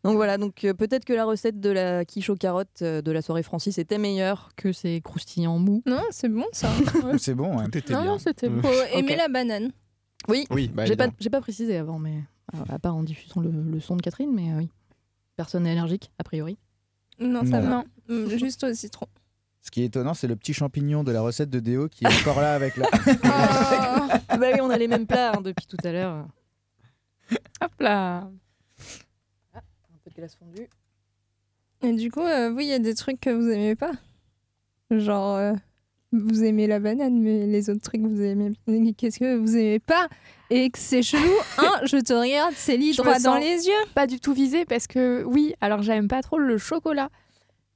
Donc 0.03 0.15
voilà, 0.17 0.39
donc 0.39 0.65
euh, 0.65 0.73
peut-être 0.73 1.05
que 1.05 1.13
la 1.13 1.27
recette 1.27 1.61
de 1.61 1.69
la 1.69 2.07
quiche 2.07 2.31
aux 2.31 2.35
carottes 2.35 2.81
euh, 2.81 3.03
de 3.03 3.13
la 3.13 3.21
soirée 3.21 3.43
Francis 3.43 3.77
était 3.77 3.99
meilleure 3.99 4.49
que 4.57 4.73
ces 4.73 5.03
croustillants 5.03 5.59
mous. 5.59 5.83
Non, 5.87 6.01
c'est 6.11 6.31
bon 6.31 6.47
ça. 6.53 6.71
C'est 7.19 7.35
bon, 7.35 7.59
ouais. 7.59 7.65
Tout 7.69 7.79
était 7.79 7.93
Non, 7.93 8.01
bien. 8.03 8.11
non, 8.13 8.19
c'était 8.19 8.49
bon. 8.49 8.63
Faut 8.63 8.97
aimer 8.97 9.17
la 9.17 9.29
banane. 9.29 9.71
Oui, 10.29 10.47
Oui, 10.51 10.69
bah, 10.75 10.87
j'ai 10.87 10.97
pas, 10.97 11.09
pas 11.11 11.41
précisé 11.43 11.77
avant, 11.77 11.99
mais 11.99 12.15
à 12.71 12.79
part 12.79 12.97
en 12.97 13.03
diffusant 13.03 13.43
le, 13.43 13.51
le 13.51 13.79
son 13.81 13.97
de 13.97 14.03
Catherine, 14.03 14.33
mais 14.35 14.51
euh, 14.53 14.59
oui. 14.59 14.71
Personne 15.37 15.65
n'est 15.65 15.73
allergique, 15.73 16.11
a 16.19 16.25
priori. 16.25 16.57
Non, 17.19 17.45
ça 17.45 17.61
Non. 17.61 17.85
va. 18.09 18.15
Mm, 18.15 18.29
Juste 18.39 18.65
au 18.65 18.73
citron. 18.73 19.07
Ce 19.63 19.71
qui 19.71 19.83
est 19.83 19.87
étonnant, 19.87 20.15
c'est 20.15 20.27
le 20.27 20.37
petit 20.37 20.55
champignon 20.55 21.05
de 21.05 21.13
la 21.13 21.21
recette 21.21 21.51
de 21.51 21.61
Déo 21.61 21.89
qui 21.89 22.05
est 22.05 22.21
encore 22.21 22.41
là 22.41 22.55
avec 22.55 22.77
la. 22.77 22.89
Oh. 24.33 24.37
bah 24.39 24.49
oui, 24.53 24.61
on 24.61 24.71
a 24.71 24.79
les 24.79 24.89
mêmes 24.89 25.07
plats 25.07 25.33
hein, 25.33 25.41
depuis 25.41 25.67
tout 25.67 25.77
à 25.85 25.93
l'heure. 25.93 26.27
Hop 27.61 27.73
là. 27.81 28.31
Un 29.55 29.61
peu 30.05 30.11
de 30.11 30.15
glace 30.15 30.37
fondue. 30.37 30.69
Et 31.83 31.93
du 31.93 32.11
coup, 32.11 32.21
euh, 32.21 32.51
vous, 32.51 32.61
il 32.61 32.69
y 32.69 32.73
a 32.73 32.79
des 32.79 32.95
trucs 32.95 33.21
que 33.21 33.31
vous 33.31 33.49
aimez 33.49 33.75
pas? 33.75 33.93
Genre, 34.91 35.37
euh, 35.37 35.53
vous 36.13 36.45
aimez 36.45 36.67
la 36.67 36.81
banane, 36.81 37.21
mais 37.21 37.47
les 37.47 37.71
autres 37.71 37.83
trucs, 37.83 38.03
vous 38.03 38.21
aimez. 38.21 38.53
Qu'est-ce 38.97 39.19
que 39.19 39.37
vous 39.37 39.57
aimez 39.57 39.79
pas? 39.79 40.09
Et 40.51 40.71
que 40.71 40.79
c'est 40.79 41.03
chelou, 41.03 41.33
hein 41.59 41.81
Je 41.85 41.97
te 41.99 42.13
regarde, 42.13 42.55
Célie, 42.55 42.95
droit 42.95 43.15
dans 43.15 43.35
sens 43.35 43.41
les 43.41 43.67
yeux. 43.67 43.85
Pas 43.95 44.07
du 44.07 44.21
tout 44.21 44.33
visée 44.33 44.65
parce 44.65 44.87
que 44.87 45.23
oui, 45.25 45.55
alors 45.61 45.83
j'aime 45.83 46.09
pas 46.09 46.23
trop 46.23 46.39
le 46.39 46.59
chocolat. 46.59 47.09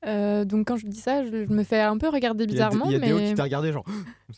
Euh, 0.06 0.44
donc 0.44 0.66
quand 0.66 0.76
je 0.76 0.86
dis 0.86 1.00
ça, 1.00 1.24
je, 1.24 1.46
je 1.46 1.52
me 1.52 1.62
fais 1.64 1.80
un 1.80 1.96
peu 1.98 2.08
regarder 2.08 2.44
Il 2.44 2.50
y 2.50 2.60
a, 2.60 2.68
bizarrement. 2.68 2.86
il 2.86 2.92
y 2.92 2.96
a 2.96 2.98
mais... 2.98 3.28
Qui 3.28 3.34
t'a 3.34 3.44
regardé, 3.44 3.72
genre. 3.72 3.84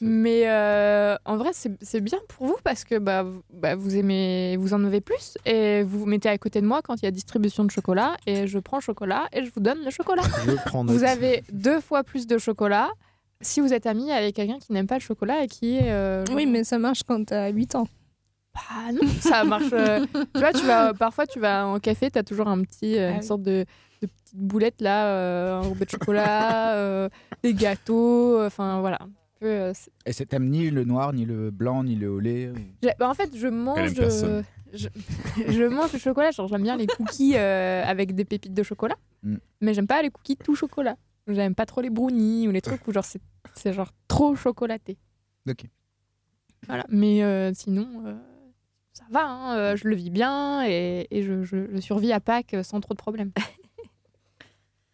Mais 0.01 0.43
euh, 0.49 1.17
en 1.25 1.37
vrai, 1.37 1.51
c'est 1.53 2.01
bien 2.01 2.19
pour 2.29 2.47
vous 2.47 2.57
parce 2.65 2.85
que 2.85 2.99
bah, 2.99 3.23
vous, 3.23 3.43
bah, 3.53 3.75
vous 3.75 3.97
aimez, 3.97 4.57
vous 4.59 4.75
en 4.75 4.85
avez 4.85 5.01
plus 5.01 5.39
et 5.45 5.83
vous 5.83 6.01
vous 6.01 6.07
mettez 6.07 6.29
à 6.29 6.39
côté 6.39 6.61
de 6.61 6.67
moi 6.67 6.81
quand 6.83 6.95
il 7.01 7.05
y 7.05 7.09
a 7.09 7.11
distribution 7.11 7.65
de 7.65 7.71
chocolat 7.71 8.17
et 8.27 8.47
je 8.47 8.59
prends 8.59 8.77
le 8.79 8.83
chocolat 8.83 9.29
et 9.33 9.45
je 9.45 9.51
vous 9.55 9.61
donne 9.61 9.79
le 9.85 9.91
chocolat. 9.91 10.23
Je 10.47 10.53
prends 10.67 10.85
note. 10.85 10.95
vous 10.95 11.05
avez 11.05 11.43
deux 11.53 11.81
fois 11.81 12.05
plus 12.05 12.27
de 12.27 12.39
chocolat 12.39 12.89
si 13.41 13.61
vous 13.61 13.73
êtes 13.73 13.87
ami 13.87 14.11
avec 14.13 14.35
quelqu'un 14.37 14.59
qui 14.59 14.73
n'aime 14.73 14.87
pas 14.87 14.97
le 14.97 15.01
chocolat 15.03 15.45
et 15.45 15.47
qui 15.47 15.77
est. 15.77 15.91
euh, 15.91 16.25
Oui, 16.35 16.47
mais 16.47 16.65
ça 16.65 16.79
marche 16.79 17.03
quand 17.07 17.25
t'as 17.27 17.49
8 17.51 17.75
ans. 17.75 17.89
bah 18.55 18.93
non, 18.93 19.07
ça 19.21 19.45
marche. 19.45 19.65
tu 20.35 20.41
vois, 20.41 20.53
tu 20.53 20.65
vas, 20.65 20.95
parfois 20.95 21.27
tu 21.27 21.39
vas 21.41 21.67
en 21.67 21.79
café, 21.79 22.11
tu 22.11 22.19
as 22.19 22.23
toujours 22.23 22.49
un 22.49 22.63
petit, 22.63 22.99
euh, 22.99 23.09
Ah 23.09 23.13
une 23.15 23.21
oui. 23.21 23.27
sorte 23.27 23.43
de, 23.43 23.65
de 24.07 24.11
petite 24.25 24.39
boulette 24.39 24.81
là, 24.81 25.09
euh, 25.13 25.61
enrobée 25.61 25.85
de 25.85 25.91
chocolat, 25.91 26.75
euh, 26.77 27.09
des 27.43 27.55
gâteaux, 27.55 28.43
enfin 28.45 28.81
voilà. 28.81 28.99
Un 29.03 29.09
peu, 29.41 29.47
euh, 29.47 29.73
Et 30.07 30.13
c'est 30.13 30.27
t'aimes 30.27 30.49
ni 30.49 30.71
le 30.71 30.85
noir, 30.85 31.13
ni 31.13 31.25
le 31.27 31.51
blanc, 31.51 31.85
ni 31.85 31.95
le 31.95 32.11
au 32.11 32.19
lait. 32.21 32.53
J'ai- 32.83 32.93
bah, 32.99 33.09
en 33.09 33.15
fait, 33.15 33.37
je 33.37 33.49
mange. 33.49 33.93
euh, 33.99 34.43
je, 34.73 34.89
je 35.49 35.65
mange 35.65 35.93
le 35.93 35.99
chocolat. 35.99 36.31
Genre, 36.31 36.49
j'aime 36.49 36.63
bien 36.63 36.77
les 36.77 36.87
cookies 36.87 37.35
euh, 37.37 37.83
avec 37.85 38.15
des 38.15 38.25
pépites 38.25 38.55
de 38.55 38.63
chocolat. 38.63 38.97
Mm. 39.23 39.37
Mais 39.61 39.75
j'aime 39.75 39.87
pas 39.87 40.01
les 40.03 40.11
cookies 40.11 40.37
tout 40.37 40.55
chocolat. 40.55 40.97
J'aime 41.29 41.55
pas 41.55 41.67
trop 41.67 41.81
les 41.83 41.91
brownies 41.91 42.49
ou 42.49 42.51
les 42.53 42.61
trucs 42.63 42.87
où 42.89 42.93
genre 42.93 43.05
c'est, 43.05 43.21
c'est 43.55 43.73
genre 43.73 43.91
trop 44.09 44.35
chocolaté. 44.37 44.97
Ok. 45.49 45.65
Voilà. 46.69 46.85
Mais 46.89 47.23
euh, 47.23 47.53
sinon, 47.55 47.89
euh, 48.07 48.15
ça 48.93 49.05
va. 49.11 49.27
hein, 49.27 49.57
euh, 49.57 49.77
je 49.77 49.87
le 49.89 49.97
vis 49.97 50.11
bien 50.11 50.65
et, 50.67 51.07
et 51.11 51.23
je, 51.23 51.43
je- 51.45 51.67
je 51.75 51.81
survis 51.81 52.13
à 52.13 52.21
Pâques 52.21 52.55
euh, 52.55 52.63
sans 52.63 52.81
trop 52.81 52.95
de 52.95 52.99
problèmes. 52.99 53.33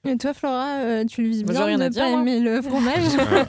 Et 0.04 0.16
toi, 0.16 0.34
Flora, 0.34 0.78
euh, 0.80 1.04
tu 1.04 1.22
le 1.22 1.28
vis 1.28 1.44
bien 1.44 1.64
rien 1.64 1.78
de 1.78 1.84
à 1.84 1.88
dire, 1.88 2.02
pas 2.02 2.10
moi. 2.10 2.20
aimer 2.22 2.40
le 2.40 2.60
fromage 2.60 3.04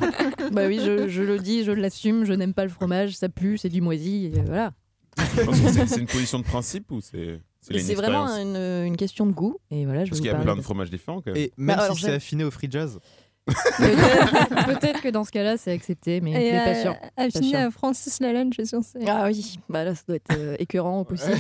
bah 0.51 0.67
oui, 0.67 0.79
je, 0.85 1.07
je 1.07 1.23
le 1.23 1.39
dis, 1.39 1.63
je 1.63 1.71
l'assume, 1.71 2.25
je 2.25 2.33
n'aime 2.33 2.53
pas 2.53 2.63
le 2.63 2.69
fromage, 2.69 3.15
ça 3.15 3.27
pue, 3.27 3.57
c'est 3.57 3.69
du 3.69 3.81
moisi, 3.81 4.25
et 4.27 4.41
voilà. 4.45 4.71
C'est- 5.17 5.87
C'est 5.87 5.99
une 5.99 6.05
position 6.07 6.37
de 6.39 6.43
principe 6.43 6.91
ou 6.91 7.01
c'est 7.01 7.39
c'est 7.59 7.73
Et 7.73 7.77
une 7.79 7.83
C'est 7.83 7.95
vraiment 7.95 8.25
expérience 8.27 8.55
une, 8.57 8.85
une 8.87 8.97
question 8.97 9.25
de 9.25 9.31
goût, 9.31 9.57
et 9.71 9.85
voilà, 9.85 10.05
je 10.05 10.09
Parce 10.11 10.19
vais 10.21 10.23
qu'il 10.23 10.25
y 10.27 10.29
vous 10.29 10.35
a 10.35 10.37
parler 10.37 10.45
plein 10.45 10.53
de- 10.55 10.59
de 10.59 10.63
fromages 10.63 10.89
différents 10.91 11.21
quand 11.21 11.31
même. 11.31 11.37
Et 11.41 11.51
même 11.57 11.75
Bah, 11.77 11.83
alors, 11.85 11.95
si 11.95 12.03
c'est 12.03 12.11
affiné 12.13 12.43
au 12.43 12.51
free 12.51 12.67
jazz. 12.69 12.99
Peut-être 13.45 14.65
peut-être 14.79 15.01
que 15.01 15.09
dans 15.09 15.23
ce 15.23 15.31
cas-là, 15.31 15.57
c'est 15.57 15.71
accepté, 15.71 16.21
mais 16.21 16.31
Et 16.31 16.51
je 16.51 16.55
pas 16.55 16.61
euh, 16.69 17.29
Pas 17.31 17.31
sûre. 17.41 17.55
à 17.59 17.71
Francis 17.71 18.19
Lalanne, 18.19 18.53
je 18.53 18.61
suis 18.61 18.67
sûre. 18.67 18.81
c'est- 18.83 19.07
Ah 19.07 19.25
oui, 19.27 19.55
bah 19.69 19.83
là, 19.85 19.95
ça 19.95 20.03
doit 20.07 20.17
être 20.17 20.37
euh, 20.37 20.55
écœurant 20.59 20.99
au 20.99 21.03
possible. 21.05 21.35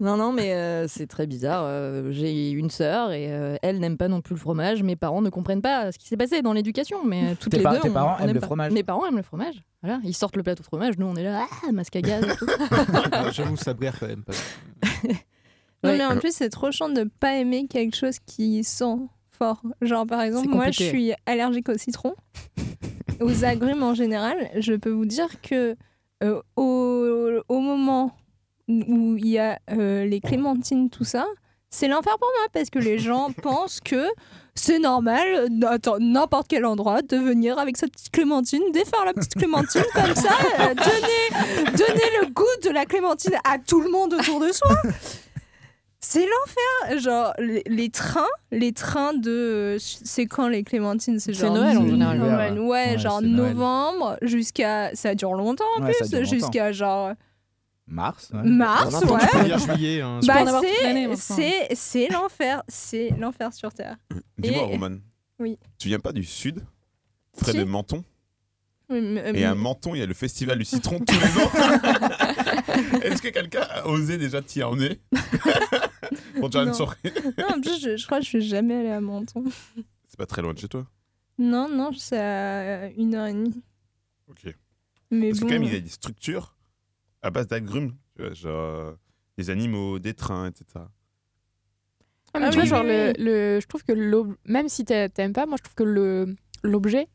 Non, 0.00 0.16
non, 0.16 0.32
mais 0.32 0.52
euh, 0.54 0.86
c'est 0.88 1.06
très 1.06 1.26
bizarre. 1.26 1.62
Euh, 1.66 2.10
J'ai 2.12 2.50
une 2.50 2.70
sœur 2.70 3.12
et 3.12 3.26
euh, 3.32 3.56
elle 3.62 3.78
n'aime 3.80 3.96
pas 3.96 4.08
non 4.08 4.20
plus 4.20 4.34
le 4.34 4.40
fromage. 4.40 4.82
Mes 4.82 4.96
parents 4.96 5.22
ne 5.22 5.30
comprennent 5.30 5.62
pas 5.62 5.92
ce 5.92 5.98
qui 5.98 6.06
s'est 6.08 6.16
passé 6.16 6.42
dans 6.42 6.52
l'éducation, 6.52 7.04
mais 7.04 7.32
euh, 7.32 7.34
toutes 7.38 7.52
Tes 7.52 7.58
les 7.58 7.62
par- 7.62 7.74
deux. 7.74 7.80
tes 7.80 7.90
on- 7.90 7.92
parents 7.92 8.16
on 8.20 8.24
aiment 8.24 8.34
le 8.34 8.40
pas. 8.40 8.46
fromage 8.46 8.72
Mes 8.72 8.82
parents 8.82 9.06
aiment 9.06 9.16
le 9.16 9.22
fromage. 9.22 9.54
Voilà, 9.82 10.00
ils 10.04 10.14
sortent 10.14 10.36
le 10.36 10.42
plateau 10.42 10.62
de 10.62 10.66
fromage, 10.66 10.98
nous 10.98 11.06
on 11.06 11.14
est 11.16 11.22
là, 11.24 11.46
ah, 11.66 11.72
masque 11.72 11.96
à 11.96 12.00
gaz 12.02 12.24
et 12.24 12.36
tout. 12.36 12.46
Ah, 13.12 13.30
J'avoue, 13.30 13.56
ça 13.56 13.74
brère 13.74 13.98
quand 14.00 14.06
même 14.08 14.22
pas. 14.24 14.32
Non, 15.04 15.90
Ouais. 15.90 15.98
mais 15.98 16.04
en 16.06 16.16
plus, 16.18 16.34
c'est 16.34 16.48
trop 16.48 16.70
chiant 16.70 16.88
de 16.88 17.04
pas 17.20 17.34
aimer 17.36 17.66
quelque 17.68 17.94
chose 17.94 18.18
qui 18.24 18.64
sent 18.64 18.96
fort. 19.30 19.60
Genre, 19.82 20.06
par 20.06 20.22
exemple, 20.22 20.48
moi, 20.48 20.70
je 20.70 20.82
suis 20.84 21.12
allergique 21.26 21.68
au 21.68 21.76
citron, 21.76 22.14
aux 23.20 23.44
agrumes 23.44 23.82
en 23.82 23.92
général. 23.94 24.50
Je 24.56 24.72
peux 24.74 24.90
vous 24.90 25.04
dire 25.04 25.28
que 25.42 25.76
euh, 26.22 26.40
au, 26.56 27.40
au 27.48 27.60
moment 27.60 28.16
où 28.68 29.16
il 29.16 29.28
y 29.28 29.38
a 29.38 29.58
euh, 29.72 30.04
les 30.04 30.20
clémentines, 30.20 30.90
tout 30.90 31.04
ça, 31.04 31.26
c'est 31.70 31.88
l'enfer 31.88 32.16
pour 32.18 32.30
moi 32.38 32.48
parce 32.52 32.70
que 32.70 32.78
les 32.78 32.98
gens 32.98 33.30
pensent 33.42 33.80
que 33.80 34.06
c'est 34.54 34.78
normal, 34.78 35.48
n'importe 35.98 36.46
quel 36.48 36.64
endroit, 36.64 37.02
de 37.02 37.16
venir 37.16 37.58
avec 37.58 37.76
sa 37.76 37.88
petite 37.88 38.10
clémentine, 38.10 38.62
défaire 38.72 39.04
la 39.04 39.12
petite 39.12 39.34
clémentine 39.34 39.82
comme 39.94 40.14
ça, 40.14 40.30
euh, 40.60 40.74
donner, 40.74 41.72
donner 41.72 42.10
le 42.20 42.32
goût 42.32 42.44
de 42.62 42.70
la 42.70 42.84
clémentine 42.86 43.34
à 43.44 43.58
tout 43.58 43.80
le 43.80 43.90
monde 43.90 44.14
autour 44.14 44.40
de 44.40 44.52
soi. 44.52 44.76
C'est 46.06 46.26
l'enfer. 46.26 47.00
Genre, 47.00 47.32
les, 47.38 47.62
les 47.66 47.88
trains, 47.88 48.28
les 48.52 48.72
trains 48.72 49.14
de. 49.14 49.76
C'est 49.80 50.26
quand 50.26 50.48
les 50.48 50.62
clémentines 50.62 51.18
C'est 51.18 51.32
genre. 51.32 51.54
Noël, 51.54 51.78
en 51.78 51.86
général. 51.88 52.20
Ouais, 52.20 52.50
Ouais, 52.60 52.90
ouais, 52.92 52.98
genre 52.98 53.22
novembre 53.22 54.18
jusqu'à. 54.20 54.94
Ça 54.94 55.14
dure 55.14 55.32
longtemps 55.32 55.64
en 55.78 55.80
plus, 55.82 56.24
jusqu'à 56.24 56.72
genre. 56.72 57.12
Mars. 57.86 58.30
ouais. 58.32 58.42
Mars, 58.48 59.00
peux 59.00 59.12
ouais. 59.12 59.44
dire 59.44 59.58
juillet. 59.58 60.00
hein. 60.00 60.20
Tu 60.22 60.26
peux 60.28 60.32
en 60.32 60.44
Bah, 60.44 60.60
c'est, 60.62 60.94
maintenant. 60.94 61.16
c'est, 61.16 61.68
c'est 61.74 62.08
l'enfer. 62.08 62.62
C'est 62.68 63.10
l'enfer 63.18 63.52
sur 63.52 63.72
Terre. 63.72 63.96
Dis-moi, 64.38 64.62
Et- 64.62 64.64
Roman. 64.76 64.96
Oui. 65.38 65.58
Tu 65.78 65.88
viens 65.88 65.98
pas 65.98 66.12
du 66.12 66.24
sud 66.24 66.64
Près 67.36 67.52
Si. 67.52 67.58
de 67.58 67.64
Menton 67.64 68.04
Oui, 68.88 69.00
mais- 69.02 69.32
Et 69.38 69.44
à 69.44 69.54
mais- 69.54 69.60
Menton, 69.60 69.94
il 69.94 69.98
y 69.98 70.02
a 70.02 70.06
le 70.06 70.14
festival 70.14 70.58
du 70.58 70.64
citron 70.64 70.98
tous 71.00 71.14
les 71.14 71.42
ans. 71.42 71.50
Est-ce 73.02 73.20
que 73.20 73.28
quelqu'un 73.28 73.66
a 73.70 73.86
osé 73.86 74.16
déjà 74.18 74.40
t'y 74.42 74.62
emmener 74.62 75.00
Pour 76.38 76.48
déjà 76.48 76.60
une 76.62 76.68
Non. 76.68 76.74
soirée 76.74 76.96
Non, 77.38 77.46
en 77.56 77.60
plus, 77.60 77.80
je, 77.82 77.96
je 77.96 78.06
crois 78.06 78.18
que 78.18 78.24
je 78.24 78.28
suis 78.30 78.42
jamais 78.42 78.74
allée 78.76 78.90
à 78.90 79.00
Menton. 79.00 79.44
C'est 80.06 80.16
pas 80.18 80.26
très 80.26 80.42
loin 80.42 80.54
de 80.54 80.58
chez 80.58 80.68
toi. 80.68 80.86
Non, 81.38 81.68
non, 81.68 81.92
c'est 81.92 82.18
à 82.18 82.88
une 82.90 83.14
heure 83.14 83.26
et 83.26 83.32
demie. 83.34 83.60
Ok. 84.28 84.54
Mais 85.10 85.28
Parce 85.30 85.40
bon. 85.40 85.46
que 85.46 85.52
quand 85.52 85.58
même, 85.60 85.68
il 85.68 85.72
y 85.74 85.76
a 85.76 85.80
des 85.80 85.88
structures 85.90 86.54
à 87.24 87.30
base 87.30 87.46
d'agrumes. 87.48 87.94
Genre, 88.18 88.94
des 89.36 89.50
animaux, 89.50 89.98
des 89.98 90.14
trains, 90.14 90.46
etc. 90.46 90.64
Ah, 92.32 92.40
mais 92.40 92.46
Ah 92.46 92.50
tu 92.50 92.54
vois, 92.54 92.62
oui, 92.64 92.68
genre, 92.68 92.82
oui, 92.82 92.88
le, 92.88 93.06
oui. 93.06 93.24
le- 93.24 93.60
je 93.60 93.66
trouve 93.66 93.82
que 93.84 93.92
même 94.44 94.68
si 94.68 94.84
t'a- 94.84 95.08
t'aimes 95.08 95.32
pas, 95.32 95.46
moi 95.46 95.56
je 95.58 95.62
trouve 95.64 95.74
que 95.74 95.82
le 95.84 96.34
l'objet 96.62 97.08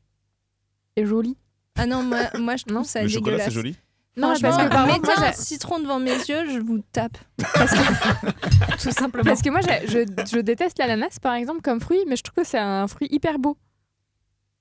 est 0.95 1.05
joli. 1.05 1.37
Ah 1.77 1.85
non, 1.85 2.03
moi, 2.03 2.19
moi 2.37 2.55
je 2.57 2.65
trouve 2.65 2.83
ça 2.85 3.03
Le 3.03 3.09
dégueulasse. 3.09 3.45
c'est 3.45 3.51
joli? 3.51 3.75
Non, 4.17 4.29
parce 4.29 4.39
que 4.41 4.69
par 4.69 4.85
exemple, 4.85 5.07
mettez 5.07 5.21
un 5.21 5.31
citron 5.33 5.79
devant 5.79 5.99
mes 5.99 6.11
yeux, 6.11 6.49
je 6.49 6.59
vous 6.59 6.79
tape. 6.91 7.17
Tout 8.81 8.91
simplement. 8.91 9.23
Parce 9.23 9.41
que 9.41 9.49
moi, 9.49 9.61
je, 9.61 10.05
je 10.29 10.39
déteste 10.39 10.77
l'ananas, 10.79 11.19
par 11.21 11.35
exemple, 11.35 11.61
comme 11.61 11.79
fruit, 11.79 12.03
mais 12.07 12.15
je 12.17 12.23
trouve 12.23 12.43
que 12.43 12.49
c'est 12.49 12.57
un 12.57 12.87
fruit 12.87 13.07
hyper 13.11 13.39
beau. 13.39 13.57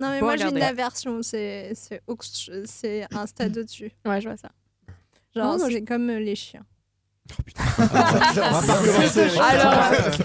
Non, 0.01 0.11
mais 0.11 0.20
Bon, 0.20 0.27
moi 0.27 0.37
j'ai 0.37 0.45
une 0.49 0.62
aversion, 0.62 1.23
c'est 1.23 1.73
c'est 1.75 2.01
au- 2.07 2.16
c'est 2.66 3.07
un 3.12 3.27
stade 3.27 3.57
au-dessus. 3.59 3.91
Ouais, 4.05 4.20
je 4.20 4.29
vois 4.29 4.37
ça. 4.37 4.51
Genre, 5.39 5.59
c'est 5.70 5.85
comme 5.85 6.10
euh, 6.10 6.19
les 6.20 6.35
chiens. 6.35 6.65
Alors, 7.79 8.63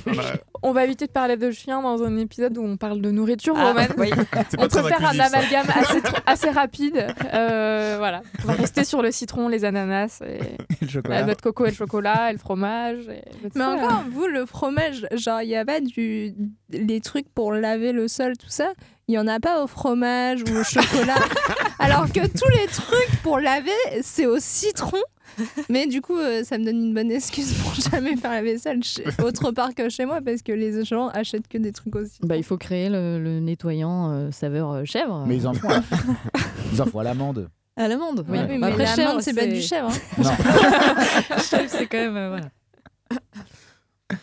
euh, 0.08 0.36
on 0.62 0.72
va 0.72 0.84
éviter 0.86 1.08
de 1.08 1.12
parler 1.12 1.38
de 1.38 1.52
chiens 1.52 1.82
dans 1.82 2.04
un 2.04 2.18
épisode 2.18 2.58
où 2.58 2.64
on 2.64 2.78
parle 2.78 3.02
de 3.02 3.12
nourriture 3.12 3.56
Ah, 3.58 3.70
romaine. 3.70 3.92
oui. 3.98 4.12
On 4.58 4.68
peut 4.68 4.84
faire 4.84 5.06
un 5.06 5.20
amalgame 5.20 5.66
assez, 6.26 6.50
rapide. 6.50 7.08
Euh, 7.34 7.96
voilà. 7.98 8.22
On 8.44 8.48
va 8.48 8.54
rester 8.54 8.84
sur 8.84 9.02
le 9.02 9.12
citron, 9.12 9.48
les 9.50 9.66
ananas, 9.66 10.22
et 10.26 10.40
le 10.82 10.88
chocolat. 10.88 11.20
la 11.20 11.26
noix 11.26 11.36
de 11.36 11.42
coco 11.42 11.66
et 11.66 11.70
le 11.70 11.76
chocolat, 11.76 12.30
et 12.30 12.34
le 12.34 12.40
fromage. 12.40 13.08
et 13.10 13.24
Mais 13.56 13.66
encore, 13.66 14.04
vous, 14.12 14.28
le 14.28 14.46
fromage, 14.46 15.08
genre, 15.14 15.42
il 15.42 15.48
n'y 15.50 15.56
a 15.56 15.66
pas 15.66 15.80
du... 15.80 16.34
les 16.70 17.02
trucs 17.02 17.30
pour 17.34 17.54
laver 17.54 17.92
le 17.92 18.08
sol, 18.08 18.38
tout 18.38 18.50
ça? 18.50 18.70
Il 19.10 19.12
n'y 19.12 19.20
en 19.20 19.28
a 19.28 19.42
pas 19.42 19.62
au 19.62 19.68
fromage 19.68 20.44
ou 20.44 20.56
au 20.58 20.64
chocolat? 20.64 21.16
Alors 21.80 22.06
que 22.08 22.26
tous 22.26 22.50
les 22.52 22.68
trucs 22.68 23.22
pour 23.22 23.40
laver, 23.40 23.72
c'est 24.02 24.26
au 24.26 24.40
citron. 24.40 24.98
Mais 25.70 25.88
du 25.88 26.02
coup, 26.02 26.18
euh, 26.18 26.44
ça 26.44 26.58
me 26.58 26.66
donne 26.66 26.78
une 26.78 26.94
bonne 26.94 27.12
excuse 27.12 27.54
pour 27.54 27.74
jamais 27.92 28.16
faire 28.18 28.32
la 28.32 28.42
vaisselle 28.42 28.84
chez- 28.84 29.04
autre 29.24 29.52
part 29.52 29.74
que 29.76 29.90
chez 29.90 30.06
moi 30.06 30.20
parce 30.22 30.42
que 30.42 30.52
les 30.52 30.84
gens 30.86 31.08
achètent 31.10 31.48
que 31.48 31.58
des 31.58 31.72
trucs 31.72 31.96
aussi. 31.96 32.20
Bah, 32.24 32.38
il 32.38 32.44
faut 32.44 32.58
créer 32.58 32.90
le, 32.90 33.20
le 33.22 33.40
nettoyant 33.40 34.12
euh, 34.12 34.32
saveur 34.32 34.72
euh, 34.72 34.86
chèvre. 34.86 35.26
Mais 35.28 35.38
ils 35.38 35.48
en 35.48 35.54
font 35.54 35.70
à, 35.70 35.82
ils 36.74 36.82
en 36.82 36.86
font 36.86 37.00
à 37.00 37.04
l'amande. 37.04 37.50
À 37.76 37.88
l'amande, 37.88 38.26
oui. 38.30 38.38
Bah, 38.38 38.46
mais 38.48 38.68
après, 38.68 38.84
l'amande, 38.86 38.96
chèvre, 38.96 39.22
c'est 39.22 39.34
pas 39.34 39.48
du 39.48 39.62
chèvre. 39.62 39.90
hein. 39.90 40.22
Non. 40.24 41.40
chèvre, 41.40 41.70
c'est 41.70 41.88
quand 41.88 41.98
même. 41.98 42.18
euh, 42.18 42.30
voilà. 42.30 42.50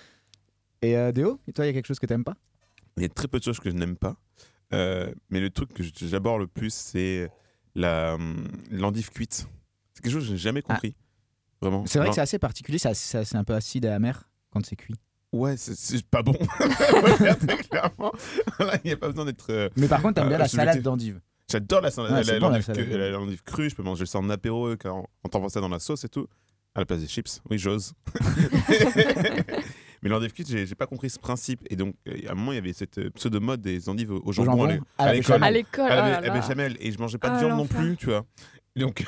Et 0.82 0.96
euh, 0.96 1.12
Déo, 1.12 1.38
et 1.46 1.52
toi, 1.52 1.64
il 1.64 1.68
y 1.68 1.70
a 1.70 1.74
quelque 1.74 1.86
chose 1.86 1.98
que 1.98 2.06
t'aimes 2.06 2.24
pas? 2.24 2.36
Il 2.96 3.02
y 3.02 3.06
a 3.06 3.08
très 3.10 3.28
peu 3.28 3.38
de 3.38 3.44
choses 3.44 3.58
que 3.60 3.70
je 3.70 3.74
n'aime 3.76 3.96
pas. 3.96 4.16
Euh, 4.72 5.12
mais 5.28 5.40
le 5.40 5.50
truc 5.50 5.72
que 5.74 5.82
j'aborde 5.82 6.40
le 6.40 6.46
plus, 6.46 6.72
c'est 6.72 7.30
la 7.74 8.14
hum, 8.14 8.46
l'endive 8.70 9.10
cuite. 9.10 9.46
C'est 10.00 10.04
quelque 10.04 10.12
chose 10.12 10.22
que 10.22 10.28
je 10.28 10.32
n'ai 10.32 10.38
jamais 10.38 10.62
compris. 10.62 10.94
Vraiment. 11.60 11.82
Ah. 11.84 11.88
C'est 11.88 11.98
vrai 11.98 12.08
que 12.08 12.14
c'est 12.14 12.20
assez 12.22 12.38
particulier, 12.38 12.78
c'est 12.78 13.36
un 13.36 13.44
peu 13.44 13.54
acide 13.54 13.84
et 13.84 13.88
amer 13.88 14.28
quand 14.50 14.64
c'est 14.64 14.76
cuit. 14.76 14.94
Ouais, 15.32 15.56
c'est- 15.56 16.04
pas 16.06 16.22
bon. 16.22 16.32
Clairement. 17.70 18.12
Il 18.84 18.86
n'y 18.86 18.92
a 18.92 18.96
pas 18.96 19.08
besoin 19.08 19.24
d'être. 19.26 19.46
euh, 19.50 19.68
Mais 19.76 19.86
par 19.86 20.02
contre, 20.02 20.14
t'aimes 20.14 20.28
bien 20.28 20.38
la 20.38 20.48
subjectif. 20.48 20.70
salade 20.72 20.82
d'endive. 20.82 21.20
J'adore 21.50 21.80
la 21.82 21.90
salade 21.90 22.12
Ouais, 22.12 22.24
c'est 22.24 22.32
la- 22.32 22.38
bon, 22.40 22.46
la 22.46 22.52
l'endive 22.52 22.66
salade 22.66 22.84
crue- 23.44 23.58
la-. 23.62 23.68
Je 23.68 23.74
peux 23.74 23.82
manger 23.82 24.06
ça 24.06 24.18
en 24.18 24.28
apéro 24.30 24.70
quand 24.76 25.06
on 25.24 25.28
t'envoie 25.28 25.50
ça 25.50 25.60
dans 25.60 25.68
la 25.68 25.78
sauce 25.78 26.02
et 26.04 26.08
tout. 26.08 26.26
À 26.74 26.80
la 26.80 26.86
place 26.86 27.00
des 27.00 27.08
chips. 27.08 27.40
Oui, 27.50 27.58
j'ose. 27.58 27.92
Mais 30.02 30.08
l'endive 30.08 30.32
cuite, 30.32 30.48
j'ai 30.48 30.74
pas 30.74 30.86
compris 30.86 31.10
ce 31.10 31.18
principe. 31.18 31.60
Et 31.68 31.76
donc, 31.76 31.94
euh, 32.08 32.16
à 32.28 32.32
un 32.32 32.34
moment, 32.34 32.52
il 32.52 32.54
y 32.54 32.58
avait 32.58 32.72
cette 32.72 32.96
euh, 32.98 33.10
pseudo-mode 33.10 33.60
des 33.60 33.88
endives 33.90 34.12
au 34.12 34.32
jambon, 34.32 34.52
jambon 34.68 34.80
à 34.96 35.06
la 35.06 35.12
l'école. 35.14 35.44
À 35.44 35.50
l'école, 35.50 35.90
À 35.92 36.20
la 36.22 36.30
oh 36.30 36.40
béchamel. 36.40 36.76
Et 36.80 36.90
je 36.90 36.98
mangeais 36.98 37.18
pas 37.18 37.28
de 37.28 37.34
Ah, 37.34 37.38
viande 37.38 37.58
non 37.58 37.66
plus, 37.66 37.96
tu 37.98 38.06
vois. 38.06 38.24
Donc, 38.76 39.04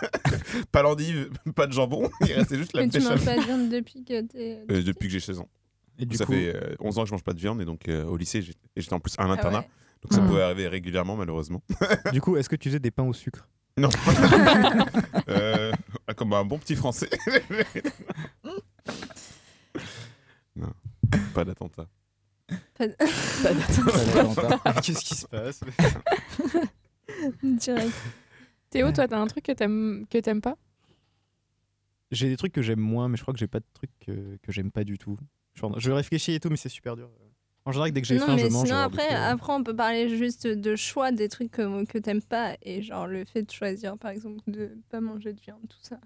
pas 0.72 0.82
l'endive, 0.82 1.30
pas 1.54 1.66
de 1.66 1.72
jambon. 1.72 2.08
Il 2.20 2.32
restait 2.32 2.56
juste 2.56 2.72
la 2.74 2.82
Mais 2.82 2.88
tu 2.88 3.00
manges 3.00 3.24
pas 3.24 3.36
de 3.36 3.40
viande 3.42 3.68
depuis 3.68 4.04
que 4.04 4.20
t'es. 4.22 4.64
Euh, 4.70 4.82
depuis 4.82 5.08
que 5.08 5.12
j'ai 5.14 5.20
16 5.20 5.40
ans. 5.40 5.48
Et 5.98 6.06
du 6.06 6.16
ça 6.16 6.24
coup- 6.26 6.32
fait 6.32 6.54
euh, 6.54 6.74
11 6.80 6.98
ans 6.98 7.02
que 7.02 7.08
je 7.08 7.12
mange 7.14 7.22
pas 7.24 7.32
de 7.32 7.38
viande 7.40 7.60
et 7.60 7.64
donc 7.64 7.88
euh, 7.88 8.04
au 8.04 8.16
lycée 8.16 8.42
j'étais 8.76 8.92
en 8.92 9.00
plus 9.00 9.14
à 9.18 9.26
l'internat. 9.26 9.60
ouais. 9.60 9.68
Donc 10.02 10.12
ça 10.12 10.20
Mhm. 10.20 10.26
pouvait 10.28 10.42
arriver 10.42 10.68
régulièrement 10.68 11.16
malheureusement. 11.16 11.62
Du 12.12 12.20
coup, 12.20 12.36
est-ce 12.36 12.48
que 12.48 12.56
tu 12.56 12.68
faisais 12.68 12.78
des 12.80 12.90
pains 12.90 13.04
au 13.04 13.12
sucre? 13.12 13.48
Non. 13.76 13.88
Euh, 15.28 15.72
comme 16.16 16.32
un 16.34 16.44
bon 16.44 16.58
petit 16.58 16.76
français. 16.76 17.08
non, 20.54 20.72
pas 21.32 21.44
d'attentat. 21.44 21.86
Pas- 22.76 22.86
Qu'est-ce 24.82 25.04
qui 25.04 25.14
se 25.14 25.26
passe? 25.26 25.60
Direct. 27.42 27.92
Théo, 28.74 28.90
toi, 28.90 29.06
t'as 29.06 29.18
un 29.20 29.26
truc 29.28 29.44
que 29.44 29.52
t'aimes 29.52 30.04
que 30.10 30.18
t'aimes 30.18 30.40
pas? 30.40 30.56
J'ai 32.10 32.28
des 32.28 32.36
trucs 32.36 32.52
que 32.52 32.60
j'aime 32.60 32.80
moins, 32.80 33.08
mais 33.08 33.16
je 33.16 33.22
crois 33.22 33.32
que 33.32 33.38
j'ai 33.38 33.46
pas 33.46 33.60
de 33.60 33.64
trucs 33.72 33.96
que, 34.00 34.36
que 34.42 34.50
j'aime 34.50 34.72
pas 34.72 34.82
du 34.82 34.98
tout. 34.98 35.16
Genre, 35.54 35.78
je 35.78 35.92
réfléchis 35.92 36.32
et 36.32 36.40
tout, 36.40 36.50
mais 36.50 36.56
c'est 36.56 36.68
super 36.68 36.96
dur. 36.96 37.08
En 37.64 37.70
général, 37.70 37.92
dès 37.92 38.02
que 38.02 38.06
j'ai 38.08 38.16
non, 38.16 38.26
faim, 38.26 38.34
mais 38.34 38.42
je 38.48 38.52
mange. 38.52 38.66
sinon, 38.66 38.78
après, 38.80 39.14
euh, 39.14 39.30
après, 39.30 39.52
on 39.52 39.62
peut 39.62 39.76
parler 39.76 40.08
juste 40.08 40.46
de 40.48 40.74
choix 40.74 41.12
des 41.12 41.28
trucs 41.28 41.52
que, 41.52 41.84
que 41.84 41.98
t'aimes 41.98 42.20
pas. 42.20 42.56
Et 42.62 42.82
genre, 42.82 43.06
le 43.06 43.24
fait 43.24 43.42
de 43.42 43.50
choisir, 43.52 43.96
par 43.96 44.10
exemple, 44.10 44.40
de 44.48 44.76
pas 44.90 45.00
manger 45.00 45.32
de 45.32 45.40
viande, 45.40 45.60
tout 45.68 45.78
ça. 45.80 45.98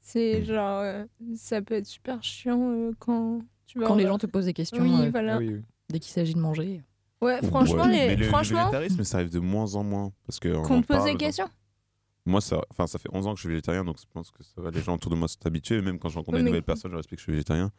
C'est 0.00 0.44
genre, 0.44 0.80
euh, 0.80 1.04
ça 1.36 1.60
peut 1.60 1.74
être 1.74 1.86
super 1.86 2.24
chiant 2.24 2.70
euh, 2.70 2.92
quand 2.98 3.42
tu 3.66 3.78
vas. 3.78 3.86
Quand 3.86 3.96
les 3.96 4.06
gens 4.06 4.18
te 4.18 4.26
posent 4.26 4.46
des 4.46 4.54
questions 4.54 4.82
Oui, 4.82 4.92
euh, 5.06 5.10
voilà. 5.10 5.36
oui, 5.38 5.50
oui. 5.50 5.62
dès 5.90 6.00
qu'il 6.00 6.12
s'agit 6.12 6.34
de 6.34 6.40
manger. 6.40 6.82
Ouais, 7.20 7.40
franchement, 7.42 7.84
Ouais, 7.84 7.92
les... 7.92 8.06
mais 8.08 8.16
le, 8.16 8.22
le 8.24 8.28
franchement 8.30 8.58
végétarisme 8.60 9.04
ça 9.04 9.18
arrive 9.18 9.30
de 9.30 9.38
moins 9.38 9.76
en 9.76 9.84
moins 9.84 10.12
parce 10.26 10.40
que 10.40 10.48
on 10.48 10.62
qu'on 10.62 10.80
te 10.82 10.88
pose 10.88 10.96
parle 10.96 11.12
des 11.12 11.16
questions? 11.16 11.48
Moi 12.24 12.40
ça, 12.40 12.62
enfin 12.70 12.86
ça 12.86 12.98
fait 12.98 13.08
11 13.12 13.26
ans 13.26 13.32
que 13.32 13.38
je 13.38 13.42
suis 13.42 13.48
végétarien 13.48 13.84
donc 13.84 13.98
je 13.98 14.04
pense 14.12 14.30
que 14.30 14.42
ça 14.42 14.60
va. 14.60 14.70
Les 14.70 14.80
gens 14.80 14.94
autour 14.94 15.10
de 15.10 15.16
moi 15.16 15.28
sont 15.28 15.44
habitués. 15.44 15.80
Même 15.82 15.98
quand 15.98 16.08
je 16.08 16.16
rencontre 16.16 16.38
Oui, 16.38 16.44
des 16.44 16.48
nouvelles 16.50 16.62
personnes, 16.62 16.90
je 16.90 16.94
leur 16.94 17.00
explique 17.00 17.18
que 17.18 17.22
je 17.22 17.24
suis 17.24 17.32
végétarien. 17.32 17.70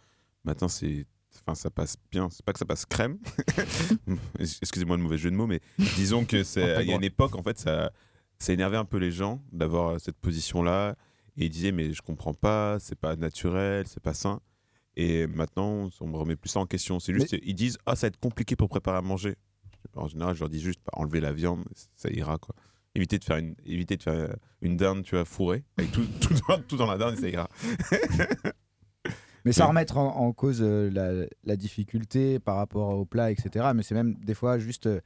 Maintenant 0.43 0.67
c'est 0.67 1.07
Enfin, 1.41 1.55
ça 1.55 1.69
passe 1.69 1.97
bien. 2.11 2.29
C'est 2.29 2.45
pas 2.45 2.53
que 2.53 2.59
ça 2.59 2.65
passe 2.65 2.85
crème. 2.85 3.17
Excusez-moi 4.39 4.97
le 4.97 5.03
mauvais 5.03 5.17
jeu 5.17 5.31
de 5.31 5.35
mots, 5.35 5.47
mais 5.47 5.61
disons 5.95 6.25
que 6.25 6.43
c'est. 6.43 6.61
Il 6.83 6.89
y 6.89 6.93
a 6.93 6.95
une 6.95 7.03
époque, 7.03 7.35
en 7.35 7.43
fait, 7.43 7.57
ça, 7.57 7.91
ça 8.39 8.53
énervait 8.53 8.77
un 8.77 8.85
peu 8.85 8.97
les 8.97 9.11
gens 9.11 9.41
d'avoir 9.51 9.89
euh, 9.89 9.99
cette 9.99 10.17
position-là. 10.17 10.95
Et 11.35 11.45
ils 11.45 11.49
disaient, 11.49 11.71
mais 11.71 11.93
je 11.93 12.01
comprends 12.03 12.35
pas, 12.35 12.77
c'est 12.79 12.97
pas 12.97 13.15
naturel, 13.15 13.87
c'est 13.87 14.03
pas 14.03 14.13
sain. 14.13 14.39
Et 14.95 15.25
maintenant, 15.25 15.89
on 15.99 16.07
me 16.07 16.15
remet 16.15 16.35
plus 16.35 16.49
ça 16.49 16.59
en 16.59 16.67
question. 16.67 16.99
C'est 16.99 17.11
juste, 17.11 17.35
ils 17.41 17.55
disent, 17.55 17.79
ah, 17.87 17.95
ça 17.95 18.05
va 18.05 18.09
être 18.09 18.19
compliqué 18.19 18.55
pour 18.55 18.69
préparer 18.69 18.97
à 18.97 19.01
manger. 19.01 19.35
En 19.95 20.07
général, 20.07 20.35
je 20.35 20.41
leur 20.41 20.49
dis 20.49 20.61
juste, 20.61 20.79
bah, 20.85 20.91
enlever 20.93 21.19
la 21.19 21.33
viande, 21.33 21.63
ça 21.95 22.09
ira, 22.11 22.37
quoi. 22.37 22.53
Éviter 22.95 23.17
de 23.17 23.23
faire 23.23 23.37
une, 23.37 23.55
éviter 23.65 23.97
de 23.97 24.03
faire 24.03 24.13
euh, 24.13 24.27
une 24.61 24.77
dinde, 24.77 25.03
tu 25.03 25.15
vois, 25.15 25.25
fourrée, 25.25 25.63
avec 25.77 25.91
tout, 25.91 26.05
tout, 26.21 26.33
dans, 26.47 26.59
tout 26.61 26.77
dans 26.77 26.85
la 26.91 26.97
dinde, 26.97 27.17
ça 27.17 27.27
ira. 27.27 27.49
Mais 29.45 29.51
sans 29.51 29.67
remettre 29.67 29.97
en, 29.97 30.15
en 30.15 30.31
cause 30.31 30.59
euh, 30.61 30.89
la, 30.89 31.25
la 31.43 31.55
difficulté 31.57 32.39
par 32.39 32.55
rapport 32.55 32.89
au 32.97 33.03
plat, 33.05 33.29
etc. 33.31 33.71
Mais 33.75 33.83
c'est 33.83 33.95
même 33.95 34.15
des 34.23 34.33
fois 34.35 34.57
juste. 34.59 34.87
euh, 34.87 35.01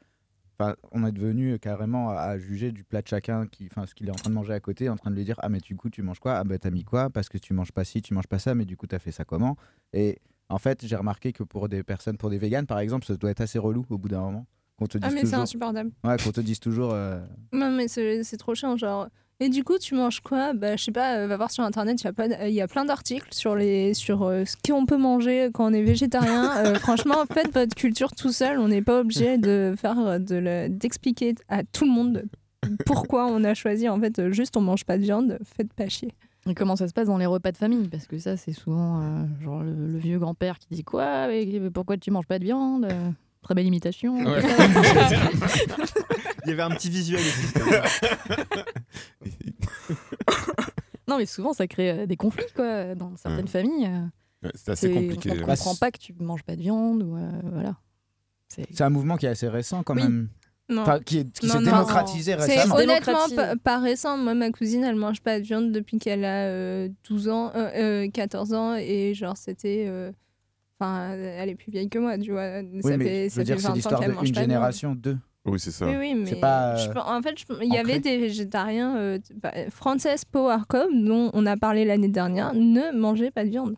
on 0.92 1.06
est 1.06 1.12
devenu 1.12 1.58
carrément 1.60 2.10
à, 2.12 2.16
à 2.16 2.38
juger 2.38 2.72
du 2.72 2.84
plat 2.84 3.02
de 3.02 3.08
chacun, 3.08 3.48
qui, 3.48 3.68
enfin, 3.72 3.86
ce 3.88 3.96
qu'il 3.96 4.08
est 4.08 4.12
en 4.12 4.16
train 4.16 4.30
de 4.30 4.36
manger 4.36 4.54
à 4.54 4.60
côté, 4.60 4.90
en 4.90 4.96
train 4.96 5.10
de 5.12 5.16
lui 5.16 5.24
dire 5.24 5.36
Ah, 5.40 5.50
mais 5.50 5.60
du 5.60 5.76
coup, 5.76 5.90
tu 5.90 6.02
manges 6.04 6.20
quoi? 6.20 6.36
Ah, 6.38 6.44
bah, 6.44 6.58
t'as 6.60 6.70
mis 6.72 6.84
quoi? 6.84 7.10
Parce 7.10 7.30
que 7.30 7.38
tu 7.38 7.54
manges 7.54 7.72
pas 7.72 7.84
ci, 7.84 8.02
tu 8.02 8.14
manges 8.14 8.28
pas 8.28 8.40
ça, 8.40 8.54
mais 8.54 8.66
du 8.66 8.76
coup, 8.78 8.86
t'as 8.88 9.00
fait 9.00 9.12
ça 9.12 9.24
comment? 9.24 9.56
Et 9.94 10.20
en 10.50 10.58
fait, 10.60 10.86
j'ai 10.86 10.96
remarqué 10.96 11.32
que 11.34 11.44
pour 11.44 11.68
des 11.70 11.84
personnes, 11.84 12.18
pour 12.18 12.30
des 12.30 12.38
véganes 12.38 12.66
par 12.68 12.80
exemple, 12.80 13.06
ça 13.06 13.16
doit 13.18 13.32
être 13.32 13.42
assez 13.42 13.60
relou 13.60 13.86
au 13.90 13.98
bout 13.98 14.10
d'un 14.10 14.22
moment. 14.22 14.46
Qu'on 14.78 14.86
te 14.88 14.98
Ah, 15.02 15.08
dise 15.08 15.14
mais 15.16 15.20
c'est 15.22 15.26
toujours. 15.28 15.40
insupportable. 15.42 15.92
Ouais, 16.04 16.18
qu'on 16.24 16.32
te 16.32 16.42
dise 16.42 16.60
toujours. 16.60 16.92
euh, 16.94 17.20
Non, 17.52 17.72
mais 17.72 17.88
c'est 17.88 18.24
c'est 18.24 18.38
trop 18.38 18.54
chiant, 18.56 18.78
genre. 18.78 19.08
Et 19.40 19.50
du 19.50 19.64
coup, 19.64 19.78
tu 19.78 19.94
manges 19.94 20.20
quoi? 20.20 20.54
Bah, 20.54 20.76
je 20.76 20.84
sais 20.86 20.92
pas, 20.92 21.18
euh, 21.18 21.28
va 21.28 21.38
voir 21.38 21.52
sur 21.52 21.64
internet, 21.64 22.02
il 22.02 22.06
y 22.06 22.08
a, 22.08 22.14
pas 22.14 22.28
d- 22.28 22.38
il 22.48 22.54
y 22.54 22.62
a 22.62 22.68
plein 22.68 22.86
d'articles 22.86 23.28
sur, 23.32 23.56
les, 23.56 23.94
sur 23.94 24.24
euh, 24.24 24.46
ce 24.46 24.56
qu'on 24.66 24.88
peut 24.88 24.98
manger 24.98 25.50
quand 25.54 25.70
on 25.70 25.74
est 25.74 25.84
végétarien. 25.84 26.52
Euh, 26.58 26.80
franchement, 26.80 27.24
faites 27.32 27.54
votre 27.54 27.76
culture 27.76 28.12
tout 28.14 28.32
seul, 28.32 28.58
on 28.58 28.68
n'est 28.68 28.82
pas 28.82 29.00
obligé 29.02 29.38
de 29.38 29.76
faire 29.78 30.20
de 30.20 30.36
le- 30.36 30.70
d'expliquer 30.70 31.36
à 31.50 31.64
tout 31.64 31.86
le 31.86 31.92
monde 31.92 32.24
pourquoi 32.86 33.28
on 33.28 33.44
a 33.44 33.54
choisi. 33.54 33.88
En 33.90 34.00
fait, 34.00 34.32
juste 34.32 34.58
on 34.58 34.62
mange 34.62 34.86
pas 34.86 34.98
de 34.98 35.04
viande, 35.04 35.38
faites 35.44 35.72
pas 35.74 35.88
chier. 35.88 36.10
Et 36.50 36.56
comment 36.56 36.76
ça 36.76 36.88
se 36.88 36.94
passe 36.94 37.08
dans 37.08 37.18
les 37.18 37.26
repas 37.28 37.52
de 37.52 37.58
famille? 37.58 37.88
Parce 37.90 38.08
que 38.08 38.18
ça, 38.18 38.38
c'est 38.38 38.54
souvent 38.54 39.02
euh, 39.02 39.26
genre 39.44 39.62
le, 39.64 39.74
le 39.74 39.98
vieux 40.00 40.18
grand-père 40.18 40.58
qui 40.58 40.68
dit 40.72 40.84
quoi? 40.84 41.28
Mais 41.28 41.46
Pourquoi 41.72 41.98
tu 41.98 42.10
manges 42.10 42.26
pas 42.28 42.40
de 42.40 42.46
viande? 42.46 42.86
Euh, 42.86 43.10
Très 43.48 43.56
belle 43.56 43.68
imitation. 43.68 44.14
Ouais. 44.26 44.42
Il 46.46 46.50
y 46.50 46.52
avait 46.52 46.64
un 46.64 46.70
petit 46.72 46.90
visuel 46.90 47.22
aussi. 47.22 47.54
non, 51.08 51.18
mais 51.18 51.26
souvent, 51.26 51.54
ça 51.54 51.66
crée 51.68 51.92
euh, 51.92 52.06
des 52.06 52.18
conflits 52.18 52.44
quoi, 52.56 52.94
dans 52.96 53.16
certaines 53.16 53.46
Ouais. 53.46 53.52
familles. 53.52 53.86
euh. 53.88 54.46
Ouais, 54.48 54.52
c'est 54.54 54.72
assez 54.72 54.88
C'est- 54.88 54.94
compliqué. 54.94 55.32
On 55.32 55.36
ne 55.36 55.40
Ouais. 55.40 55.46
comprend 55.46 55.76
pas 55.76 55.92
que 55.92 55.98
tu 55.98 56.14
manges 56.20 56.44
pas 56.44 56.58
de 56.58 56.62
viande. 56.62 57.04
Ou, 57.04 57.16
euh, 57.16 57.30
voilà. 57.54 57.76
C'est 58.50 58.82
un 58.82 58.90
mouvement 58.90 59.16
qui 59.16 59.26
est 59.26 59.30
assez 59.30 59.48
récent 59.48 59.82
quand 59.84 59.96
Oui. 59.96 60.04
même. 60.04 60.28
Non. 60.70 60.82
Enfin, 60.82 61.00
qui 61.00 61.20
est- 61.20 61.32
qui 61.40 61.48
s'est 61.48 61.58
non. 61.60 61.64
démocratisé 61.64 62.36
C'est 62.40 62.58
récemment. 62.60 62.76
honnêtement 62.76 63.28
Démocratise. 63.28 63.36
pas, 63.38 63.56
pas 63.56 63.80
récent. 63.80 64.18
Moi, 64.18 64.34
ma 64.34 64.52
cousine, 64.52 64.84
elle 64.84 64.98
mange 64.98 65.22
pas 65.22 65.40
de 65.40 65.46
viande 65.46 65.72
depuis 65.72 66.00
qu'elle 66.00 66.26
a 66.26 66.48
euh, 66.48 66.90
12 67.08 67.30
ans, 67.30 67.54
euh, 67.56 68.04
euh, 68.06 68.10
14 68.12 68.54
ans, 68.54 68.76
et 68.76 69.14
genre, 69.14 69.38
c'était. 69.38 69.86
Euh, 70.82 70.86
Enfin, 70.86 71.12
elle 71.14 71.50
est 71.50 71.56
plus 71.56 71.72
vieille 71.72 71.90
que 71.90 72.00
moi, 72.00 72.18
tu 72.18 72.32
vois. 72.32 72.60
Oui, 72.62 72.82
ça 72.84 72.98
mais 72.98 73.06
fait, 73.06 73.24
je 73.30 73.34
ça 73.34 73.40
veux 73.40 73.44
dire, 73.46 73.56
c'est 73.60 73.64
20 73.64 73.70
ans 73.70 73.74
l'histoire 73.76 74.00
qu'elle 74.02 74.16
d'une 74.16 74.36
génération, 74.36 74.96
deux. 74.96 75.18
Oui, 75.46 75.60
c'est 75.60 75.72
ça. 75.72 75.88
Oui, 75.88 75.96
oui, 75.98 76.14
mais 76.14 76.36
pas, 76.40 76.74
euh, 76.76 76.78
je 76.78 77.00
en 77.00 77.22
fait, 77.22 77.36
il 77.64 77.74
y 77.74 77.78
avait 77.78 78.00
des 78.00 78.18
végétariens. 78.18 78.98
Euh, 78.98 79.18
bah, 79.42 79.54
Frances 79.72 80.26
Power 80.30 80.58
Cup, 80.70 80.90
dont 80.94 81.30
on 81.34 81.46
a 81.46 81.56
parlé 81.56 81.86
l'année 81.86 82.10
dernière, 82.10 82.54
ne 82.54 82.96
mangeait 82.98 83.32
pas 83.32 83.46
de 83.46 83.50
viande. 83.50 83.76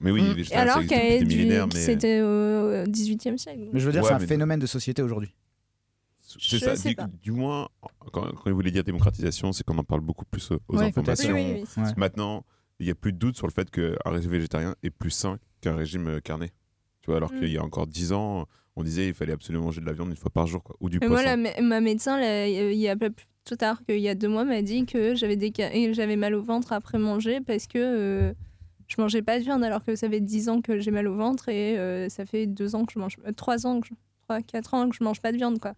Mais 0.00 0.10
oui, 0.10 0.44
ça 0.44 0.60
Alors 0.60 0.84
qu'elle 0.86 1.26
mais- 1.26 1.70
c'était 1.70 2.20
au 2.20 2.84
XVIIIe 2.86 3.38
siècle. 3.38 3.68
Mais 3.72 3.80
je 3.80 3.86
veux 3.86 3.92
dire, 3.92 4.02
Ouais, 4.02 4.08
c'est 4.08 4.14
un 4.14 4.18
phénomène 4.18 4.60
de 4.60 4.66
société 4.66 5.00
aujourd'hui. 5.02 5.34
C'est 6.20 6.58
Je 6.58 6.64
ça. 6.64 6.76
sais 6.76 6.90
Du, 6.90 6.94
pas. 6.96 7.08
du 7.22 7.30
moins, 7.32 7.68
quand, 8.12 8.22
quand 8.32 8.42
il 8.46 8.52
voulait 8.52 8.70
dire 8.70 8.84
démocratisation, 8.84 9.52
c'est 9.52 9.64
qu'on 9.64 9.78
en 9.78 9.84
parle 9.84 10.00
beaucoup 10.02 10.24
plus 10.26 10.50
aux, 10.50 10.76
Ouais, 10.76 10.86
informations. 10.86 11.32
Oui, 11.34 11.54
oui, 11.56 11.64
oui, 11.76 11.82
Ouais. 11.82 11.90
Maintenant, 11.96 12.44
il 12.80 12.86
n'y 12.86 12.92
a 12.92 12.94
plus 12.94 13.12
de 13.12 13.18
doute 13.18 13.36
sur 13.36 13.46
le 13.46 13.52
fait 13.52 13.70
qu'un 13.70 13.94
régime 14.06 14.30
végétarien 14.30 14.74
est 14.82 14.90
plus 14.90 15.10
sain 15.10 15.38
qu'un 15.60 15.74
régime 15.76 16.06
euh, 16.08 16.20
carné. 16.20 16.50
Tu 17.02 17.06
vois, 17.10 17.16
alors 17.16 17.32
Mm. 17.32 17.38
qu'il 17.38 17.48
y 17.52 17.56
a 17.58 17.62
encore 17.62 17.86
10 17.86 18.12
ans, 18.12 18.46
on 18.76 18.82
disait 18.82 19.04
qu'il 19.04 19.14
fallait 19.14 19.32
absolument 19.32 19.64
manger 19.64 19.80
de 19.80 19.86
la 19.86 19.92
viande 19.92 20.10
une 20.10 20.16
fois 20.16 20.30
par 20.30 20.46
jour, 20.46 20.62
quoi, 20.62 20.76
ou 20.80 20.88
du 20.90 20.98
Mais 21.00 21.06
poisson. 21.06 21.22
moi, 21.36 21.36
la 21.54 21.62
ma 21.62 21.80
médecin, 21.80 22.18
là, 22.20 22.46
il 22.48 22.74
y 22.78 22.88
a 22.88 22.96
pas 22.96 23.10
plus 23.10 23.26
tout 23.44 23.54
tard 23.56 23.80
qu'il 23.86 24.00
y 24.00 24.08
a 24.08 24.14
deux 24.16 24.26
mois, 24.28 24.44
m'a 24.44 24.60
dit 24.60 24.86
que 24.86 25.14
j'avais 25.14 25.36
des 25.36 25.52
ca- 25.56 25.72
et 25.72 25.94
j'avais 25.94 26.16
mal 26.16 26.34
au 26.34 26.42
ventre 26.42 26.72
après 26.72 26.98
manger 26.98 27.40
parce 27.40 27.68
que 27.68 27.78
euh, 27.78 28.34
je 28.88 28.96
mangeais 29.00 29.22
pas 29.22 29.38
de 29.38 29.44
viande 29.44 29.62
alors 29.62 29.84
que 29.84 29.94
ça 29.94 30.08
fait 30.10 30.20
10 30.20 30.48
ans 30.48 30.60
que 30.60 30.80
j'ai 30.80 30.90
mal 30.90 31.06
au 31.06 31.14
ventre 31.14 31.48
et 31.48 31.78
euh, 31.78 32.08
ça 32.08 32.26
fait 32.26 32.46
deux 32.48 32.74
ans 32.74 32.84
que 32.84 32.92
je 32.92 32.98
mange, 32.98 33.16
euh, 33.24 33.30
trois 33.30 33.64
ans, 33.66 33.80
que 33.80 33.86
je, 33.86 33.92
trois, 34.22 34.42
quatre 34.42 34.74
ans 34.74 34.88
que 34.88 34.96
je 34.96 35.04
mange 35.04 35.20
pas 35.20 35.30
de 35.30 35.36
viande, 35.36 35.60
quoi. 35.60 35.74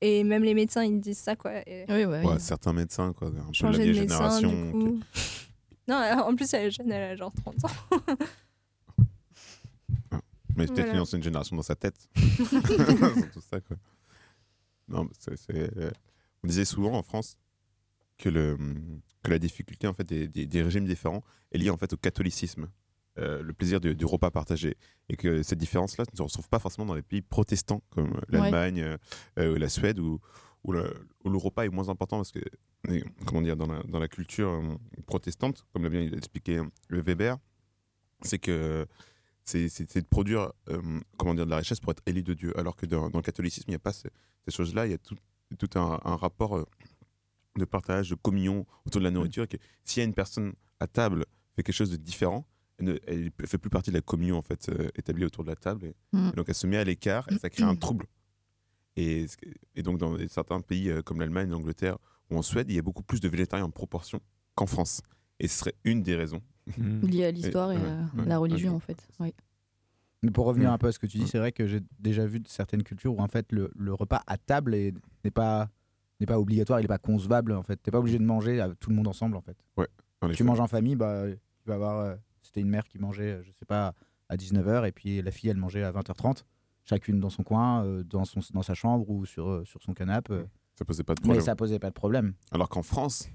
Et 0.00 0.22
même 0.24 0.44
les 0.44 0.54
médecins, 0.54 0.84
ils 0.84 1.00
disent 1.00 1.18
ça, 1.18 1.34
quoi. 1.34 1.52
Et 1.68 1.84
Oui, 1.88 2.04
ouais. 2.04 2.24
Ouais, 2.24 2.38
certains 2.38 2.72
médecins, 2.72 3.12
quoi, 3.12 3.28
un 3.28 3.30
peu 3.30 3.66
de 3.66 3.72
la 3.78 3.78
vieille 3.84 3.98
médecin, 4.00 4.40
génération. 4.40 4.66
du 4.66 4.72
coup. 4.72 5.00
Non, 5.92 6.22
en 6.24 6.34
plus, 6.36 6.52
elle 6.54 6.66
est 6.66 6.70
jeune, 6.70 6.90
elle 6.90 7.12
a 7.12 7.16
genre 7.16 7.32
30 7.32 7.64
ans. 7.64 7.68
Mais 10.54 10.66
peut-être 10.66 10.80
Voilà. 10.80 10.92
une 10.94 11.00
ancienne 11.00 11.22
génération 11.22 11.56
dans 11.56 11.62
sa 11.62 11.74
tête. 11.74 12.08
c'est 12.16 13.30
tout 13.32 13.40
ça, 13.40 13.60
quoi. 13.60 13.76
Non, 14.88 15.08
euh, 15.50 15.90
on 16.44 16.46
disait 16.46 16.66
souvent 16.66 16.92
en 16.92 17.02
France 17.02 17.36
que, 18.18 18.28
le, 18.28 18.58
que 19.22 19.30
la 19.30 19.38
difficulté 19.38 19.86
en 19.86 19.94
fait, 19.94 20.04
des, 20.04 20.28
des- 20.28 20.46
des 20.46 20.62
régimes 20.62 20.84
différents 20.86 21.22
est 21.52 21.58
liée 21.58 21.70
en 21.70 21.78
fait, 21.78 21.92
au 21.94 21.96
catholicisme, 21.96 22.68
euh, 23.18 23.42
le 23.42 23.52
plaisir 23.54 23.80
du, 23.80 23.94
du 23.94 24.04
repas 24.04 24.30
partagé. 24.30 24.76
Et 25.08 25.16
que 25.16 25.42
cette 25.42 25.58
différence-là 25.58 26.04
ne 26.12 26.16
se 26.16 26.22
retrouve 26.22 26.48
pas 26.50 26.58
forcément 26.58 26.86
dans 26.86 26.94
les 26.94 27.02
pays 27.02 27.22
protestants 27.22 27.82
comme 27.90 28.20
l'Allemagne, 28.28 28.80
euh, 28.82 28.98
euh, 29.38 29.58
la 29.58 29.70
Suède, 29.70 29.98
où, 29.98 30.20
où, 30.64 30.72
le, 30.72 30.94
où 31.24 31.30
le 31.30 31.38
repas 31.38 31.64
est 31.64 31.68
moins 31.70 31.88
important 31.88 32.16
parce 32.18 32.32
que, 32.32 32.40
comment 33.26 33.42
dire, 33.42 33.56
dans 33.56 33.66
la, 33.66 33.82
dans 33.84 33.98
la 33.98 34.08
culture 34.08 34.48
euh, 34.50 34.76
protestante, 35.06 35.64
comme 35.72 35.82
l'a 35.84 35.88
bien 35.90 36.02
expliqué 36.12 36.58
euh, 36.58 36.64
le 36.88 37.02
Weber, 37.02 37.36
c'est 38.22 38.38
que 38.38 38.86
c'est 39.44 39.96
de 39.96 40.06
produire 40.08 40.52
euh, 40.68 41.00
comment 41.18 41.34
dire, 41.34 41.44
de 41.46 41.50
la 41.50 41.56
richesse 41.56 41.80
pour 41.80 41.90
être 41.90 42.02
élu 42.06 42.22
de 42.22 42.32
Dieu. 42.34 42.56
Alors 42.58 42.76
que 42.76 42.86
dans, 42.86 43.10
dans 43.10 43.18
le 43.18 43.22
catholicisme, 43.24 43.64
il 43.68 43.72
n'y 43.72 43.76
a 43.76 43.80
pas 43.80 43.92
ce- 43.92 44.06
ces 44.46 44.52
choses-là. 44.54 44.86
Il 44.86 44.90
y 44.90 44.94
a 44.94 44.98
tout, 44.98 45.16
tout 45.58 45.70
un, 45.78 46.00
un 46.04 46.16
rapport 46.16 46.64
de 47.58 47.64
partage, 47.64 48.10
de 48.10 48.14
communion 48.14 48.64
autour 48.86 49.00
de 49.00 49.04
la 49.04 49.10
nourriture. 49.10 49.48
que 49.48 49.56
S'il 49.84 50.00
y 50.00 50.04
a 50.04 50.06
une 50.06 50.14
personne 50.14 50.52
à 50.80 50.86
table 50.86 51.26
fait 51.56 51.62
quelque 51.64 51.74
chose 51.74 51.90
de 51.90 51.96
différent, 51.96 52.46
elle 52.78 52.86
ne 52.86 52.98
elle 53.06 53.32
fait 53.46 53.58
plus 53.58 53.68
partie 53.68 53.90
de 53.90 53.96
la 53.96 54.00
communion 54.02 54.38
en 54.38 54.42
fait, 54.42 54.68
euh, 54.68 54.88
établie 54.94 55.24
autour 55.24 55.42
de 55.44 55.50
la 55.50 55.56
table. 55.56 55.86
Et, 55.86 55.94
Mm. 56.12 56.28
et 56.28 56.36
donc 56.36 56.48
elle 56.48 56.54
se 56.54 56.66
met 56.68 56.76
à 56.78 56.84
l'écart 56.84 57.26
et 57.30 57.38
ça 57.38 57.50
crée 57.50 57.64
un 57.64 57.74
trouble. 57.76 58.06
Et, 58.96 59.26
donc 59.82 59.98
dans 59.98 60.16
certains 60.28 60.60
pays 60.60 60.90
euh, 60.90 61.02
comme 61.02 61.20
l'Allemagne, 61.20 61.48
l'Angleterre 61.50 61.96
ou 62.30 62.36
en 62.36 62.42
Suède, 62.42 62.66
il 62.70 62.76
y 62.76 62.78
a 62.78 62.82
beaucoup 62.82 63.02
plus 63.02 63.20
de 63.20 63.28
végétariens 63.28 63.64
en 63.66 63.70
proportion 63.70 64.20
qu'en 64.54 64.66
France. 64.66 65.00
Et 65.40 65.48
ce 65.48 65.58
serait 65.58 65.74
une 65.84 66.02
des 66.02 66.14
raisons. 66.14 66.42
Lié 66.78 67.24
à 67.24 67.30
l'histoire 67.30 67.72
et, 67.72 67.76
ouais, 67.76 67.82
à 67.82 68.16
ouais, 68.16 68.26
la 68.26 68.38
religion, 68.38 68.70
ouais. 68.70 68.76
en 68.76 68.80
fait. 68.80 69.08
Oui. 69.18 69.34
Mais 70.22 70.30
pour 70.30 70.46
revenir 70.46 70.70
un 70.70 70.78
peu 70.78 70.86
à 70.86 70.92
ce 70.92 70.98
que 71.00 71.06
tu 71.06 71.18
dis, 71.18 71.26
c'est 71.26 71.38
vrai 71.38 71.50
que 71.50 71.66
j'ai 71.66 71.80
déjà 71.98 72.24
vu 72.26 72.38
de 72.38 72.46
certaines 72.46 72.84
cultures 72.84 73.14
où 73.16 73.20
en 73.20 73.26
fait 73.26 73.50
le, 73.50 73.72
le 73.74 73.92
repas 73.92 74.22
à 74.26 74.36
table 74.38 74.74
est- 74.74 74.94
n'est 75.24 75.30
pas 75.32 75.68
n'est 76.20 76.26
pas 76.26 76.38
obligatoire, 76.38 76.78
il 76.78 76.82
n'est 76.82 76.88
pas 76.88 76.98
concevable 76.98 77.50
en 77.52 77.64
fait. 77.64 77.76
T'es 77.82 77.90
pas 77.90 77.98
obligé 77.98 78.18
de 78.18 78.22
manger 78.24 78.64
tout 78.78 78.90
le 78.90 78.94
monde 78.96 79.08
ensemble 79.08 79.36
en 79.36 79.40
fait. 79.40 79.56
Ouais. 79.76 79.88
en 80.20 80.28
tu 80.28 80.44
manges 80.44 80.60
en 80.60 80.68
famille, 80.68 80.94
bah 80.94 81.24
tu 81.28 81.68
vas 81.68 81.74
avoir 81.74 81.98
euh, 81.98 82.14
c'était 82.42 82.60
une 82.60 82.68
mère 82.68 82.86
qui 82.86 83.00
mangeait, 83.00 83.40
je 83.42 83.50
sais 83.50 83.64
pas, 83.64 83.94
à 84.28 84.36
19h 84.36 84.86
et 84.86 84.92
puis 84.92 85.20
la 85.20 85.32
fille 85.32 85.50
elle 85.50 85.56
mangeait 85.56 85.82
à 85.82 85.90
20h30, 85.90 86.44
chacune 86.84 87.20
dans 87.20 87.30
son 87.30 87.42
coin, 87.42 87.84
euh, 87.84 88.02
dans 88.04 88.24
son 88.24 88.40
dans 88.54 88.62
sa 88.62 88.74
chambre 88.74 89.08
ou 89.10 89.24
sur 89.26 89.48
euh, 89.48 89.64
sur 89.64 89.82
son 89.82 89.92
canapé. 89.94 90.32
euh. 90.34 90.44
Ça 90.78 90.84
posait 90.84 91.04
pas 91.04 91.14
de 91.14 91.20
Mais 91.20 91.24
problème. 91.26 91.44
ça 91.44 91.54
posait 91.56 91.78
pas 91.78 91.88
de 91.90 91.94
problème. 91.94 92.34
Alors 92.50 92.68
qu'en 92.68 92.82
France, 92.82 93.28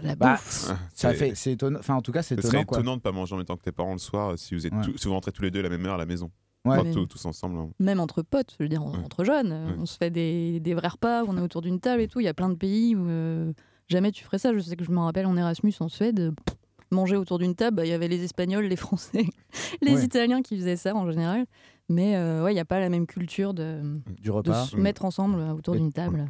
La 0.00 0.14
Bah, 0.14 0.34
bouffe. 0.34 0.68
Ah, 0.70 0.76
ça 0.94 1.10
c'est- 1.10 1.14
fait 1.14 1.34
c'est 1.34 1.52
étonnant. 1.52 1.78
Enfin 1.80 1.94
en 1.96 2.00
tout 2.02 2.12
cas 2.12 2.22
c'est 2.22 2.36
ce 2.36 2.42
serait 2.42 2.48
étonnant 2.58 2.64
quoi. 2.64 2.78
étonnant 2.78 2.96
de 2.96 3.02
pas 3.02 3.12
manger 3.12 3.34
en 3.34 3.38
même 3.38 3.44
temps 3.46 3.56
que 3.56 3.62
tes 3.64 3.72
parents 3.72 3.92
le 3.92 3.98
soir 3.98 4.38
si 4.38 4.54
vous 4.54 4.66
êtes 4.66 4.72
Ouais. 4.72 4.82
si 4.96 5.06
vous 5.08 5.12
rentrez 5.14 5.32
tous 5.32 5.42
les 5.42 5.50
deux 5.50 5.58
à 5.60 5.62
la 5.64 5.68
même 5.68 5.84
heure 5.84 5.94
à 5.96 5.98
la 5.98 6.06
maison. 6.06 6.30
Ouais. 6.64 6.74
Enfin, 6.76 6.84
Mais- 6.84 6.92
tous, 6.92 7.06
tous 7.06 7.24
ensemble. 7.26 7.58
hein. 7.58 7.70
Même 7.80 7.98
entre 8.00 8.22
potes, 8.22 8.54
je 8.58 8.62
veux 8.64 8.68
dire, 8.68 8.84
Ouais. 8.84 8.96
entre 8.98 9.24
jeunes, 9.24 9.52
Ouais. 9.52 9.74
on 9.78 9.86
se 9.86 9.96
fait 9.96 10.10
des, 10.10 10.60
des 10.60 10.74
vrais 10.74 10.88
repas, 10.88 11.24
on 11.24 11.36
est 11.36 11.40
autour 11.40 11.60
d'une 11.62 11.80
table 11.80 12.02
et 12.02 12.08
tout. 12.08 12.20
Il 12.20 12.24
y 12.24 12.28
a 12.28 12.34
plein 12.34 12.48
de 12.50 12.54
pays 12.56 12.94
où 12.96 13.06
euh, 13.08 13.52
jamais 13.88 14.12
tu 14.12 14.24
ferais 14.24 14.38
ça. 14.38 14.52
Je 14.54 14.58
sais 14.60 14.76
que 14.76 14.84
je 14.84 14.90
me 14.90 14.98
rappelle 14.98 15.26
en 15.26 15.36
Erasmus 15.36 15.72
en 15.80 15.88
Suède, 15.88 16.32
pff, 16.44 16.56
manger 16.90 17.16
autour 17.16 17.38
d'une 17.38 17.54
table, 17.54 17.76
bah, 17.78 17.84
il 17.86 17.88
y 17.88 17.92
avait 17.92 18.08
les 18.08 18.24
Espagnols, 18.24 18.64
les 18.64 18.76
Français, 18.76 19.24
les 19.82 19.94
Ouais. 19.94 20.04
Italiens 20.04 20.42
qui 20.42 20.56
faisaient 20.56 20.76
ça 20.76 20.94
en 20.94 21.10
général. 21.10 21.46
Mais 21.90 22.16
euh, 22.16 22.44
ouais, 22.44 22.52
il 22.52 22.54
n'y 22.54 22.60
a 22.60 22.64
pas 22.66 22.80
la 22.80 22.88
même 22.90 23.06
culture 23.06 23.54
de, 23.54 23.80
Du 24.18 24.24
de 24.28 24.30
repas. 24.30 24.66
se 24.66 24.76
mettre 24.76 25.04
ensemble 25.04 25.40
autour 25.56 25.74
Et- 25.74 25.78
d'une 25.78 25.92
table. 25.92 26.28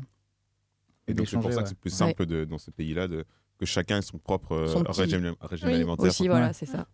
Et 1.09 1.15
donc 1.15 1.27
c'est 1.29 1.37
pour 1.39 1.51
ça 1.51 1.57
ouais. 1.59 1.63
que 1.65 1.69
c'est 1.71 1.79
plus 1.79 1.91
Ouais. 1.93 1.97
simple 2.09 2.27
de, 2.27 2.45
dans 2.45 2.59
ces 2.59 2.71
pays-là 2.71 3.09
de, 3.09 3.25
que 3.59 3.67
chacun 3.67 3.99
ait 3.99 4.03
son 4.03 4.19
propre 4.19 4.53
euh, 4.53 4.67
Son 4.69 4.83
petit- 4.85 5.01
régime, 5.01 5.35
régime 5.41 5.69
Oui. 5.69 5.75
alimentaire. 5.75 6.07
Aussi, 6.07 6.29
voilà, 6.29 6.53
c'est 6.53 6.67
ça. 6.67 6.87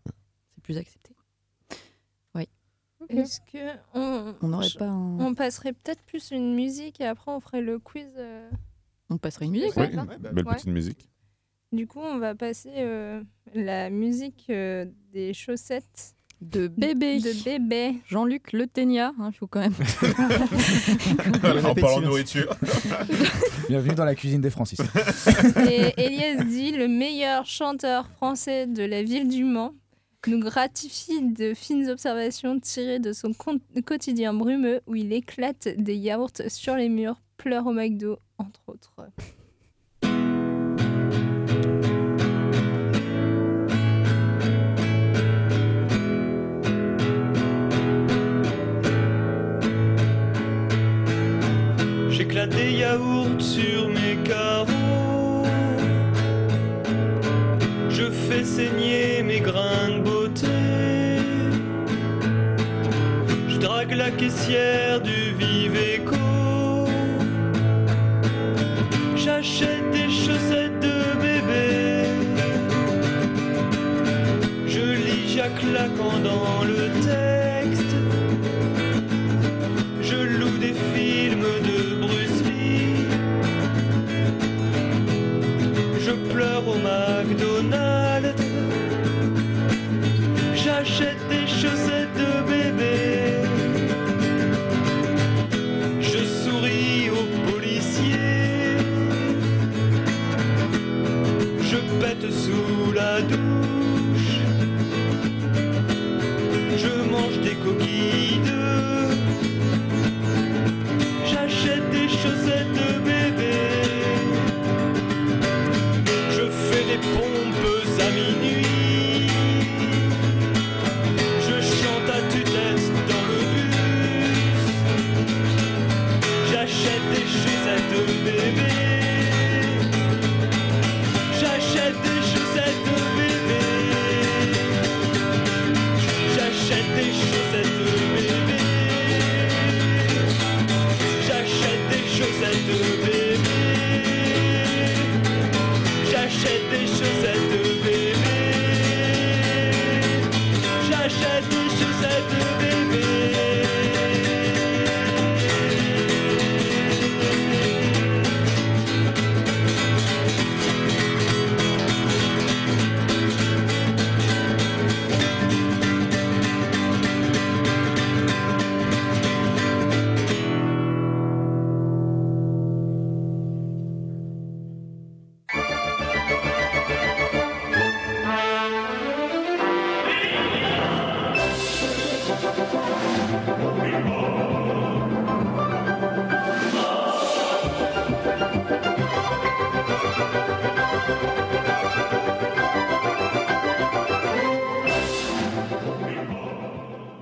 C'est 0.54 0.62
plus 0.62 0.78
accepté. 0.78 1.10
Est-ce 3.10 3.38
que 3.52 3.58
on, 3.92 4.34
On 4.40 4.48
n'aurait 4.48 4.66
je- 4.68 4.78
pas 4.78 4.86
un- 4.88 5.18
on 5.20 5.34
passerait 5.34 5.74
peut-être 5.74 6.00
plus 6.04 6.30
une 6.30 6.54
musique 6.54 7.02
et 7.02 7.04
après 7.06 7.30
on 7.32 7.38
ferait 7.40 7.60
le 7.60 7.78
quiz. 7.78 8.06
euh. 8.16 8.48
On 9.10 9.18
passerait 9.18 9.44
une 9.44 9.50
musique, 9.50 9.72
Oui, 9.76 9.82
ouais. 9.82 9.94
Ouais. 9.98 10.16
belle 10.32 10.46
Ouais. 10.46 10.54
petite 10.54 10.68
musique. 10.70 11.10
Du 11.74 11.88
coup, 11.88 11.98
on 11.98 12.18
va 12.18 12.36
passer 12.36 12.70
euh, 12.76 13.20
la 13.52 13.90
musique 13.90 14.46
euh, 14.48 14.86
des 15.12 15.34
chaussettes 15.34 16.14
De 16.40 16.68
bébé. 16.68 17.18
de 17.18 17.44
bébé. 17.44 17.96
Jean-Luc 18.06 18.52
Le 18.52 18.68
Ténia, 18.68 19.12
hein, 19.18 19.30
il 19.32 19.36
faut 19.36 19.48
quand 19.48 19.58
même. 19.58 19.74
en 21.66 21.74
parlant 21.74 22.00
de 22.00 22.04
nourriture. 22.04 22.54
Bienvenue 23.68 23.96
dans 23.96 24.04
la 24.04 24.14
cuisine 24.14 24.40
des 24.40 24.50
Francis. 24.50 24.78
Et 25.68 25.92
Elias 25.96 26.44
dit 26.44 26.70
le 26.70 26.86
meilleur 26.86 27.44
chanteur 27.44 28.08
français 28.08 28.68
de 28.68 28.84
la 28.84 29.02
ville 29.02 29.26
du 29.26 29.42
Mans 29.42 29.74
nous 30.28 30.38
gratifie 30.38 31.22
de 31.22 31.54
fines 31.54 31.90
observations 31.90 32.60
tirées 32.60 33.00
de 33.00 33.12
son 33.12 33.32
quotidien 33.84 34.32
brumeux 34.32 34.80
où 34.86 34.94
il 34.94 35.12
éclate 35.12 35.68
des 35.76 35.96
yaourts 35.96 36.30
sur 36.46 36.76
les 36.76 36.88
murs, 36.88 37.20
pleure 37.36 37.66
au 37.66 37.72
McDo, 37.72 38.20
entre 38.38 38.62
autres. 38.68 38.94
Des 52.50 52.72
yaourts 52.72 53.40
sur 53.40 53.88
mes 53.88 54.16
carreaux. 54.22 55.46
Je 57.88 58.10
fais 58.10 58.44
saigner 58.44 59.22
mes 59.22 59.40
grains 59.40 59.88
de 59.96 60.02
beauté. 60.02 60.46
Je 63.48 63.56
drague 63.56 63.92
la 63.92 64.10
caissière 64.10 65.00
du 65.00 65.32
Viveco. 65.38 66.86
J'achète 69.16 69.90
des 69.90 70.10
chaussettes 70.10 70.80
de 70.80 70.96
bébé. 71.22 72.08
Je 74.66 74.80
lis 74.80 75.34
Jacques 75.34 75.62
Lacan 75.72 76.18
dans 76.22 76.63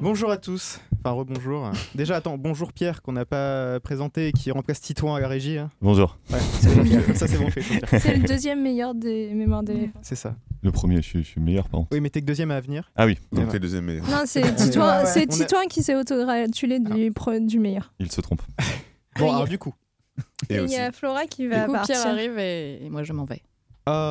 Bonjour 0.02 0.32
à 0.32 0.36
tous. 0.36 0.80
Enfin, 1.04 1.14
rebonjour. 1.14 1.70
Déjà, 1.94 2.16
attends, 2.16 2.36
bonjour 2.36 2.72
Pierre, 2.72 3.02
qu'on 3.02 3.12
n'a 3.12 3.24
pas 3.24 3.78
présenté 3.80 4.26
et 4.28 4.32
qui 4.32 4.50
remplace 4.50 4.80
Titouan 4.80 5.14
à 5.14 5.20
la 5.20 5.28
régie. 5.28 5.58
hein. 5.58 5.70
Bonjour. 5.80 6.18
Ouais, 6.32 6.38
c'est 6.60 7.14
ça 7.14 7.28
c'est 7.28 7.38
bon 7.38 7.48
fait. 7.50 7.60
faut 7.62 7.74
dire. 7.74 8.00
C'est 8.00 8.16
le 8.16 8.26
deuxième 8.26 8.60
meilleur 8.62 8.94
des 8.96 9.32
mémoires 9.32 9.62
d'éléphant. 9.62 9.98
C'est 10.02 10.16
ça. 10.16 10.34
Le 10.62 10.72
premier, 10.72 10.96
je 10.96 11.02
suis, 11.02 11.22
je 11.22 11.28
suis 11.28 11.40
meilleur 11.40 11.68
par 11.68 11.80
contre. 11.80 11.90
Oui, 11.92 12.00
mais 12.00 12.10
t'es 12.10 12.20
que 12.20 12.26
deuxième 12.26 12.50
à 12.50 12.60
venir. 12.60 12.90
Ah 12.96 13.06
oui. 13.06 13.16
Donc 13.32 13.48
t'es 13.50 13.60
deuxième 13.60 13.84
meilleur. 13.84 14.04
Non, 14.08 14.22
c'est 14.26 14.42
Titouan, 14.56 15.00
ouais, 15.02 15.06
c'est 15.06 15.20
on 15.28 15.34
a- 15.34 15.36
Titouan 15.38 15.66
qui 15.68 15.82
s'est 15.82 15.94
autogratulé 15.94 16.80
du, 16.80 17.12
pro- 17.12 17.38
du 17.38 17.58
meilleur. 17.60 17.92
Il 18.00 18.10
se 18.10 18.20
trompe. 18.20 18.42
Bon, 19.18 19.30
alors 19.32 19.46
du 19.48 19.58
coup. 19.58 19.74
Et 20.50 20.56
il 20.56 20.70
y 20.70 20.76
a 20.76 20.90
Flora 20.92 21.26
qui 21.26 21.46
va 21.46 21.60
Du 21.60 21.66
coup, 21.66 21.72
partir. 21.72 21.94
Pierre 21.96 22.06
arrive 22.12 22.38
et, 22.38 22.84
et 22.84 22.90
moi 22.90 23.02
je 23.04 23.12
m'en 23.12 23.24
vais. 23.24 23.42
Oh. 23.88 24.10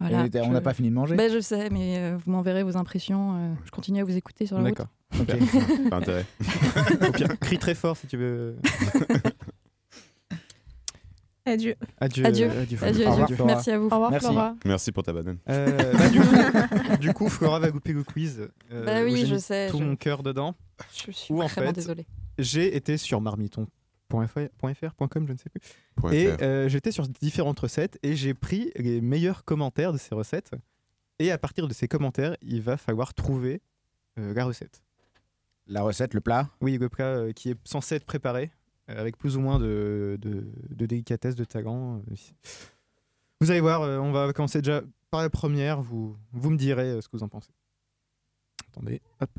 Voilà. 0.00 0.26
Et 0.32 0.40
on 0.40 0.50
n'a 0.50 0.60
pas 0.62 0.72
fini 0.74 0.88
de 0.88 0.94
manger. 0.94 1.14
Ben, 1.16 1.30
je 1.30 1.40
sais, 1.40 1.68
mais 1.70 1.98
euh, 1.98 2.16
vous 2.24 2.30
m'enverrez 2.32 2.62
vos 2.62 2.76
impressions. 2.76 3.34
euh, 3.36 3.54
je 3.64 3.70
continue 3.70 4.00
à 4.00 4.04
vous 4.04 4.16
écouter 4.16 4.46
sur 4.46 4.58
la 4.58 4.68
route. 4.68 4.78
D'accord. 4.78 4.88
Pas 5.90 5.96
intérêt. 5.96 6.24
Au 7.08 7.12
pire, 7.12 7.38
crie 7.40 7.58
très 7.58 7.74
fort 7.74 7.96
si 7.96 8.06
tu 8.06 8.16
veux. 8.16 8.56
Adieu. 11.46 11.74
Adieu. 12.00 12.24
Adieu. 12.26 12.50
Adieu, 12.50 12.76
adieu. 12.82 13.06
Au 13.06 13.10
revoir, 13.10 13.28
Flora. 13.30 13.46
Merci 13.46 13.70
à 13.70 13.78
vous. 13.78 13.86
Au 13.86 13.90
revoir, 13.94 14.10
Merci. 14.10 14.26
Flora. 14.26 14.54
Merci 14.64 14.92
pour 14.92 15.02
ta 15.02 15.12
banane. 15.12 15.38
Euh, 15.48 15.92
bah, 15.94 16.08
du, 16.10 16.20
coup, 16.20 16.96
du 17.00 17.12
coup, 17.14 17.28
Flora 17.28 17.58
va 17.58 17.70
couper 17.72 17.92
le 17.92 18.04
quiz. 18.04 18.48
euh, 18.72 18.84
Bah 18.84 19.02
oui, 19.02 19.24
je 19.26 19.36
sais, 19.36 19.68
Tout 19.70 19.78
je- 19.78 19.84
mon 19.84 19.96
cœur 19.96 20.22
dedans. 20.22 20.54
Je 20.94 21.10
suis 21.10 21.32
Où 21.34 21.42
en 21.42 21.46
vraiment 21.46 21.68
fait, 21.68 21.72
désolée. 21.72 22.06
j'ai 22.38 22.76
été 22.76 22.96
sur 22.98 23.20
marmiton.fr, 23.20 23.68
.com, 24.10 25.26
je 25.26 25.32
ne 25.32 25.38
sais 25.38 25.50
plus. 25.50 25.60
Et 26.12 26.28
euh, 26.42 26.68
j'étais 26.68 26.92
sur 26.92 27.08
différentes 27.08 27.60
recettes 27.60 27.98
et 28.02 28.16
j'ai 28.16 28.34
pris 28.34 28.72
les 28.76 29.00
meilleurs 29.00 29.44
commentaires 29.44 29.92
de 29.92 29.98
ces 29.98 30.14
recettes. 30.14 30.50
Et 31.18 31.30
à 31.30 31.38
partir 31.38 31.68
de 31.68 31.72
ces 31.72 31.88
commentaires, 31.88 32.36
il 32.42 32.62
va 32.62 32.76
falloir 32.76 33.14
trouver 33.14 33.62
euh, 34.18 34.34
la 34.34 34.44
recette. 34.44 34.82
La 35.66 35.82
recette, 35.82 36.14
le 36.14 36.20
plat? 36.20 36.50
Oui, 36.60 36.78
le 36.78 36.88
plat 36.88 37.06
euh, 37.06 37.32
qui 37.32 37.50
est 37.50 37.58
censé 37.64 37.94
être 37.96 38.04
préparé 38.04 38.50
avec 38.88 39.16
plus 39.16 39.36
ou 39.36 39.40
moins 39.40 39.60
de, 39.60 40.18
de, 40.20 40.50
de 40.70 40.86
délicatesse, 40.86 41.36
de 41.36 41.44
talent. 41.44 42.02
Vous 43.40 43.50
allez 43.50 43.60
voir, 43.60 43.82
on 43.82 44.10
va 44.10 44.32
commencer 44.32 44.60
déjà 44.60 44.82
par 45.10 45.22
la 45.22 45.30
première. 45.30 45.80
Vous, 45.80 46.16
vous 46.32 46.50
me 46.50 46.56
direz 46.56 47.00
ce 47.00 47.08
que 47.08 47.16
vous 47.16 47.22
en 47.22 47.28
pensez. 47.28 47.52
Attendez, 48.68 49.00
hop. 49.20 49.30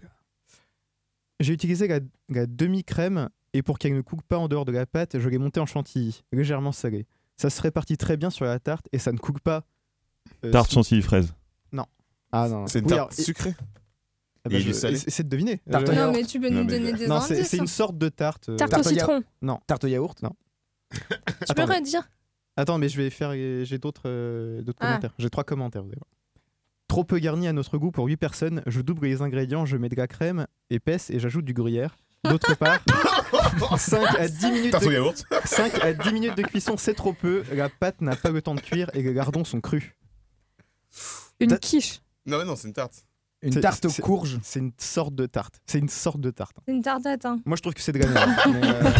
J'ai 1.41 1.53
utilisé 1.53 1.87
la, 1.87 1.99
la 2.29 2.45
demi-crème 2.45 3.29
et 3.53 3.61
pour 3.63 3.77
qu'elle 3.79 3.95
ne 3.95 4.01
coupe 4.01 4.21
pas 4.23 4.37
en 4.37 4.47
dehors 4.47 4.65
de 4.65 4.71
la 4.71 4.85
pâte, 4.85 5.19
je 5.19 5.29
l'ai 5.29 5.37
montée 5.37 5.59
en 5.59 5.65
chantilly, 5.65 6.23
légèrement 6.31 6.71
salée. 6.71 7.05
Ça 7.37 7.49
se 7.49 7.61
répartit 7.61 7.97
très 7.97 8.17
bien 8.17 8.29
sur 8.29 8.45
la 8.45 8.59
tarte 8.59 8.87
et 8.91 8.99
ça 8.99 9.11
ne 9.11 9.17
coupe 9.17 9.39
pas. 9.39 9.63
euh, 10.45 10.51
Tarte 10.51 10.69
sous- 10.69 10.75
chantilly 10.75 11.01
fraise. 11.01 11.33
Non. 11.71 11.85
Ah 12.31 12.47
non. 12.47 12.67
C'est 12.67 12.79
une 12.79 12.85
Oui, 12.85 12.89
tarte 12.89 12.99
alors, 12.99 13.11
et- 13.19 13.21
sucrée. 13.23 13.55
Ah 14.43 14.49
bah, 14.49 14.59
je- 14.59 15.21
de 15.23 15.27
deviner. 15.29 15.57
Tarte 15.69 15.89
Euh, 15.89 15.91
Non, 15.93 15.97
yaourt. 15.99 16.15
mais 16.15 16.23
tu 16.25 16.39
peux 16.39 16.49
Non, 16.49 16.59
nous 16.59 16.65
mais- 16.65 16.79
donner 16.79 16.93
des 16.93 17.07
non, 17.07 17.19
c'est 17.21 17.33
indices. 17.35 17.49
c'est 17.49 17.57
une 17.57 17.67
sorte 17.67 17.97
de 17.97 18.09
tarte. 18.09 18.49
euh, 18.49 18.55
Tarte 18.55 18.71
au 18.71 18.75
Tarte 18.75 18.85
au 18.87 18.89
citron. 18.89 19.23
Non. 19.41 19.59
Tarte 19.67 19.83
au 19.83 19.87
yaourt 19.87 20.21
Non. 20.23 20.31
Tu 20.91 21.53
peux 21.55 21.63
redire 21.63 22.09
Attends, 22.57 22.77
mais 22.77 22.89
je 22.89 22.97
vais 23.01 23.09
faire. 23.09 23.31
J'ai 23.33 23.77
d'autres 23.77 24.03
euh, 24.07 24.61
Ah. 24.67 24.73
commentaires. 24.73 25.13
J'ai 25.17 25.29
trois 25.29 25.43
commentaires. 25.43 25.83
vous 25.83 25.89
allez 25.89 25.97
voir. 25.99 26.09
Trop 26.87 27.03
peu 27.05 27.17
garni 27.19 27.47
à 27.47 27.53
notre 27.53 27.77
goût 27.77 27.91
pour 27.91 28.05
8 28.05 28.17
personnes. 28.17 28.61
Je 28.67 28.81
double 28.81 29.07
les 29.07 29.21
ingrédients, 29.21 29.65
je 29.65 29.77
mets 29.77 29.87
de 29.89 29.95
la 29.95 30.07
crème 30.07 30.45
épaisse 30.69 31.09
et 31.09 31.19
j'ajoute 31.19 31.45
du 31.45 31.53
gruyère. 31.53 31.95
D'autre 32.23 32.53
part, 32.55 32.79
5 33.79 34.19
à 34.19 34.27
10 34.27 34.51
minutes. 34.51 34.71
Tarte 34.71 34.83
au 34.85 34.89
De... 34.89 34.93
yaourt. 34.93 35.25
5 35.45 35.83
à 35.83 35.93
10 35.93 36.13
minutes 36.13 36.37
de 36.37 36.43
cuisson, 36.43 36.75
c'est 36.77 36.93
trop 36.93 37.13
peu. 37.13 37.43
La 37.53 37.67
pâte 37.69 37.99
n'a 38.01 38.15
pas 38.15 38.29
le 38.29 38.41
temps 38.41 38.53
de 38.55 38.61
cuire 38.61 38.89
et 38.93 39.01
les 39.01 39.13
lardons 39.13 39.43
sont 39.43 39.59
crus. 39.59 39.91
Une 41.39 41.49
Ta- 41.49 41.57
quiche. 41.57 42.01
Non, 42.27 42.37
mais 42.37 42.45
non, 42.45 42.55
c'est 42.55 42.67
une 42.67 42.73
tarte. 42.73 43.03
Une 43.41 43.51
C'est- 43.53 43.61
tarte 43.61 43.85
aux 43.85 43.89
c'est- 43.89 44.03
courges 44.03 44.37
C'est 44.43 44.59
une 44.59 44.71
sorte 44.77 45.15
de 45.15 45.25
tarte. 45.25 45.55
C'est 45.65 45.79
une 45.79 45.89
sorte 45.89 46.21
de 46.21 46.29
tarte. 46.29 46.57
C'est 46.67 46.73
une 46.73 46.83
tarte 46.83 47.03
tatin 47.03 47.39
Moi, 47.45 47.57
je 47.57 47.61
trouve 47.63 47.73
que 47.73 47.81
c'est 47.81 47.91
de 47.91 47.97
la 47.97 48.05
merde. 48.07 48.29
mais, 48.53 48.61
euh, 48.67 48.91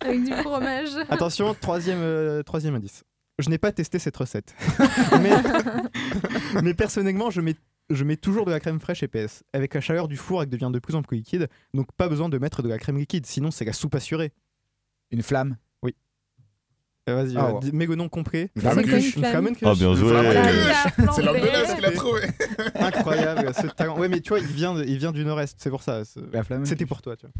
avec 0.00 0.24
du 0.24 0.32
fromage. 0.34 0.88
Attention, 1.08 1.54
troisième, 1.54 2.00
euh, 2.00 2.42
troisième 2.42 2.74
indice. 2.74 3.04
Je 3.38 3.48
n'ai 3.48 3.58
pas 3.58 3.70
testé 3.70 4.00
cette 4.00 4.16
recette. 4.16 4.56
mais, 5.22 5.30
mais 6.62 6.74
personnellement, 6.74 7.30
je 7.30 7.40
mets, 7.40 7.54
je 7.90 8.04
mets 8.04 8.16
toujours 8.16 8.44
de 8.46 8.50
la 8.50 8.60
crème 8.60 8.80
fraîche 8.80 9.02
épaisse. 9.02 9.44
Avec 9.52 9.74
la 9.74 9.80
chaleur 9.80 10.08
du 10.08 10.16
four, 10.16 10.42
elle 10.42 10.48
devient 10.48 10.70
de 10.72 10.78
plus 10.78 10.94
en 10.94 11.02
plus 11.02 11.16
liquide. 11.18 11.48
Donc 11.74 11.92
pas 11.92 12.08
besoin 12.08 12.28
de 12.28 12.38
mettre 12.38 12.62
de 12.62 12.68
la 12.68 12.78
crème 12.78 12.98
liquide, 12.98 13.26
sinon 13.26 13.50
c'est 13.50 13.64
la 13.64 13.72
soupe 13.72 13.94
assurée. 13.94 14.32
Une 15.10 15.22
flamme? 15.22 15.56
Euh, 17.08 17.14
Vas-y, 17.22 17.36
Ah 17.36 17.46
euh, 17.46 17.52
ouais. 17.52 17.60
dis- 17.60 17.70
mets 17.72 17.86
le 17.86 17.94
nom 17.94 18.08
complet. 18.08 18.50
Une 18.56 18.62
flamme 18.62 18.74
C'est 18.78 18.82
quoi 18.82 18.98
une 18.98 19.04
Une 19.04 19.10
flamme 19.12 19.54
flamme 19.54 19.72
Ah, 19.72 19.74
bien 19.78 19.94
joué. 19.94 20.10
C'est 21.14 21.22
l'homme 21.22 21.36
de 21.36 21.44
l'Est 21.46 21.74
qui 21.76 21.80
l'a 21.80 21.92
trouvé. 21.92 22.22
Incroyable, 22.74 23.54
ce 23.54 23.68
talent. 23.68 23.96
Ouais, 23.96 24.08
mais 24.08 24.20
tu 24.20 24.30
vois, 24.30 24.40
il 24.40 24.46
vient, 24.46 24.74
de- 24.74 24.82
il 24.82 24.98
vient 24.98 25.12
du 25.12 25.24
nord-est, 25.24 25.54
c'est 25.56 25.70
pour 25.70 25.84
ça. 25.84 26.04
c'est- 26.04 26.18
La 26.32 26.42
flamme 26.42 26.66
C'était 26.66 26.84
pour 26.84 27.02
toi, 27.02 27.16
tu 27.16 27.26
vois. 27.26 27.32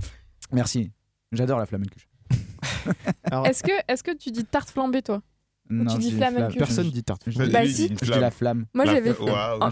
Merci. 0.53 0.93
J'adore 1.33 1.59
la. 1.59 1.67
Alors, 3.25 3.45
Est-ce 3.49 3.65
que, 3.65 3.73
est 3.89 4.03
que 4.05 4.17
tu 4.17 4.31
dis 4.31 4.45
tarte 4.45 4.71
flambée, 4.71 5.03
toi? 5.03 5.21
Non, 5.69 5.93
tu 5.95 5.99
dis 5.99 6.11
dis 6.11 6.17
flamencuche 6.17 6.59
personne 6.59 6.91
dit 6.91 7.03
tarte. 7.03 7.23
Je, 7.27 7.43
Bah 7.45 7.67
si. 7.67 7.89
je 7.89 7.95
dis 7.95 8.05
flamme. 8.07 8.21
la 8.21 8.31
flamme. 8.31 8.67
Moi, 8.75 8.85
j'avais. 8.87 9.13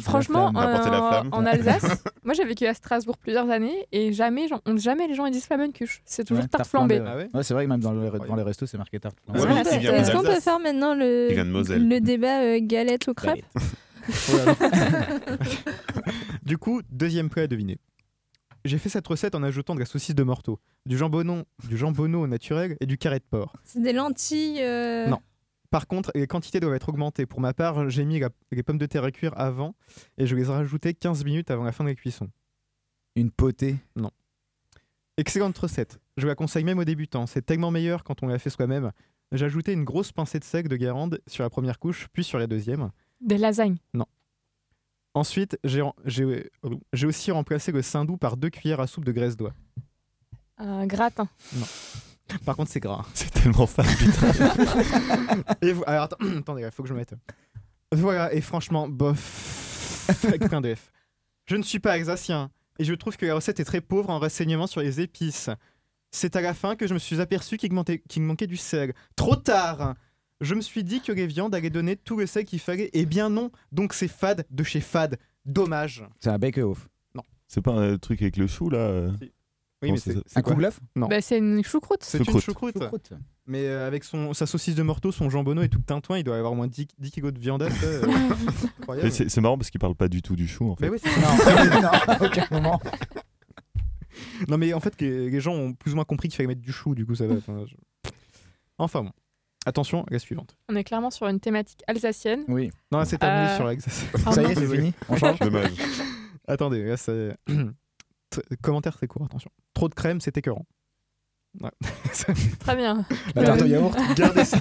franchement, 0.00 0.50
flamme. 0.50 0.56
en, 0.74 1.10
flamme. 1.10 1.28
en 1.32 1.46
Alsace, 1.46 2.02
moi 2.24 2.34
j'ai 2.34 2.44
vécu 2.44 2.66
à 2.66 2.74
Strasbourg 2.74 3.16
plusieurs 3.16 3.48
années 3.50 3.86
et 3.92 4.12
jamais, 4.12 4.48
genre, 4.48 4.60
on- 4.66 4.76
jamais 4.76 5.06
les 5.06 5.14
gens 5.14 5.26
ils 5.26 5.32
disent 5.32 5.46
flamencuche. 5.46 6.02
C'est 6.04 6.24
toujours 6.24 6.42
Ouais, 6.42 6.48
tarte 6.48 6.66
flambée. 6.66 7.00
Ah 7.06 7.16
ouais 7.16 7.28
Ouais, 7.32 7.42
c'est 7.44 7.54
vrai 7.54 7.64
que 7.64 7.68
même 7.70 7.80
dans 7.80 7.92
les, 7.92 8.10
dans 8.10 8.34
les 8.36 8.42
restos, 8.42 8.66
c'est 8.66 8.78
marqué 8.78 8.98
tarte 8.98 9.16
flambée. 9.24 9.40
Ouais, 9.40 9.60
Est-ce 9.60 10.12
qu'on 10.12 10.22
peut- 10.22 10.40
faire 10.40 10.58
maintenant 10.58 10.94
le, 10.94 11.28
le 11.30 12.00
débat 12.00 12.40
euh, 12.42 12.58
galette 12.60 13.08
aux 13.08 13.14
crêpes 13.14 13.44
Oh 14.06 14.32
du 16.42 16.58
coup, 16.58 16.82
deuxième 16.90 17.28
plat 17.30 17.44
à 17.44 17.46
deviner. 17.46 17.78
J'ai 18.64 18.78
fait 18.78 18.88
cette 18.88 19.06
recette 19.06 19.34
en 19.34 19.42
ajoutant 19.42 19.74
de 19.74 19.80
la 19.80 19.86
saucisse 19.86 20.14
de 20.14 20.22
morteau, 20.22 20.58
du 20.86 20.96
jambonneau, 20.96 21.42
du 21.68 21.76
jambonneau 21.76 22.22
au 22.22 22.26
naturel 22.26 22.76
et 22.80 22.86
du 22.86 22.96
carré 22.96 23.18
de 23.18 23.24
porc. 23.28 23.54
C'est 23.64 23.82
des 23.82 23.92
lentilles. 23.92 24.58
euh, 24.62 25.06
Non. 25.08 25.20
Par 25.74 25.88
contre, 25.88 26.12
les 26.14 26.28
quantités 26.28 26.60
doivent 26.60 26.76
être 26.76 26.88
augmentées. 26.88 27.26
Pour 27.26 27.40
ma 27.40 27.52
part, 27.52 27.90
j'ai 27.90 28.04
mis 28.04 28.20
la- 28.20 28.28
les 28.52 28.62
pommes 28.62 28.78
de 28.78 28.86
terre 28.86 29.02
à 29.02 29.10
cuire 29.10 29.32
avant 29.36 29.74
et 30.18 30.24
je 30.28 30.36
les 30.36 30.44
ai 30.44 30.52
rajoutées 30.52 30.94
15 30.94 31.24
minutes 31.24 31.50
avant 31.50 31.64
la 31.64 31.72
fin 31.72 31.82
de 31.82 31.88
la 31.88 31.96
cuisson. 31.96 32.30
Une 33.16 33.32
potée? 33.32 33.74
Non. 33.96 34.12
Excellente 35.16 35.58
recette. 35.58 35.98
Je 36.16 36.28
la 36.28 36.36
conseille 36.36 36.62
même 36.62 36.78
aux 36.78 36.84
débutants. 36.84 37.26
C'est 37.26 37.42
tellement 37.42 37.72
meilleur 37.72 38.04
quand 38.04 38.22
on 38.22 38.28
la 38.28 38.38
fait 38.38 38.50
soi-même. 38.50 38.92
J'ai 39.32 39.46
ajouté 39.46 39.72
une 39.72 39.82
grosse 39.82 40.12
pincée 40.12 40.38
de 40.38 40.44
sel 40.44 40.68
de 40.68 40.76
Guérande 40.76 41.20
sur 41.26 41.42
la 41.42 41.50
première 41.50 41.80
couche, 41.80 42.06
puis 42.12 42.22
sur 42.22 42.38
la 42.38 42.46
deuxième. 42.46 42.92
Des 43.20 43.36
lasagnes? 43.36 43.78
Ensuite, 45.14 45.58
j'ai 45.64 45.82
aussi 47.04 47.32
remplacé 47.32 47.72
le 47.72 47.82
saindoux 47.82 48.16
par 48.16 48.36
deux 48.36 48.50
cuillères 48.50 48.78
à 48.78 48.86
soupe 48.86 49.04
de 49.04 49.10
graisse 49.10 49.36
d'oie. 49.36 49.54
Un 50.56 50.86
gratin? 50.86 51.28
Par 52.44 52.56
contre, 52.56 52.70
c'est 52.70 52.80
gras. 52.80 53.04
C'est 53.14 53.30
tellement 53.30 53.66
fat, 53.66 53.82
putain. 53.98 55.44
Et 55.62 55.72
vous- 55.72 55.84
alors, 55.86 56.04
attends- 56.04 56.16
attendez, 56.38 56.62
il 56.62 56.70
faut 56.70 56.82
que 56.82 56.88
je 56.88 56.94
me 56.94 56.98
mette. 56.98 57.14
Voilà, 57.92 58.32
et 58.34 58.40
franchement, 58.40 58.88
bof. 58.88 60.06
Avec 60.24 60.46
plein 60.48 60.60
de 60.60 60.74
F. 60.74 60.90
Je 61.46 61.56
ne 61.56 61.62
suis 61.62 61.78
pas 61.78 61.92
alsacien, 61.92 62.50
et 62.78 62.84
je 62.84 62.94
trouve 62.94 63.16
que 63.16 63.26
la 63.26 63.34
recette 63.34 63.60
est 63.60 63.64
très 63.64 63.80
pauvre 63.80 64.10
en 64.10 64.18
renseignements 64.18 64.66
sur 64.66 64.80
les 64.80 65.00
épices. 65.00 65.50
C'est 66.10 66.36
à 66.36 66.40
la 66.40 66.54
fin 66.54 66.76
que 66.76 66.86
je 66.86 66.94
me 66.94 66.98
suis 66.98 67.20
aperçu 67.20 67.56
qu'il 67.56 67.72
manquait, 67.72 68.02
me 68.16 68.20
manquait 68.26 68.46
du 68.46 68.56
sel. 68.56 68.94
Trop 69.16 69.36
tard 69.36 69.94
Je 70.40 70.54
me 70.54 70.60
suis 70.60 70.84
dit 70.84 71.00
que 71.00 71.12
les 71.12 71.26
viandes 71.26 71.54
allaient 71.54 71.70
donner 71.70 71.96
tout 71.96 72.16
le 72.16 72.26
sel 72.26 72.44
qu'il 72.44 72.60
fallait, 72.60 72.90
et 72.94 73.04
bien 73.06 73.28
non, 73.30 73.50
donc 73.72 73.92
c'est 73.94 74.08
fade 74.08 74.46
de 74.50 74.62
chez 74.64 74.80
fade. 74.80 75.18
Dommage. 75.44 76.04
C'est 76.20 76.30
un 76.30 76.38
bake-off. 76.38 76.88
C'est 77.48 77.60
pas 77.60 77.72
un 77.72 77.98
truc 77.98 78.22
avec 78.22 78.36
le 78.38 78.46
chou 78.46 78.70
là? 78.70 79.10
Oui, 79.84 79.92
mais 79.92 79.98
c'est 79.98 80.38
Un 80.38 80.42
quoi 80.42 80.52
kouglof 80.54 80.80
Non. 80.96 81.08
Bah, 81.08 81.20
c'est 81.20 81.38
une 81.38 81.62
choucroute. 81.64 82.02
C'est 82.02 82.18
une 82.18 82.24
Choucroute. 82.40 82.74
choucroute. 82.74 83.12
Mais 83.46 83.66
euh, 83.66 83.86
avec 83.86 84.04
son, 84.04 84.32
sa 84.32 84.46
saucisse 84.46 84.74
de 84.74 84.82
morteau, 84.82 85.12
son 85.12 85.28
jambonneau 85.30 85.62
et 85.62 85.68
tout 85.68 85.78
le 85.78 85.84
tintouin, 85.84 86.18
il 86.18 86.24
doit 86.24 86.36
avoir 86.36 86.52
au 86.52 86.56
moins 86.56 86.66
10, 86.68 86.86
10 86.98 87.10
kilos 87.10 87.32
de 87.32 87.38
viande. 87.38 87.68
Mais 88.88 89.10
C'est 89.10 89.28
c'est 89.28 89.40
marrant 89.40 89.56
parce 89.58 89.70
qu'il 89.70 89.80
parle 89.80 89.94
pas 89.94 90.08
du 90.08 90.22
tout 90.22 90.36
du 90.36 90.48
chou 90.48 90.70
en 90.70 90.76
fait. 90.76 90.86
Mais 90.88 90.90
oui, 90.90 90.98
c'est 91.02 91.10
Non, 91.20 91.80
non, 91.82 91.88
à 92.08 92.22
aucun 92.24 92.46
moment. 92.50 92.80
Non, 94.48 94.58
mais 94.58 94.72
en 94.72 94.80
fait, 94.80 95.00
les 95.00 95.40
gens 95.40 95.52
ont 95.54 95.72
plus 95.74 95.92
ou 95.92 95.96
moins 95.96 96.04
compris 96.04 96.28
qu'il 96.28 96.36
fallait 96.36 96.46
mettre 96.48 96.60
du 96.60 96.72
chou, 96.72 96.94
du 96.94 97.04
coup, 97.04 97.14
ça 97.14 97.26
va. 97.26 97.34
Enfin, 97.34 97.64
je- 97.66 97.74
enfin 98.78 99.02
bon. 99.02 99.10
Attention, 99.66 100.04
la 100.10 100.18
suivante. 100.18 100.56
On 100.68 100.76
est 100.76 100.84
clairement 100.84 101.10
sur 101.10 101.26
une 101.26 101.40
thématique 101.40 101.80
alsacienne. 101.86 102.44
Oui. 102.48 102.70
Non, 102.92 103.02
c'est 103.06 103.16
terminé 103.18 103.48
Euh, 103.50 103.56
sur 103.56 103.64
l'Alsace. 103.64 104.04
Ah, 104.26 104.32
Ça 104.32 104.42
y 104.42 104.46
est, 104.46 104.54
c'est 104.54 104.66
fini. 104.76 104.92
On 105.08 105.16
change. 105.18 105.38
Dommage. 105.38 105.72
Attendez, 106.46 106.84
là, 106.84 106.96
c'est. 106.98 107.36
Commentaire 108.62 108.94
très 108.96 109.06
court, 109.06 109.24
attention. 109.24 109.50
Trop 109.74 109.88
de 109.88 109.94
crème, 109.94 110.20
c'est 110.20 110.36
écœurant. 110.36 110.66
Ouais. 111.60 111.70
Très 112.58 112.74
bien. 112.74 113.06
La 113.36 113.44
tarte 113.44 113.62
au 113.62 113.66
yaourt. 113.66 113.96
Gardez 114.16 114.44
ça. 114.44 114.58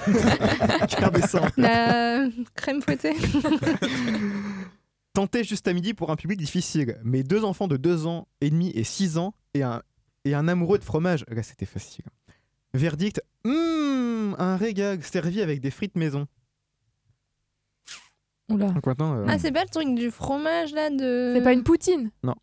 Gardez 1.00 1.22
ça. 1.22 1.48
La 1.56 2.24
crème 2.54 2.80
fouettée. 2.82 3.14
Tentez 5.12 5.44
juste 5.44 5.66
à 5.68 5.72
midi 5.72 5.92
pour 5.94 6.10
un 6.10 6.16
public 6.16 6.38
difficile. 6.38 6.98
Mes 7.04 7.22
deux 7.24 7.44
enfants 7.44 7.68
de 7.68 7.76
2 7.76 8.06
ans 8.06 8.28
et 8.40 8.50
demi 8.50 8.70
et 8.74 8.84
6 8.84 9.18
ans 9.18 9.34
et 9.54 9.62
un, 9.62 9.82
et 10.24 10.34
un 10.34 10.46
amoureux 10.48 10.78
de 10.78 10.84
fromage. 10.84 11.24
Là, 11.28 11.42
c'était 11.42 11.66
facile. 11.66 12.04
Verdict 12.74 13.20
Hum, 13.44 14.34
un 14.38 14.56
régal 14.56 15.02
servi 15.02 15.40
avec 15.42 15.60
des 15.60 15.70
frites 15.70 15.96
maison. 15.96 16.26
Oula. 18.50 18.70
Donc 18.70 18.86
maintenant, 18.86 19.14
euh, 19.16 19.26
Ah, 19.28 19.38
c'est 19.38 19.52
pas 19.52 19.62
le 19.64 19.68
truc 19.70 19.94
du 19.94 20.10
fromage 20.10 20.72
là 20.72 20.90
de. 20.90 21.32
C'est 21.36 21.42
pas 21.42 21.52
une 21.52 21.62
poutine? 21.62 22.10
Non. 22.22 22.34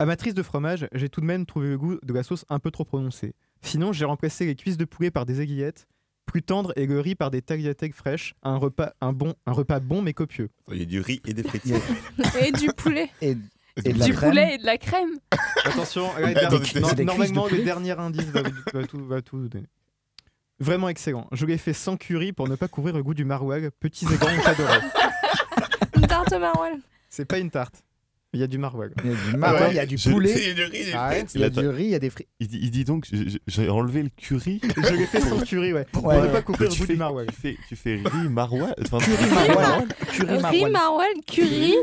Amatrice 0.00 0.32
de 0.34 0.42
fromage, 0.42 0.88
j'ai 0.92 1.08
tout 1.10 1.20
de 1.20 1.26
même 1.26 1.44
trouvé 1.44 1.68
le 1.68 1.76
goût 1.78 1.98
de 2.02 2.12
la 2.14 2.22
sauce 2.22 2.46
un 2.48 2.58
peu 2.58 2.70
trop 2.70 2.84
prononcé. 2.84 3.34
Sinon, 3.60 3.92
j'ai 3.92 4.06
remplacé 4.06 4.46
les 4.46 4.54
cuisses 4.56 4.78
de 4.78 4.86
poulet 4.86 5.10
par 5.10 5.26
des 5.26 5.42
aiguillettes, 5.42 5.86
plus 6.24 6.42
tendres, 6.42 6.72
et 6.76 6.86
le 6.86 7.00
riz 7.00 7.14
par 7.14 7.30
des 7.30 7.42
tagliatelles 7.42 7.92
fraîches. 7.92 8.34
Un 8.42 8.56
repas, 8.56 8.94
un 9.02 9.12
bon, 9.12 9.34
un 9.44 9.52
repas 9.52 9.78
bon 9.78 10.00
mais 10.00 10.14
copieux. 10.14 10.48
Il 10.72 10.78
y 10.78 10.82
a 10.82 10.84
du 10.86 11.00
riz 11.02 11.20
et 11.26 11.34
des 11.34 11.42
frites. 11.42 11.64
Et 12.40 12.50
du 12.52 12.68
poulet. 12.72 13.10
Et, 13.20 13.36
et 13.84 13.92
de 13.92 13.98
la 13.98 14.06
du 14.06 14.12
crème. 14.14 14.30
poulet 14.30 14.54
et 14.54 14.58
de 14.58 14.64
la 14.66 14.78
crème. 14.78 15.10
Attention, 15.64 16.08
là, 16.18 16.32
der- 16.34 16.50
non- 16.80 16.92
des 16.94 17.04
normalement, 17.04 17.46
de 17.48 17.56
le 17.56 17.62
dernier 17.62 17.92
indice 17.92 18.24
va, 18.30 18.42
va 18.72 18.86
tout, 18.86 19.04
va 19.06 19.20
tout 19.22 19.48
donner. 19.48 19.66
Vraiment 20.58 20.88
excellent. 20.88 21.28
Je 21.32 21.44
l'ai 21.46 21.58
fait 21.58 21.72
sans 21.74 21.96
curry 21.96 22.32
pour 22.32 22.48
ne 22.48 22.56
pas 22.56 22.68
couvrir 22.68 22.96
le 22.96 23.02
goût 23.02 23.14
du 23.14 23.24
maroilles. 23.26 23.68
Petits 23.80 24.06
et 24.06 24.16
grands 24.16 24.28
ont 24.34 24.46
adoré. 24.46 24.78
Une 25.96 26.06
tarte 26.06 26.32
maroilles. 26.32 26.80
C'est 27.10 27.24
pas 27.26 27.38
une 27.38 27.50
tarte. 27.50 27.82
Il 28.32 28.38
y 28.38 28.42
a 28.44 28.46
du 28.46 28.58
maroilles. 28.58 28.92
Il 29.04 29.10
y 29.10 29.12
a 29.12 29.16
du 29.32 29.36
maroilles, 29.36 29.70
il 29.70 29.76
y 29.76 29.78
a 29.80 29.86
du 29.86 29.98
Je- 29.98 30.08
poulet. 30.10 30.32
Il 30.36 30.46
y 30.46 30.50
a 30.50 30.54
du 30.54 30.62
riz, 30.64 30.84
des 30.84 30.92
Arrête, 30.92 31.18
frites. 31.30 31.34
il 31.34 31.40
y 31.40 31.44
a 31.44 31.50
du 31.50 31.66
riz, 31.68 31.84
il 31.84 31.90
y 31.90 31.94
a 31.96 31.98
des 31.98 32.10
frites. 32.10 32.28
Il, 32.38 32.46
dit- 32.46 32.60
il 32.62 32.70
dit 32.70 32.84
donc, 32.84 33.08
j'ai- 33.48 33.68
enlevé 33.68 34.04
le 34.04 34.08
curry. 34.10 34.60
Je 34.76 34.94
l'ai 34.94 35.06
fait 35.06 35.20
sans 35.20 35.40
curry, 35.40 35.72
ouais. 35.72 35.84
Pour 35.90 36.04
Ouais. 36.04 36.14
ne 36.20 36.28
pas 36.28 36.42
Mais 36.60 36.66
le 36.66 36.70
fais- 36.70 36.86
du 36.92 36.96
maroilles. 36.98 37.26
Tu 37.26 37.34
fais, 37.34 37.56
tu 37.68 37.74
fais 37.76 37.96
riz, 37.96 38.28
maroilles. 38.28 38.72
Enfin, 38.82 38.98
Curry 38.98 39.48
maroilles. 39.48 39.88
Curry 40.12 40.36
Riz, 40.64 40.70
maroilles. 40.70 41.20
curry, 41.26 41.74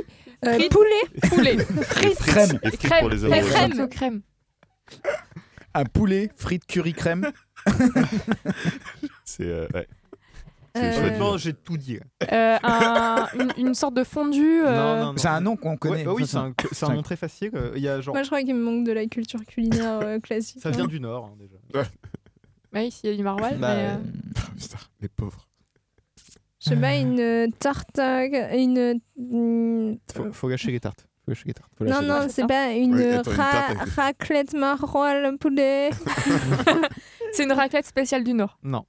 euh, 0.46 0.58
poulet. 0.70 1.30
Poulet. 1.30 1.58
frites. 1.84 2.16
Crème. 2.20 2.60
Et 2.64 2.68
frites 2.70 2.80
Crème. 2.80 3.00
pour 3.02 3.10
les 3.10 3.18
crème. 3.18 3.90
crème. 3.90 4.22
Un 5.74 5.84
poulet, 5.86 6.30
frites, 6.38 6.66
curry, 6.66 6.94
crème. 6.94 7.30
C'est 9.26 9.44
euh, 9.44 9.68
ouais. 9.74 9.88
Euh, 10.84 11.00
Honnêtement, 11.00 11.38
j'ai 11.38 11.54
tout 11.54 11.78
dit. 11.78 12.00
Euh, 12.32 12.58
un- 12.64 13.28
une, 13.40 13.54
une 13.68 13.74
sorte 13.74 13.94
de 13.94 14.04
fondue. 14.04 14.62
euh. 14.66 15.12
C'est 15.18 15.28
un 15.28 15.42
nom 15.42 15.56
qu'on 15.56 15.78
connaît. 15.78 15.98
Ouais, 15.98 16.04
bah 16.06 16.14
oui, 16.16 16.26
c'est 16.28 16.38
un, 16.38 16.54
c'est 16.72 16.86
un 16.86 16.94
nom 16.94 17.02
très 17.04 17.16
facile. 17.16 17.52
euh, 17.56 17.72
Il 17.76 17.82
y 17.82 17.88
a 17.90 18.02
genre. 18.02 18.16
Moi, 18.16 18.24
je 18.24 18.28
crois 18.28 18.42
qu'il 18.44 18.56
me 18.56 18.62
manque 18.64 18.86
de 18.86 18.92
la 18.92 19.06
culture 19.08 19.40
culinaire 19.46 20.00
euh, 20.02 20.20
classique. 20.24 20.62
Ça 20.62 20.70
hein. 20.70 20.72
vient 20.74 20.88
du 20.88 21.00
Nord, 21.00 21.32
hein, 21.32 21.36
déjà. 21.40 21.56
bah 21.74 22.80
oui, 22.82 22.92
s'il 22.92 23.10
y 23.10 23.14
a 23.14 23.16
du 23.16 23.24
maroilles. 23.24 23.58
Bah, 23.58 23.76
mais, 23.76 23.90
euh, 23.90 23.96
Putain, 24.58 24.78
les 25.02 25.08
pauvres. 25.10 25.48
Je 26.60 26.70
sais 26.70 26.76
pas, 26.76 26.96
une 26.96 27.52
tarte. 27.60 27.98
à- 28.00 28.26
Une. 28.56 29.00
une- 29.18 30.00
Faut, 30.14 30.32
faut 30.34 30.48
gâcher 30.50 30.72
les 30.72 30.80
tartes. 30.80 31.08
Faut 31.26 31.32
gâcher 31.32 31.44
les 31.48 31.54
tartes. 31.54 31.72
faut 31.78 31.86
Non, 31.86 32.02
lâcher 32.02 32.08
non, 32.08 32.28
c'est 32.30 32.48
pas 32.48 32.72
une, 32.72 32.96
Oui, 32.96 33.04
attends, 33.06 33.32
une 33.32 33.38
ra- 33.38 33.52
tarte 33.52 33.70
avec 33.72 33.84
des- 33.86 34.02
raclette 34.02 34.54
maroilles 34.54 35.38
poulet. 35.40 35.90
C'est 37.34 37.44
une 37.44 37.52
raclette 37.52 37.86
spéciale 37.86 38.24
du 38.24 38.34
Nord. 38.34 38.58
Non. 38.64 38.86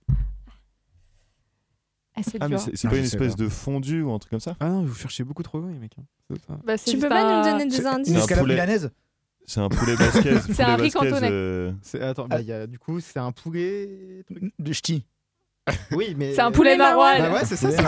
Ah, 2.19 2.36
Ah, 2.40 2.49
dur. 2.49 2.61
c'est 2.61 2.86
Ah, 2.86 2.90
pas 2.90 2.97
une 2.97 3.05
espèce 3.05 3.36
de 3.36 3.49
fondue 3.49 4.03
ou 4.03 4.12
un 4.12 4.19
truc 4.19 4.31
comme 4.31 4.40
ça? 4.40 4.57
Ah 4.61 4.69
non, 4.69 4.82
vous 4.82 4.95
cherchez 4.95 5.24
beaucoup 5.24 5.43
trop 5.43 5.59
loin, 5.59 5.70
les 5.70 5.78
mecs. 5.78 5.97
hein. 5.99 6.05
C'est 6.31 6.45
ça. 6.47 6.59
Bah, 6.65 6.77
Tu 6.78 6.99
peux 6.99 7.09
pas 7.09 7.43
nous 7.45 7.51
donner 7.51 7.66
des 7.66 7.77
C'est 7.77 7.86
indices 7.86 8.09
une 8.12 8.16
un 8.16 8.20
escalope 8.20 8.43
poulet. 8.43 8.55
milanaise 8.55 8.90
C'est 9.47 9.61
un 9.61 9.69
poulet 9.69 9.97
basquez. 9.97 10.35
C'est 10.53 10.62
un 10.62 10.77
riz 10.77 10.90
cantonais. 10.90 11.28
euh, 11.31 11.73
C'est- 11.82 12.01
Attends, 12.03 12.28
bah, 12.28 12.40
il 12.40 12.47
y 12.47 12.53
a, 12.53 12.66
du 12.66 12.78
coup, 12.78 13.01
c'est 13.01 13.19
un 13.19 13.32
poulet. 13.32 14.24
de 14.59 14.73
ch'ti. 14.73 15.05
Oui, 15.93 16.15
mais. 16.16 16.35
C'est 16.35 16.40
un 16.40 16.51
poulet 16.53 16.77
maroilles. 16.77 17.20
Bah 17.20 17.32
ouais, 17.32 17.45
c'est 17.45 17.57
ça. 17.57 17.70
C'est. 17.70 17.82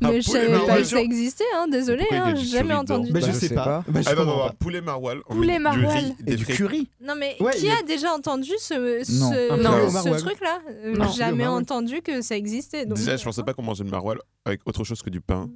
Mais 0.00 0.20
je 0.20 0.28
savais 0.30 0.66
pas 0.66 0.76
que 0.78 0.84
ça 0.84 1.00
existait, 1.00 1.44
hein, 1.56 1.66
désolé, 1.68 2.04
hein, 2.10 2.34
j'ai 2.36 2.44
jamais 2.46 2.74
entendu. 2.74 3.12
Bah, 3.12 3.20
Bah, 3.20 3.26
je 3.26 3.32
je 3.32 3.38
sais 3.38 3.54
pas. 3.54 3.64
pas. 3.64 3.84
Bah, 3.88 4.00
je 4.02 4.08
Ah 4.10 4.14
non, 4.14 4.24
non, 4.26 4.36
pas. 4.46 4.52
poulet 4.58 4.80
maroilles. 4.80 5.18
on 5.28 5.34
Poulet 5.34 5.58
maroilles. 5.58 5.82
Du 5.82 5.86
riz, 5.86 6.14
Et 6.20 6.22
des 6.24 6.36
du 6.36 6.44
curry. 6.46 6.88
Non 7.00 7.14
mais 7.16 7.36
Ouais, 7.40 7.52
qui 7.54 7.68
a- 7.70 7.78
a 7.78 7.82
déjà 7.82 8.12
entendu 8.12 8.50
ce, 8.58 8.74
non, 9.20 10.16
truc-là? 10.16 10.58
Euh, 10.68 10.94
Non. 10.96 11.08
Jamais 11.12 11.46
entendu 11.46 12.02
que 12.02 12.20
ça 12.22 12.36
existait. 12.36 12.86
Donc... 12.86 12.98
Déjà, 12.98 13.16
je 13.16 13.24
pensais 13.24 13.42
pas 13.42 13.54
qu'on 13.54 13.62
mangeait 13.62 13.84
le 13.84 13.90
maroilles 13.90 14.18
avec 14.44 14.60
autre 14.66 14.84
chose 14.84 15.00
que 15.02 15.10
du 15.10 15.20
pain. 15.20 15.48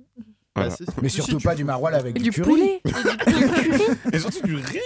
Voilà. 0.57 0.71
Bah. 0.71 0.87
Mais 1.03 1.09
surtout 1.09 1.39
pas 1.39 1.55
du 1.55 1.65
maroilles 1.65 1.95
avec 1.95 2.15
du, 2.15 2.23
du 2.25 2.31
curry. 2.31 2.49
poulet. 2.51 2.81
Et 2.85 2.91
du, 2.91 3.39
du 3.49 3.49
curry. 3.71 3.85
Et 4.13 4.19
surtout 4.19 4.47
du 4.47 4.57
riz 4.57 4.79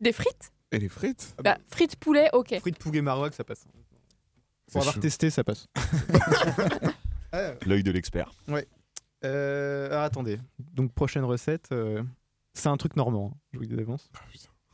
Des 0.00 0.12
frites? 0.12 0.52
et 0.72 0.78
les 0.78 0.88
frites. 0.88 1.34
Bah, 1.42 1.58
frites 1.68 1.96
poulet, 1.96 2.28
ok. 2.32 2.58
Frites 2.60 2.78
poulet 2.78 3.02
maroilles, 3.02 3.32
ça 3.36 3.42
passe. 3.44 3.64
Pour 4.72 4.80
avoir 4.82 4.94
chaud. 4.94 5.00
testé, 5.00 5.30
ça 5.30 5.44
passe. 5.44 5.66
L'œil 7.66 7.82
de 7.82 7.90
l'expert. 7.90 8.32
euh, 9.24 9.86
alors, 9.90 10.02
attendez. 10.02 10.38
Donc, 10.72 10.92
prochaine 10.92 11.24
recette. 11.24 11.68
euh, 11.72 12.02
c'est 12.54 12.68
un 12.68 12.76
truc 12.76 12.96
normand. 12.96 13.32
hein, 13.34 13.38
Je 13.52 13.58
vous 13.58 13.62
le 13.62 13.68
dis 13.68 13.76
d'avance. 13.76 14.10
Ah. 14.14 14.20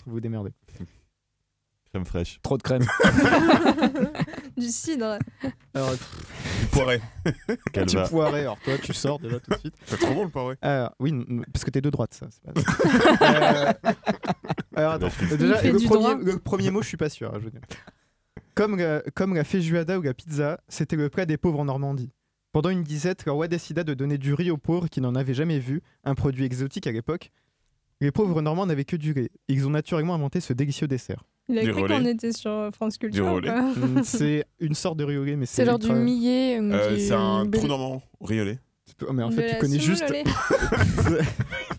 Vous 0.07 0.13
vous 0.13 0.21
démerdez. 0.21 0.53
Crème 1.93 2.05
fraîche. 2.05 2.41
Trop 2.43 2.57
de 2.59 2.63
crème. 2.63 2.85
Du 4.57 4.67
cidre. 4.69 5.19
Alors, 5.75 5.93
Du 5.93 6.67
poiré. 6.73 7.01
du 7.25 7.57
Calva. 7.73 8.09
poiré. 8.09 8.41
Alors, 8.41 8.59
toi, 8.61 8.75
tu 8.83 8.93
sors 8.93 9.19
déjà 9.21 9.39
tout 9.41 9.51
de 9.51 9.59
suite. 9.59 9.75
C'est 9.87 9.99
trop 9.99 10.13
bon 10.15 10.25
le 10.25 10.31
poiré. 10.31 10.57
Alors, 10.63 10.95
oui, 10.99 11.11
n- 11.11 11.25
n- 11.29 11.45
parce 11.53 11.65
que 11.65 11.71
t'es 11.71 11.81
de 11.81 11.91
droite, 11.91 12.13
ça. 12.15 12.27
c'est 12.31 12.43
pas- 12.53 12.61
Euh, 13.23 13.73
Alors, 14.75 14.93
attends. 14.95 15.09
Il 15.23 15.37
Déjà, 15.37 15.57
fait 15.59 15.73
le 15.73 15.79
du 15.79 15.87
premier, 15.87 16.03
droit. 16.03 16.15
le 16.17 16.39
premier 16.39 16.71
mot, 16.71 16.83
je 16.83 16.89
suis 16.89 16.97
pas 16.97 17.09
sûr. 17.09 17.29
hein, 17.33 17.39
je 17.39 17.45
veux 17.45 17.51
dire. 17.51 17.61
Comme, 18.57 18.79
la, 18.79 19.03
comme 19.15 19.35
la 19.35 19.45
feijoada 19.45 19.99
ou 19.99 20.03
la 20.03 20.15
pizza, 20.15 20.59
c'était 20.67 20.97
le 20.97 21.11
plat 21.11 21.27
des 21.27 21.37
pauvres 21.37 21.61
en 21.61 21.67
Normandie. 21.67 22.11
Pendant 22.53 22.71
une 22.71 22.83
disette, 22.83 23.27
le 23.27 23.33
roi 23.33 23.49
décida 23.49 23.85
de 23.85 23.93
donner 23.93 24.17
du 24.17 24.33
riz 24.33 24.51
aux 24.51 24.57
pauvres 24.57 24.89
qui 24.89 25.03
n'en 25.03 25.15
avaient 25.15 25.35
jamais 25.35 25.59
vu, 25.59 25.83
un 26.05 26.15
produit 26.15 26.47
exotique 26.47 26.87
à 26.87 26.93
l'époque. 26.93 27.31
Les 28.01 28.11
pauvres 28.11 28.41
normands 28.41 28.65
n'avaient 28.65 28.87
que 28.87 28.97
du 28.97 29.13
riz. 29.13 29.29
Ils 29.49 29.67
ont 29.67 29.71
naturellement 29.71 30.15
inventé 30.15 30.41
ce 30.41 30.55
délicieux 30.55 30.89
dessert. 30.89 31.23
Il 31.51 31.59
a 31.59 31.65
Du 31.65 31.73
cru 31.73 31.87
qu'on 31.87 32.07
était 32.07 32.33
sur 32.33 32.51
euh, 32.51 32.71
France 32.71 32.97
Culture. 32.97 33.27
Hum, 33.27 34.01
c'est 34.05 34.47
une 34.59 34.75
sorte 34.75 34.97
de 34.97 35.05
riz 35.05 35.19
au 35.19 35.25
lait, 35.25 35.37
mais 35.37 35.45
c'est. 35.45 35.57
C'est 35.57 35.67
genre 35.67 35.79
du 35.79 35.93
millet. 35.93 36.59
ou 36.59 36.73
Euh, 36.73 36.97
du 36.97 37.01
c'est 37.01 37.13
un 37.13 37.47
trou 37.47 37.67
normand 37.67 38.03
riolet. 38.23 38.59
Oh, 39.07 39.13
mais 39.13 39.23
en 39.23 39.31
fait, 39.31 39.53
tu 39.53 39.59
connais 39.59 39.79
juste. 39.79 40.05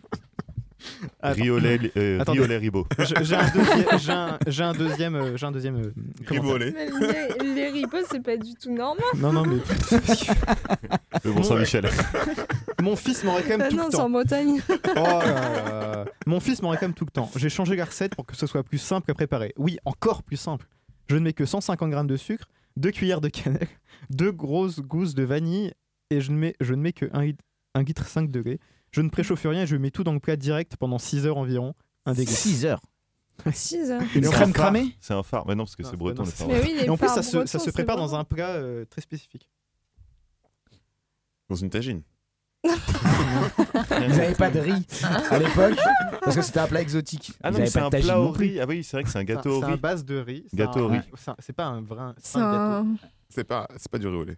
Riolet, 1.34 1.92
euh. 1.98 2.24
Riolet 2.28 2.58
Ribot. 2.58 2.88
J'ai 3.00 3.16
un 3.36 3.50
deuxième. 3.52 4.38
J'ai 4.48 4.64
un, 4.64 4.74
deuxième. 4.74 5.16
euh, 5.16 5.38
J'ai 5.38 5.46
un 5.46 5.52
deuxième. 5.52 5.76
euh, 5.78 6.58
les, 6.58 7.54
les 7.56 7.70
ripots, 7.70 7.98
c'est 8.10 8.22
pas 8.24 8.38
du 8.38 8.54
tout 8.56 8.72
normal. 8.74 9.04
Non, 9.18 9.32
non, 9.34 9.44
mais. 9.46 9.58
Le 11.24 11.32
Mont 11.32 11.44
Saint-Michel. 11.44 11.90
Mon 12.82 12.96
fils 12.96 13.24
m'aurait 13.24 13.44
quand 13.44 13.58
même 13.58 13.62
Ah 13.66 13.70
tout 13.70 13.76
non, 13.76 13.86
le 13.86 13.92
c'est 13.92 13.98
temps. 13.98 14.06
en 14.06 14.10
Bretagne. 14.10 14.62
Oh 14.70 14.76
là 14.96 15.24
là. 15.26 16.06
Mon 16.26 16.40
fils 16.40 16.62
m'aurait 16.62 16.78
quand 16.78 16.88
même 16.88 16.94
tout 16.94 17.06
le 17.06 17.12
temps. 17.12 17.30
J'ai 17.36 17.50
changé 17.50 17.76
la 17.76 17.86
recette 17.86 18.16
pour 18.16 18.26
que 18.26 18.36
ce 18.36 18.46
soit 18.48 18.64
plus 18.64 18.78
simple 18.78 19.10
à 19.12 19.14
préparer. 19.14 19.54
Oui, 19.58 19.78
encore 19.86 20.24
plus 20.24 20.38
simple. 20.38 20.68
Je 21.10 21.16
ne 21.16 21.22
mets 21.22 21.34
que 21.34 21.46
150 21.46 21.92
g 21.92 21.98
de 22.06 22.16
sucre, 22.18 22.46
2 22.78 22.92
cuillères 22.92 23.22
de 23.22 23.30
cannelle, 23.30 23.68
2 24.12 24.32
grosses 24.32 24.80
gousses 24.82 25.16
de 25.16 25.24
vanille 25.24 25.72
et 26.12 26.22
je 26.22 26.32
ne 26.32 26.38
mets, 26.38 26.56
je 26.62 26.74
ne 26.74 26.82
mets 26.82 26.94
que 26.94 27.06
1 27.14 27.82
litre 27.84 28.06
5 28.06 28.30
de 28.30 28.40
lait. 28.42 28.60
Je 28.92 29.02
ne 29.02 29.10
préchauffe 29.10 29.44
rien 29.46 29.64
et 29.64 29.68
je 29.68 29.76
mets 29.76 29.92
tout 29.92 30.04
dans 30.04 30.14
le 30.14 30.20
plat 30.20 30.36
direct 30.36 30.76
pendant 30.78 30.98
6 31.00 31.26
heures 31.26 31.38
environ. 31.38 31.74
Un 32.06 32.14
dégueu. 32.14 32.32
6 32.32 32.66
heures. 32.66 32.82
6 33.54 33.92
heures. 33.92 34.02
Une 34.16 34.24
C'est 34.24 34.28
un 34.30 34.32
crème 34.32 34.54
cramée 34.54 34.96
C'est 35.00 35.14
un 35.14 35.24
phare. 35.24 35.46
Mais 35.48 35.56
non, 35.56 35.66
parce 35.66 35.76
que 35.76 35.84
c'est 35.84 35.92
bah 35.92 35.98
breton 35.98 36.24
non, 36.24 36.26
le 36.26 36.32
c'est- 36.32 36.38
phare. 36.38 36.48
Mais 36.48 36.62
oui, 36.64 36.76
Et 36.86 36.90
en 36.90 36.98
plus, 36.98 37.08
ça 37.08 37.22
se, 37.22 37.30
ça 37.32 37.38
bretons, 37.40 37.48
se 37.48 37.60
c'est 37.60 37.72
prépare 37.72 37.98
dans 37.98 38.16
un 38.16 38.24
plat 38.24 38.50
euh, 38.56 38.86
très 38.86 39.02
spécifique. 39.02 39.48
Dans 41.50 41.56
une 41.56 41.70
tagine. 41.70 42.02
Ils 42.64 42.72
n'avaient 44.10 44.34
pas 44.36 44.50
de 44.50 44.60
riz 44.60 44.86
à 45.30 45.38
l'époque 45.40 45.78
parce 46.22 46.36
que 46.36 46.42
c'était 46.42 46.60
un 46.60 46.68
plat 46.68 46.82
exotique. 46.82 47.32
Ah 47.44 47.52
non, 47.52 47.60
c'est 47.66 47.80
un 47.80 47.90
plat 47.90 48.20
au 48.20 48.32
riz. 48.32 48.60
Ah 48.60 48.66
oui, 48.68 48.84
c'est 48.84 48.98
vrai 48.98 49.04
que 49.04 49.10
c'est 49.10 49.18
un 49.20 49.22
C'est 49.22 49.26
gâteau 49.26 49.58
au 49.58 49.60
C'est 49.60 49.66
un 49.68 49.72
riz. 49.74 49.78
base 49.78 50.04
de 50.06 50.18
riz. 50.20 50.44
C'est 50.50 50.58
Gâteau 50.58 50.80
un- 50.80 50.84
au 50.84 50.88
riz. 50.88 51.00
c'est 51.16 51.32
C'est 51.40 51.54
pas 51.54 51.66
un 51.66 51.82
vrai. 51.82 52.14
C'est 52.18 52.34
C'est 52.34 52.40
un 52.40 52.82
gâteau. 52.84 52.90
C'est 53.30 53.44
pas, 53.44 53.68
c'est 53.78 53.90
pas 53.92 53.98
du 54.00 54.08
riolet. 54.08 54.38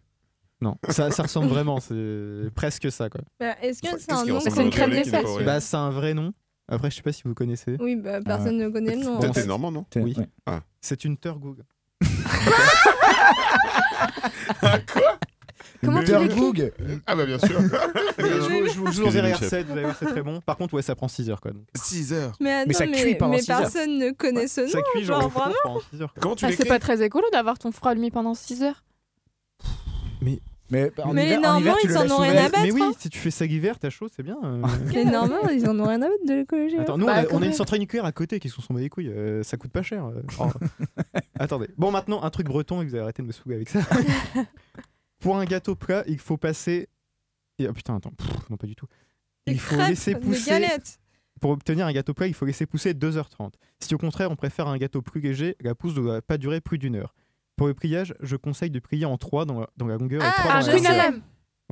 Non, 0.62 0.76
ça, 0.90 1.10
ça 1.12 1.24
ressemble 1.24 1.48
vraiment. 1.48 1.80
C'est 1.80 2.50
presque 2.54 2.92
ça, 2.92 3.10
quoi. 3.10 3.22
Bah, 3.40 3.56
Est-ce 3.62 3.82
que 3.82 3.88
c'est 3.98 4.12
un 4.12 4.26
nom 4.26 4.40
C'est 4.42 4.62
une 4.62 4.70
crème 4.70 4.90
pas 5.10 5.20
riz 5.20 5.44
Bah, 5.46 5.60
c'est 5.62 5.78
un 5.78 5.90
vrai 5.90 6.14
nom. 6.14 6.34
Après, 6.68 6.92
je 6.92 6.98
sais 6.98 7.02
pas 7.02 7.12
si 7.14 7.24
vous 7.26 7.34
connaissez. 7.34 7.78
Oui, 7.80 7.96
bah, 7.96 8.20
personne 8.22 8.58
ne 8.58 8.68
connaît 8.70 8.96
le 8.96 9.04
nom. 9.04 9.18
En 9.18 9.34
fait. 9.34 9.46
normand, 9.46 9.72
non 9.72 9.86
Oui. 9.96 10.16
ouais. 10.18 10.60
C'est 10.82 11.04
une 11.06 11.18
turgoog. 11.18 11.62
Comment 15.82 16.02
Une 16.02 16.06
tu 16.06 16.12
l'écris 16.12 16.28
Turgoog. 16.28 16.74
Ah 17.08 17.16
bah 17.16 17.26
bien 17.26 17.40
sûr. 17.40 17.58
Mais 18.18 18.30
je 18.30 18.40
vous- 18.40 18.68
je 18.68 18.80
vous 18.80 18.92
je 18.92 19.02
vous 19.02 19.08
enverrai 19.08 19.30
la 19.30 19.30
Excusez-nous, 19.30 19.34
chef. 19.38 19.42
recette, 19.44 19.66
vous 19.68 19.72
allez 19.74 19.82
voir, 19.84 19.96
c'est 19.98 20.06
très 20.08 20.22
bon. 20.22 20.42
Par 20.42 20.58
contre, 20.58 20.74
ouais, 20.74 20.82
ça 20.82 20.94
prend 20.96 21.08
6 21.08 21.30
heures, 21.30 21.40
quoi. 21.40 21.52
donc. 21.52 21.64
6 21.76 22.12
heures. 22.12 22.34
Mais 22.42 22.52
attends, 22.52 22.66
Mais 22.68 22.74
ça 22.74 22.88
cuit 22.88 23.04
mais, 23.06 23.16
pendant 23.16 23.32
mais 23.36 23.42
six 23.42 23.52
heures. 23.52 23.60
personne 23.62 23.98
ne 23.98 24.12
connaît 24.12 24.48
ce 24.50 24.62
nom. 24.62 24.68
Ça 24.68 24.80
cuit 24.94 25.06
genre 25.06 25.32
pendant 25.32 25.80
6 25.92 26.02
heures. 26.02 26.14
quoi. 26.14 26.22
Comment 26.22 26.36
tu 26.36 26.46
Ah, 26.46 26.50
c'est 26.56 26.66
pas 26.68 26.80
très 26.80 27.02
écolo 27.02 27.26
d'avoir 27.32 27.58
ton 27.60 27.72
four 27.72 27.88
allumé 27.88 28.12
pendant 28.12 28.34
6 28.34 28.62
heures. 28.64 28.84
Mais 30.22 30.40
en 31.04 31.14
Mais 31.14 31.26
hiver, 31.28 31.40
en 31.40 31.58
hiver, 31.60 31.74
Normands, 31.74 31.76
tu 31.82 31.88
ils 31.88 31.98
en 31.98 32.12
ont 32.12 32.18
rien 32.18 32.36
à 32.46 32.50
battre. 32.50 32.64
Mais 32.64 32.72
oui, 32.72 32.82
hein. 32.84 32.92
si 32.98 33.10
tu 33.10 33.18
fais 33.20 33.32
ça 33.32 33.46
l'hiver, 33.46 33.80
t'as 33.80 33.90
chaud, 33.90 34.08
c'est 34.16 34.24
bien. 34.24 34.38
euh. 34.44 34.62
Les 34.94 35.06
Normands, 35.06 35.48
ils 35.50 35.68
en 35.68 35.80
ont 35.80 35.86
rien 35.86 36.02
à 36.02 36.08
battre 36.08 36.26
de 36.28 36.34
l'écologie. 36.34 36.78
Attends, 36.78 36.98
nous, 36.98 37.06
Bah, 37.06 37.24
on, 37.32 37.36
a, 37.36 37.38
on 37.40 37.42
a 37.42 37.46
une 37.46 37.54
centrale 37.54 37.80
nucléaire 37.80 38.06
à 38.06 38.12
côté 38.12 38.40
qui 38.40 38.50
sont 38.50 38.62
sont 38.62 38.74
les 38.76 38.90
couilles. 38.90 39.10
euh, 39.10 39.42
ça 39.44 39.58
coûte 39.58 39.72
pas 39.72 39.82
cher. 39.84 40.06
euh. 40.06 40.22
Oh. 40.40 40.50
Attendez. 41.40 41.68
Bon, 41.78 41.92
maintenant, 41.92 42.22
un 42.24 42.30
truc 42.30 42.48
breton 42.48 42.82
et 42.82 42.86
vous 42.86 42.94
allez 42.96 43.04
arrêter 43.04 43.22
de 43.24 43.28
me 43.28 43.32
saouler 43.34 43.56
avec 43.56 43.70
ça. 43.70 43.80
Pour 45.20 45.38
un 45.38 45.46
gâteau 45.46 45.76
plat, 45.76 46.04
il 46.08 46.20
faut 46.20 46.38
passer. 46.38 46.88
Et, 47.58 47.68
oh, 47.68 47.74
putain, 47.74 47.96
attends. 47.96 48.12
Pff, 48.12 48.50
non, 48.50 48.58
pas 48.58 48.68
du 48.68 48.76
tout. 48.76 48.88
Des 49.48 49.54
Il 49.54 49.60
faut 49.60 49.76
crêpes, 49.76 49.90
laisser 49.90 50.14
des 50.14 50.20
pousser. 50.20 50.50
galettes. 50.52 51.00
Pour 51.42 51.52
obtenir 51.52 51.88
un 51.88 51.92
gâteau 51.94 52.14
plat, 52.14 52.28
il 52.28 52.34
faut 52.34 52.46
laisser 52.46 52.66
pousser 52.66 52.94
2h30. 52.94 53.52
Si 53.80 53.96
au 53.96 53.98
contraire 53.98 54.30
on 54.30 54.36
préfère 54.36 54.68
un 54.68 54.78
gâteau 54.78 55.02
plus 55.02 55.22
léger, 55.22 55.56
la 55.62 55.74
pousse 55.74 55.96
ne 55.96 56.02
doit 56.02 56.22
pas 56.22 56.38
durer 56.38 56.60
plus 56.60 56.78
d'une 56.78 56.96
heure. 56.98 57.16
Pour 57.60 57.68
le 57.68 57.74
pliage, 57.74 58.14
je 58.22 58.38
conseille 58.38 58.72
de 58.72 58.80
plier 58.80 59.06
en 59.06 59.18
3 59.18 59.44
dans 59.46 59.60
la, 59.60 59.70
dans 59.76 59.86
la 59.86 59.98
longueur 59.98 60.22
et 60.22 60.26
Ah, 60.26 60.32
3 60.38 60.52
Un 60.54 60.60
dans 60.62 60.66
je 60.78 60.98
la. 60.98 61.12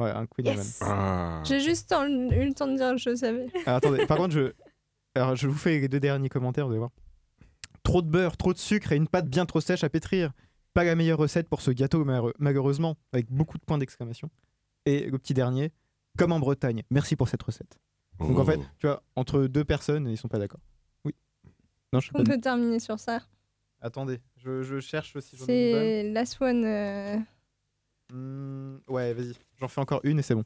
Ouais, 0.03 0.11
un 0.11 0.25
Queen 0.27 0.47
Anne. 0.49 0.57
Yes. 0.57 0.79
Ah. 0.83 1.41
J'ai 1.45 1.61
juste 1.61 1.93
en- 1.93 2.05
eu 2.05 2.45
le 2.45 2.53
temps 2.53 2.67
de 2.67 2.75
dire, 2.75 2.97
je 2.97 3.15
savais. 3.15 3.47
Ah, 3.65 3.77
attendez, 3.77 4.05
par 4.05 4.17
contre, 4.17 4.33
je. 4.33 4.51
Alors, 5.15 5.37
je 5.37 5.47
vous 5.47 5.55
fais 5.57 5.79
les 5.79 5.87
deux 5.87 6.01
derniers 6.01 6.27
commentaires, 6.27 6.65
vous 6.65 6.71
allez 6.73 6.79
voir. 6.79 6.91
Trop 7.83 8.01
de 8.01 8.07
beurre, 8.09 8.35
trop 8.35 8.51
de 8.53 8.57
sucre 8.57 8.91
et 8.91 8.97
une 8.97 9.07
pâte 9.07 9.27
bien 9.29 9.45
trop 9.45 9.61
sèche 9.61 9.85
à 9.85 9.89
pétrir. 9.89 10.33
Pas 10.73 10.83
la 10.83 10.93
meilleure 10.95 11.17
recette 11.19 11.47
pour 11.47 11.61
ce 11.61 11.71
gâteau, 11.71 12.05
malheureusement, 12.37 12.97
avec 13.13 13.31
beaucoup 13.31 13.57
de 13.57 13.63
points 13.63 13.77
d'exclamation. 13.77 14.29
Et 14.85 15.09
le 15.09 15.17
petit 15.17 15.33
dernier, 15.33 15.71
comme 16.17 16.33
en 16.33 16.39
Bretagne. 16.41 16.83
Merci 16.91 17.15
pour 17.15 17.29
cette 17.29 17.41
recette. 17.43 17.79
Donc 18.19 18.37
en 18.37 18.41
Oh. 18.41 18.45
fait, 18.45 18.59
tu 18.79 18.87
vois, 18.87 19.01
entre 19.15 19.47
deux 19.47 19.63
personnes, 19.63 20.07
ils 20.09 20.17
sont 20.17 20.27
pas 20.27 20.37
d'accord. 20.37 20.59
Oui. 21.05 21.15
Non, 21.93 22.01
je 22.01 22.11
On 22.13 22.23
pas. 22.23 22.33
peut 22.35 22.41
terminer 22.41 22.79
sur 22.79 22.99
ça. 22.99 23.21
Attendez, 23.81 24.19
je, 24.47 24.63
je 24.63 24.79
cherche 24.79 25.17
si 25.19 25.35
j'en 25.37 25.45
ai 25.47 25.69
une 25.69 25.73
bonne. 25.75 25.81
C'est 25.83 26.03
Last 26.13 26.41
One. 26.41 26.63
euh, 26.65 27.17
Hmm, 28.13 28.77
ouais, 28.87 29.13
vas-y. 29.13 29.33
J'en 29.59 29.67
fais 29.67 29.81
encore 29.81 29.99
une 30.03 30.19
et 30.19 30.21
c'est 30.21 30.33
bon. 30.35 30.43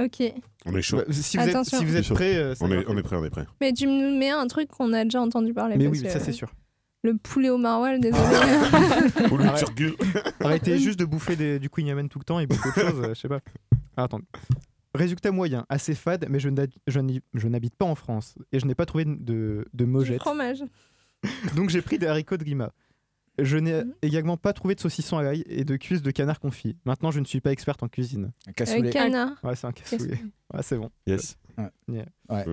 Ok. 0.00 0.22
On 0.64 0.74
est 0.74 0.80
chaud. 0.82 0.96
Bah, 0.98 1.04
si, 1.10 1.36
vous 1.36 1.48
êtes, 1.48 1.64
si 1.66 1.84
vous 1.84 1.96
êtes 1.96 2.08
prêts, 2.14 2.36
euh, 2.36 2.54
ça 2.54 2.64
on, 2.64 2.72
est, 2.72 2.84
on 2.88 2.96
est 2.96 3.02
prêt, 3.02 3.16
on 3.16 3.24
est 3.24 3.30
prêt. 3.30 3.44
Mais 3.60 3.72
tu 3.74 3.86
me 3.86 4.18
mets 4.18 4.30
un 4.30 4.46
truc 4.46 4.68
qu'on 4.68 4.92
a 4.94 5.04
déjà 5.04 5.20
entendu 5.20 5.52
parler. 5.52 5.76
Mais 5.76 5.86
oui, 5.86 6.00
que 6.02 6.08
ça 6.08 6.20
c'est 6.20 6.32
sûr. 6.32 6.50
Le 7.04 7.16
poulet 7.16 7.50
au 7.50 7.58
maroilles, 7.58 8.00
désolé. 8.00 8.22
Arrête- 9.44 9.96
Arrêtez 10.40 10.78
juste 10.78 10.98
de 10.98 11.04
bouffer 11.04 11.36
des- 11.36 11.58
du 11.58 11.68
Queen 11.68 11.86
Yaman 11.88 12.08
tout 12.08 12.18
le 12.18 12.24
temps 12.24 12.38
et 12.40 12.46
bouffer 12.46 12.68
autre 12.68 12.80
chose, 12.80 13.00
euh, 13.04 13.08
je 13.14 13.20
sais 13.20 13.28
pas. 13.28 13.40
Ah, 13.96 14.04
attendez. 14.04 14.24
Résultat 14.94 15.32
moyen, 15.32 15.66
assez 15.68 15.94
fade, 15.94 16.26
mais 16.30 16.38
je 16.38 16.48
n'habite 17.48 17.74
pas 17.76 17.84
en 17.86 17.94
France 17.94 18.36
et 18.52 18.60
je 18.60 18.66
n'ai 18.66 18.74
pas 18.74 18.86
trouvé 18.86 19.04
de, 19.04 19.16
de 19.16 19.66
Du 19.72 19.86
mojettes. 19.86 20.20
fromage. 20.20 20.62
Donc 21.56 21.70
j'ai 21.70 21.82
pris 21.82 21.98
des 21.98 22.06
haricots 22.06 22.36
de 22.36 22.44
grima. 22.44 22.72
Je 23.38 23.56
n'ai 23.56 23.84
Mhm. 23.84 23.94
également 24.02 24.36
pas 24.36 24.52
trouvé 24.52 24.74
de 24.74 24.80
saucisson 24.80 25.16
à 25.16 25.22
l'ail 25.22 25.42
et 25.46 25.64
de 25.64 25.76
cuisses 25.76 26.02
de 26.02 26.10
canard 26.10 26.38
confit. 26.38 26.76
Maintenant, 26.84 27.10
je 27.10 27.20
ne 27.20 27.24
suis 27.24 27.40
pas 27.40 27.50
experte 27.52 27.82
en 27.82 27.88
cuisine. 27.88 28.32
Un 28.46 28.52
cassoulet. 28.52 28.88
Euh, 28.90 28.92
canard. 28.92 29.30
Ouais, 29.42 29.56
c'est 29.56 29.66
un 29.66 29.72
cassoulet. 29.72 30.08
Cassoulet. 30.10 30.24
Ouais, 30.54 30.62
c'est 30.62 30.76
bon. 30.76 30.90
Yes. 31.06 31.38
Ouais. 31.56 31.70
Yeah. 31.88 32.04
Ouais. 32.28 32.44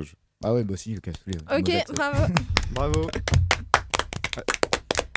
Ah 0.41 0.53
ouais, 0.53 0.63
bah 0.63 0.73
aussi, 0.75 0.93
le 0.93 1.01
cassoulet. 1.01 1.35
Ok, 1.51 1.67
Mojette. 1.67 1.91
bravo. 1.93 2.33
Bravo. 2.73 3.09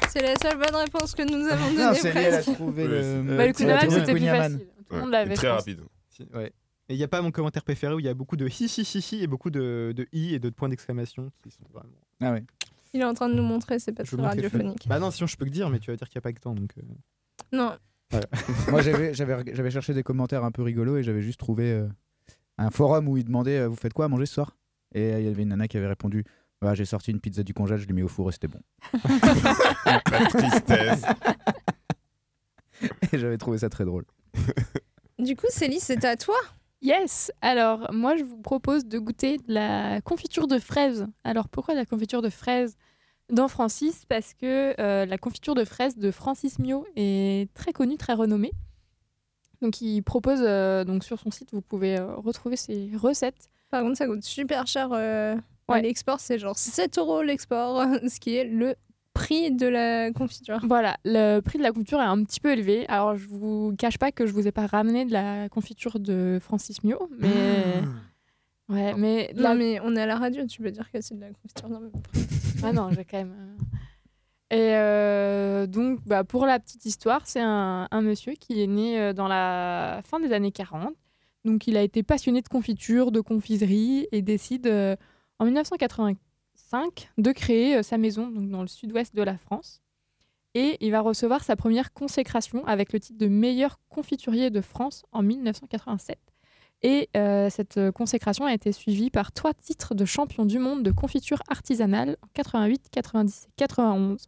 C'est 0.09 0.20
la 0.20 0.36
seule 0.36 0.59
bonne 0.59 0.74
réponse 0.76 1.14
que 1.14 1.22
nous 1.22 1.47
avons 1.48 1.70
donnée. 1.70 1.84
Non, 1.84 1.94
c'est 1.94 2.10
elle 2.14 2.34
a 2.34 2.43
trouvé 2.43 2.86
le. 2.86 3.22
Bah, 3.36 3.47
le 3.47 3.52
coup 3.55 3.62
de 3.62 3.90
c'était 3.94 4.12
plus 4.12 4.26
facile. 4.26 4.59
Tout 4.89 4.94
le 4.97 5.01
monde 5.01 5.10
l'avait. 5.10 5.34
Très 5.34 5.48
rapide. 5.48 5.80
Si, 6.10 6.24
ouais. 6.34 6.52
Et 6.89 6.94
il 6.94 6.97
n'y 6.98 7.02
a 7.05 7.09
pas 7.09 7.22
mon 7.22 7.30
commentaire 7.30 7.62
préféré 7.64 7.94
où 7.94 7.98
il 7.98 8.05
y 8.05 8.09
a 8.09 8.14
beaucoup 8.14 8.36
de 8.36 8.47
hi 8.47 8.66
hi 8.66 8.82
hi 8.82 8.98
hi 8.98 9.22
et 9.22 9.26
beaucoup 9.26 9.48
de, 9.51 9.94
de 9.97 10.06
i 10.12 10.34
et 10.34 10.39
de 10.39 10.51
points 10.51 10.68
d'exclamation 10.68 11.30
qui 11.43 11.51
sont 11.51 11.62
vraiment. 11.72 11.89
Ah 12.20 12.32
ouais. 12.32 12.44
Il 12.94 13.01
est 13.01 13.05
en 13.05 13.14
train 13.14 13.28
de 13.28 13.35
nous 13.35 13.43
montrer, 13.43 13.78
c'est 13.78 13.93
pas 13.93 14.05
Je 14.05 14.14
très 14.16 14.27
radiophonique. 14.27 14.86
Bah 14.86 14.98
non, 14.98 15.10
sinon 15.10 15.27
je 15.27 15.36
peux 15.36 15.44
que 15.47 15.51
dire, 15.51 15.70
mais 15.70 15.78
tu 15.78 15.90
vas 15.90 15.97
dire 15.97 16.09
qu'il 16.09 16.19
n'y 16.19 16.20
a 16.20 16.23
pas 16.23 16.32
que 16.32 16.40
temps. 16.40 16.55
Donc, 16.55 16.73
euh, 16.78 16.82
Non. 17.52 17.77
Moi, 18.70 18.82
j'avais, 18.82 19.14
j'avais, 19.14 19.55
j'avais 19.55 19.70
cherché 19.70 19.94
des 19.94 20.02
commentaires 20.02 20.44
un 20.44 20.51
peu 20.51 20.62
rigolos 20.62 20.98
et 20.98 21.02
j'avais 21.02 21.23
juste 21.23 21.40
trouvé 21.40 21.73
euh, 21.73 21.89
un 22.59 22.70
forum 22.70 23.09
où 23.09 23.16
ils 23.16 23.24
demandaient 23.24 23.60
euh, 23.60 23.69
Vous 23.69 23.77
faites 23.77 23.93
quoi 23.94 24.05
à 24.06 24.09
manger 24.09 24.27
ce 24.27 24.35
soir? 24.35 24.56
Et 24.94 25.12
euh, 25.14 25.20
il 25.20 25.27
y 25.27 25.28
avait 25.28 25.43
une 25.43 25.48
nana 25.48 25.69
qui 25.69 25.78
avait 25.78 25.86
répondu 25.89 26.24
Bah, 26.60 26.74
J'ai 26.74 26.85
sorti 26.85 27.10
une 27.10 27.20
pizza 27.20 27.43
du 27.43 27.55
congèle, 27.55 27.78
je 27.78 27.86
l'ai 27.86 27.94
mis 27.94 28.02
au 28.02 28.09
four 28.09 28.28
et 28.28 28.32
c'était 28.32 28.48
bon. 28.48 28.60
La 29.86 30.27
tristesse. 30.27 31.02
et 33.12 33.19
j'avais 33.19 33.39
trouvé 33.39 33.59
ça 33.59 33.70
très 33.70 33.85
drôle. 33.85 34.05
Du 35.19 35.36
coup, 35.36 35.47
Célie, 35.48 35.81
c'est 35.81 36.05
à 36.05 36.16
toi? 36.16 36.36
Yes 36.82 37.30
Alors, 37.42 37.92
moi, 37.92 38.16
je 38.16 38.24
vous 38.24 38.38
propose 38.38 38.84
de 38.86 38.98
goûter 38.98 39.36
de 39.36 39.54
la 39.54 40.00
confiture 40.00 40.48
de 40.48 40.59
fraises. 40.59 41.06
Alors, 41.22 41.48
pourquoi 41.48 41.74
de 41.74 41.78
la 41.78 41.86
confiture 41.86 42.22
de 42.22 42.28
fraises 42.28 42.76
dans 43.30 43.46
Francis? 43.46 44.04
Parce 44.04 44.34
que 44.34 44.74
euh, 44.80 45.06
la 45.06 45.16
confiture 45.16 45.54
de 45.54 45.64
fraises 45.64 45.96
de 45.96 46.10
Francis 46.10 46.59
Mio 46.59 46.84
est 46.96 47.54
très 47.54 47.72
connue, 47.72 47.96
très 47.96 48.14
renommée. 48.14 48.50
Donc, 49.60 49.80
il 49.80 50.02
propose, 50.02 50.40
euh, 50.42 50.82
donc 50.82 51.04
sur 51.04 51.20
son 51.20 51.30
site, 51.30 51.50
vous 51.52 51.62
pouvez 51.62 51.98
euh, 51.98 52.16
retrouver 52.16 52.56
ses 52.56 52.90
recettes. 52.96 53.48
Par 53.70 53.82
contre, 53.82 53.96
ça 53.96 54.06
coûte 54.06 54.24
super 54.24 54.66
cher. 54.66 54.90
Ouais. 54.90 55.82
L'export, 55.82 56.18
c'est 56.18 56.40
genre 56.40 56.59
7 56.59 56.98
euros 56.98 57.22
l'export, 57.22 57.84
ce 58.09 58.18
qui 58.18 58.34
est 58.34 58.44
le 58.44 58.74
prix 59.14 59.51
de 59.52 59.66
la 59.66 60.10
confiture. 60.12 60.60
Voilà, 60.66 60.97
le 61.05 61.40
prix 61.40 61.59
de 61.59 61.62
la 61.62 61.70
confiture 61.72 62.01
est 62.01 62.05
un 62.05 62.22
petit 62.24 62.40
peu 62.40 62.52
élevé. 62.52 62.86
Alors, 62.89 63.16
je 63.16 63.28
vous 63.28 63.74
cache 63.78 63.98
pas 63.98 64.10
que 64.12 64.26
je 64.26 64.32
vous 64.32 64.47
ai 64.48 64.52
pas 64.52 64.66
ramené 64.66 65.05
de 65.05 65.12
la 65.12 65.48
confiture 65.48 65.98
de 66.01 66.39
Francis 66.40 66.82
Mio, 66.84 67.09
mais. 67.18 67.30
Ouais, 68.68 68.94
mais 68.97 69.32
Non, 69.36 69.43
la- 69.43 69.55
mais 69.55 69.80
on 69.80 69.94
est 69.97 70.01
à 70.01 70.06
la 70.06 70.16
radio, 70.16 70.47
tu 70.47 70.62
peux 70.62 70.70
dire 70.70 70.90
que 70.90 71.01
c'est 71.01 71.14
de 71.14 71.20
la 71.20 71.28
confiture. 71.30 71.68
Non, 71.68 71.80
mais... 71.80 71.90
Ah 72.62 72.72
non, 72.72 72.90
j'ai 72.90 73.05
quand 73.05 73.18
même. 73.18 73.34
euh. 73.39 74.56
Et 74.56 74.74
euh, 74.76 75.66
donc, 75.66 76.01
bah, 76.06 76.24
pour 76.24 76.47
la 76.47 76.59
petite 76.59 76.84
histoire, 76.86 77.22
c'est 77.26 77.40
un, 77.40 77.89
un 77.90 78.01
monsieur 78.02 78.32
qui 78.34 78.62
est 78.62 78.66
né 78.66 78.98
euh, 79.01 79.12
dans 79.12 79.26
la 79.28 80.01
fin 80.05 80.20
des 80.20 80.32
années 80.32 80.52
40. 80.52 80.94
Donc, 81.44 81.66
il 81.66 81.76
a 81.76 81.82
été 81.82 82.02
passionné 82.02 82.40
de 82.43 82.48
confiture, 82.48 83.12
de 83.12 83.20
confiserie 83.20 84.06
et 84.12 84.22
décide 84.22 84.66
euh, 84.66 84.94
en 85.39 85.47
1985 86.73 87.11
de 87.19 87.32
créer 87.32 87.77
euh, 87.77 87.82
sa 87.82 87.99
maison 87.99 88.28
donc, 88.28 88.49
dans 88.49 88.62
le 88.62 88.69
sud-ouest 88.69 89.15
de 89.15 89.23
la 89.23 89.36
France. 89.36 89.81
Et 90.55 90.77
il 90.81 90.90
va 90.90 91.01
recevoir 91.01 91.43
sa 91.44 91.57
première 91.57 91.93
consécration 91.93 92.66
avec 92.66 92.93
le 92.93 93.01
titre 93.01 93.19
de 93.19 93.28
meilleur 93.28 93.78
confiturier 93.89 94.51
de 94.51 94.61
France 94.61 95.05
en 95.12 95.23
1987. 95.23 96.19
Et 96.82 97.09
euh, 97.16 97.49
cette 97.49 97.78
euh, 97.78 97.93
consécration 97.93 98.44
a 98.44 98.53
été 98.53 98.73
suivie 98.73 99.09
par 99.09 99.32
trois 99.32 99.55
titres 99.55 99.94
de 99.94 100.05
champion 100.05 100.44
du 100.44 100.59
monde 100.59 100.82
de 100.82 100.90
confiture 100.90 101.43
artisanale 101.49 102.16
en 102.23 102.28
88, 102.35 102.89
90 102.90 103.47
et 103.47 103.53
91. 103.57 104.27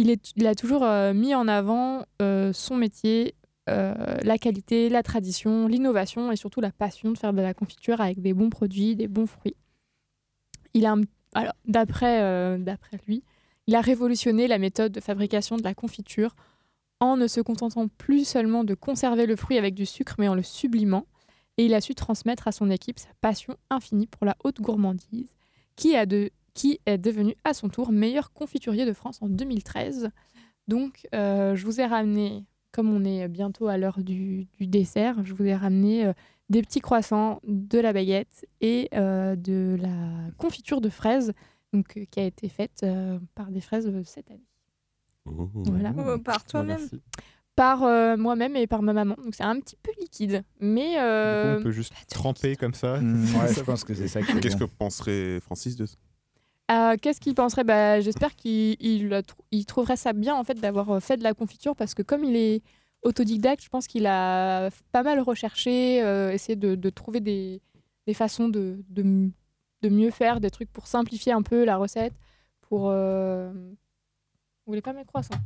Il, 0.00 0.46
a 0.46 0.54
toujours 0.54 0.86
mis 1.12 1.34
en 1.34 1.48
avant 1.48 2.04
son 2.20 2.76
métier, 2.76 3.34
la 3.66 4.38
qualité, 4.38 4.88
la 4.88 5.02
tradition, 5.02 5.66
l'innovation 5.66 6.30
et 6.30 6.36
surtout 6.36 6.60
la 6.60 6.70
passion 6.70 7.10
de 7.10 7.18
faire 7.18 7.32
de 7.32 7.42
la 7.42 7.52
confiture 7.52 8.00
avec 8.00 8.22
des 8.22 8.32
bons 8.32 8.48
produits, 8.48 8.94
des 8.94 9.08
bons 9.08 9.26
fruits. 9.26 9.56
Il 10.72 10.86
a, 10.86 10.94
alors, 11.38 11.54
d'après, 11.66 12.20
euh, 12.20 12.58
d'après 12.58 12.98
lui, 13.06 13.22
il 13.68 13.76
a 13.76 13.80
révolutionné 13.80 14.48
la 14.48 14.58
méthode 14.58 14.90
de 14.90 14.98
fabrication 14.98 15.56
de 15.56 15.62
la 15.62 15.72
confiture 15.72 16.34
en 16.98 17.16
ne 17.16 17.28
se 17.28 17.40
contentant 17.40 17.86
plus 17.86 18.26
seulement 18.26 18.64
de 18.64 18.74
conserver 18.74 19.24
le 19.24 19.36
fruit 19.36 19.56
avec 19.56 19.74
du 19.74 19.86
sucre, 19.86 20.16
mais 20.18 20.26
en 20.26 20.34
le 20.34 20.42
sublimant. 20.42 21.06
Et 21.56 21.66
il 21.66 21.74
a 21.74 21.80
su 21.80 21.94
transmettre 21.94 22.48
à 22.48 22.52
son 22.52 22.70
équipe 22.70 22.98
sa 22.98 23.10
passion 23.20 23.54
infinie 23.70 24.08
pour 24.08 24.26
la 24.26 24.36
haute 24.42 24.60
gourmandise, 24.60 25.32
qui, 25.76 25.94
a 25.94 26.06
de, 26.06 26.30
qui 26.54 26.80
est 26.86 26.98
devenu 26.98 27.36
à 27.44 27.54
son 27.54 27.68
tour 27.68 27.92
meilleur 27.92 28.32
confiturier 28.32 28.84
de 28.84 28.92
France 28.92 29.18
en 29.22 29.28
2013. 29.28 30.10
Donc, 30.66 31.06
euh, 31.14 31.54
je 31.54 31.64
vous 31.64 31.80
ai 31.80 31.86
ramené, 31.86 32.44
comme 32.72 32.92
on 32.92 33.04
est 33.04 33.28
bientôt 33.28 33.68
à 33.68 33.78
l'heure 33.78 34.02
du, 34.02 34.48
du 34.58 34.66
dessert, 34.66 35.24
je 35.24 35.34
vous 35.34 35.44
ai 35.44 35.54
ramené 35.54 36.04
euh, 36.04 36.12
des 36.48 36.62
petits 36.62 36.80
croissants, 36.80 37.40
de 37.46 37.78
la 37.78 37.92
baguette 37.92 38.46
et 38.60 38.88
euh, 38.94 39.36
de 39.36 39.76
la 39.80 40.30
confiture 40.38 40.80
de 40.80 40.88
fraises, 40.88 41.32
donc, 41.72 41.96
euh, 41.96 42.04
qui 42.10 42.20
a 42.20 42.24
été 42.24 42.48
faite 42.48 42.80
euh, 42.82 43.18
par 43.34 43.50
des 43.50 43.60
fraises 43.60 43.86
euh, 43.86 44.02
cette 44.04 44.30
année. 44.30 44.46
Voilà. 45.26 45.92
Oh, 45.98 46.18
par 46.18 46.44
toi-même. 46.44 46.88
Par 47.54 47.82
euh, 47.82 48.16
moi-même 48.16 48.54
et 48.56 48.66
par 48.66 48.82
ma 48.82 48.92
maman. 48.92 49.16
Donc 49.22 49.34
c'est 49.34 49.42
un 49.42 49.58
petit 49.60 49.76
peu 49.82 49.90
liquide. 50.00 50.44
Mais. 50.60 50.98
euh, 50.98 51.58
on 51.58 51.62
peut 51.62 51.70
juste 51.72 51.92
tremper 52.08 52.56
comme 52.56 52.72
ça. 52.72 53.00
Mm, 53.00 53.24
ouais, 53.36 53.52
je 53.56 53.60
pense 53.62 53.84
que 53.84 53.94
c'est 53.94 54.08
ça 54.08 54.22
qui 54.22 54.30
est 54.32 54.40
Qu'est-ce 54.40 54.56
que 54.56 54.64
penserait 54.64 55.40
Francis 55.40 55.76
de 55.76 55.86
ça? 55.86 55.96
Euh, 56.70 56.96
Qu'est-ce 57.00 57.20
qu'il 57.20 57.34
penserait? 57.34 57.64
Bah, 57.64 58.00
J'espère 58.00 58.36
qu'il 58.36 58.76
il 58.80 59.66
trouverait 59.66 59.96
ça 59.96 60.12
bien 60.12 60.34
en 60.36 60.44
fait 60.44 60.54
d'avoir 60.54 61.02
fait 61.02 61.16
de 61.16 61.22
la 61.22 61.34
confiture 61.34 61.74
parce 61.74 61.94
que 61.94 62.02
comme 62.02 62.24
il 62.24 62.36
est 62.36 62.62
autodidacte, 63.02 63.62
je 63.62 63.68
pense 63.68 63.86
qu'il 63.86 64.06
a 64.06 64.70
pas 64.92 65.02
mal 65.02 65.20
recherché, 65.20 66.02
euh, 66.02 66.30
essayé 66.32 66.56
de, 66.56 66.74
de 66.74 66.90
trouver 66.90 67.20
des, 67.20 67.60
des 68.06 68.14
façons 68.14 68.48
de, 68.48 68.78
de, 68.90 69.88
mieux 69.88 70.10
faire, 70.10 70.40
des 70.40 70.50
trucs 70.50 70.70
pour 70.72 70.86
simplifier 70.86 71.32
un 71.32 71.42
peu 71.42 71.64
la 71.64 71.76
recette. 71.76 72.12
Pour. 72.62 72.88
euh, 72.90 73.50
Vous 73.52 74.70
voulez 74.72 74.82
pas 74.82 74.92
mes 74.92 75.04
croissants 75.04 75.38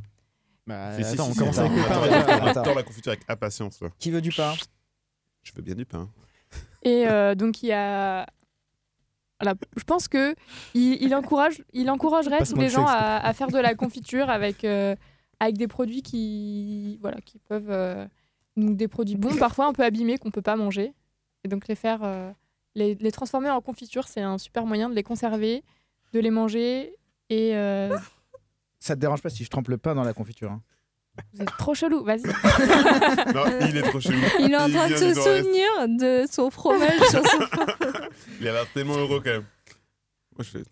Bah, 0.67 0.95
Si, 0.97 1.03
si, 1.03 1.13
attends, 1.13 1.25
si, 1.25 1.29
on 1.29 1.33
si, 1.33 1.39
commence 1.39 1.57
attends, 1.59 1.71
avec 1.71 1.85
attends, 1.85 2.01
déjà. 2.03 2.35
attends, 2.49 2.61
attends 2.61 2.75
la 2.75 2.83
confiture 2.83 3.11
avec 3.11 3.23
impatience. 3.29 3.79
Là. 3.81 3.89
Qui 3.99 4.11
veut 4.11 4.21
du 4.21 4.31
pain? 4.31 4.53
Je 5.43 5.51
veux 5.55 5.61
bien 5.61 5.75
du 5.75 5.85
pain. 5.85 6.09
Et 6.83 7.07
euh, 7.07 7.35
donc 7.35 7.63
il 7.63 7.67
y 7.67 7.71
a. 7.73 8.25
Voilà, 9.39 9.57
je 9.75 9.83
pense 9.83 10.07
que 10.07 10.35
il, 10.73 11.01
il 11.01 11.13
encourage, 11.15 11.61
il 11.73 11.89
encouragerait 11.89 12.39
tous 12.45 12.55
les 12.55 12.63
le 12.63 12.69
gens 12.69 12.85
à 12.87 13.33
faire 13.33 13.47
de 13.47 13.57
la 13.57 13.75
confiture 13.75 14.29
avec, 14.29 14.63
euh, 14.63 14.95
avec 15.43 15.57
des 15.57 15.67
produits 15.67 16.01
qui, 16.01 16.97
voilà, 17.01 17.17
qui 17.19 17.37
peuvent, 17.37 17.69
euh, 17.69 18.05
donc 18.55 18.77
des 18.77 18.87
produits 18.87 19.17
bons, 19.17 19.35
parfois 19.37 19.65
un 19.65 19.73
peu 19.73 19.83
abîmés 19.83 20.17
qu'on 20.17 20.31
peut 20.31 20.41
pas 20.41 20.55
manger, 20.55 20.93
et 21.43 21.49
donc 21.49 21.67
les 21.67 21.75
faire, 21.75 21.99
euh, 22.03 22.31
les, 22.75 22.95
les 22.95 23.11
transformer 23.11 23.49
en 23.49 23.59
confiture, 23.59 24.07
c'est 24.07 24.21
un 24.21 24.37
super 24.37 24.65
moyen 24.65 24.89
de 24.89 24.95
les 24.95 25.03
conserver, 25.03 25.63
de 26.13 26.19
les 26.21 26.31
manger, 26.31 26.95
et 27.29 27.55
euh, 27.55 27.97
Ça 28.79 28.95
te 28.95 29.01
dérange 29.01 29.21
pas 29.21 29.29
si 29.29 29.43
je 29.43 29.49
trempe 29.49 29.67
le 29.67 29.77
pain 29.77 29.95
dans 29.95 30.03
la 30.03 30.13
confiture 30.13 30.51
hein? 30.51 30.61
Vous 31.33 31.43
êtes 31.43 31.57
trop 31.59 31.75
chelou, 31.75 32.03
vas-y. 32.03 32.23
Non, 33.35 33.43
il 33.69 33.77
est 33.77 33.83
trop 33.83 33.99
chelou. 33.99 34.17
Il 34.39 34.51
est 34.51 34.57
en 34.57 34.67
train 34.67 34.89
de 34.89 34.95
se 34.95 35.03
reste. 35.03 35.21
souvenir 35.21 35.67
de 35.87 36.25
son 36.31 36.49
fromage 36.49 36.99
sur 37.09 37.23
son 37.23 37.39
Il 38.41 38.47
a 38.47 38.53
l'air 38.53 38.65
tellement 38.73 38.95
heureux 38.95 39.21
quand 39.23 39.29
même. 39.29 39.45
Moi, 40.35 40.39
je 40.39 40.49
fais. 40.49 40.63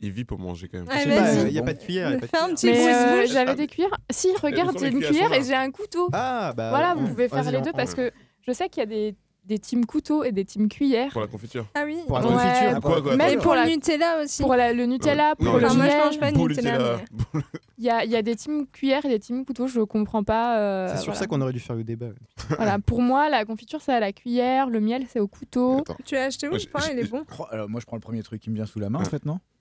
Il 0.00 0.10
vit 0.12 0.24
pour 0.24 0.38
manger 0.38 0.68
quand 0.68 0.78
même. 0.78 0.88
Ouais, 0.88 0.98
Je 0.98 1.02
sais 1.04 1.16
pas, 1.16 1.22
vas-y. 1.22 1.46
Il 1.48 1.52
n'y 1.52 1.58
a 1.58 1.62
pas 1.62 1.72
de 1.74 1.78
cuillère. 1.78 2.10
y 2.10 2.14
a 2.14 2.18
pas 2.18 2.26
de 2.26 2.52
un 2.52 2.54
cuillère. 2.54 2.54
petit 2.54 2.68
euh, 2.68 3.26
j'avais 3.32 3.54
des 3.54 3.66
cuillères. 3.66 3.96
Si, 4.10 4.28
regarde, 4.42 4.72
sont 4.72 4.78
j'ai 4.84 4.90
une 4.90 5.00
cuillère 5.00 5.32
et 5.32 5.42
j'ai 5.42 5.54
un 5.54 5.70
couteau. 5.70 6.08
Ah, 6.12 6.52
bah. 6.56 6.68
voilà, 6.70 6.94
vous 6.94 7.08
pouvez 7.08 7.28
faire 7.28 7.50
les 7.50 7.60
deux 7.62 7.72
parce 7.72 7.94
que 7.94 8.10
je 8.46 8.52
sais 8.52 8.68
qu'il 8.68 8.80
y 8.80 8.82
a 8.82 8.86
des, 8.86 9.14
des 9.44 9.58
teams 9.58 9.86
couteaux 9.86 10.22
et 10.22 10.32
des 10.32 10.44
teams 10.44 10.68
cuillères. 10.68 11.10
Pour 11.12 11.22
la 11.22 11.26
confiture. 11.28 11.64
Ah 11.74 11.84
oui. 11.86 11.96
Pour 12.06 12.18
la 12.18 12.26
Ouais. 12.26 12.32
confiture. 12.32 12.80
Pourquoi, 12.80 13.02
quoi, 13.02 13.16
Même 13.16 13.38
pour 13.40 13.54
la- 13.54 13.64
le 13.64 13.70
Nutella 13.70 14.22
aussi. 14.22 14.42
Pour 14.42 14.54
la- 14.54 14.72
le 14.74 14.84
Nutella, 14.86 15.34
Non, 15.40 15.50
pour 15.50 15.58
le 15.60 15.64
Enfin, 15.66 15.74
moi, 15.76 15.84
je 15.86 15.90
miel. 15.90 15.98
mange 16.04 16.18
pas 16.20 16.30
de 16.30 16.36
Pour 16.36 16.48
Nutella. 16.48 16.98
Il 17.78 17.84
y 17.84 17.90
a, 17.90 18.04
il 18.04 18.10
y 18.10 18.16
a 18.16 18.22
des 18.22 18.34
teams 18.36 18.66
cuillères 18.66 19.04
et 19.04 19.08
des 19.10 19.18
teams 19.18 19.44
couteaux, 19.44 19.66
je 19.66 19.80
comprends 19.82 20.24
pas. 20.24 20.58
euh, 20.58 20.88
C'est 20.88 20.96
sur 20.96 21.04
voilà. 21.06 21.18
ça 21.20 21.26
qu'on 21.26 21.40
aurait 21.42 21.52
dû 21.52 21.60
faire 21.60 21.76
le 21.76 21.84
débat. 21.84 22.06
Voilà, 22.56 22.78
pour 22.78 23.02
moi, 23.02 23.28
la 23.28 23.44
confiture, 23.44 23.80
c'est 23.82 23.92
à 23.92 24.00
la 24.00 24.12
cuillère, 24.12 24.68
le 24.70 24.80
miel, 24.80 25.04
c'est 25.10 25.20
au 25.20 25.28
couteau. 25.28 25.84
Tu 26.04 26.14
l'as 26.14 26.24
acheté 26.24 26.48
où 26.48 26.50
Moi, 26.52 26.58
le 26.58 26.70
pain 26.70 26.80
Il 26.92 26.98
est 26.98 27.10
bon? 27.10 27.24
Alors, 27.50 27.68
moi, 27.68 27.80
je 27.80 27.86
prends 27.86 27.96
le 27.96 28.00
premier 28.02 28.22
truc 28.22 28.40
qui 28.42 28.48
me 28.50 28.54
vient 28.54 28.64
sous 28.66 28.78
la 28.78 28.88
main, 28.90 29.00
en 29.00 29.04
fait, 29.04 29.24
non? 29.26 29.38
Ah, 29.42 29.55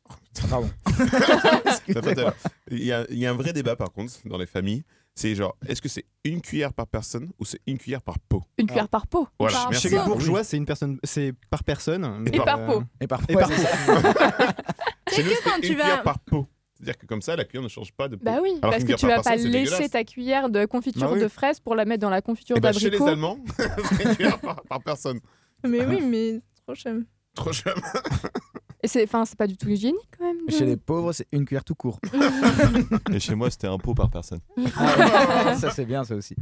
Pardon. 0.49 0.69
Pas 1.93 2.01
tellement- 2.01 2.31
Il 2.71 2.83
y, 2.83 2.91
a, 2.91 3.05
il 3.09 3.17
y 3.17 3.25
a 3.25 3.31
un 3.31 3.35
vrai 3.35 3.53
débat 3.53 3.75
par 3.75 3.91
contre 3.91 4.13
dans 4.25 4.37
les 4.37 4.45
familles. 4.45 4.83
C'est 5.17 5.33
genre, 5.33 5.55
est-ce 5.65 5.81
que 5.81 5.87
c'est 5.87 6.03
une 6.25 6.41
cuillère 6.41 6.73
par 6.73 6.87
personne 6.87 7.31
ou 7.39 7.45
c'est 7.45 7.61
une 7.67 7.77
cuillère 7.77 8.01
par 8.01 8.19
pot 8.19 8.43
Une 8.57 8.67
cuillère 8.67 8.89
par 8.89 9.07
pot. 9.07 9.29
Voilà, 9.39 9.57
Par. 9.63 9.73
Chez 9.73 9.89
les 9.89 9.97
pot. 9.97 10.05
bourgeois, 10.07 10.43
c'est 10.43 10.57
une 10.57 10.65
personne, 10.65 10.99
c'est 11.03 11.33
par 11.49 11.63
personne. 11.63 12.17
mais, 12.19 12.31
Et 12.33 12.37
par 12.39 12.59
euh, 12.59 12.67
pot. 12.67 12.83
Et 12.99 13.07
par, 13.07 13.21
Et 13.29 13.33
par 13.33 13.47
c'est 13.49 13.55
pot. 13.85 13.93
Chez 15.15 15.23
nous, 15.23 15.29
que 15.29 15.35
c'est 15.35 15.43
quand 15.49 15.55
une 15.55 15.61
tu 15.61 15.75
vas- 15.75 15.83
cuillère 15.83 16.03
par 16.03 16.19
pot. 16.19 16.47
C'est-à-dire 16.73 16.97
que 16.97 17.05
comme 17.05 17.21
ça, 17.21 17.37
la 17.37 17.45
cuillère 17.45 17.63
ne 17.63 17.69
change 17.69 17.93
pas 17.93 18.09
de 18.09 18.17
pot. 18.17 18.25
Bah 18.25 18.39
oui, 18.43 18.49
Alors 18.61 18.73
parce 18.73 18.83
que 18.83 18.91
tu 18.93 19.07
vas 19.07 19.21
pas 19.21 19.37
c'est 19.37 19.47
lécher 19.47 19.87
ta 19.87 20.03
cuillère 20.03 20.49
de 20.49 20.65
confiture 20.65 21.07
Bah 21.07 21.11
oui. 21.13 21.21
de 21.21 21.29
fraises 21.29 21.61
pour 21.61 21.73
la 21.75 21.85
mettre 21.85 22.01
dans 22.01 22.09
la 22.09 22.21
confiture 22.21 22.57
Eh 22.57 22.59
ben, 22.59 22.73
chez 22.73 22.89
les 22.89 22.97
d'abricot. 22.99 23.07
Allemands, 23.07 23.39
c'est 23.97 24.03
une 24.03 24.15
cuillère 24.15 24.39
par, 24.41 24.61
par 24.63 24.83
personne. 24.83 25.21
Mais 25.65 25.85
oui, 25.85 26.01
mais 26.01 26.41
trop 26.65 26.75
cher. 26.75 26.95
Trop 27.33 27.53
cher. 27.53 27.73
Et 28.85 28.87
c'est, 28.87 29.03
enfin, 29.03 29.25
c'est 29.25 29.35
pas 29.37 29.47
du 29.47 29.57
tout 29.57 29.67
hygiénique 29.67 30.07
quand 30.15 30.25
même. 30.25 30.45
de- 30.45 30.51
Chez 30.51 30.63
les 30.65 30.77
pauvres, 30.77 31.11
c'est 31.11 31.25
une 31.31 31.43
cuillère 31.43 31.63
tout 31.63 31.73
court. 31.73 31.99
Et 33.11 33.19
chez 33.19 33.33
moi, 33.33 33.49
c'était 33.49 33.65
un 33.65 33.79
pot 33.79 33.95
par 33.95 34.11
personne. 34.11 34.41
Ah, 34.77 35.55
ça, 35.55 35.71
c'est 35.71 35.85
bien, 35.85 36.03
ça 36.03 36.15
aussi. 36.15 36.35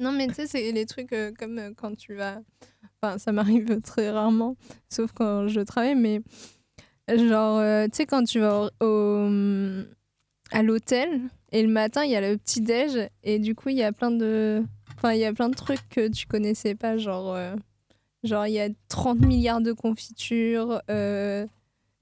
Non, 0.00 0.10
mais 0.10 0.26
tu 0.26 0.34
sais, 0.34 0.46
c'est 0.48 0.72
les 0.72 0.84
trucs 0.84 1.12
euh, 1.12 1.30
comme 1.38 1.58
euh, 1.58 1.70
quand 1.76 1.96
tu 1.96 2.14
vas. 2.14 2.40
Enfin, 3.00 3.18
ça 3.18 3.30
m'arrive 3.30 3.80
très 3.84 4.10
rarement, 4.10 4.56
sauf 4.88 5.12
quand 5.12 5.46
je 5.46 5.60
travaille, 5.60 5.94
mais 5.94 6.22
genre, 7.08 7.58
euh, 7.58 7.84
tu 7.86 7.98
sais, 7.98 8.06
quand 8.06 8.24
tu 8.24 8.40
vas 8.40 8.64
au, 8.80 8.84
au- 8.84 9.84
à 10.50 10.62
l'hôtel 10.64 11.20
et 11.52 11.62
le 11.62 11.68
matin, 11.68 12.04
il 12.04 12.10
y 12.10 12.16
a 12.16 12.20
le 12.20 12.36
petit-déj 12.36 13.08
et 13.22 13.38
du 13.38 13.54
coup, 13.54 13.68
il 13.68 13.76
y 13.76 13.84
a 13.84 13.92
plein 13.92 14.10
de. 14.10 14.64
Enfin, 14.96 15.12
il 15.12 15.20
y 15.20 15.24
a 15.24 15.32
plein 15.32 15.48
de 15.50 15.54
trucs 15.54 15.88
que 15.88 16.08
tu 16.08 16.26
connaissais 16.26 16.74
pas, 16.74 16.96
genre. 16.96 17.36
Genre, 18.24 18.46
il 18.46 18.52
y 18.54 18.60
a 18.60 18.68
30 18.88 19.20
milliards 19.20 19.60
de 19.60 19.72
confitures, 19.72 20.82
euh, 20.90 21.46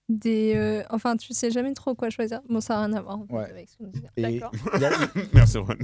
des. 0.09 0.55
euh, 0.57 0.83
enfin, 0.91 1.17
tu 1.17 1.35
sais 1.35 1.51
jamais 1.51 1.75
trop 1.75 1.95
quoi 1.95 2.09
choisir. 2.11 2.41
Bon, 2.49 2.61
ça 2.61 2.75
n'a 2.75 2.87
rien 2.87 2.93
à 2.95 3.03
voir 3.03 3.19
en 3.21 3.27
fait, 3.27 3.33
Ouais. 3.35 3.51
avec 3.51 3.69
ce 3.69 3.77
qu'on 3.77 3.87
disait. 3.89 4.09
Et 4.17 4.23
D'accord. 4.39 4.53
il 4.75 4.81
y 4.81 4.85
a- 4.85 4.91
Merci, 5.35 5.59
Ron. 5.59 5.75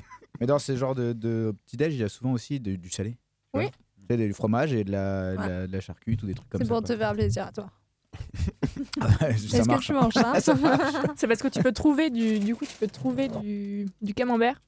Mais 0.40 0.46
dans 0.46 0.58
ces 0.58 0.76
genres 0.76 0.94
de, 0.94 1.12
de 1.12 1.54
petit-déj, 1.66 1.94
il 1.94 2.00
y 2.00 2.04
a 2.04 2.08
souvent 2.08 2.32
aussi 2.32 2.60
de- 2.60 2.76
du 2.76 2.90
salé. 2.90 3.10
tu 3.12 3.58
Oui. 3.58 3.62
vois. 3.64 3.70
Tu 4.08 4.16
sais, 4.18 4.26
du 4.26 4.32
fromage 4.32 4.72
et 4.72 4.84
de 4.84 4.90
la, 4.92 5.32
de 5.34 5.38
Ouais. 5.38 5.48
la, 5.48 5.66
de 5.66 5.72
la 5.72 5.80
charcute 5.80 6.22
ou 6.22 6.26
des 6.26 6.34
trucs 6.34 6.48
comme 6.48 6.60
C'est 6.60 6.66
ça. 6.66 6.74
pour 6.74 6.82
te 6.82 6.96
faire 6.96 7.12
plaisir 7.12 7.46
à 7.46 7.52
toi. 7.52 7.70
quoi. 8.98 9.08
ça 9.20 9.28
Est-ce 9.30 9.62
que 9.62 9.66
marche. 9.66 9.86
tu 9.86 9.92
manges 9.92 10.12
ça 10.14 10.54
marche. 10.54 10.92
C'est 11.16 11.26
parce 11.28 11.42
que 11.42 11.48
tu 11.48 11.62
peux 11.62 11.72
trouver 11.72 12.10
du, 12.10 12.38
du 12.38 12.54
coup, 12.56 12.64
tu 12.66 12.76
peux 12.76 12.86
trouver 12.88 13.28
du, 13.28 13.86
du 14.00 14.14
camembert 14.14 14.60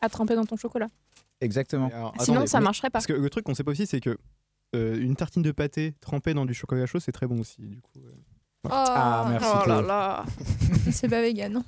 à 0.00 0.08
tremper 0.08 0.34
dans 0.36 0.44
ton 0.44 0.56
chocolat. 0.56 0.88
Exactement. 1.40 1.88
Alors, 1.92 2.14
Sinon, 2.20 2.36
attendez, 2.38 2.46
ça 2.48 2.58
mais- 2.60 2.64
marcherait 2.64 2.88
pas. 2.88 2.92
Parce 2.92 3.06
que 3.06 3.12
le 3.12 3.30
truc 3.30 3.44
qu'on 3.44 3.54
sait 3.54 3.62
pas 3.64 3.70
aussi, 3.72 3.86
c'est 3.86 4.00
que 4.00 4.16
euh, 4.74 4.98
une 5.00 5.16
tartine 5.16 5.42
de 5.42 5.52
pâté 5.52 5.94
trempée 6.00 6.34
dans 6.34 6.44
du 6.44 6.54
chocolat 6.54 6.86
chaud, 6.86 7.00
c'est 7.00 7.12
très 7.12 7.26
bon 7.26 7.40
aussi. 7.40 7.60
Du 7.62 7.80
coup. 7.80 7.98
euh. 7.98 8.12
Ah, 8.70 9.26
merci, 9.30 9.46
Oh 9.64 9.68
là 9.68 9.80
là. 9.82 10.24
C'est 10.90 11.08
pas 11.08 11.20
vegan. 11.22 11.52
non 11.52 11.64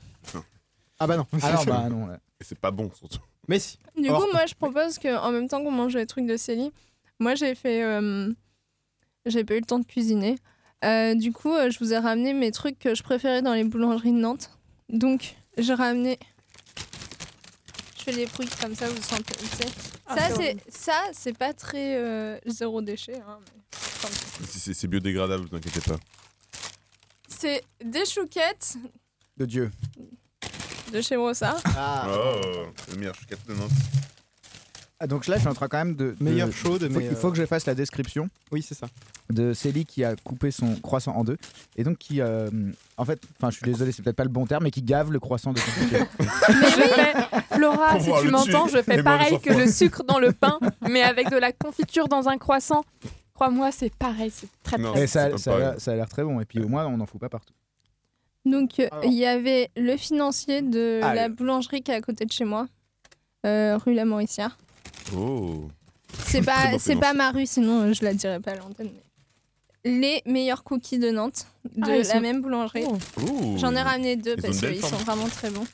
Ah 0.99 1.07
bah 1.07 1.17
non. 1.17 1.27
Ah 1.43 1.53
non, 1.53 1.65
bah 1.67 1.89
non. 1.89 2.05
ouais. 2.09 2.17
Et 2.41 2.45
c'est 2.45 2.59
pas 2.59 2.71
bon 2.73 2.91
surtout. 2.93 3.21
Mais 3.47 3.59
si. 3.61 3.79
Du 3.97 4.07
Alors- 4.09 4.23
coup, 4.23 4.29
moi, 4.33 4.47
je 4.47 4.55
propose 4.55 4.99
qu'en 4.99 5.31
même 5.31 5.49
temps 5.49 5.63
qu'on 5.63 5.71
mange 5.71 5.95
les 5.97 6.07
trucs 6.07 6.27
de 6.27 6.37
Célie, 6.37 6.73
moi, 7.21 7.35
j'ai 7.37 7.55
fait. 7.55 7.83
euh, 7.85 8.33
j'ai 9.27 9.45
pas 9.45 9.55
eu 9.55 9.61
le 9.61 9.65
temps 9.67 9.79
de 9.79 9.85
cuisiner. 9.87 10.37
Euh, 10.85 11.15
du 11.15 11.33
coup, 11.33 11.53
euh, 11.53 11.71
je 11.71 11.79
vous 11.79 11.93
ai 11.93 11.99
ramené 11.99 12.33
mes 12.33 12.51
trucs 12.53 12.79
que 12.79 12.95
je 12.95 13.03
préférais 13.03 13.43
dans 13.43 13.55
les 13.55 13.65
boulangeries 13.65 14.13
de 14.13 14.19
Nantes. 14.19 14.51
Donc, 14.89 15.37
j'ai 15.57 15.75
ramené. 15.75 16.19
Fais 18.09 18.15
des 18.15 18.25
bruits 18.27 18.49
comme 18.59 18.75
ça, 18.75 18.89
vous 18.89 19.03
sentez. 19.03 19.35
Ah, 20.07 20.17
ça, 20.17 20.35
c'est 20.35 20.57
ça, 20.71 21.03
c'est 21.13 21.37
pas 21.37 21.53
très 21.53 21.97
euh, 21.97 22.39
zéro 22.47 22.81
déchet. 22.81 23.17
hein, 23.21 23.39
mais 23.45 23.61
ça. 23.71 24.73
C'est- 24.73 24.87
biodégradable, 24.87 25.45
ne 25.45 25.49
vous 25.51 25.57
inquiétez 25.57 25.83
pas. 25.83 25.99
C'est 27.29 27.63
des 27.85 28.07
chouquettes 28.07 28.77
De 29.37 29.45
Dieu. 29.45 29.71
de 30.91 31.03
chez 31.03 31.17
Brossard. 31.19 31.61
Oh, 31.67 32.65
c'est 32.87 32.93
le 32.93 32.99
meilleur 32.99 33.15
chouquette 33.15 33.47
de 33.47 33.53
Nantes. 33.53 33.71
Ah, 35.01 35.07
donc 35.07 35.29
là, 35.29 35.37
je 35.37 35.41
suis 35.43 35.49
en 35.49 35.55
train 35.55 35.69
quand 35.69 35.79
même 35.79 35.95
de. 35.95 36.17
Meilleure 36.21 36.51
chaude, 36.53 36.83
il 36.83 36.91
faut- 36.91 36.99
mais, 36.99 37.07
Il 37.07 37.15
faut 37.15 37.29
euh, 37.29 37.31
que 37.31 37.37
je 37.37 37.47
fasse 37.47 37.67
la 37.67 37.77
description 37.77 38.29
Oui, 38.51 38.63
c'est 38.63 38.75
ça. 38.75 38.89
de 39.31 39.53
Célie 39.55 39.85
qui 39.87 40.03
a 40.03 40.17
coupé 40.17 40.51
son 40.51 40.75
croissant 40.81 41.15
en 41.15 41.23
deux 41.23 41.37
et 41.77 41.85
donc 41.85 41.99
qui, 41.99 42.21
euh, 42.21 42.51
en 42.97 43.05
fait, 43.05 43.21
enfin, 43.37 43.51
je 43.51 43.57
suis 43.59 43.65
désolé, 43.65 43.93
c'est 43.93 44.03
peut-être 44.03 44.17
pas 44.17 44.25
le 44.25 44.29
bon 44.31 44.45
terme, 44.47 44.65
mais 44.65 44.73
qui 44.73 44.83
gave 44.83 45.13
le 45.13 45.21
croissant 45.21 45.53
de 45.53 45.61
confiture. 45.61 46.07
Je 46.19 46.25
fais, 46.83 47.59
Laura, 47.61 47.93
Pour 47.93 48.01
si 48.01 48.09
voir 48.09 48.21
tu 48.23 48.27
le 48.27 48.33
m'entends, 48.33 48.65
dessus. 48.67 48.77
je 48.79 48.83
fais 48.83 49.03
pareil 49.03 49.39
que 49.41 49.53
le 49.53 49.71
sucre 49.71 50.03
dans 50.03 50.19
le 50.19 50.33
pain, 50.33 50.59
mais 50.91 51.03
avec 51.03 51.31
de 51.31 51.37
la 51.37 51.53
confiture 51.53 52.09
dans 52.09 52.29
un 52.29 52.37
croissant. 52.39 52.85
Crois-moi, 53.35 53.71
c'est 53.71 53.95
pareil, 53.95 54.33
c'est 54.35 54.49
très 54.65 54.79
Non. 54.79 54.91
très 54.95 55.05
et 55.05 55.07
ça, 55.07 55.29
pas 55.31 55.39
ça, 55.39 55.51
a 55.51 55.55
pareil. 55.55 55.71
l'air- 55.71 55.81
ça 55.81 55.93
a 55.93 55.95
l'air 55.95 56.09
très 56.09 56.25
bon. 56.25 56.41
Et 56.41 56.45
puis 56.45 56.59
au 56.59 56.67
moins, 56.67 56.87
on 56.87 56.97
n'en 56.97 57.07
fout 57.07 57.21
pas 57.21 57.29
partout. 57.29 57.55
Donc, 58.45 58.81
euh, 58.81 58.89
il 59.05 59.13
y 59.15 59.27
avait 59.27 59.71
le 59.77 59.97
financier 59.97 60.61
de 60.61 60.99
Ah, 61.05 61.15
la 61.15 61.29
boulangerie 61.29 61.83
qui 61.83 61.93
est 61.93 61.95
à 61.95 62.01
côté 62.01 62.25
de 62.25 62.33
chez 62.33 62.45
moi, 62.45 62.67
euh, 63.47 63.77
rue 63.77 63.95
La 63.95 64.05
Mauricière. 64.05 64.59
Oh. 65.17 65.69
C'est 66.27 66.43
pas, 66.45 66.79
c'est 66.79 66.97
pas 66.97 67.13
ma 67.15 67.31
rue, 67.31 67.47
sinon 67.47 67.83
euh, 67.83 67.93
je 67.93 68.05
la 68.05 68.15
dirais 68.15 68.41
pas 68.41 68.53
à 68.53 68.57
l'antenne. 68.57 68.91
mais 69.85 69.91
Les 69.91 70.23
meilleurs 70.31 70.65
cookies 70.65 70.99
de 70.99 71.11
Nantes, 71.11 71.47
de 71.77 71.83
Ah, 71.91 71.97
ils 71.97 71.99
la 71.99 72.05
sont- 72.05 72.21
même 72.21 72.43
boulangerie. 72.43 72.85
Oh. 72.87 73.57
J'en 73.59 73.75
ai 73.75 73.83
ramené 73.83 74.17
deux 74.17 74.35
Ils 74.37 74.43
parce 74.43 74.59
qu'ils 74.59 74.85
sont 74.85 74.97
vraiment 74.97 75.29
très 75.29 75.51
bons. 75.51 75.67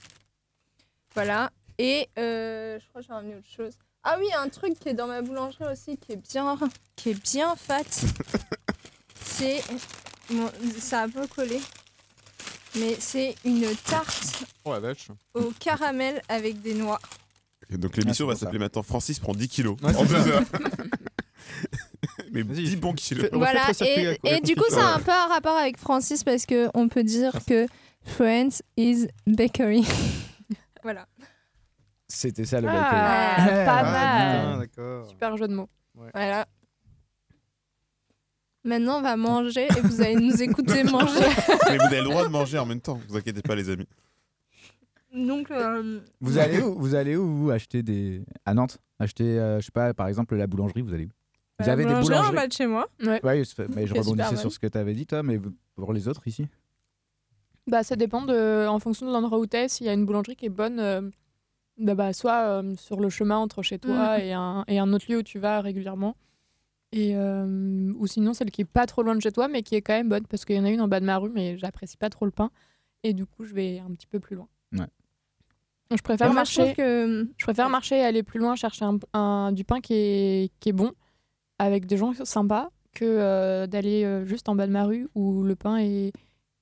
Voilà. 1.14 1.51
Et 1.78 2.09
euh, 2.18 2.78
je 2.81 2.89
crois 2.89 3.01
que 3.01 3.06
j'ai 3.09 3.12
ramené 3.12 3.36
autre 3.36 3.48
chose. 3.56 3.72
Ah 4.05 4.16
oui, 4.20 4.26
un 4.39 4.48
truc 4.48 4.78
qui 4.78 4.90
est 4.90 4.94
dans 4.94 5.06
ma 5.06 5.22
boulangerie 5.22 5.64
aussi, 5.72 5.97
qui 5.97 6.12
est 6.12 6.16
bien, 6.32 6.56
qui 6.94 7.10
est 7.10 7.22
bien 7.32 7.56
fat. 7.56 7.82
c'est. 9.24 9.62
Bon, 10.31 10.51
ça 10.78 11.02
a 11.02 11.09
pas 11.09 11.26
collé. 11.26 11.60
Mais 12.76 12.97
c'est 12.98 13.35
une 13.44 13.66
tarte 13.89 14.44
Oh 14.64 14.72
la 14.72 14.81
vache. 14.81 15.09
au 15.35 15.52
caramel 15.60 16.20
avec 16.28 16.60
des 16.60 16.74
noix. 16.74 16.98
Donc 17.79 17.97
l'émission 17.97 18.27
Ah, 18.29 18.33
va 18.33 18.39
s'appeler 18.39 18.59
maintenant 18.59 18.83
Francis 18.83 19.19
prend 19.19 19.35
10 19.35 19.49
kilos 19.49 19.77
Ouais, 19.83 19.95
en 19.95 20.05
deux 20.05 20.15
heures. 20.15 20.43
Mais 22.33 22.43
Vas-y, 22.43 22.65
10 22.65 22.77
bons 22.77 22.93
kilos. 22.95 23.29
Voilà, 23.33 23.73
circuit 23.73 24.19
et, 24.25 24.41
du 24.41 24.57
coup, 24.57 24.65
ça 24.69 24.89
a 24.89 24.95
un 24.97 25.01
peu 25.01 25.13
un 25.13 25.29
rapport 25.29 25.57
avec 25.57 25.79
Francis 25.79 26.25
parce 26.25 26.47
que 26.47 26.69
on 26.75 26.89
peut 26.89 27.05
dire 27.05 27.33
que 27.47 27.67
Friends 28.05 28.61
is 28.77 29.07
bakery. 29.27 29.87
voilà. 30.83 31.07
C'était 32.09 32.45
ça 32.45 32.61
le 32.61 32.69
Ah, 32.69 33.37
bakery. 33.37 33.65
pas 33.67 33.83
mal. 33.83 34.47
Ah, 34.47 34.57
d'accord. 34.59 35.09
Super 35.09 35.37
jeu 35.37 35.49
de 35.49 35.55
mots. 35.55 35.69
Voilà. 36.13 36.47
Maintenant, 38.65 38.99
on 38.99 39.03
va 39.03 39.17
manger 39.17 39.67
et 39.77 39.81
vous 39.83 40.01
allez 40.01 40.17
nous 40.17 40.43
écouter 40.43 40.85
manger. 40.85 41.21
Mais 41.71 41.77
vous 41.77 41.85
avez 41.85 41.99
le 41.99 42.05
droit 42.05 42.25
de 42.25 42.31
manger 42.31 42.59
en 42.59 42.65
même 42.67 42.81
temps, 42.81 42.99
vous 43.09 43.17
inquiétez 43.17 43.43
pas 43.43 43.55
les 43.55 43.69
amis. 43.69 43.87
Donc, 45.15 45.51
euh, 45.51 46.01
Vous 46.20 46.39
allez 46.39 46.61
où 46.61 46.74
Vous 46.77 46.95
allez 46.95 47.16
où 47.16 47.24
vous 47.36 47.51
acheter 47.51 47.82
des 47.82 48.23
à 48.45 48.53
Nantes? 48.53 48.78
Acheter, 48.99 49.39
euh, 49.39 49.61
je 49.61 49.66
sais 49.66 49.73
pas, 49.73 49.95
par 49.95 50.09
exemple 50.09 50.35
la 50.36 50.47
boulangerie. 50.47 50.82
Vous 50.82 50.93
allez 50.93 51.05
où? 51.07 51.11
Vous 51.61 51.69
avez 51.69 51.85
des 51.85 51.91
boulangerie 51.91 52.15
en 52.15 52.19
boulangeries 52.19 52.36
bas 52.36 52.47
de 52.49 52.53
chez 52.53 52.66
moi. 52.66 52.89
Ouais. 53.01 53.20
Mais 53.74 53.86
je 53.86 53.95
rebondissais 53.99 54.36
sur 54.36 54.51
ce 54.51 54.59
que 54.59 54.66
tu 54.66 54.77
avais 54.77 54.93
dit 54.93 55.07
toi, 55.07 55.23
mais 55.23 55.39
pour 55.77 55.93
les 55.93 56.09
autres 56.09 56.27
ici? 56.27 56.49
Bah, 57.66 57.82
ça 57.82 57.97
dépend 57.97 58.23
de, 58.23 58.66
en 58.66 58.78
fonction 58.81 59.07
de 59.07 59.12
l'endroit 59.12 59.39
où 59.39 59.47
t'es. 59.47 59.69
S'il 59.69 59.86
y 59.86 59.89
a 59.89 59.95
une 59.95 60.05
boulangerie 60.05 60.36
qui 60.36 60.47
est 60.47 60.51
bonne, 60.51 60.81
euh, 60.81 61.01
bah, 61.78 61.95
bah, 61.95 62.12
soit 62.12 62.47
euh, 62.49 62.74
sur 62.77 63.01
le 63.01 63.09
chemin 63.09 63.36
entre 63.39 63.62
chez 63.62 63.78
toi 63.78 64.19
Mm. 64.19 64.20
et, 64.20 64.32
un, 64.32 64.65
et 64.66 64.78
un 64.78 64.93
autre 64.93 65.07
lieu 65.09 65.19
où 65.19 65.23
tu 65.23 65.39
vas 65.39 65.61
régulièrement. 65.61 66.16
Et, 66.93 67.16
euh, 67.16 67.93
ou 67.97 68.07
sinon, 68.07 68.35
celle 68.35 68.51
qui 68.51 68.62
est 68.62 68.66
pas 68.66 68.86
trop 68.86 69.03
loin 69.03 69.15
de 69.15 69.20
chez 69.20 69.32
toi, 69.32 69.49
mais 69.49 69.62
qui 69.62 69.74
est 69.77 69.82
quand 69.82 69.95
même 69.95 70.09
bonne, 70.09 70.27
parce 70.27 70.45
qu'il 70.45 70.57
y 70.57 70.61
en 70.61 70.65
a 70.65 70.70
une 70.70 70.81
en 70.81 70.89
bas 70.89 71.01
de 71.01 71.07
ma 71.07 71.16
rue, 71.19 71.31
mais 71.31 71.57
j'apprécie 71.57 71.97
pas 71.97 72.11
trop 72.11 72.24
le 72.24 72.31
pain. 72.31 72.51
Et 73.03 73.12
du 73.15 73.27
coup, 73.27 73.45
je 73.45 73.55
vais 73.55 73.78
un 73.78 73.93
petit 73.95 74.07
peu 74.07 74.20
plus 74.20 74.36
loin. 74.36 74.49
Je 75.90 76.02
préfère 76.02 76.32
Moi, 76.32 76.44
je 76.44 76.52
trouve 76.52 76.65
marcher. 76.66 76.74
que 76.82 77.28
Je 77.36 77.44
préfère 77.44 77.69
marcher 77.69 77.97
et 77.98 78.05
aller 78.05 78.23
plus 78.23 78.40
loin, 78.40 78.56
chercher 78.56 78.85
un, 78.85 78.98
un- 79.12 79.52
du 79.52 79.65
pain 79.65 79.81
qui 79.81 79.94
est, 79.94 80.52
qui 80.61 80.70
est 80.70 80.73
bon, 80.73 80.93
avec 81.59 81.86
des 81.86 81.97
gens 81.97 82.15
sympas, 82.24 82.70
que 82.94 83.05
euh, 83.05 83.66
d'aller 83.66 84.05
euh, 84.05 84.27
juste 84.27 84.48
en 84.48 84.55
bas 84.55 84.66
de 84.66 84.73
ma 84.73 84.85
rue 84.85 85.09
où 85.15 85.43
le 85.44 85.55
pain 85.56 85.77
est 85.78 86.12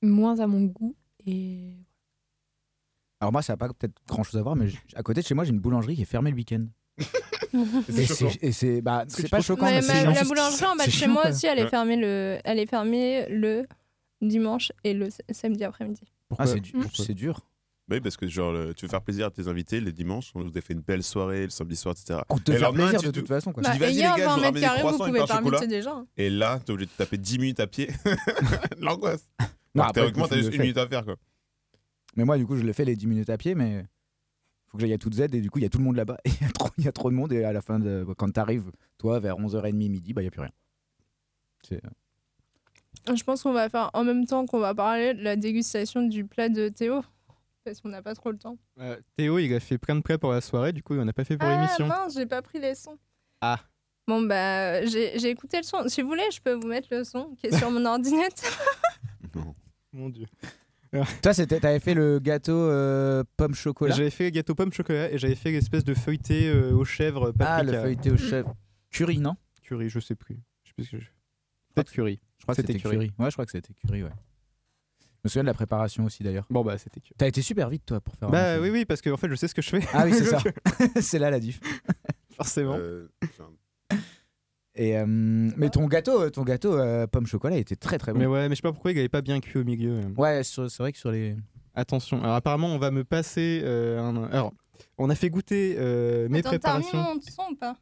moins 0.02 0.40
à 0.40 0.46
mon 0.46 0.62
goût. 0.64 0.94
Et 1.26 1.72
Alors 3.20 3.32
moi, 3.32 3.42
ça 3.42 3.52
n'a 3.52 3.56
pas 3.56 3.68
peut-être 3.68 3.94
grand 4.08 4.22
chose 4.24 4.38
à 4.38 4.42
voir, 4.42 4.56
mais 4.56 4.66
à 4.94 5.02
côté 5.02 5.20
de 5.22 5.26
chez 5.26 5.34
moi, 5.34 5.44
j'ai 5.44 5.50
une 5.52 5.60
boulangerie 5.60 5.94
qui 5.96 6.02
est 6.02 6.06
fermée 6.06 6.30
le 6.30 6.36
week-end. 6.36 6.66
Et 8.42 8.52
c'est- 8.52 8.80
bah, 8.80 9.04
pas 9.06 9.12
trouves- 9.28 9.40
choquant, 9.44 9.66
Ouais, 9.66 9.80
mais 9.82 10.04
ma- 10.04 10.12
la 10.12 10.24
boulangerie 10.24 10.64
en 10.64 10.76
bas 10.76 10.86
de 10.86 10.90
chez 10.90 11.06
moi 11.06 11.28
aussi, 11.28 11.46
elle 11.46 11.58
est 11.58 11.68
fermée 11.68 11.96
le, 11.96 12.38
elle 12.44 12.58
est 12.58 12.66
fermée 12.66 13.26
le 13.28 13.66
dimanche 14.20 14.72
et 14.84 14.94
le 14.94 15.08
samedi 15.30 15.62
après-midi. 15.64 16.00
Ah, 16.38 16.46
c'est 16.46 16.60
du- 16.60 16.72
Pourquoi 16.72 17.04
c'est 17.04 17.14
dur. 17.14 17.40
Oui, 17.90 18.00
parce 18.00 18.16
que 18.16 18.26
genre, 18.28 18.52
le- 18.52 18.72
tu 18.74 18.86
veux 18.86 18.90
faire 18.90 19.02
plaisir 19.02 19.26
à 19.26 19.30
tes 19.30 19.48
invités 19.48 19.80
les 19.80 19.92
dimanches, 19.92 20.30
on 20.34 20.42
vous 20.44 20.56
a 20.56 20.60
fait 20.60 20.72
une 20.72 20.80
belle 20.80 21.02
soirée 21.02 21.42
le 21.44 21.50
samedi 21.50 21.76
soir, 21.76 21.94
etc. 21.98 22.20
Pour 22.28 22.42
te 22.42 22.52
Et 22.52 22.56
faire 22.56 22.72
plaisir 22.72 23.00
tu 23.00 23.06
de 23.06 23.10
te- 23.10 23.18
toute 23.18 23.28
façon, 23.28 23.52
quoi. 23.52 23.62
Tu 23.64 23.70
dis, 23.72 23.78
Bah, 23.78 23.86
vas-y 23.86 23.94
les 23.96 24.00
gars, 24.02 24.14
je 24.16 24.22
20 24.22 24.24
vous 24.24 24.28
mètres 24.28 24.34
ramène 24.46 24.54
des 24.54 24.60
carrés, 24.60 24.80
vous 24.82 24.86
croissants 24.88 25.04
et 25.04 25.08
pouvez 25.08 25.18
pain 25.18 25.24
au 25.24 25.26
pas 25.28 25.36
chocolat. 25.38 25.58
inviter 25.58 25.76
des 25.76 25.82
gens. 25.82 26.06
Et 26.16 26.30
là, 26.30 26.60
t'es 26.64 26.72
obligé 26.72 26.86
de 26.86 26.96
taper 26.96 27.18
10 27.18 27.38
minutes 27.38 27.60
à 27.60 27.66
pied. 27.66 27.90
L'angoisse. 28.78 29.28
Non, 29.74 29.82
après, 29.82 29.92
Théoriquement, 29.94 30.24
tu 30.24 30.30
t'as 30.30 30.36
le 30.36 30.42
juste 30.42 30.52
une 30.52 30.56
fais. 30.58 30.62
minute 30.62 30.78
à 30.78 30.86
faire, 30.88 31.04
quoi. 31.04 31.16
Mais 32.16 32.24
moi, 32.24 32.38
du 32.38 32.46
coup, 32.46 32.56
je 32.56 32.62
le 32.62 32.72
fais 32.72 32.84
les 32.84 32.94
10 32.96 33.06
minutes 33.06 33.30
à 33.30 33.36
pied, 33.36 33.54
mais 33.54 33.84
faut 34.68 34.78
que 34.78 34.82
j'aille 34.82 34.92
à 34.92 34.98
toute 34.98 35.14
Z 35.14 35.20
et 35.22 35.40
du 35.40 35.50
coup, 35.50 35.58
il 35.58 35.62
y 35.62 35.66
a 35.66 35.68
tout 35.70 35.78
le 35.78 35.84
monde 35.84 35.96
là-bas. 35.96 36.18
et 36.24 36.30
Il 36.40 36.42
y, 36.42 36.48
a 36.48 36.52
trop- 36.52 36.70
il 36.78 36.84
y 36.84 36.88
a 36.88 36.92
trop 36.92 37.10
de 37.10 37.16
monde 37.16 37.32
et 37.32 37.42
à 37.44 37.52
la 37.52 37.60
fin, 37.62 37.78
de, 37.80 38.06
quand 38.16 38.30
t'arrives, 38.30 38.70
toi, 38.96 39.18
vers 39.18 39.36
11h30, 39.38 39.72
midi, 39.72 40.12
bah, 40.12 40.22
il 40.22 40.24
n'y 40.24 40.28
a 40.28 40.30
plus 40.30 40.40
rien. 40.42 40.52
C'est- 41.66 41.82
Je 43.14 43.22
pense 43.24 43.42
qu'on 43.42 43.52
va 43.52 43.68
faire 43.68 43.90
en 43.94 44.04
même 44.04 44.24
temps 44.26 44.46
qu'on 44.46 44.60
va 44.60 44.74
parler 44.74 45.14
de 45.14 45.22
la 45.22 45.36
dégustation 45.36 46.02
du 46.06 46.24
plat 46.24 46.48
de 46.48 46.68
Théo. 46.68 47.02
Parce 47.64 47.80
qu'on 47.80 47.88
n'a 47.88 48.02
pas 48.02 48.14
trop 48.14 48.30
le 48.30 48.38
temps. 48.38 48.58
Euh, 48.80 48.98
Théo, 49.16 49.38
il 49.38 49.52
a 49.54 49.60
fait 49.60 49.78
plein 49.78 49.94
de 49.94 50.00
plats 50.00 50.18
pour 50.18 50.32
la 50.32 50.40
soirée, 50.40 50.72
du 50.72 50.82
coup, 50.82 50.94
on 50.94 51.04
n'a 51.04 51.12
pas 51.12 51.24
fait 51.24 51.36
pour 51.36 51.48
ah 51.48 51.54
l'émission. 51.54 51.86
mince, 51.86 52.14
j'ai 52.14 52.26
pas 52.26 52.42
pris 52.42 52.58
les 52.58 52.74
sons. 52.74 52.98
Ah. 53.40 53.60
Bon 54.08 54.20
bah 54.20 54.84
j'ai 54.84 55.16
j'ai 55.20 55.30
écouté 55.30 55.58
le 55.58 55.62
son. 55.62 55.86
Si 55.86 56.02
vous 56.02 56.08
voulez, 56.08 56.28
je 56.32 56.40
peux 56.40 56.54
vous 56.54 56.66
mettre 56.66 56.88
le 56.90 57.04
son 57.04 57.36
qui 57.36 57.46
est 57.46 57.56
sur 57.56 57.70
mon 57.70 57.84
ordinateur. 57.86 58.50
Mon 59.92 60.08
dieu. 60.08 60.26
Toi, 61.22 61.32
c'était- 61.32 61.60
t'avais 61.60 61.78
fait 61.78 61.94
le 61.94 62.18
gâteau 62.18 62.52
euh, 62.52 63.22
pomme 63.36 63.54
chocolat? 63.54 63.94
J'avais 63.94 64.10
fait 64.10 64.30
gâteau 64.32 64.54
pomme 64.54 64.72
chocolat 64.72 65.10
et 65.10 65.18
j'avais 65.18 65.36
fait 65.36 65.52
l'espèce 65.52 65.84
de 65.84 65.94
feuilleté 65.94 66.48
euh, 66.48 66.72
aux 66.74 66.84
chèvres 66.84 67.30
paprika. 67.32 67.54
Ah, 67.54 67.62
le 67.62 67.72
feuilleté 67.72 68.10
aux 68.10 68.16
chèvres. 68.16 68.54
Curry, 68.90 69.18
non? 69.18 69.36
Curry, 69.62 69.88
je 69.88 70.00
sais 70.00 70.16
plus. 70.16 70.38
Je 70.64 70.68
sais 70.68 70.74
plus 70.74 70.84
ce 70.84 70.90
que 70.90 71.00
je... 71.00 71.06
Peut-être 71.74 71.92
curry. 71.92 72.20
Je 72.38 72.42
crois 72.42 72.54
que 72.54 72.60
c'était 72.60 72.78
curry. 72.78 73.10
Ouais, 73.18 73.30
je 73.30 73.34
crois 73.34 73.46
que 73.46 73.52
c'était 73.52 73.72
curry, 73.72 74.02
ouais. 74.02 74.10
Je 75.24 75.28
me 75.28 75.30
souviens 75.30 75.42
de 75.44 75.46
la 75.48 75.54
préparation 75.54 76.04
aussi 76.04 76.24
d'ailleurs. 76.24 76.46
Bon 76.50 76.62
bah 76.64 76.78
c'était. 76.78 77.00
T'as 77.16 77.28
été 77.28 77.42
super 77.42 77.68
vite 77.68 77.84
toi 77.86 78.00
pour 78.00 78.14
faire. 78.16 78.28
un 78.28 78.32
Bah 78.32 78.60
oui, 78.60 78.70
oui, 78.70 78.84
parce 78.84 79.00
qu'en 79.00 79.16
fait, 79.16 79.28
je 79.28 79.36
sais 79.36 79.46
ce 79.46 79.54
que 79.54 79.62
je 79.62 79.70
fais. 79.70 79.80
Ah 79.92 80.04
oui, 80.04 80.12
c'est 80.14 80.24
ça. 80.26 80.40
C'est 81.00 81.18
là 81.20 81.30
la 81.30 81.38
diff. 81.38 81.60
Forcément. 82.36 82.74
Euh, 82.76 83.06
Et 84.74 84.96
euh, 84.98 85.04
mais 85.06 85.68
ton 85.70 85.86
gâteau, 85.86 86.28
ton 86.30 86.42
gâteau 86.42 86.76
euh, 86.78 87.06
pomme 87.06 87.26
chocolat 87.26 87.56
était 87.58 87.76
très 87.76 87.98
très 87.98 88.12
bon. 88.12 88.18
Mais 88.18 88.26
ouais, 88.26 88.48
mais 88.48 88.54
je 88.54 88.60
sais 88.60 88.62
pas 88.62 88.72
pourquoi 88.72 88.90
il 88.92 88.98
avait 88.98 89.08
pas 89.08 89.20
bien 89.22 89.38
cuit 89.40 89.58
au 89.60 89.64
milieu. 89.64 89.92
euh. 89.98 90.08
Ouais, 90.16 90.42
c'est 90.42 90.78
vrai 90.78 90.92
que 90.92 90.98
sur 90.98 91.10
les. 91.12 91.36
Attention. 91.74 92.22
Alors 92.22 92.34
apparemment, 92.36 92.68
on 92.74 92.78
va 92.78 92.90
me 92.90 93.04
passer 93.04 93.60
euh, 93.64 94.00
un. 94.00 94.24
Alors, 94.24 94.52
on 94.98 95.08
a 95.10 95.14
fait 95.14 95.30
goûter 95.30 95.76
euh, 95.78 96.26
mes 96.30 96.38
Attends, 96.40 96.50
t'as 96.58 96.72
remis 96.74 96.84
préparations. 96.86 97.14
mon 97.14 97.20
son 97.20 97.52
ou 97.52 97.56
pas? 97.56 97.76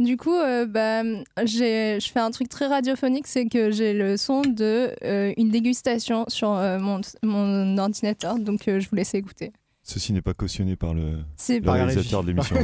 Du 0.00 0.16
coup, 0.16 0.34
euh, 0.34 0.66
bah, 0.66 1.02
j'ai- 1.44 1.98
je 2.00 2.10
fais 2.10 2.18
un 2.20 2.30
truc 2.32 2.48
très 2.48 2.66
radiophonique, 2.66 3.26
c'est 3.28 3.46
que 3.46 3.70
j'ai 3.70 3.92
le 3.92 4.16
son 4.16 4.40
de 4.42 4.90
euh, 5.04 5.32
une 5.36 5.50
dégustation 5.50 6.24
sur 6.28 6.52
euh, 6.52 6.78
mon, 6.80 7.00
mon 7.22 7.78
ordinateur, 7.78 8.38
donc 8.38 8.66
euh, 8.66 8.80
je 8.80 8.88
vous 8.88 8.96
laisse 8.96 9.14
écouter. 9.14 9.52
Ceci 9.84 10.12
n'est 10.12 10.22
pas 10.22 10.34
cautionné 10.34 10.74
par 10.76 10.94
le, 10.94 11.18
C'est 11.36 11.58
le 11.60 11.64
par 11.64 11.76
la 11.76 11.84
réalisateur 11.86 12.22
de 12.22 12.28
l'émission. 12.28 12.56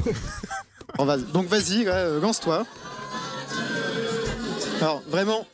On 0.99 1.05
va- 1.05 1.17
Donc 1.19 1.47
vas-y, 1.47 1.87
euh, 1.87 2.21
lance-toi. 2.21 2.67
Alors 4.81 5.03
vraiment, 5.09 5.47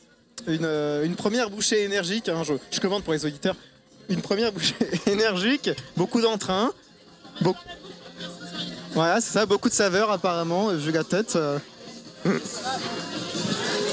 une, 0.47 0.65
euh, 0.65 1.03
une 1.05 1.15
première 1.15 1.49
bouchée 1.49 1.83
énergique, 1.83 2.29
hein, 2.29 2.43
je, 2.43 2.53
je 2.71 2.79
commande 2.79 3.03
pour 3.03 3.13
les 3.13 3.25
auditeurs, 3.25 3.55
une 4.09 4.21
première 4.21 4.51
bouchée 4.51 4.75
énergique, 5.07 5.69
beaucoup 5.97 6.21
d'entrain, 6.21 6.71
beaucoup... 7.41 7.59
Voilà, 8.95 9.19
c'est 9.21 9.33
ça, 9.33 9.45
beaucoup 9.45 9.69
de 9.69 9.73
saveur 9.73 10.09
apparemment, 10.11 10.69
vu 10.69 10.91
la 10.91 11.03
tête. 11.03 11.35
euh. 11.35 11.59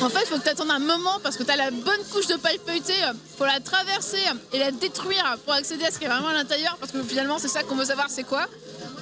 En 0.01 0.09
fait, 0.09 0.25
faut 0.27 0.39
que 0.39 0.45
t'attendes 0.45 0.71
un 0.71 0.79
moment 0.79 1.19
parce 1.23 1.37
que 1.37 1.43
t'as 1.43 1.57
la 1.57 1.71
bonne 1.71 2.01
couche 2.13 2.27
de 2.27 2.37
paille 2.37 2.59
feuilletée, 2.65 2.95
faut 3.37 3.45
la 3.45 3.61
traverser 3.61 4.19
et 4.53 4.59
la 4.59 4.71
détruire 4.71 5.37
pour 5.45 5.55
accéder 5.55 5.85
à 5.85 5.91
ce 5.91 5.99
qui 5.99 6.05
est 6.07 6.09
vraiment 6.09 6.29
à 6.29 6.33
l'intérieur 6.35 6.77
parce 6.79 6.91
que 6.93 7.03
finalement, 7.03 7.39
c'est 7.39 7.49
ça 7.49 7.63
qu'on 7.63 7.75
veut 7.77 7.85
savoir, 7.85 8.09
c'est 8.11 8.25
quoi 8.25 8.47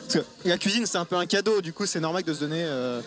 Parce 0.09 0.25
que 0.25 0.49
la 0.49 0.59
cuisine, 0.59 0.85
c'est 0.87 0.99
un 0.99 1.05
peu 1.05 1.17
un 1.17 1.27
cadeau, 1.27 1.61
du 1.61 1.73
coup, 1.73 1.87
c'est 1.87 2.01
normal 2.01 2.23
de 2.23 2.33
se 2.35 2.41
donner, 2.41 2.65
euh, 2.65 3.01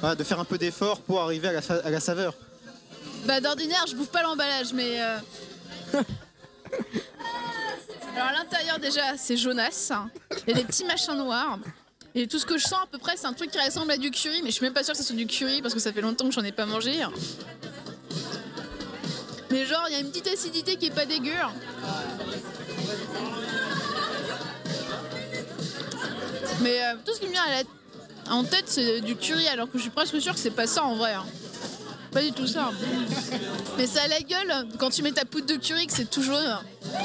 voilà, 0.00 0.14
de 0.14 0.22
faire 0.24 0.38
un 0.38 0.44
peu 0.44 0.58
d'effort 0.58 1.00
pour 1.00 1.20
arriver 1.20 1.48
à 1.48 1.52
la, 1.52 1.62
fa- 1.62 1.80
à 1.84 1.90
la 1.90 2.00
saveur. 2.00 2.34
Bah, 3.26 3.40
d'ordinaire, 3.40 3.84
je 3.88 3.94
bouffe 3.96 4.08
pas 4.10 4.22
l'emballage, 4.22 4.72
mais. 4.72 5.00
euh, 5.00 5.18
Alors, 8.16 8.28
à 8.28 8.32
l'intérieur, 8.32 8.78
déjà, 8.78 9.16
c'est 9.16 9.36
jaunasse. 9.36 9.92
Il 10.46 10.50
y 10.50 10.52
a 10.52 10.56
des 10.60 10.64
petits 10.64 10.84
machins 10.84 11.14
noirs. 11.16 11.58
Et 12.14 12.26
tout 12.26 12.38
ce 12.38 12.46
que 12.46 12.58
je 12.58 12.64
sens 12.64 12.80
à 12.82 12.86
peu 12.90 12.98
près, 12.98 13.16
c'est 13.16 13.26
un 13.26 13.32
truc 13.32 13.50
qui 13.50 13.58
ressemble 13.58 13.90
à 13.92 13.96
du 13.96 14.10
curry, 14.10 14.40
mais 14.42 14.50
je 14.50 14.56
suis 14.56 14.64
même 14.64 14.72
pas 14.72 14.82
sûre 14.82 14.92
que 14.94 14.98
ce 14.98 15.04
soit 15.04 15.14
du 15.16 15.26
curry 15.26 15.62
parce 15.62 15.74
que 15.74 15.80
ça 15.80 15.92
fait 15.92 16.00
longtemps 16.00 16.26
que 16.28 16.34
j'en 16.34 16.42
ai 16.42 16.52
pas 16.52 16.66
mangé. 16.66 16.92
Mais 19.50 19.64
genre, 19.64 19.84
il 19.88 19.92
y 19.92 19.96
a 19.96 20.00
une 20.00 20.10
petite 20.10 20.26
acidité 20.28 20.76
qui 20.76 20.86
est 20.86 20.94
pas 20.94 21.06
dégueu. 21.06 21.32
Mais 26.60 26.82
euh, 26.82 26.94
tout 27.04 27.14
ce 27.14 27.20
qui 27.20 27.26
me 27.26 27.32
vient 27.32 27.42
à 27.44 27.62
la- 27.62 28.34
en 28.34 28.44
tête, 28.44 28.64
c'est 28.66 29.00
du 29.00 29.16
curry, 29.16 29.46
alors 29.48 29.70
que 29.70 29.78
je 29.78 29.82
suis 29.82 29.90
presque 29.90 30.20
sûre 30.20 30.34
que 30.34 30.40
c'est 30.40 30.50
pas 30.50 30.66
ça 30.66 30.84
en 30.84 30.94
vrai. 30.96 31.14
hein. 31.14 31.24
Pas 32.12 32.22
du 32.22 32.32
tout 32.32 32.46
ça. 32.46 32.70
Mais 33.78 33.86
ça 33.86 34.02
a 34.02 34.08
la 34.08 34.20
gueule 34.20 34.52
quand 34.78 34.90
tu 34.90 35.02
mets 35.02 35.12
ta 35.12 35.24
poudre 35.24 35.46
de 35.46 35.54
curry 35.56 35.86
que 35.86 35.92
c'est 35.92 36.10
tout 36.10 36.22
jaune. 36.22 36.58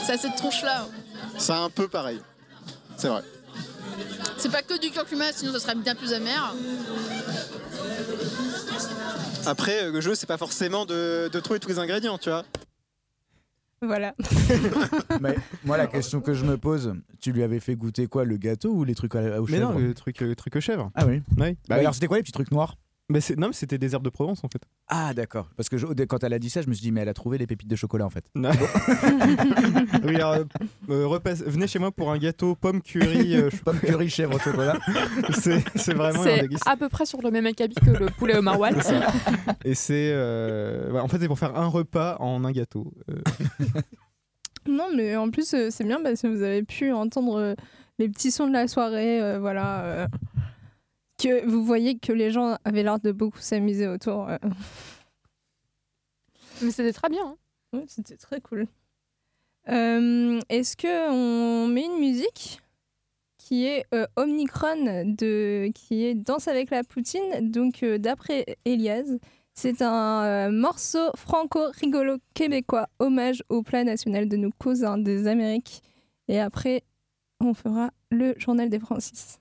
Ça 0.06 0.14
a 0.14 0.18
cette 0.18 0.36
tronche-là. 0.36 0.88
C'est 1.38 1.52
un 1.54 1.70
peu 1.70 1.88
pareil. 1.88 2.20
C'est 2.98 3.08
vrai. 3.08 3.22
C'est 4.38 4.52
pas 4.52 4.62
que 4.62 4.80
du 4.80 4.92
curcuma, 4.92 5.32
sinon 5.32 5.52
ça 5.54 5.60
serait 5.60 5.76
bien 5.76 5.96
plus 5.96 6.14
amer. 6.14 6.56
Après, 9.46 9.84
euh, 9.84 9.92
le 9.92 10.02
jeu, 10.02 10.16
c'est 10.16 10.26
pas 10.26 10.38
forcément 10.38 10.86
de, 10.86 11.30
de 11.32 11.40
trouver 11.40 11.60
tous 11.60 11.70
les 11.70 11.80
ingrédients, 11.80 12.18
tu 12.18 12.30
vois. 12.30 12.44
Voilà. 13.82 14.16
Mais 15.22 15.36
moi, 15.64 15.78
la 15.78 15.88
question 15.88 16.22
que 16.22 16.34
je 16.34 16.44
me 16.46 16.58
pose, 16.58 16.96
tu 17.20 17.32
lui 17.32 17.44
avais 17.44 17.60
fait 17.60 17.76
goûter 17.76 18.08
quoi, 18.08 18.26
le 18.26 18.38
gâteau 18.38 18.72
ou 18.72 18.84
les 18.84 18.96
trucs 18.96 19.16
à, 19.16 19.42
aux 19.42 19.48
Mais 19.48 19.60
non, 19.60 19.70
chèvres 19.74 19.80
le 19.80 19.94
truc, 19.94 20.20
le 20.22 20.36
truc 20.36 20.56
aux 20.56 20.62
chèvres. 20.62 20.92
Ah 20.96 21.06
oui. 21.06 21.22
Oui. 21.38 21.58
Bah 21.70 21.76
alors, 21.76 21.94
c'était 21.94 22.08
quoi 22.08 22.18
les 22.18 22.24
petits 22.24 22.32
trucs 22.32 22.52
noirs 22.52 22.78
Mais 23.08 23.20
non, 23.38 23.48
mais 23.48 23.54
c'était 23.54 23.78
des 23.78 23.94
herbes 23.94 24.04
de 24.04 24.10
Provence 24.10 24.44
en 24.44 24.48
fait. 24.48 24.62
Ah 24.88 25.14
d'accord. 25.14 25.50
Parce 25.56 25.70
que 25.70 25.78
je- 25.78 25.86
quand 26.06 26.24
elle 26.24 26.34
a 26.34 26.40
dit 26.40 26.50
ça, 26.50 26.64
je 26.64 26.68
me 26.70 26.74
suis 26.74 26.82
dit 26.82 26.92
mais 26.92 27.02
elle 27.02 27.10
a 27.10 27.14
trouvé 27.14 27.38
les 27.38 27.46
pépites 27.46 27.68
de 27.70 27.76
chocolat 27.76 28.04
en 28.06 28.10
fait. 28.10 28.26
Non. 28.34 28.50
oui, 30.04 30.16
alors, 30.16 30.32
euh, 30.34 30.44
euh, 30.90 31.06
repasse- 31.08 31.44
venez 31.44 31.68
chez 31.68 31.78
moi 31.78 31.92
pour 31.92 32.12
un 32.12 32.18
gâteau 32.18 32.56
pomme 32.56 32.82
curry. 32.82 33.36
euh, 33.36 33.50
pomme 33.66 33.80
curry 33.80 34.10
chèvre 34.10 34.36
au 34.36 34.40
chocolat. 34.40 34.78
c'est 35.40 35.64
c'est 35.76 35.94
vraiment 35.94 36.22
un 36.22 36.24
C'est 36.24 36.48
à 36.66 36.76
peu 36.78 36.90
près 36.90 37.06
sur 37.06 37.22
le 37.22 37.30
même 37.30 37.46
acabit 37.46 37.76
que 37.76 37.92
le 37.92 38.08
poulet 38.08 38.38
au 38.38 38.42
maroilles. 38.42 38.76
Et 39.64 39.76
c'est. 39.76 40.10
euh, 40.14 40.92
ouais, 40.92 41.00
en 41.00 41.08
fait, 41.08 41.20
c'est 41.20 41.28
pour 41.28 41.38
faire 41.40 41.56
un 41.56 41.68
repas 41.68 42.18
en 42.20 42.44
un 42.44 42.52
gâteau. 42.52 42.92
Euh, 43.12 43.22
Non, 44.68 44.88
mais 44.96 45.16
en 45.16 45.30
plus, 45.30 45.56
c'est 45.70 45.84
bien 45.84 46.02
parce 46.02 46.24
que 46.24 46.28
vous 46.28 46.42
avez 46.42 46.64
pu 46.64 46.92
entendre 46.92 47.56
les 48.00 48.10
petits 48.10 48.32
sons 48.32 48.48
de 48.48 48.54
la 48.54 48.68
soirée. 48.68 49.22
euh, 49.22 49.38
voilà. 49.40 50.08
Que 51.18 51.46
vous 51.48 51.64
voyez 51.64 51.98
que 51.98 52.12
les 52.14 52.32
gens 52.32 52.58
avaient 52.66 52.84
l'air 52.84 53.00
de 53.00 53.12
beaucoup 53.12 53.40
s'amuser 53.40 53.88
autour. 53.88 54.30
euh. 54.30 54.38
Mais 56.62 56.72
c'était 56.72 56.94
très 56.94 57.10
bien. 57.10 57.26
hein. 57.26 57.38
Ouais, 57.74 57.86
c'était 57.88 58.18
très 58.18 58.42
cool. 58.42 58.68
Euh, 59.68 60.40
Est-ce 60.50 60.78
que 60.78 61.10
on 61.12 61.68
met 61.68 61.86
une 61.86 62.00
musique 62.00 62.62
qui 63.38 63.66
est 63.66 63.86
euh, 63.94 64.06
Omnicron 64.16 65.04
de 65.06 65.72
qui 65.74 66.04
est 66.06 66.16
Danse 66.16 66.48
avec 66.48 66.70
la 66.70 66.84
Poutine? 66.84 67.52
Donc 67.52 67.84
euh, 67.84 67.98
d'après 67.98 68.46
Elias 68.66 69.06
c'est 69.58 69.82
un 69.82 70.24
euh, 70.24 70.52
morceau 70.52 71.12
franco-rigolo 71.16 72.18
québécois 72.34 72.88
hommage 73.00 73.42
au 73.50 73.64
plat 73.64 73.84
national 73.84 74.28
de 74.28 74.36
nos 74.38 74.52
cousins 74.60 74.98
des 74.98 75.28
Amériques 75.28 75.82
et 76.28 76.40
après 76.40 76.84
on 77.40 77.54
fera 77.54 77.92
le 78.12 78.34
journal 78.38 78.70
des 78.70 78.80
Francis. 78.80 79.40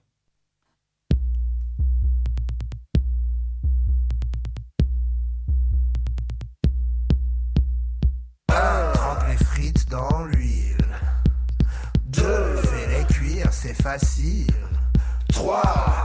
Facile. 13.99 14.47
3. 15.33 15.62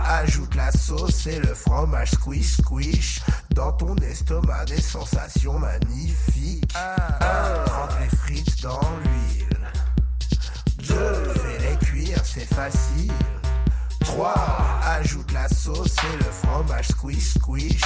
Ajoute 0.08 0.56
la 0.56 0.72
sauce 0.72 1.26
et 1.28 1.40
le 1.40 1.54
fromage 1.54 2.12
squish 2.12 2.58
squish 2.58 3.22
Dans 3.56 3.72
ton 3.74 3.96
estomac 3.98 4.66
des 4.66 4.82
sensations 4.82 5.58
magnifiques 5.58 6.72
1. 6.76 7.64
Trempe 7.66 8.00
les 8.02 8.18
frites 8.18 8.62
dans 8.62 8.80
l'huile 9.04 9.60
2. 10.88 10.96
Fais-les 11.34 11.78
cuire, 11.86 12.22
c'est 12.24 12.52
facile 12.54 13.12
3. 14.02 14.34
Ajoute 15.00 15.32
la 15.32 15.48
sauce 15.48 15.96
et 16.14 16.18
le 16.18 16.32
fromage 16.32 16.88
squish 16.90 17.34
squish 17.38 17.82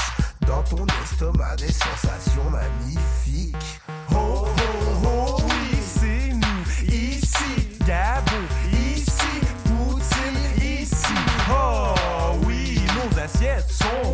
Dans 0.48 0.64
ton 0.64 0.86
estomac 1.04 1.56
des 1.58 1.72
sensations 1.72 2.50
magnifiques 2.50 3.82
Oh 4.12 4.48
oh 4.48 5.06
oh 5.06 5.38
oui 5.46 5.78
c'est 5.82 6.34
nous 6.34 6.94
ici 6.94 7.78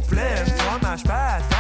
sont 0.10 0.16
pleines 0.16 0.48
Fromage 0.58 1.04
patate 1.04 1.59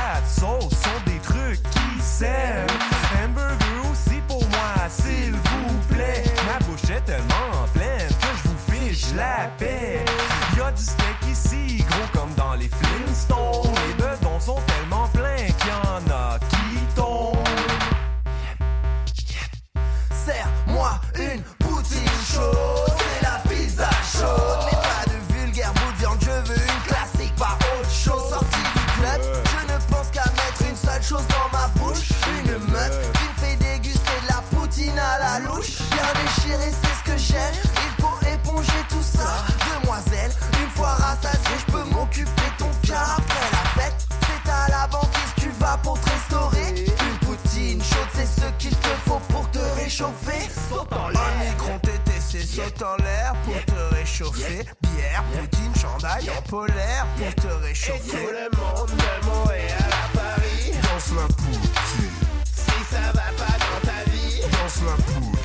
Déchiré, 36.49 36.71
c'est 36.81 36.95
ce 36.97 37.11
que 37.11 37.17
j'aime. 37.17 37.53
Il 37.63 38.03
faut 38.03 38.27
éponger 38.33 38.81
tout 38.89 39.03
ça. 39.03 39.45
Demoiselle, 39.81 40.31
une 40.63 40.69
fois 40.71 40.93
rassasié, 40.95 41.55
je 41.67 41.71
peux 41.71 41.83
m'occuper 41.83 42.49
ton 42.57 42.69
cas. 42.87 43.17
Après 43.17 43.49
la 43.51 43.81
fête, 43.81 44.07
c'est 44.21 44.51
à 44.51 44.67
la 44.69 44.87
banquise, 44.87 45.33
tu 45.37 45.49
vas 45.59 45.77
pour 45.83 45.99
te 45.99 46.09
restaurer. 46.09 46.85
Une 46.87 47.27
poutine 47.27 47.83
chaude, 47.83 48.09
c'est 48.15 48.25
ce 48.25 48.47
qu'il 48.57 48.75
te 48.75 48.89
faut 49.05 49.21
pour 49.29 49.49
te 49.51 49.59
réchauffer. 49.79 50.49
Saute 50.69 50.91
en 50.93 51.09
l'air. 51.09 51.21
Un 51.21 51.45
micron 51.51 51.79
TTC 51.79 52.45
saute 52.45 52.81
en 52.81 52.95
l'air 53.03 53.33
pour 53.45 53.65
te 53.65 53.95
réchauffer. 53.95 54.65
Bière, 54.81 55.23
poutine, 55.33 55.75
chandail 55.79 56.29
en 56.31 56.41
polaire 56.43 57.05
pour 57.17 57.35
te 57.35 57.47
réchauffer. 57.63 58.09
tout 58.09 58.33
le 58.33 58.57
monde 58.57 58.89
de 58.89 59.25
Montréal 59.27 59.89
à 59.91 60.17
Paris 60.17 60.71
Danse 60.81 61.11
la 61.15 61.27
poutine, 61.27 62.09
Si 62.55 62.83
ça 62.89 63.11
va 63.13 63.29
pas 63.37 63.57
dans 63.59 63.87
ta 63.87 64.09
vie, 64.09 64.41
danse 64.51 64.81
la 64.85 64.95
poutine, 65.03 65.35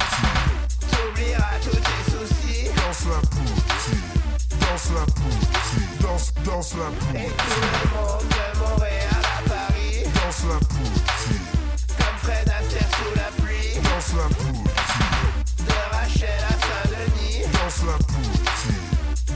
t'oublieras 1.05 1.59
tous 1.62 1.70
tes 1.70 2.10
soucis. 2.10 2.70
danse 2.76 3.05
la 3.06 3.20
poutine, 3.28 4.05
danse 4.60 4.90
la 4.94 5.05
poutine, 5.12 5.93
danse, 6.01 6.32
danse 6.44 6.74
la 6.74 6.89
Et 6.89 7.24
poutine, 7.24 7.32
tout 7.43 7.60
le 7.60 7.94
monde 7.94 8.28
de 8.28 8.59
Montréal 8.59 9.24
à 9.24 9.48
Paris, 9.48 10.05
danse 10.14 10.43
la 10.48 10.59
poutine, 10.66 11.47
comme 11.98 12.18
Fred 12.22 12.48
Astaire 12.48 12.90
sous 12.97 13.14
la 13.16 13.28
pluie, 13.43 13.74
danse 13.82 14.12
la 14.16 14.28
poutine, 14.35 15.66
de 15.66 15.78
Rachel 15.93 16.43
à 16.48 16.55
Saint-Denis. 16.64 17.43
danse 17.52 17.81
la 17.86 17.97
poutine, 18.06 18.86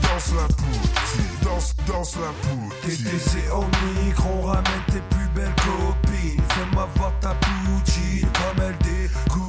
danse 0.01 0.31
la 0.37 0.47
poutine, 0.55 1.33
danse, 1.43 1.75
danse 1.87 2.15
la 2.15 2.31
poutine. 2.41 3.03
TTC 3.03 3.49
au 3.51 3.65
micro, 4.03 4.41
ramène 4.41 4.83
tes 4.87 5.03
plus 5.11 5.29
belles 5.35 5.55
copines. 5.57 6.43
Fais-moi 6.49 6.87
voir 6.95 7.11
ta 7.21 7.35
poutine 7.35 8.27
comme 8.33 8.63
elle 8.65 8.77
découline. 8.79 9.48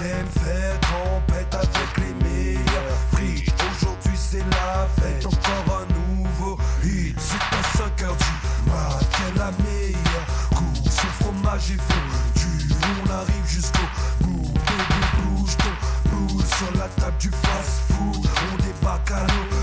J'aime 0.00 0.26
faire 0.42 0.80
trompette 0.80 1.54
avec 1.54 1.98
les 1.98 2.14
meilleurs 2.24 2.96
frites. 3.12 3.52
Aujourd'hui 3.70 4.16
c'est 4.16 4.38
la 4.38 4.88
fête, 4.98 5.26
encore 5.26 5.82
un 5.82 5.86
nouveau 5.92 6.56
hit. 6.82 7.14
C'est 7.18 7.36
à 7.36 7.62
5 7.76 8.02
heures 8.04 8.16
du 8.16 8.70
mat, 8.70 8.98
qu'est 9.10 9.38
la 9.38 9.50
meilleure 9.62 10.48
course. 10.56 10.96
Ce 10.96 11.06
fromage 11.22 11.72
est 11.72 11.82
fondu, 11.82 12.74
on 13.04 13.10
arrive 13.12 13.46
jusqu'au 13.46 13.88
bout. 14.22 14.54
Bébé 14.54 15.02
bouge 15.18 15.56
ton 15.58 16.16
boule 16.16 16.46
sur 16.46 16.72
la 16.78 16.88
table 16.88 17.18
du 17.18 17.28
fast-food. 17.28 18.26
On 18.52 18.56
débarque 18.56 19.10
à 19.10 19.20
l'hôtel 19.20 19.59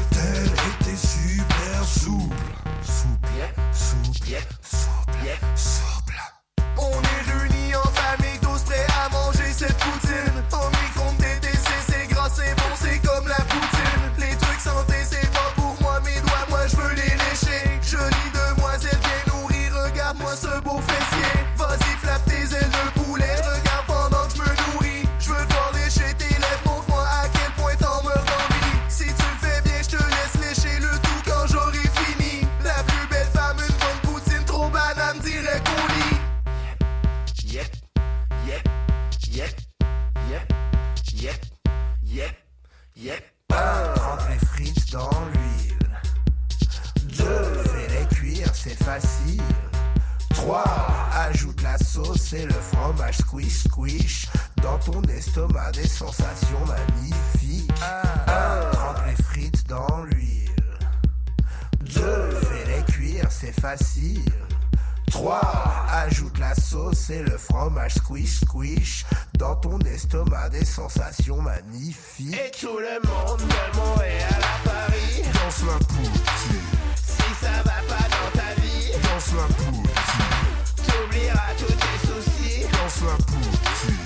yep. 42.98 43.24
1. 43.50 43.94
Trempe 43.96 44.30
les 44.30 44.46
frites 44.46 44.92
dans 44.92 45.10
l'huile. 45.34 46.00
2. 47.18 47.26
Fais-les 47.26 48.16
cuire, 48.16 48.50
c'est 48.54 48.84
facile. 48.84 49.42
3. 50.30 50.64
Ajoute 51.14 51.62
la 51.62 51.78
sauce 51.78 52.34
et 52.34 52.46
le 52.46 52.54
fromage 52.54 53.18
squish 53.18 53.64
squish. 53.68 54.28
Dans 54.62 54.78
ton 54.80 55.02
estomac, 55.04 55.72
des 55.72 55.88
sensations 55.88 56.66
magnifiques. 56.66 57.72
1. 58.28 58.72
Trempe 58.72 59.06
les 59.08 59.24
frites 59.24 59.68
dans 59.68 60.04
l'huile. 60.04 60.50
2. 61.82 62.30
Fais-les 62.32 62.84
cuire, 62.92 63.32
c'est 63.32 63.60
facile. 63.60 64.24
3. 65.18 65.42
Ajoute 66.06 66.38
la 66.38 66.54
sauce 66.54 67.10
et 67.10 67.24
le 67.24 67.38
fromage. 67.38 67.96
Squish 67.96 68.42
squish. 68.42 69.06
Dans 69.40 69.56
ton 69.56 69.80
estomac, 69.80 70.50
des 70.50 70.64
sensations 70.66 71.42
magnifiques. 71.42 72.34
Et 72.36 72.52
tout 72.52 72.78
le 72.78 73.00
monde 73.08 73.40
de 73.40 73.78
Montréal 73.78 74.40
à 74.42 74.70
Paris, 74.70 75.24
Danse 75.34 75.64
la 75.66 75.78
poutine, 75.86 76.68
si 76.96 77.30
ça 77.42 77.52
va 77.66 77.80
pas 77.88 78.06
dans 78.14 78.40
ta 78.40 78.62
vie, 78.62 78.92
danse 79.02 79.32
la 79.34 79.48
poutine, 79.56 79.90
t'oublieras 80.86 81.54
tous 81.58 81.74
tes 81.74 82.00
soucis. 82.08 82.62
danse 82.72 83.02
la 83.02 83.18
poutine, 83.26 83.98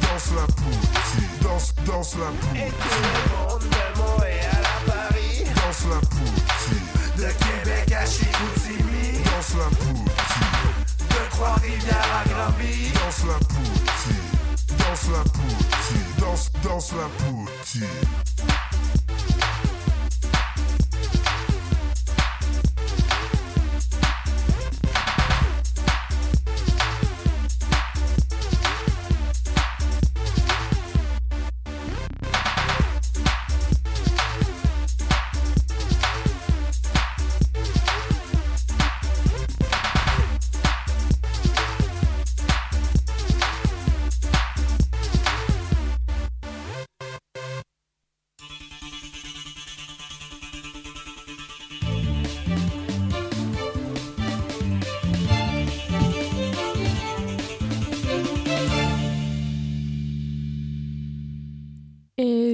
danse 0.00 0.30
la 0.36 0.46
poutine, 0.46 1.28
danse, 1.42 1.74
danse 1.86 2.14
la 2.16 2.60
Et 2.60 2.70
poutine, 2.70 2.78
tout 2.82 3.02
le 3.02 3.50
monde 3.50 3.62
de 3.62 3.98
Montréal 3.98 4.62
à 4.64 4.90
Paris, 4.90 5.44
danse 5.56 5.84
la 5.90 6.00
poutine, 6.06 6.86
de 7.16 7.28
Québec 7.44 7.92
à 7.92 8.06
Chicoutimi, 8.06 9.22
danse 9.24 9.54
la 9.58 9.68
poutine, 9.76 10.21
Trois-Rivières 11.42 12.06
à 12.14 12.28
danse 12.28 13.24
la 13.26 13.34
poutine, 13.34 14.14
danse 14.78 15.08
la 15.10 15.24
poutine, 15.24 16.06
danse, 16.20 16.52
danse 16.62 16.92
la 16.92 17.08
poutine. 17.18 18.61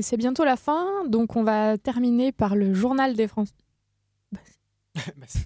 C'est 0.09 0.17
bientôt 0.17 0.43
la 0.43 0.57
fin, 0.57 1.05
donc 1.07 1.37
on 1.37 1.45
va 1.45 1.77
terminer 1.77 2.33
par 2.33 2.57
le 2.57 2.73
journal 2.73 3.15
des 3.15 3.29
Français. 3.29 3.53
Bah 5.17 5.27
si. 5.27 5.45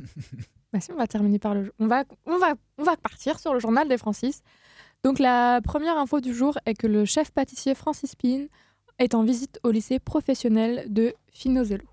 Bah 0.72 0.80
si, 0.80 0.92
on 0.92 0.96
va 0.96 1.06
terminer 1.06 1.38
par 1.38 1.54
le. 1.54 1.74
On 1.78 1.86
va, 1.86 2.04
on 2.24 2.38
va, 2.38 2.54
on 2.78 2.84
va 2.84 2.96
partir 2.96 3.38
sur 3.38 3.52
le 3.52 3.60
journal 3.60 3.88
des 3.88 3.98
Francis. 3.98 4.40
Donc 5.02 5.18
la 5.18 5.60
première 5.62 5.98
info 5.98 6.20
du 6.20 6.32
jour 6.32 6.58
est 6.64 6.74
que 6.74 6.86
le 6.86 7.04
chef 7.04 7.32
pâtissier 7.32 7.74
Francis 7.74 8.14
Pine 8.14 8.48
est 8.98 9.14
en 9.14 9.24
visite 9.24 9.58
au 9.64 9.72
lycée 9.72 9.98
professionnel 9.98 10.86
de 10.88 11.12
Finozello. 11.32 11.88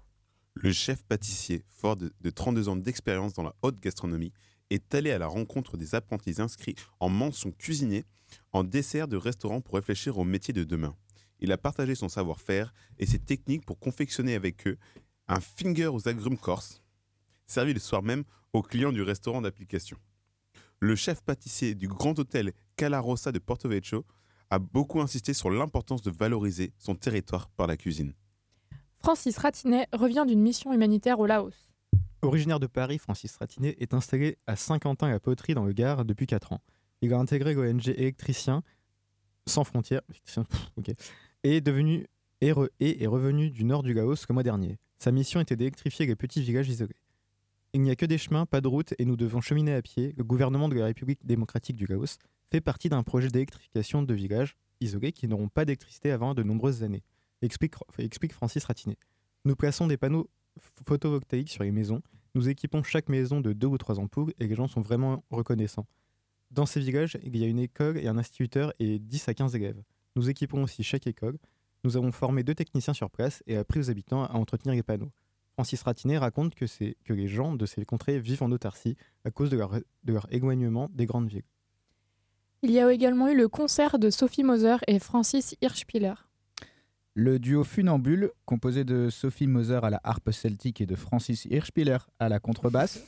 Le 0.53 0.71
chef 0.71 1.03
pâtissier, 1.03 1.65
fort 1.67 1.95
de, 1.97 2.13
de 2.21 2.29
32 2.29 2.69
ans 2.69 2.75
d'expérience 2.75 3.33
dans 3.33 3.43
la 3.43 3.55
haute 3.63 3.79
gastronomie, 3.81 4.31
est 4.69 4.93
allé 4.93 5.11
à 5.11 5.17
la 5.17 5.27
rencontre 5.27 5.75
des 5.75 5.95
apprentis 5.95 6.35
inscrits 6.39 6.75
en 6.99 7.09
mention 7.09 7.51
cuisinier 7.51 8.05
en 8.53 8.63
dessert 8.63 9.07
de 9.07 9.17
restaurant 9.17 9.59
pour 9.59 9.75
réfléchir 9.75 10.17
au 10.19 10.23
métier 10.23 10.53
de 10.53 10.63
demain. 10.63 10.95
Il 11.39 11.51
a 11.51 11.57
partagé 11.57 11.95
son 11.95 12.09
savoir-faire 12.09 12.73
et 12.97 13.05
ses 13.05 13.19
techniques 13.19 13.65
pour 13.65 13.79
confectionner 13.79 14.35
avec 14.35 14.67
eux 14.67 14.77
un 15.27 15.39
finger 15.39 15.87
aux 15.87 16.07
agrumes 16.07 16.37
corses, 16.37 16.81
servi 17.47 17.73
le 17.73 17.79
soir 17.79 18.01
même 18.01 18.23
aux 18.53 18.61
clients 18.61 18.91
du 18.91 19.01
restaurant 19.01 19.41
d'application. 19.41 19.97
Le 20.79 20.95
chef 20.95 21.21
pâtissier 21.21 21.75
du 21.75 21.87
grand 21.87 22.17
hôtel 22.17 22.53
Calarossa 22.75 23.31
de 23.31 23.39
Porto 23.39 23.69
Vecchio 23.69 24.05
a 24.49 24.59
beaucoup 24.59 25.01
insisté 25.01 25.33
sur 25.33 25.49
l'importance 25.49 26.01
de 26.01 26.09
valoriser 26.09 26.73
son 26.77 26.95
territoire 26.95 27.49
par 27.49 27.67
la 27.67 27.77
cuisine. 27.77 28.13
Francis 28.97 29.37
Ratinet 29.37 29.87
revient 29.93 30.25
d'une 30.27 30.41
mission 30.41 30.73
humanitaire 30.73 31.19
au 31.19 31.25
Laos. 31.25 31.53
Originaire 32.21 32.59
de 32.59 32.67
Paris, 32.67 32.97
Francis 32.97 33.35
Ratinet 33.37 33.77
est 33.79 33.93
installé 33.93 34.37
à 34.45 34.55
Saint-Quentin-la-Poterie 34.55 35.53
dans 35.53 35.65
le 35.65 35.73
Gard 35.73 36.03
depuis 36.03 36.27
4 36.27 36.53
ans. 36.53 36.61
Il 37.01 37.13
a 37.13 37.19
intégré 37.19 37.53
l'ONG 37.53 37.87
Électricien 37.87 38.61
sans 39.47 39.63
frontières 39.63 40.01
est 41.43 41.61
devenu 41.61 42.05
et, 42.41 42.53
est 43.03 43.07
revenu 43.07 43.51
du 43.51 43.63
nord 43.63 43.83
du 43.83 43.93
Laos 43.93 44.25
le 44.27 44.33
mois 44.33 44.43
dernier. 44.43 44.77
Sa 44.97 45.11
mission 45.11 45.39
était 45.39 45.55
d'électrifier 45.55 46.05
les 46.05 46.15
petits 46.15 46.41
villages 46.41 46.69
isolés. 46.69 46.95
Il 47.73 47.81
n'y 47.81 47.91
a 47.91 47.95
que 47.95 48.05
des 48.05 48.17
chemins, 48.17 48.45
pas 48.45 48.61
de 48.61 48.67
route, 48.67 48.93
et 48.97 49.05
nous 49.05 49.15
devons 49.15 49.41
cheminer 49.41 49.73
à 49.73 49.81
pied. 49.81 50.13
Le 50.17 50.23
gouvernement 50.23 50.69
de 50.69 50.75
la 50.75 50.85
République 50.85 51.25
démocratique 51.25 51.75
du 51.75 51.85
Laos 51.85 52.17
fait 52.51 52.61
partie 52.61 52.89
d'un 52.89 53.03
projet 53.03 53.27
d'électrification 53.27 54.01
de 54.01 54.13
villages 54.13 54.55
isolés 54.81 55.11
qui 55.11 55.27
n'auront 55.27 55.49
pas 55.49 55.65
d'électricité 55.65 56.11
avant 56.11 56.33
de 56.33 56.41
nombreuses 56.41 56.83
années, 56.83 57.03
explique, 57.41 57.75
Francis 58.33 58.63
Ratinet. 58.63 58.97
Nous 59.45 59.55
plaçons 59.55 59.87
des 59.87 59.97
panneaux 59.97 60.29
ph- 60.55 60.71
photovoltaïques 60.87 61.49
sur 61.49 61.63
les 61.63 61.71
maisons, 61.71 62.01
nous 62.35 62.47
équipons 62.49 62.81
chaque 62.83 63.09
maison 63.09 63.41
de 63.41 63.53
deux 63.53 63.67
ou 63.67 63.77
trois 63.77 63.99
ampoules 63.99 64.33
et 64.39 64.47
les 64.47 64.55
gens 64.55 64.67
sont 64.67 64.81
vraiment 64.81 65.23
reconnaissants. 65.29 65.85
Dans 66.51 66.65
ces 66.65 66.79
villages, 66.79 67.17
il 67.23 67.35
y 67.37 67.43
a 67.43 67.47
une 67.47 67.59
école 67.59 67.97
et 67.97 68.07
un 68.07 68.17
instituteur 68.17 68.73
et 68.79 68.99
10 68.99 69.29
à 69.29 69.33
15 69.33 69.55
élèves. 69.55 69.81
Nous 70.15 70.29
équipons 70.29 70.63
aussi 70.63 70.83
chaque 70.83 71.07
école. 71.07 71.37
Nous 71.83 71.95
avons 71.97 72.11
formé 72.11 72.43
deux 72.43 72.55
techniciens 72.55 72.93
sur 72.93 73.09
place 73.09 73.41
et 73.47 73.55
appris 73.57 73.79
aux 73.79 73.89
habitants 73.89 74.23
à 74.25 74.33
entretenir 74.33 74.75
les 74.75 74.83
panneaux. 74.83 75.11
Francis 75.53 75.81
Ratinet 75.81 76.17
raconte 76.17 76.55
que, 76.55 76.67
c'est- 76.67 76.95
que 77.03 77.13
les 77.13 77.27
gens 77.27 77.53
de 77.53 77.65
ces 77.65 77.83
contrées 77.85 78.19
vivent 78.19 78.43
en 78.43 78.51
autarcie 78.51 78.95
à 79.25 79.31
cause 79.31 79.49
de 79.49 79.57
leur, 79.57 79.71
de 79.73 80.13
leur 80.13 80.27
éloignement 80.33 80.89
des 80.93 81.05
grandes 81.05 81.27
villes. 81.29 81.43
Il 82.61 82.71
y 82.71 82.79
a 82.79 82.91
également 82.91 83.29
eu 83.29 83.37
le 83.37 83.47
concert 83.47 83.99
de 83.99 84.09
Sophie 84.09 84.43
Moser 84.43 84.77
et 84.87 84.99
Francis 84.99 85.55
Hirschpiller. 85.61 86.13
Le 87.13 87.39
duo 87.39 87.63
Funambule, 87.63 88.31
composé 88.45 88.83
de 88.83 89.09
Sophie 89.09 89.47
Moser 89.47 89.79
à 89.83 89.89
la 89.89 89.99
harpe 90.03 90.31
celtique 90.31 90.79
et 90.81 90.85
de 90.85 90.95
Francis 90.95 91.45
Hirschpiller 91.45 91.97
à 92.19 92.29
la 92.29 92.39
contrebasse, 92.39 93.03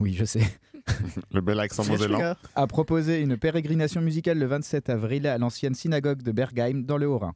oui, 0.00 0.14
je 0.14 0.24
sais, 0.24 0.42
Le 1.32 1.40
bel 1.40 1.60
accent 1.60 1.84
mosellan. 1.84 2.34
a 2.54 2.66
proposé 2.66 3.20
une 3.20 3.36
pérégrination 3.36 4.00
musicale 4.00 4.38
le 4.38 4.46
27 4.46 4.90
avril 4.90 5.26
à 5.26 5.38
l'ancienne 5.38 5.74
synagogue 5.74 6.22
de 6.22 6.32
Bergheim 6.32 6.82
dans 6.84 6.96
le 6.96 7.06
Haut-Rhin. 7.08 7.34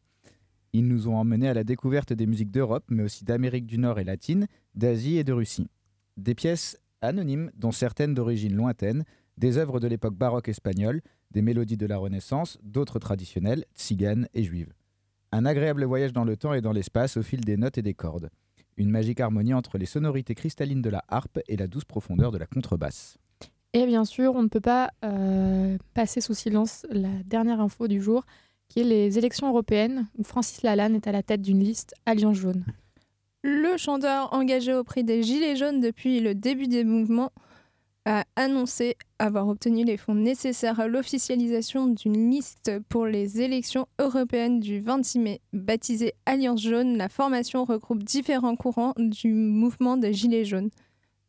Ils 0.72 0.86
nous 0.88 1.08
ont 1.08 1.16
emmenés 1.16 1.48
à 1.48 1.54
la 1.54 1.62
découverte 1.62 2.12
des 2.12 2.26
musiques 2.26 2.50
d'Europe, 2.50 2.84
mais 2.88 3.04
aussi 3.04 3.24
d'Amérique 3.24 3.66
du 3.66 3.78
Nord 3.78 3.98
et 4.00 4.04
latine, 4.04 4.46
d'Asie 4.74 5.18
et 5.18 5.24
de 5.24 5.32
Russie. 5.32 5.68
Des 6.16 6.34
pièces 6.34 6.78
anonymes, 7.00 7.50
dont 7.56 7.70
certaines 7.70 8.14
d'origine 8.14 8.56
lointaine, 8.56 9.04
des 9.38 9.58
œuvres 9.58 9.78
de 9.78 9.86
l'époque 9.86 10.16
baroque 10.16 10.48
espagnole, 10.48 11.00
des 11.30 11.42
mélodies 11.42 11.76
de 11.76 11.86
la 11.86 11.96
Renaissance, 11.96 12.58
d'autres 12.62 12.98
traditionnelles, 12.98 13.64
tziganes 13.76 14.28
et 14.34 14.42
juives. 14.42 14.72
Un 15.32 15.44
agréable 15.46 15.84
voyage 15.84 16.12
dans 16.12 16.24
le 16.24 16.36
temps 16.36 16.54
et 16.54 16.60
dans 16.60 16.72
l'espace 16.72 17.16
au 17.16 17.22
fil 17.22 17.40
des 17.40 17.56
notes 17.56 17.78
et 17.78 17.82
des 17.82 17.94
cordes. 17.94 18.30
Une 18.76 18.90
magique 18.90 19.20
harmonie 19.20 19.54
entre 19.54 19.78
les 19.78 19.86
sonorités 19.86 20.34
cristallines 20.34 20.82
de 20.82 20.90
la 20.90 21.04
harpe 21.08 21.38
et 21.48 21.56
la 21.56 21.66
douce 21.66 21.84
profondeur 21.84 22.32
de 22.32 22.38
la 22.38 22.46
contrebasse. 22.46 23.18
Et 23.72 23.86
bien 23.86 24.04
sûr, 24.04 24.34
on 24.34 24.42
ne 24.42 24.48
peut 24.48 24.60
pas 24.60 24.90
euh, 25.04 25.76
passer 25.94 26.20
sous 26.20 26.34
silence 26.34 26.86
la 26.90 27.10
dernière 27.24 27.60
info 27.60 27.88
du 27.88 28.00
jour, 28.00 28.24
qui 28.68 28.80
est 28.80 28.84
les 28.84 29.18
élections 29.18 29.48
européennes, 29.48 30.06
où 30.16 30.24
Francis 30.24 30.62
Lalanne 30.62 30.94
est 30.94 31.06
à 31.06 31.12
la 31.12 31.22
tête 31.22 31.42
d'une 31.42 31.60
liste 31.60 31.94
Alliance 32.06 32.36
jaune. 32.36 32.64
Le 33.42 33.76
chanteur 33.76 34.32
engagé 34.32 34.72
au 34.72 34.84
prix 34.84 35.04
des 35.04 35.22
Gilets 35.22 35.56
jaunes 35.56 35.80
depuis 35.80 36.20
le 36.20 36.34
début 36.34 36.66
des 36.66 36.82
mouvements 36.82 37.30
a 38.06 38.24
annoncé 38.36 38.96
avoir 39.18 39.48
obtenu 39.48 39.84
les 39.84 39.96
fonds 39.96 40.14
nécessaires 40.14 40.78
à 40.80 40.88
l'officialisation 40.88 41.86
d'une 41.86 42.30
liste 42.30 42.70
pour 42.88 43.06
les 43.06 43.40
élections 43.40 43.86
européennes 43.98 44.60
du 44.60 44.80
26 44.80 45.18
mai. 45.18 45.40
Baptisée 45.52 46.12
Alliance 46.26 46.60
jaune, 46.62 46.96
la 46.98 47.08
formation 47.08 47.64
regroupe 47.64 48.02
différents 48.02 48.56
courants 48.56 48.92
du 48.98 49.32
mouvement 49.32 49.96
des 49.96 50.12
Gilets 50.12 50.44
jaunes, 50.44 50.68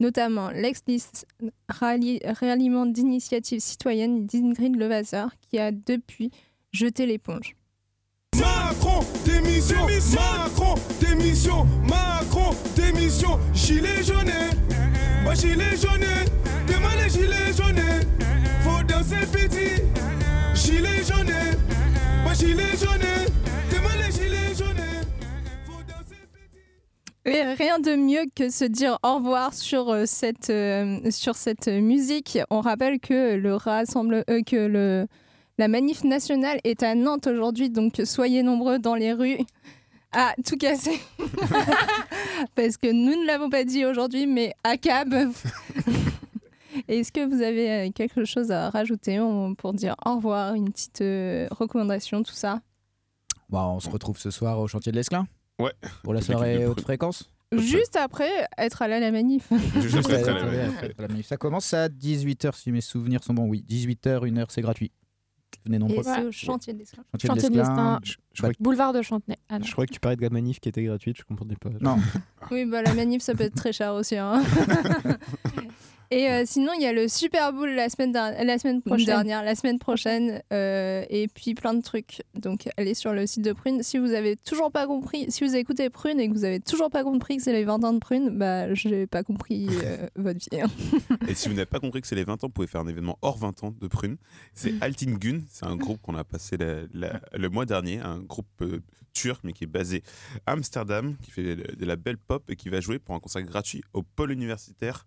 notamment 0.02 0.50
l'ex-liste 0.50 1.26
Ralli- 1.70 2.20
Ralliement 2.26 2.86
d'initiative 2.86 3.62
citoyenne 3.62 4.26
d'Ingrid 4.26 4.76
Levasseur, 4.76 5.30
qui 5.40 5.58
a 5.60 5.72
depuis 5.72 6.32
jeté 6.74 7.06
l'éponge. 7.06 7.56
Macron, 8.38 9.00
démission, 9.26 9.78
Macron, 10.14 10.76
démission, 11.00 11.66
Macron, 11.88 12.50
démission, 12.76 13.40
gilet 13.54 14.04
jaune, 14.04 14.30
bah 15.24 15.34
gilet 15.36 15.78
jaune, 15.78 16.02
demain 16.02 16.55
gilets 17.10 17.54
faut 18.64 18.84
danser 18.84 19.26
petit, 19.32 19.84
gilet 20.54 21.04
jaune, 21.04 21.32
bah 22.24 22.34
gilet 22.34 22.76
jaune, 22.78 23.00
demain 23.72 23.96
les 23.98 24.12
gilets. 24.12 24.46
Et 27.28 27.42
rien 27.42 27.80
de 27.80 27.96
mieux 27.96 28.26
que 28.36 28.50
se 28.52 28.66
dire 28.66 29.00
au 29.04 29.16
revoir 29.16 29.56
sur 29.56 29.90
euh, 29.90 30.04
cette, 30.06 30.52
euh, 30.52 31.00
sur 31.10 31.36
cette 31.36 31.68
musique. 31.68 32.38
On 32.52 32.62
rappelle 32.62 33.00
que 33.00 33.34
le 33.34 33.56
rassemble, 33.56 34.24
euh, 34.30 34.44
que 34.44 34.56
le, 34.56 35.08
la 35.58 35.68
manif 35.68 36.04
nationale 36.04 36.60
est 36.64 36.84
à 36.84 36.94
Nantes 36.94 37.26
aujourd'hui, 37.26 37.72
donc 37.72 38.00
soyez 38.04 38.44
nombreux 38.44 38.78
dans 38.78 38.94
les 38.94 39.12
rues 39.12 39.40
à 40.12 40.36
tout 40.46 40.56
casser. 40.56 41.00
Parce 42.56 42.78
que 42.78 42.92
nous 42.92 43.20
ne 43.20 43.26
l'avons 43.26 43.50
pas 43.50 43.64
dit 43.64 43.86
aujourd'hui, 43.86 44.28
mais 44.28 44.54
à 44.64 44.78
cab. 44.78 45.16
Est-ce 46.88 47.12
que 47.12 47.26
vous 47.26 47.42
avez 47.42 47.72
euh, 47.72 47.92
quelque 47.92 48.26
chose 48.26 48.52
à 48.52 48.70
rajouter 48.70 49.20
pour 49.58 49.74
dire 49.74 49.96
au 50.06 50.16
revoir, 50.16 50.54
une 50.56 50.72
petite 50.72 51.02
euh, 51.02 51.48
recommandation, 51.52 52.24
tout 52.24 52.34
ça? 52.34 52.62
Bon, 53.50 53.60
on 53.76 53.80
se 53.80 53.90
retrouve 53.90 54.18
ce 54.18 54.32
soir 54.32 54.60
au 54.60 54.68
chantier 54.68 54.92
de 54.92 54.98
l'Esclin 54.98 55.28
Ouais. 55.60 55.72
Pour 56.04 56.14
la 56.14 56.22
soirée 56.22 56.60
de 56.60 56.66
haute 56.68 56.82
fréquence 56.82 57.30
Juste 57.56 57.96
après 57.96 58.30
être 58.58 58.82
allé 58.82 58.96
à 58.96 59.00
la 59.00 59.12
manif. 59.12 59.50
Juste 59.80 59.96
après 60.12 60.24
la 60.24 60.90
la 60.98 61.08
manif. 61.08 61.28
Ça 61.28 61.38
commence 61.38 61.74
à 61.74 61.88
18h 61.88 62.54
si 62.56 62.72
mes 62.72 62.82
souvenirs 62.82 63.24
sont 63.24 63.34
bons. 63.34 63.48
Oui, 63.48 63.64
18h, 63.70 64.22
1h, 64.28 64.46
c'est 64.50 64.62
gratuit. 64.62 64.92
Venez 65.64 65.80
nombreux. 65.80 66.00
Et 66.00 66.04
c'est 66.04 66.24
au 66.26 66.32
chantier 66.32 66.74
de 66.74 66.80
l'Esclin. 66.80 67.04
Chantier, 67.14 67.30
Chantier 67.30 67.50
de 67.50 67.56
l'Esclin, 67.58 68.00
Je, 68.04 68.14
je 68.34 68.42
crois 68.42 68.52
que, 68.54 68.62
boulevard 68.62 68.92
de 68.92 69.02
Chantenay. 69.02 69.38
Ah 69.48 69.60
je 69.64 69.72
crois 69.72 69.86
que 69.86 69.94
tu 69.94 70.00
parlais 70.02 70.18
de 70.18 70.22
la 70.22 70.30
manif 70.30 70.60
qui 70.60 70.68
était 70.68 70.84
gratuite, 70.84 71.18
je 71.18 71.24
comprenais 71.24 71.56
pas. 71.56 71.70
Non. 71.80 71.98
Oui, 72.52 72.66
bah, 72.66 72.82
la 72.82 72.94
manif, 72.94 73.22
ça 73.22 73.34
peut 73.34 73.44
être 73.44 73.56
très 73.56 73.72
cher 73.72 73.94
aussi. 73.94 74.18
hein. 74.18 74.44
Et 76.12 76.30
euh, 76.30 76.44
sinon, 76.46 76.72
il 76.76 76.82
y 76.82 76.86
a 76.86 76.94
le 76.94 77.08
Super 77.08 77.52
Bowl 77.54 77.70
la 77.70 77.90
semaine, 77.90 78.12
der- 78.12 78.44
la 78.44 78.58
semaine 78.60 78.82
Prochaine. 78.82 79.06
dernière, 79.06 79.44
la 79.44 79.56
semaine 79.56 79.80
prochaine, 79.80 80.42
euh, 80.54 81.04
et 81.10 81.28
puis 81.28 81.54
plein 81.56 81.74
de 81.74 81.82
trucs. 81.82 82.22
Donc, 82.36 82.68
allez 82.78 82.94
sur 82.94 83.14
le 83.14 83.26
site 83.28 83.44
de 83.44 83.54
Prune. 83.54 83.82
Si 83.84 83.98
vous 83.98 84.12
avez 84.14 84.36
toujours 84.36 84.72
pas 84.72 84.86
compris, 84.88 85.26
si 85.30 85.44
vous 85.46 85.56
écoutez 85.56 85.90
Prune 85.90 86.20
et 86.20 86.28
que 86.30 86.34
vous 86.34 86.46
avez 86.46 86.60
toujours 86.60 86.90
pas 86.90 87.04
compris 87.04 87.38
que 87.38 87.44
c'est 87.44 87.54
les 87.54 87.64
20 87.64 87.84
ans 87.84 87.94
de 87.94 88.00
Prune, 88.00 88.30
bah, 88.38 88.74
j'ai 88.74 89.08
pas 89.08 89.24
compris 89.24 89.68
euh, 89.84 90.08
votre 90.16 90.40
vie. 90.40 90.62
hein. 90.62 90.68
Et 91.28 91.34
si 91.34 91.50
vous 91.50 91.56
n'avez 91.56 91.66
pas 91.66 91.80
compris 91.80 92.02
que 92.02 92.08
c'est 92.08 92.16
les 92.16 92.24
20 92.24 92.34
ans, 92.44 92.48
vous 92.48 92.54
pouvez 92.54 92.68
faire 92.68 92.82
un 92.82 92.88
événement 92.88 93.18
hors 93.22 93.38
20 93.38 93.64
ans 93.64 93.74
de 93.80 93.88
Prune. 93.88 94.18
C'est 94.54 94.74
Altingun, 94.82 95.42
c'est 95.50 95.66
un 95.66 95.76
groupe 95.76 96.02
qu'on 96.02 96.16
a 96.16 96.24
passé 96.24 96.58
la- 96.58 96.82
la- 96.94 97.20
le 97.34 97.50
mois 97.50 97.66
dernier, 97.66 98.00
un 98.00 98.20
groupe 98.20 98.64
turc 99.14 99.42
mais 99.44 99.54
qui 99.54 99.64
est 99.64 99.68
basé 99.68 100.04
à 100.46 100.52
Amsterdam, 100.52 101.16
qui 101.22 101.32
fait 101.32 101.56
de 101.56 101.86
la 101.86 101.96
belle 101.96 102.18
pop 102.18 102.44
et 102.50 102.56
qui 102.56 102.70
va 102.70 102.82
jouer 102.82 103.00
pour 103.00 103.16
un 103.16 103.20
concert 103.20 103.42
gratuit 103.44 103.82
au 103.94 104.04
pôle 104.04 104.32
universitaire, 104.32 105.06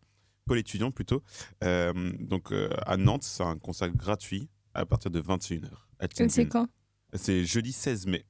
pôle 0.49 0.59
étudiant 0.59 0.91
plutôt. 0.91 1.23
Euh, 1.63 2.13
donc 2.19 2.51
euh, 2.53 2.69
à 2.87 2.97
Nantes, 2.97 3.23
c'est 3.23 3.45
un 3.45 3.59
concert 3.59 3.91
gratuit 3.91 4.49
à 4.75 4.85
partir 4.87 5.11
de 5.11 5.21
21h. 5.21 5.71
Et 6.01 6.29
c'est 6.29 6.47
quand? 6.49 6.69
C'est 7.15 7.45
jeudi 7.45 7.73
16 7.73 8.07
mai, 8.07 8.25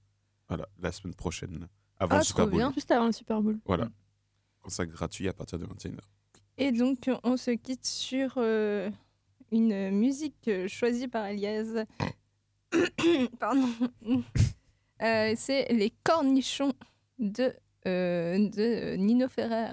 voilà, 0.49 0.69
la 0.79 0.93
semaine 0.93 1.15
prochaine, 1.15 1.69
avant 1.99 2.17
Ah, 2.17 2.19
le 2.19 2.25
Super 2.25 2.47
Bowl. 2.47 2.57
bien. 2.59 2.73
Juste 2.75 2.91
avant 2.91 3.07
le 3.07 3.13
Super 3.13 3.41
Bowl. 3.43 3.59
Voilà, 3.65 3.89
concert 4.61 4.87
gratuit 4.87 5.29
à 5.29 5.33
partir 5.33 5.59
de 5.59 5.67
21h. 5.67 6.01
Et 6.59 6.73
donc, 6.73 7.09
on 7.23 7.37
se 7.37 7.53
quitte 7.53 7.87
sur 7.87 8.35
euh, 8.37 8.91
une 9.53 9.91
musique 9.91 10.51
choisie 10.67 11.09
par 11.09 11.27
Elias. 11.27 11.85
Pardon. 13.39 13.69
Euh, 15.03 15.33
c'est 15.37 15.73
Les 15.73 15.93
Cornichons 16.03 16.73
de, 17.19 17.55
euh, 17.87 18.49
de 18.51 18.97
Nino 18.97 19.29
Ferrer. 19.29 19.73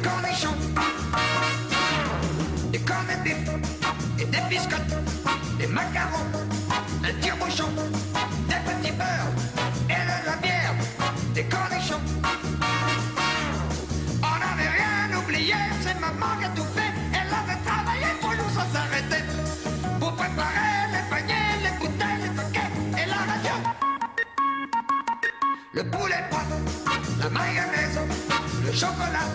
des 0.00 0.08
cornichons, 0.08 0.56
des 2.72 2.78
cornets 2.78 3.16
de 3.16 3.22
bif 3.22 3.36
et 4.18 4.24
des 4.24 4.40
biscottes, 4.48 4.96
des 5.58 5.66
macarons, 5.66 6.26
un 7.04 7.12
tire-bouchon, 7.20 7.68
des 8.48 8.60
petits 8.66 8.92
beurres. 8.92 9.32
Et 9.88 10.02
de 10.08 10.26
la 10.26 10.36
bière, 10.36 10.74
des 11.34 11.44
cornichons. 11.44 12.00
On 14.22 14.38
n'avait 14.38 14.70
rien 14.78 15.18
oublié, 15.18 15.54
c'est 15.82 15.98
maman 16.00 16.38
qui 16.38 16.44
a 16.44 16.48
tout 16.50 16.68
fait. 16.74 16.92
Elle 17.12 17.32
avait 17.34 17.60
travaillé 17.64 18.06
pour 18.20 18.30
nous 18.30 18.50
sans 18.54 18.68
s'arrêter. 18.72 19.24
Pour 19.98 20.12
préparer 20.14 20.88
les 20.92 21.10
paniers, 21.10 21.58
les 21.64 21.78
bouteilles, 21.78 22.22
les 22.22 22.30
paquets 22.30 22.70
et 23.02 23.06
la 23.06 23.20
radio. 23.30 23.54
Le 25.74 25.82
poulet 25.90 26.24
froid, 26.30 26.46
la 27.18 27.28
mayonnaise, 27.28 27.98
le 28.70 28.76
chocolat, 28.76 29.26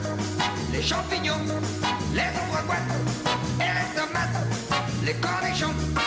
les 0.72 0.82
champignons, 0.82 1.34
les 2.14 2.22
ombres 2.22 2.76
et 3.60 3.64
les 3.64 3.96
tomates, 3.96 4.48
les 5.04 5.14
cornichons. 5.16 6.05